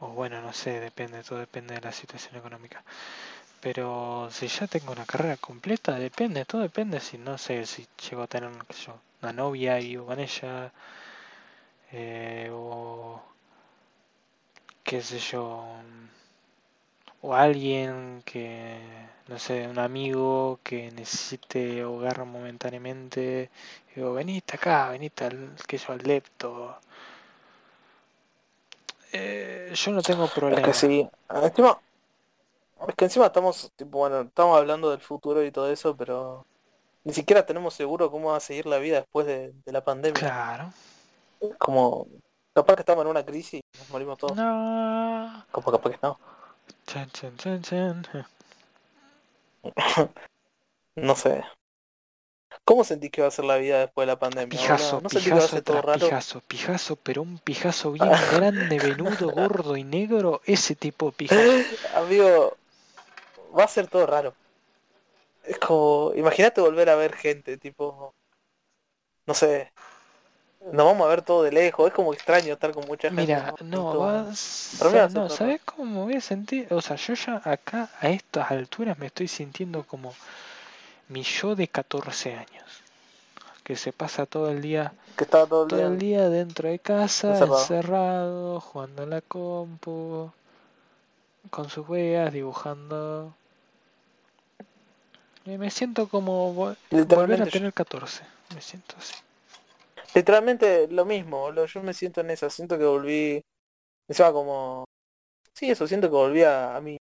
O 0.00 0.08
bueno, 0.08 0.40
no 0.40 0.52
sé, 0.52 0.80
depende, 0.80 1.22
todo 1.22 1.38
depende 1.40 1.74
de 1.74 1.80
la 1.82 1.92
situación 1.92 2.36
económica. 2.36 2.84
Pero 3.60 4.28
si 4.30 4.48
ya 4.48 4.66
tengo 4.66 4.92
una 4.92 5.06
carrera 5.06 5.36
completa, 5.36 5.98
depende, 5.98 6.44
todo 6.44 6.62
depende. 6.62 7.00
Si 7.00 7.18
no 7.18 7.38
sé, 7.38 7.66
si 7.66 7.86
llego 8.10 8.22
a 8.22 8.26
tener 8.26 8.50
qué 8.66 8.74
sé 8.74 8.86
yo, 8.86 9.00
una 9.22 9.32
novia 9.32 9.80
y 9.80 9.88
vivo 9.90 10.06
con 10.06 10.20
ella, 10.20 10.72
eh, 11.92 12.48
o 12.52 13.20
qué 14.84 15.00
sé 15.02 15.18
yo, 15.18 15.44
o 17.26 17.34
alguien 17.34 18.22
que, 18.24 18.78
no 19.28 19.38
sé, 19.38 19.68
un 19.68 19.78
amigo 19.78 20.58
que 20.64 20.90
necesite 20.92 21.84
hogar 21.84 22.24
momentáneamente. 22.24 23.50
Digo, 23.94 24.14
venite 24.14 24.56
acá, 24.56 24.90
venite 24.90 25.24
al, 25.26 25.54
que 25.68 25.78
yo, 25.78 25.92
al 25.92 26.02
lepto. 26.10 26.78
Eh, 29.12 29.72
yo 29.74 29.92
no 29.92 30.02
tengo 30.02 30.28
Es 30.50 30.60
problema. 30.60 30.60
que 30.60 30.74
sí. 30.74 31.08
Es 32.86 32.94
que 32.94 33.04
encima 33.04 33.26
estamos, 33.26 33.72
tipo, 33.76 33.98
bueno, 33.98 34.20
estamos 34.20 34.56
hablando 34.56 34.90
del 34.90 35.00
futuro 35.00 35.42
y 35.44 35.50
todo 35.50 35.70
eso, 35.70 35.96
pero 35.96 36.46
ni 37.04 37.12
siquiera 37.12 37.44
tenemos 37.46 37.74
seguro 37.74 38.10
cómo 38.10 38.30
va 38.30 38.36
a 38.36 38.40
seguir 38.40 38.66
la 38.66 38.78
vida 38.78 38.98
después 38.98 39.26
de, 39.26 39.52
de 39.64 39.72
la 39.72 39.82
pandemia. 39.82 40.20
Claro. 40.20 40.72
Como, 41.58 42.06
capaz 42.54 42.74
que 42.74 42.82
estamos 42.82 43.04
en 43.04 43.10
una 43.10 43.24
crisis 43.24 43.60
y 43.60 43.78
nos 43.78 43.90
morimos 43.90 44.18
todos. 44.18 44.36
No. 44.36 45.46
Como 45.50 45.72
capaz 45.72 45.90
que 45.90 45.98
no. 46.02 46.18
Chan, 46.86 47.10
chan, 47.10 47.36
chan, 47.36 47.62
chan. 47.62 48.06
No 50.96 51.14
sé. 51.14 51.44
¿Cómo 52.64 52.84
sentís 52.84 53.10
que 53.10 53.22
va 53.22 53.28
a 53.28 53.30
ser 53.30 53.44
la 53.44 53.56
vida 53.56 53.78
después 53.78 54.06
de 54.06 54.12
la 54.12 54.18
pandemia? 54.18 54.48
Pijazo? 54.48 55.00
¿No 55.00 55.08
sentís 55.08 55.28
que 55.28 55.30
va 55.30 55.36
a 55.36 55.40
pijazo 55.40 55.56
ser 55.56 55.64
todo 55.64 55.80
raro? 55.80 56.00
pijazo, 56.00 56.40
pijazo, 56.40 56.96
pero 56.96 57.22
un 57.22 57.38
pijazo 57.38 57.92
bien 57.92 58.10
grande, 58.32 58.78
venudo, 58.78 59.30
gordo 59.30 59.76
y 59.76 59.84
negro, 59.84 60.40
ese 60.44 60.74
tipo 60.74 61.06
de 61.06 61.12
pijazo. 61.12 61.40
Amigo, 61.96 62.56
va 63.56 63.64
a 63.64 63.68
ser 63.68 63.88
todo 63.88 64.06
raro. 64.06 64.34
Es 65.44 65.58
como, 65.58 66.12
imagínate 66.14 66.60
volver 66.60 66.90
a 66.90 66.94
ver 66.96 67.14
gente, 67.14 67.56
tipo, 67.56 68.14
no 69.26 69.34
sé, 69.34 69.72
nos 70.72 70.86
vamos 70.86 71.06
a 71.06 71.10
ver 71.10 71.22
todo 71.22 71.42
de 71.44 71.52
lejos, 71.52 71.88
es 71.88 71.94
como 71.94 72.12
extraño 72.12 72.52
estar 72.54 72.72
con 72.72 72.86
mucha 72.86 73.10
gente. 73.10 73.22
Mira, 73.22 73.54
¿no? 73.60 73.94
no, 73.94 73.98
vas, 73.98 74.78
no, 75.12 75.28
¿sabes 75.30 75.60
cómo 75.64 76.04
voy 76.04 76.16
a 76.16 76.20
sentir? 76.20 76.66
O 76.72 76.80
sea, 76.82 76.96
yo 76.96 77.14
ya 77.14 77.40
acá, 77.44 77.90
a 78.00 78.08
estas 78.10 78.50
alturas, 78.50 78.98
me 78.98 79.06
estoy 79.06 79.28
sintiendo 79.28 79.84
como 79.84 80.14
mi 81.08 81.22
yo 81.22 81.54
de 81.56 81.68
14 81.68 82.34
años, 82.34 82.82
que 83.64 83.76
se 83.76 83.92
pasa 83.92 84.26
todo 84.26 84.50
el 84.50 84.60
día, 84.62 84.94
que 85.16 85.24
estaba 85.24 85.46
todo 85.46 85.64
el 85.64 85.68
todo 85.68 85.86
el 85.86 85.98
día. 85.98 85.98
día 85.98 86.28
dentro 86.28 86.68
de 86.68 86.78
casa, 86.78 87.28
Encerrado. 87.28 87.58
encerrado, 87.58 88.60
jugando 88.60 89.02
a 89.04 89.06
la 89.06 89.20
compu, 89.22 90.32
con 91.50 91.68
sus 91.68 91.88
weas, 91.88 92.32
dibujando. 92.32 93.34
Me 95.56 95.70
siento 95.70 96.08
como 96.08 96.52
vo- 96.54 96.76
volver 97.06 97.42
a 97.42 97.46
tener 97.46 97.72
14, 97.72 98.24
me 98.54 98.60
siento 98.60 98.94
así. 98.98 99.14
literalmente 100.14 100.88
lo 100.88 101.04
mismo, 101.04 101.40
boludo, 101.40 101.66
yo 101.66 101.82
me 101.82 101.94
siento 101.94 102.20
en 102.20 102.30
esa, 102.30 102.50
siento 102.50 102.78
que 102.78 102.84
volví, 102.84 103.42
encima 104.08 104.32
como, 104.32 104.84
sí, 105.54 105.70
eso, 105.70 105.86
siento 105.86 106.08
que 106.08 106.16
volví 106.16 106.42
a, 106.44 106.76
a 106.76 106.80
mi, 106.80 106.98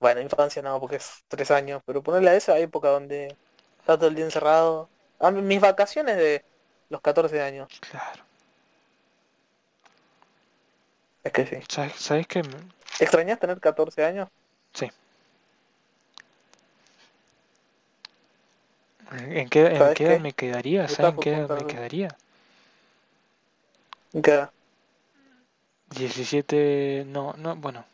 bueno, 0.00 0.20
infancia 0.20 0.62
no, 0.62 0.80
porque 0.80 0.96
es 0.96 1.22
tres 1.28 1.50
años, 1.50 1.82
pero 1.86 2.02
ponerle 2.02 2.30
a 2.30 2.36
esa 2.36 2.58
época 2.58 2.90
donde 2.90 3.36
estaba 3.80 3.98
todo 3.98 4.08
el 4.08 4.16
día 4.16 4.24
encerrado, 4.26 4.90
a 5.20 5.30
mi- 5.30 5.42
mis 5.42 5.60
vacaciones 5.60 6.16
de 6.16 6.44
los 6.90 7.00
14 7.02 7.40
años, 7.42 7.68
Claro. 7.80 8.24
es 11.24 11.32
que 11.32 11.46
sí. 11.46 11.56
¿Sabes, 11.68 11.94
sabes 11.96 12.26
qué? 12.26 12.42
Me- 12.42 12.50
¿Extrañas 13.00 13.38
tener 13.38 13.60
14 13.60 14.04
años? 14.04 14.28
¿En 19.10 19.48
qué, 19.50 19.66
en 19.66 19.78
¿Sabes 19.78 19.94
qué 19.94 20.16
me 20.16 20.32
quedaría? 20.32 20.86
Me 20.86 20.92
¿Sabes 20.92 20.94
estaba 20.94 21.12
en 21.12 21.16
por 21.16 21.24
qué 21.24 21.30
edad 21.32 21.50
me 21.50 21.64
quedaría? 21.66 22.16
¿Qué? 24.22 24.48
17, 25.90 27.04
no, 27.06 27.34
no, 27.38 27.54
bueno, 27.56 27.84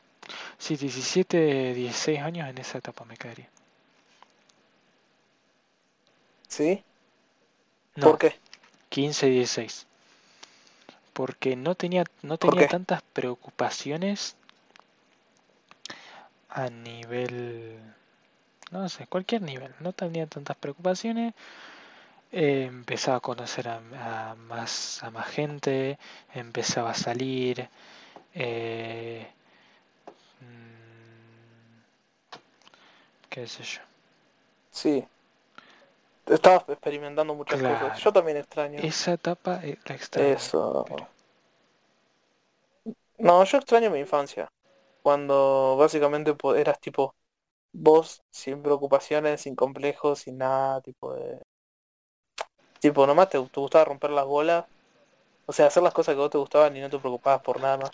sí, 0.58 0.76
17, 0.76 1.74
16 1.74 2.20
años 2.20 2.48
en 2.50 2.58
esa 2.58 2.78
etapa 2.78 3.04
me 3.06 3.16
quedaría. 3.18 3.50
¿Sí? 6.48 6.84
No, 7.96 8.10
¿Por 8.10 8.18
qué? 8.18 8.36
15, 8.90 9.26
16. 9.28 9.86
porque 11.12 11.56
no 11.56 11.74
tenía, 11.74 12.04
no 12.22 12.38
¿Por 12.38 12.54
tenía 12.54 12.64
tantas 12.64 13.02
preocupaciones 13.12 14.36
a 16.48 16.68
nivel, 16.70 17.78
no 18.70 18.88
sé, 18.88 19.06
cualquier 19.06 19.42
nivel, 19.42 19.74
no 19.80 19.92
tenía 19.92 20.26
tantas 20.26 20.56
preocupaciones. 20.56 21.34
eh, 22.32 22.64
empezaba 22.68 23.18
a 23.18 23.20
conocer 23.20 23.68
a, 23.68 23.80
a 24.32 24.34
más, 24.36 25.02
a 25.02 25.10
más 25.10 25.26
gente, 25.28 25.98
empezaba 26.34 26.90
a 26.90 26.94
salir. 26.94 27.68
eh, 28.34 29.26
mm, 30.40 31.80
qué 33.30 33.46
sé 33.46 33.62
yo. 33.62 33.80
Sí. 34.70 35.06
Estabas 36.26 36.64
experimentando 36.68 37.34
muchas 37.34 37.58
Claro. 37.60 37.86
cosas. 37.86 38.00
Yo 38.02 38.12
también 38.12 38.36
extraño. 38.36 38.80
Esa 38.82 39.12
etapa 39.14 39.60
eh, 39.62 39.78
la 39.86 39.94
extraño. 39.94 40.28
Eso. 40.34 40.84
pero- 40.88 41.08
No, 43.18 43.44
yo 43.44 43.58
extraño 43.58 43.90
mi 43.90 43.98
infancia. 44.00 44.48
Cuando 45.02 45.76
básicamente 45.78 46.34
eras 46.56 46.80
tipo 46.80 47.15
vos 47.76 48.22
sin 48.30 48.62
preocupaciones, 48.62 49.42
sin 49.42 49.56
complejos, 49.56 50.20
sin 50.20 50.38
nada, 50.38 50.80
tipo 50.82 51.14
de... 51.14 51.40
Tipo, 52.80 53.06
nomás 53.06 53.28
te, 53.28 53.38
te 53.38 53.60
gustaba 53.60 53.84
romper 53.84 54.10
las 54.10 54.24
bolas. 54.24 54.64
O 55.46 55.52
sea, 55.52 55.66
hacer 55.68 55.82
las 55.82 55.94
cosas 55.94 56.14
que 56.14 56.20
vos 56.20 56.30
te 56.30 56.38
gustaban 56.38 56.76
y 56.76 56.80
no 56.80 56.90
te 56.90 56.98
preocupabas 56.98 57.42
por 57.42 57.60
nada 57.60 57.78
más. 57.78 57.90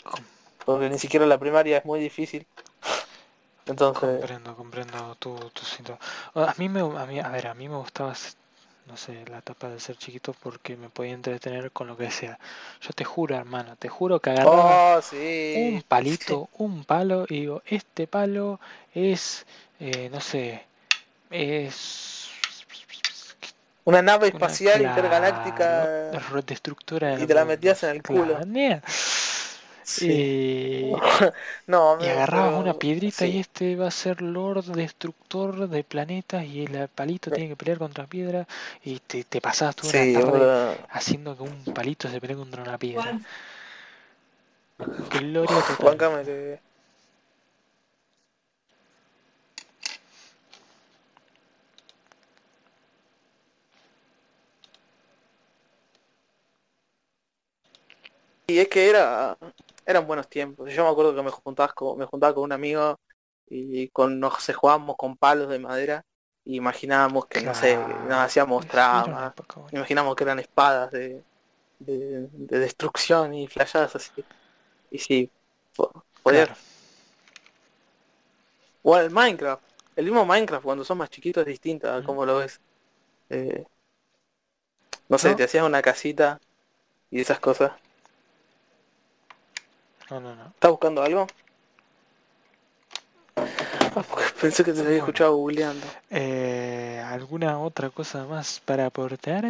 Porque 0.64 0.90
ni 0.90 0.98
siquiera 0.98 1.26
la 1.26 1.38
primaria 1.38 1.78
es 1.78 1.84
muy 1.84 2.00
difícil. 2.00 2.46
Entonces, 3.66 4.28
Comprendo, 4.28 4.54
comprendo 4.56 5.14
tu, 5.16 5.34
tu 5.50 5.64
situación. 5.64 5.98
A 6.34 6.54
mí 6.59 6.68
me, 6.68 6.80
a 6.80 7.06
mí, 7.06 7.20
a 7.20 7.28
ver, 7.30 7.46
a 7.46 7.54
mí 7.54 7.68
me 7.68 7.76
gustaba, 7.76 8.14
no 8.86 8.96
sé, 8.96 9.24
la 9.30 9.38
etapa 9.38 9.68
de 9.68 9.80
ser 9.80 9.96
chiquito 9.96 10.34
porque 10.42 10.76
me 10.76 10.88
podía 10.88 11.12
entretener 11.12 11.70
con 11.70 11.86
lo 11.86 11.96
que 11.96 12.10
sea. 12.10 12.38
Yo 12.80 12.90
te 12.90 13.04
juro, 13.04 13.36
hermano, 13.36 13.76
te 13.76 13.88
juro 13.88 14.20
que 14.20 14.30
agarraba 14.30 14.96
oh, 14.98 15.02
sí. 15.02 15.72
un 15.74 15.82
palito, 15.88 16.48
un 16.59 16.84
palo 16.84 17.24
y 17.28 17.40
digo, 17.40 17.62
este 17.66 18.06
palo 18.06 18.60
es, 18.94 19.46
eh, 19.80 20.09
no 20.12 20.20
sé, 20.20 20.64
es 21.30 22.28
Una 23.84 24.02
nave 24.02 24.28
una 24.28 24.36
espacial 24.36 24.80
claro, 24.80 24.96
intergaláctica 24.96 25.86
destructora 26.44 27.18
y 27.18 27.26
te 27.26 27.34
la 27.34 27.44
metías 27.44 27.82
en 27.84 27.90
el 27.90 28.02
culo. 28.02 28.38
Sí. 29.93 30.10
Y, 30.10 30.93
No, 31.66 31.97
y 32.01 32.05
me- 32.05 32.10
agarrabas 32.12 32.51
pero- 32.51 32.60
una 32.60 32.74
piedrita 32.74 33.27
y 33.27 33.39
este 33.39 33.77
va 33.77 33.89
a 33.89 33.90
ser 33.90 34.23
Lord 34.23 34.64
Destructor 34.66 35.69
de 35.69 35.85
planetas 35.85 36.44
y 36.44 36.64
el 36.64 36.89
palito 36.89 37.31
tiene 37.31 37.51
que 37.51 37.56
pelear 37.56 37.78
contra 37.78 38.06
piedra 38.06 38.47
y 38.85 38.98
te, 39.01 39.24
te 39.24 39.40
pasabas 39.40 39.77
toda 39.77 39.93
Sí, 39.93 40.14
una 40.16 40.31
tarde 40.31 40.85
haciendo 40.90 41.36
que 41.36 41.43
un 41.43 41.64
palito 41.74 42.09
se 42.09 42.20
pelee 42.20 42.36
contra 42.36 42.62
una 42.62 42.78
piedra. 42.78 43.19
Gloria 45.10 45.60
total. 45.77 46.24
Que... 46.24 46.60
Y 58.47 58.59
es 58.59 58.69
que 58.69 58.89
era 58.90 59.36
eran 59.86 60.06
buenos 60.06 60.28
tiempos. 60.28 60.72
Yo 60.72 60.84
me 60.84 60.90
acuerdo 60.90 61.14
que 61.14 61.22
me 61.22 61.30
juntaba 61.30 61.72
con, 61.72 61.98
me 61.98 62.06
juntaba 62.06 62.34
con 62.34 62.44
un 62.44 62.52
amigo 62.52 62.98
y 63.48 63.88
con 63.88 64.18
nos 64.20 64.42
se 64.42 64.52
jugábamos 64.54 64.96
con 64.96 65.16
palos 65.16 65.48
de 65.48 65.59
madera 65.59 66.04
y 66.44 66.56
imaginábamos 66.56 67.26
que 67.26 67.40
no 67.42 67.54
sé, 67.54 67.76
nos 67.76 68.18
hacíamos 68.18 68.66
tramas, 68.66 69.32
imaginamos 69.72 70.16
que 70.16 70.24
eran 70.24 70.38
espadas 70.40 70.90
de, 70.92 71.22
de, 71.80 72.28
de 72.32 72.59
destrucción 72.59 73.34
y 73.34 73.46
flashadas 73.48 73.94
así. 73.96 74.24
Y 74.90 74.98
sí, 74.98 75.30
po- 75.74 76.04
podía 76.22 76.46
Claro. 76.46 76.60
O 78.82 78.96
el 78.96 79.10
Minecraft. 79.10 79.62
El 79.96 80.04
mismo 80.06 80.24
Minecraft 80.24 80.64
cuando 80.64 80.84
son 80.84 80.98
más 80.98 81.10
chiquitos 81.10 81.42
es 81.42 81.46
distinto 81.48 81.90
a 81.90 82.00
Mm. 82.00 82.04
cómo 82.04 82.24
lo 82.26 82.38
ves. 82.38 82.60
Eh, 83.30 83.64
no 85.09 85.18
sé, 85.18 85.30
No. 85.30 85.36
te 85.36 85.44
hacías 85.44 85.64
una 85.64 85.82
casita 85.82 86.40
y 87.10 87.20
esas 87.20 87.40
cosas. 87.40 87.72
No, 90.12 90.20
no, 90.20 90.34
no. 90.34 90.44
¿Estás 90.44 90.70
buscando 90.70 91.02
algo? 91.02 91.26
Ah, 93.34 94.05
porque 94.06 94.24
Pensé 94.43 94.62
que 94.62 94.74
te 94.74 94.82
lo 94.82 94.89
había 94.89 94.98
escuchado 94.98 95.34
googleando. 95.36 95.86
Eh, 96.10 97.02
¿Alguna 97.09 97.59
otra 97.59 97.89
cosa 97.89 98.26
más 98.26 98.60
para 98.60 98.84
aportar? 98.84 99.47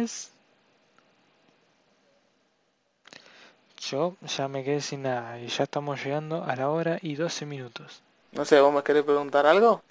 Yo 3.81 4.15
ya 4.21 4.47
me 4.47 4.63
quedé 4.63 4.79
sin 4.79 5.01
nada 5.01 5.37
y 5.37 5.47
ya 5.47 5.65
estamos 5.65 6.01
llegando 6.01 6.45
a 6.45 6.55
la 6.55 6.69
hora 6.69 6.97
y 7.01 7.15
12 7.15 7.45
minutos. 7.45 8.01
No 8.31 8.45
sé, 8.45 8.61
¿vos 8.61 8.73
me 8.73 8.83
querés 8.83 9.03
preguntar 9.03 9.45
algo? 9.45 9.83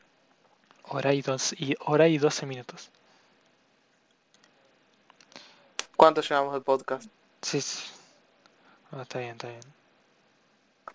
Hora 0.84 1.12
y, 1.12 1.20
dos, 1.20 1.52
y, 1.52 1.74
hora 1.80 2.08
y 2.08 2.16
12 2.16 2.46
minutos. 2.46 2.88
¿Cuánto 5.96 6.22
llevamos 6.22 6.54
el 6.54 6.62
podcast? 6.62 7.10
Sí, 7.42 7.60
sí. 7.60 7.90
Está 8.98 9.18
bien, 9.18 9.32
está 9.32 9.48
bien. 9.48 9.81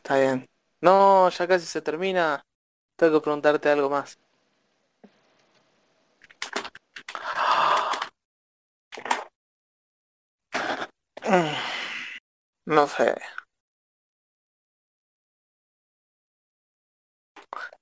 Está 0.08 0.20
bien. 0.20 0.48
No, 0.80 1.28
ya 1.30 1.48
casi 1.48 1.66
se 1.66 1.82
termina. 1.82 2.42
Tengo 2.98 3.20
que 3.20 3.24
preguntarte 3.26 3.70
algo 3.70 3.90
más. 3.90 4.18
No 12.76 12.86
sé. 12.96 13.10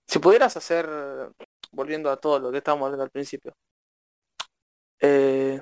Si 0.08 0.20
pudieras 0.20 0.56
hacer, 0.58 0.88
volviendo 1.72 2.10
a 2.12 2.18
todo 2.18 2.40
lo 2.40 2.52
que 2.52 2.58
estábamos 2.60 2.86
hablando 2.86 3.04
al 3.04 3.12
principio, 3.12 3.54
eh, 5.00 5.62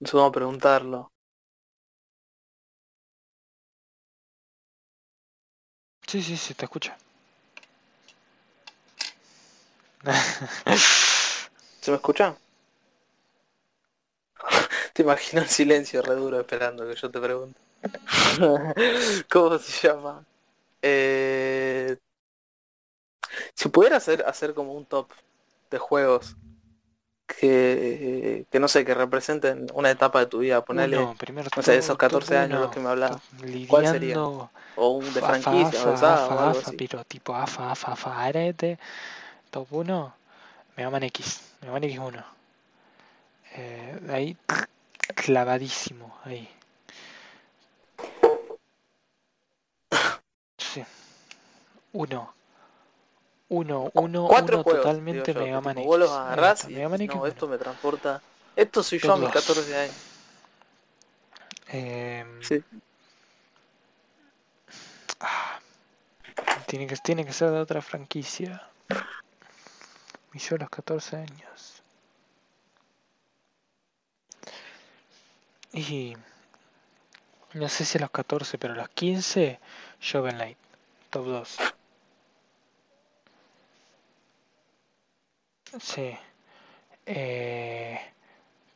no 0.00 0.08
sé 0.08 0.30
preguntarlo. 0.32 1.10
Sí, 6.10 6.20
sí, 6.22 6.36
sí, 6.36 6.54
te 6.54 6.64
escucho. 6.64 6.92
¿Se 11.80 11.90
me 11.90 11.96
escucha? 11.96 12.36
Te 14.92 15.02
imagino 15.02 15.42
en 15.42 15.48
silencio 15.48 16.02
re 16.02 16.14
duro 16.14 16.40
esperando 16.40 16.86
que 16.88 16.94
yo 16.94 17.10
te 17.10 17.20
pregunte. 17.20 17.58
¿Cómo 19.30 19.58
se 19.58 19.88
llama? 19.88 20.24
Eh, 20.82 21.96
si 23.54 23.68
pudiera 23.68 23.96
hacer, 23.96 24.24
hacer 24.26 24.54
como 24.54 24.72
un 24.74 24.84
top 24.86 25.08
de 25.70 25.78
juegos 25.78 26.36
que, 27.34 28.44
que 28.50 28.60
no 28.60 28.68
sé, 28.68 28.84
que 28.84 28.94
representen 28.94 29.66
una 29.74 29.90
etapa 29.90 30.20
de 30.20 30.26
tu 30.26 30.38
vida, 30.38 30.64
ponerle, 30.64 30.98
Uno, 30.98 31.14
primero 31.18 31.48
no 31.54 31.62
sé, 31.62 31.76
esos 31.76 31.96
top 31.96 31.98
14 31.98 32.36
años 32.38 32.60
los 32.60 32.70
que 32.70 32.80
me 32.80 32.88
hablabas, 32.88 33.20
¿cuál 33.68 33.86
sería? 33.86 34.18
o 34.20 34.88
un 34.90 35.12
de 35.12 35.20
afa, 35.20 35.40
franquicia, 35.40 35.84
o 35.84 35.92
afa, 35.92 35.96
saga, 35.96 36.12
o 36.12 36.24
afa, 36.24 36.46
algo 36.46 36.58
afa, 36.58 36.68
así. 36.68 36.76
pero 36.76 37.04
tipo 37.04 37.34
afa, 37.34 37.70
afa, 37.70 37.92
afa, 37.92 38.24
arete. 38.24 38.78
Top 39.50 39.66
1, 39.70 40.14
Mega 40.76 40.90
Man 40.90 41.02
X, 41.04 41.42
Mega 41.60 41.72
Man 41.72 41.82
X1. 41.82 42.24
Eh, 43.56 44.00
ahí, 44.10 44.36
clavadísimo, 45.14 46.16
ahí. 46.24 46.48
Sí. 50.56 50.84
Uno. 51.92 52.39
Uno, 53.50 53.90
uno, 53.94 54.26
Cuatro 54.28 54.56
uno 54.58 54.62
juegos, 54.62 54.82
totalmente 54.82 55.34
yo, 55.34 55.40
Mega 55.40 55.60
Man 55.60 55.76
X. 55.78 55.86
vos 55.86 55.98
los 55.98 56.10
agarrás 56.12 56.64
y 56.64 56.72
Mega 56.74 56.88
Man 56.88 56.98
decís, 56.98 57.14
no, 57.16 57.22
X1. 57.22 57.28
esto 57.28 57.48
me 57.48 57.58
transporta, 57.58 58.22
esto 58.54 58.82
soy 58.84 58.98
yo 59.00 59.12
a 59.12 59.16
mis 59.16 59.24
dos. 59.24 59.32
14 59.32 59.76
años. 59.76 59.94
Em, 61.72 62.42
Sí. 62.42 62.62
ah, 65.18 65.58
tiene 66.66 66.86
que, 66.86 66.96
tiene 66.96 67.24
que 67.26 67.32
ser 67.32 67.50
de 67.50 67.58
otra 67.58 67.82
franquicia. 67.82 68.62
Y 70.32 70.38
yo 70.38 70.54
a 70.54 70.58
los 70.60 70.70
14 70.70 71.16
años. 71.16 71.82
Y 75.72 76.16
no 77.54 77.68
sé 77.68 77.84
si 77.84 77.98
a 77.98 78.02
los 78.02 78.10
14, 78.12 78.58
pero 78.58 78.74
a 78.74 78.76
los 78.76 78.88
15, 78.90 79.58
Shovel 80.00 80.34
Knight, 80.36 80.58
top 81.10 81.26
2. 81.26 81.56
Sí. 85.78 86.16
Eh, 87.06 88.00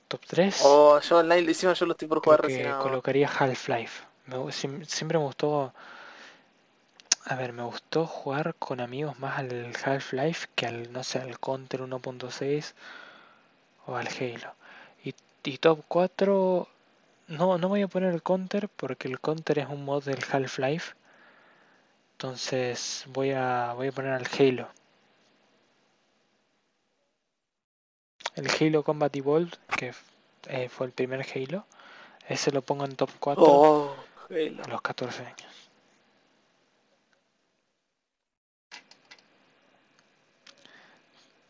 top 0.09 0.21
3. 0.27 0.61
O 0.65 1.01
yo 1.01 1.19
online, 1.19 1.49
encima 1.49 1.73
yo 1.73 1.87
lo 1.87 1.93
estoy 1.93 2.09
por 2.09 2.21
jugar 2.23 2.43
recién 2.43 2.73
colocaría 2.79 3.29
Half-Life. 3.29 4.05
Siempre 4.87 5.19
me 5.19 5.25
gustó. 5.25 5.73
A 7.27 7.37
ver, 7.37 7.53
me 7.53 7.63
gustó 7.63 8.07
jugar 8.07 8.55
con 8.59 8.81
amigos 8.81 9.19
más 9.19 9.39
al 9.39 9.73
Half-Life 9.83 10.49
que 10.55 10.67
al, 10.67 10.93
no 10.93 11.03
sé, 11.05 11.21
al 11.21 11.39
Counter 11.41 11.81
1.6 11.81 12.75
o 13.87 13.97
al 13.97 14.09
Halo. 14.09 14.55
Y, 15.03 15.15
y 15.45 15.59
top 15.59 15.83
4, 15.89 16.69
No, 17.29 17.59
no 17.59 17.69
voy 17.69 17.83
a 17.83 17.89
poner 17.89 18.13
el 18.13 18.23
counter 18.23 18.69
porque 18.69 19.09
el 19.09 19.21
counter 19.21 19.59
es 19.59 19.69
un 19.69 19.85
mod 19.85 20.05
del 20.05 20.23
Half-Life. 20.31 20.95
Entonces 22.13 23.05
voy 23.09 23.33
a, 23.33 23.73
voy 23.75 23.89
a 23.89 23.93
poner 23.93 24.13
al 24.13 24.27
Halo. 24.39 24.69
El 28.35 28.49
Halo 28.51 28.83
Combat 28.83 29.15
Evolved, 29.15 29.55
que 29.77 29.93
eh, 30.49 30.69
fue 30.69 30.87
el 30.87 30.93
primer 30.93 31.25
Halo. 31.35 31.67
Ese 32.29 32.51
lo 32.51 32.63
pongo 32.63 32.85
en 32.85 32.97
top 32.97 33.11
4 33.21 33.43
Oh, 33.47 33.95
Halo. 34.31 34.63
a 34.65 34.69
los 34.69 34.83
14 34.83 35.23
años. 35.25 35.71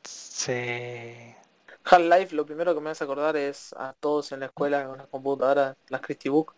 Se... 0.05 1.37
Half-Life, 1.85 2.35
lo 2.35 2.45
primero 2.45 2.75
que 2.75 2.81
me 2.81 2.91
hace 2.91 3.05
acordar 3.05 3.37
es 3.37 3.73
a 3.75 3.95
todos 3.99 4.33
en 4.33 4.41
la 4.41 4.47
escuela 4.47 4.87
con 4.87 4.99
las 4.99 5.07
computadoras, 5.09 5.77
las 5.89 6.01
Christie 6.01 6.31
Book, 6.31 6.55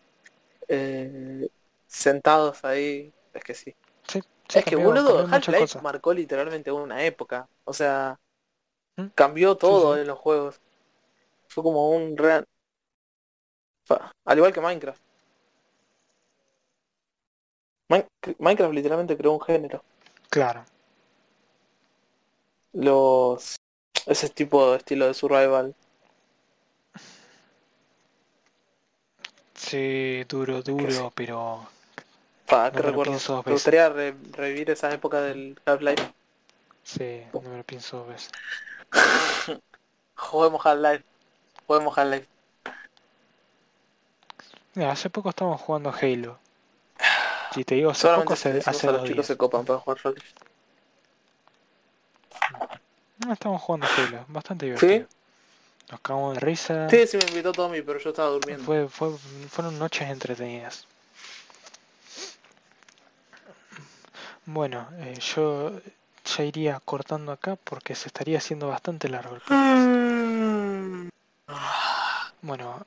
eh, 0.67 1.47
sentados 1.85 2.63
ahí. 2.65 3.13
Es 3.33 3.43
que 3.43 3.53
sí. 3.53 3.75
Sí, 4.07 4.21
sí, 4.47 4.59
es 4.59 4.65
que 4.65 4.75
boludo, 4.75 5.27
Half-Life 5.29 5.81
marcó 5.81 6.13
literalmente 6.13 6.71
una 6.71 7.03
época. 7.03 7.47
O 7.65 7.73
sea, 7.73 8.19
¿Mm? 8.97 9.05
cambió 9.15 9.55
todo 9.55 9.95
sí. 9.95 10.01
en 10.01 10.07
los 10.07 10.19
juegos. 10.19 10.59
Fue 11.47 11.63
como 11.63 11.91
un 11.91 12.17
real... 12.17 12.45
Al 14.25 14.37
igual 14.37 14.51
que 14.51 14.59
Minecraft. 14.59 15.01
Min- 17.89 18.05
Minecraft 18.39 18.73
literalmente 18.73 19.15
creó 19.15 19.31
un 19.31 19.41
género. 19.41 19.81
Claro. 20.29 20.65
Los... 22.73 23.55
Ese 24.05 24.29
tipo 24.29 24.71
de 24.71 24.77
estilo 24.77 25.07
de 25.07 25.13
survival. 25.13 25.73
Sí, 29.53 30.23
duro, 30.29 30.61
duro, 30.61 30.89
sí. 30.91 31.11
pero 31.15 31.67
Pa, 32.45 32.71
No 32.71 32.81
recuerdo. 32.81 33.03
pienso 33.11 33.33
veces. 33.37 33.51
gustaría 33.53 33.89
re- 33.89 34.15
revivir 34.31 34.69
esa 34.69 34.93
época 34.93 35.21
del 35.21 35.59
Half-Life. 35.65 36.13
sí, 36.83 37.23
no 37.33 37.41
me 37.41 37.57
lo 37.57 37.63
pienso 37.63 37.97
dos 37.97 38.07
veces. 38.07 38.31
Juguemos 40.15 40.65
Half-Life. 40.65 41.03
Juguemos 41.65 41.97
Half-Life. 41.97 42.27
Mira, 44.75 44.91
hace 44.91 45.09
poco 45.09 45.29
estábamos 45.29 45.61
jugando 45.61 45.91
Halo. 45.91 46.37
Si 47.53 47.63
te 47.63 47.75
digo 47.75 47.91
hace 47.91 48.07
poco, 48.07 48.35
Solamente 48.35 48.63
si 48.63 48.69
hace, 48.69 48.87
a 48.87 48.91
dos 48.91 49.01
los 49.01 49.07
chicos 49.09 49.15
días. 49.15 49.27
se 49.27 49.37
copan 49.37 49.65
para 49.65 49.79
jugar 49.79 49.97
Half-Life. 50.03 50.27
No, 53.25 53.33
estamos 53.33 53.61
jugando 53.61 53.87
Halo, 53.97 54.25
bastante 54.27 54.65
¿Sí? 54.77 54.85
divertido. 54.87 55.07
Nos 55.89 56.01
cagamos 56.01 56.33
de 56.35 56.39
risa. 56.41 56.89
Sí, 56.89 57.07
sí 57.07 57.17
me 57.17 57.25
invitó 57.29 57.51
Tommy, 57.53 57.81
pero 57.81 57.97
yo 57.99 58.09
estaba 58.09 58.29
durmiendo. 58.29 58.63
Fue, 58.63 58.87
fue, 58.89 59.17
fueron 59.49 59.79
noches 59.79 60.09
entretenidas. 60.09 60.85
Bueno, 64.45 64.87
eh, 64.99 65.17
yo 65.19 65.71
ya 66.27 66.43
iría 66.43 66.79
cortando 66.83 67.31
acá 67.31 67.55
porque 67.55 67.95
se 67.95 68.07
estaría 68.07 68.37
haciendo 68.37 68.67
bastante 68.67 69.09
largo 69.09 69.35
el 69.35 69.41
podcast. 69.41 69.87
Bueno, 72.41 72.85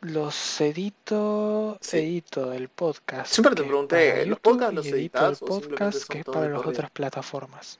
los 0.00 0.60
edito, 0.60 1.78
Sí. 1.80 1.98
edito 1.98 2.52
el 2.52 2.68
podcast. 2.68 3.32
Siempre 3.32 3.54
te 3.54 3.62
pregunté, 3.62 4.26
¿los 4.26 4.38
podcasts 4.40 4.74
los 4.74 4.86
edito 4.86 4.96
el 4.96 5.00
editas 5.02 5.42
o 5.42 5.46
simplemente 5.46 5.76
podcast 5.78 6.08
que 6.08 6.18
es 6.20 6.24
para 6.24 6.48
las 6.48 6.66
otras 6.66 6.90
plataformas. 6.90 7.78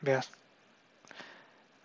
Veas. 0.00 0.30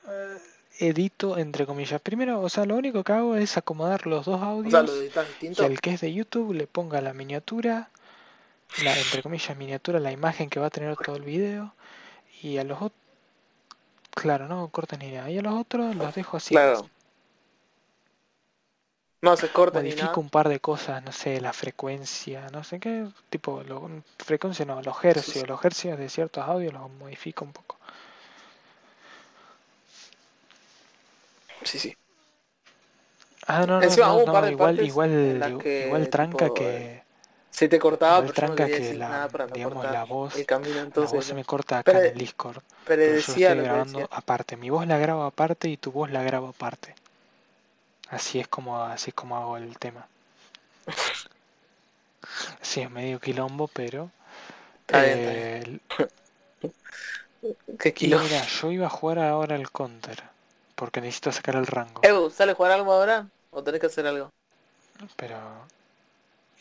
Eh, 0.07 0.37
edito 0.79 1.37
entre 1.37 1.65
comillas. 1.65 2.01
Primero, 2.01 2.41
o 2.41 2.49
sea, 2.49 2.65
lo 2.65 2.75
único 2.75 3.03
que 3.03 3.13
hago 3.13 3.35
es 3.35 3.57
acomodar 3.57 4.05
los 4.07 4.25
dos 4.25 4.41
O 4.41 4.45
audios 4.45 4.89
sea, 4.89 4.99
editas 4.99 5.27
y 5.41 5.63
al 5.63 5.79
que 5.81 5.93
es 5.93 6.01
de 6.01 6.13
YouTube 6.13 6.53
le 6.53 6.67
ponga 6.67 7.01
la 7.01 7.13
miniatura, 7.13 7.89
la 8.83 8.97
entre 8.97 9.21
comillas 9.21 9.57
miniatura, 9.57 9.99
la 9.99 10.11
imagen 10.11 10.49
que 10.49 10.59
va 10.59 10.67
a 10.67 10.69
tener 10.69 10.95
todo 10.97 11.15
el 11.15 11.23
video 11.23 11.73
y 12.41 12.57
a 12.57 12.63
los 12.63 12.77
otros, 12.81 12.99
claro, 14.11 14.47
no 14.47 14.67
cortes 14.69 14.99
ni 14.99 15.11
nada. 15.11 15.29
Y 15.29 15.37
a 15.37 15.41
los 15.41 15.53
otros 15.53 15.95
los 15.95 16.15
dejo 16.15 16.37
así. 16.37 16.55
Claro. 16.55 16.89
No 19.21 19.35
cortes 19.53 19.83
ni 19.83 19.89
Modifico 19.89 20.07
nada. 20.07 20.19
un 20.19 20.29
par 20.29 20.49
de 20.49 20.59
cosas, 20.59 21.03
no 21.03 21.11
sé, 21.11 21.39
la 21.41 21.53
frecuencia, 21.53 22.47
no 22.51 22.63
sé 22.63 22.79
qué, 22.79 23.07
tipo, 23.29 23.61
lo, 23.61 23.87
frecuencia 24.17 24.65
no, 24.65 24.81
los 24.81 25.03
hercios, 25.05 25.37
sí. 25.41 25.45
los 25.45 25.63
hercios 25.63 25.99
de 25.99 26.09
ciertos 26.09 26.43
audios 26.43 26.73
los 26.73 26.89
modifico 26.89 27.45
un 27.45 27.53
poco. 27.53 27.77
Sí, 31.63 31.77
sí. 31.77 31.95
Ah, 33.45 33.65
no, 33.67 33.77
no, 33.77 33.83
Encima 33.83 34.07
no, 34.07 34.49
igual, 34.49 34.83
igual, 34.83 35.59
que, 35.61 35.85
igual 35.85 36.09
tranca 36.09 36.45
tipo, 36.45 36.53
que, 36.55 37.00
Se 37.51 37.67
te 37.67 37.77
cortaba, 37.79 38.21
pero 38.21 38.33
yo 38.33 38.47
no 38.47 38.55
quería 38.55 38.75
que 38.77 38.81
decir 38.81 38.97
la, 38.97 39.09
nada 39.09 39.29
para 39.29 39.45
no 39.45 39.53
digamos, 39.53 39.73
cortar 39.75 39.93
la 39.93 40.03
voz, 40.05 40.35
el 40.35 40.45
camino. 40.45 40.75
la 40.75 40.81
Entonces, 40.81 41.13
voz 41.13 41.25
se 41.25 41.33
me 41.33 41.43
corta 41.45 41.79
acá 41.79 41.91
Pero- 41.91 42.05
en 42.05 42.11
el 42.13 42.17
Discord. 42.17 42.61
pero 42.85 43.01
Pero 43.01 43.11
yo 43.13 43.17
estoy 43.19 43.43
grabando 43.43 43.99
decía. 43.99 44.17
aparte. 44.17 44.57
Mi 44.57 44.69
voz 44.69 44.87
la 44.87 44.97
grabo 44.97 45.23
aparte 45.23 45.67
y 45.67 45.77
tu 45.77 45.91
voz 45.91 46.09
la 46.11 46.23
grabo 46.23 46.47
aparte. 46.49 46.95
Así 48.09 48.39
es 48.39 48.47
como, 48.47 48.81
así 48.81 49.09
es 49.11 49.13
como 49.13 49.37
hago 49.37 49.57
el 49.57 49.77
tema. 49.77 50.07
Sí, 52.61 52.81
es 52.81 52.89
medio 52.91 53.19
quilombo, 53.19 53.67
pero. 53.67 54.09
Está 54.87 55.01
bien, 55.03 55.19
está 55.19 55.31
bien. 55.33 55.81
eh, 57.43 57.55
Qué 57.79 57.93
kilo. 57.93 58.19
mira, 58.19 58.45
yo 58.45 58.71
iba 58.71 58.85
a 58.85 58.89
jugar 58.89 59.19
ahora 59.19 59.55
el 59.55 59.71
counter. 59.71 60.23
Porque 60.75 61.01
necesito 61.01 61.31
sacar 61.31 61.55
el 61.55 61.65
rango. 61.67 61.99
Evo, 62.03 62.29
¿sale 62.29 62.51
a 62.53 62.55
jugar 62.55 62.71
algo 62.73 62.93
ahora? 62.93 63.27
¿O 63.51 63.63
tenés 63.63 63.81
que 63.81 63.87
hacer 63.87 64.05
algo? 64.07 64.29
Pero. 65.15 65.37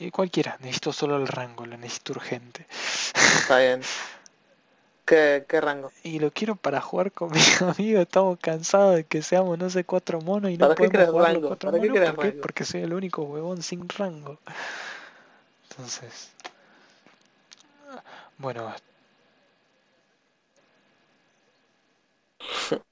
Y 0.00 0.10
cualquiera, 0.10 0.56
necesito 0.60 0.92
solo 0.92 1.16
el 1.16 1.28
rango, 1.28 1.64
lo 1.64 1.76
necesito 1.76 2.14
urgente. 2.14 2.66
Está 3.34 3.58
bien. 3.58 3.80
¿Qué, 5.04 5.44
qué 5.48 5.60
rango? 5.60 5.90
Y 6.02 6.18
lo 6.18 6.30
quiero 6.30 6.56
para 6.56 6.80
jugar 6.80 7.12
con 7.12 7.30
mis 7.32 7.62
amigos. 7.62 8.02
Estamos 8.02 8.38
cansados 8.40 8.96
de 8.96 9.04
que 9.04 9.22
seamos, 9.22 9.58
no 9.58 9.70
sé, 9.70 9.84
cuatro 9.84 10.20
monos 10.20 10.50
y 10.50 10.56
no 10.58 10.68
¿Para 10.68 10.74
qué 10.74 10.82
podemos 10.88 11.04
jugar 11.06 11.32
los 11.34 11.42
cuatro 11.42 11.70
¿Para 11.70 11.78
monos. 11.78 11.94
querés 11.94 12.14
¿Por 12.14 12.18
qué? 12.18 12.28
rango? 12.28 12.42
Porque 12.42 12.64
soy 12.64 12.82
el 12.82 12.94
único 12.94 13.22
huevón 13.22 13.62
sin 13.62 13.88
rango. 13.88 14.38
Entonces. 15.70 16.30
Bueno, 18.38 18.74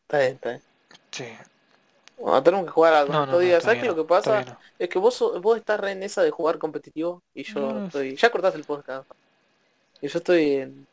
Está 0.03 0.19
bien, 0.19 0.35
está 0.35 0.49
bien. 0.51 0.63
sí. 1.13 1.25
Bueno, 2.19 2.43
tenemos 2.43 2.67
que 2.67 2.73
jugar 2.73 2.95
algo 2.95 3.13
No, 3.13 3.27
no. 3.27 3.61
¿Sabes 3.61 3.81
qué 3.81 3.87
lo 3.87 3.97
que 3.97 4.05
pasa? 4.05 4.59
Es 4.79 4.89
que 4.89 4.99
vos, 4.99 5.19
vos 5.41 5.57
estás 5.59 5.81
re 5.81 5.93
en 5.93 6.03
esa 6.03 6.23
de 6.23 6.31
jugar 6.31 6.59
competitivo 6.59 7.23
y 7.35 7.45
yo 7.45 7.61
no. 7.61 7.79
estoy... 7.87 8.17
Ya 8.17 8.31
cortaste 8.31 8.59
el 8.59 8.65
podcast. 8.65 9.09
Y 10.01 10.09
yo 10.09 10.19
estoy 10.19 10.53
en... 10.57 10.89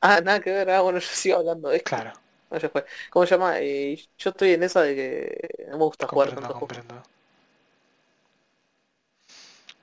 Ah, 0.00 0.20
nada 0.22 0.40
que 0.40 0.50
ver. 0.52 0.70
Ah, 0.70 0.80
bueno, 0.82 0.98
yo 1.00 1.06
sigo 1.08 1.38
hablando. 1.38 1.70
Es 1.72 1.84
que- 1.84 1.88
Claro, 1.90 2.12
no, 2.50 2.58
ya 2.58 2.70
fue. 2.70 2.84
¿Cómo 3.10 3.26
se 3.26 3.34
llama? 3.36 3.60
Eh, 3.60 3.96
yo 4.18 4.30
estoy 4.30 4.52
en 4.54 4.62
esa 4.64 4.82
de 4.82 4.94
que 4.96 5.66
no 5.68 5.78
me 5.78 5.84
gusta 5.84 6.08
jugar 6.08 6.32
comprendo, 6.32 6.40
tanto 6.40 6.54
juego. 6.54 6.74
comprendo. 6.74 7.02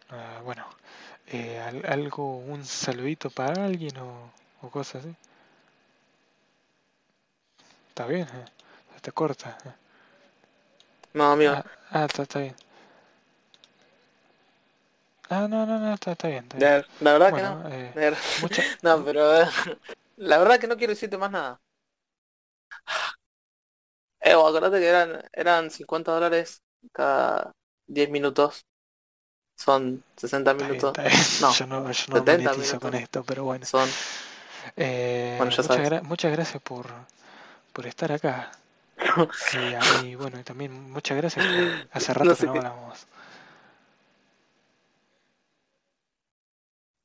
Ah, 0.09 0.41
bueno, 0.43 0.65
eh, 1.27 1.59
al- 1.59 1.85
algo, 1.87 2.37
un 2.37 2.65
saludito 2.65 3.29
para 3.29 3.65
alguien 3.65 3.97
o, 3.97 4.31
o 4.61 4.69
cosas 4.69 5.05
así. 5.05 5.15
Está 7.89 8.05
bien, 8.07 8.27
eh, 8.33 8.45
se 8.95 9.01
te 9.01 9.11
corta. 9.11 9.57
No, 11.13 11.31
amigo. 11.33 11.55
Ah, 11.55 11.63
ah, 11.91 12.05
está, 12.05 12.23
está 12.23 12.39
bien. 12.39 12.55
Ah, 15.29 15.47
no, 15.47 15.65
no, 15.65 15.79
no, 15.79 15.93
está, 15.93 16.11
está 16.13 16.27
bien. 16.27 16.43
Está 16.43 16.57
bien. 16.59 16.73
La, 16.73 16.85
la 16.99 17.13
verdad 17.13 17.33
que 17.33 17.41
no. 17.41 17.57
eh, 17.69 17.95
mucha- 18.37 18.65
No, 18.81 19.03
pero 19.05 19.41
eh, 19.41 19.45
la 20.17 20.37
verdad 20.39 20.59
que 20.59 20.67
no 20.67 20.77
quiero 20.77 20.91
decirte 20.93 21.17
más 21.17 21.31
nada. 21.31 21.61
Eh, 24.21 24.31
acordate 24.33 24.79
que 24.79 24.87
eran, 24.87 25.21
eran 25.33 25.71
50 25.71 26.11
dólares 26.13 26.61
cada 26.91 27.51
10 27.87 28.09
minutos. 28.09 28.65
Son 29.57 30.03
60 30.17 30.53
está 30.53 30.67
bien, 30.69 30.77
minutos. 30.77 30.87
está 30.87 31.03
bien. 31.03 31.13
No, 31.39 31.53
Yo 31.59 31.67
no, 31.67 31.91
yo 31.91 32.03
no 32.09 32.23
70 32.23 32.25
monetizo 32.25 32.55
minutos. 32.55 32.81
con 32.81 32.95
esto, 32.95 33.23
pero 33.23 33.43
bueno. 33.45 33.65
Son... 33.65 33.97
Eh, 34.77 35.37
Bueno, 35.37 35.51
ya 35.51 35.63
muchas, 35.63 35.63
sabes. 35.63 35.91
gra- 35.91 36.01
muchas 36.03 36.31
gracias 36.31 36.61
por, 36.63 36.87
por 37.73 37.87
estar 37.87 38.11
acá. 38.13 38.51
Y, 39.51 40.15
bueno, 40.15 40.39
y 40.39 40.43
también 40.43 40.91
muchas 40.91 41.17
gracias. 41.17 41.49
Hace 41.91 42.13
rato 42.13 42.35
No 42.35 42.37
que 42.37 42.45
no 42.45 42.51
qué. 42.53 42.57
hablamos. 42.57 43.07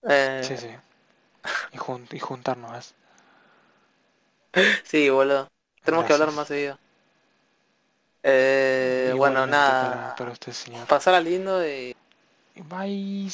eh, 0.03 0.49
Sí, 0.49 0.59
sí. 0.59 0.69
Y, 1.73 1.79
jun- 1.79 2.09
y 2.13 2.19
juntarnos. 2.21 2.95
sí, 4.85 5.09
boludo. 5.11 5.49
Tenemos 5.85 6.07
que 6.07 6.13
hablar 6.13 6.33
más 6.33 6.49
seguido. 6.49 6.79
Eh, 8.23 9.13
bueno, 9.17 9.47
nada. 9.47 9.75
Para, 9.79 10.15
para 10.17 10.31
usted, 10.33 10.53
señor. 10.53 10.87
Pasar 10.89 11.23
lindo 11.23 11.67
y 11.67 11.95
Bye. 12.69 13.29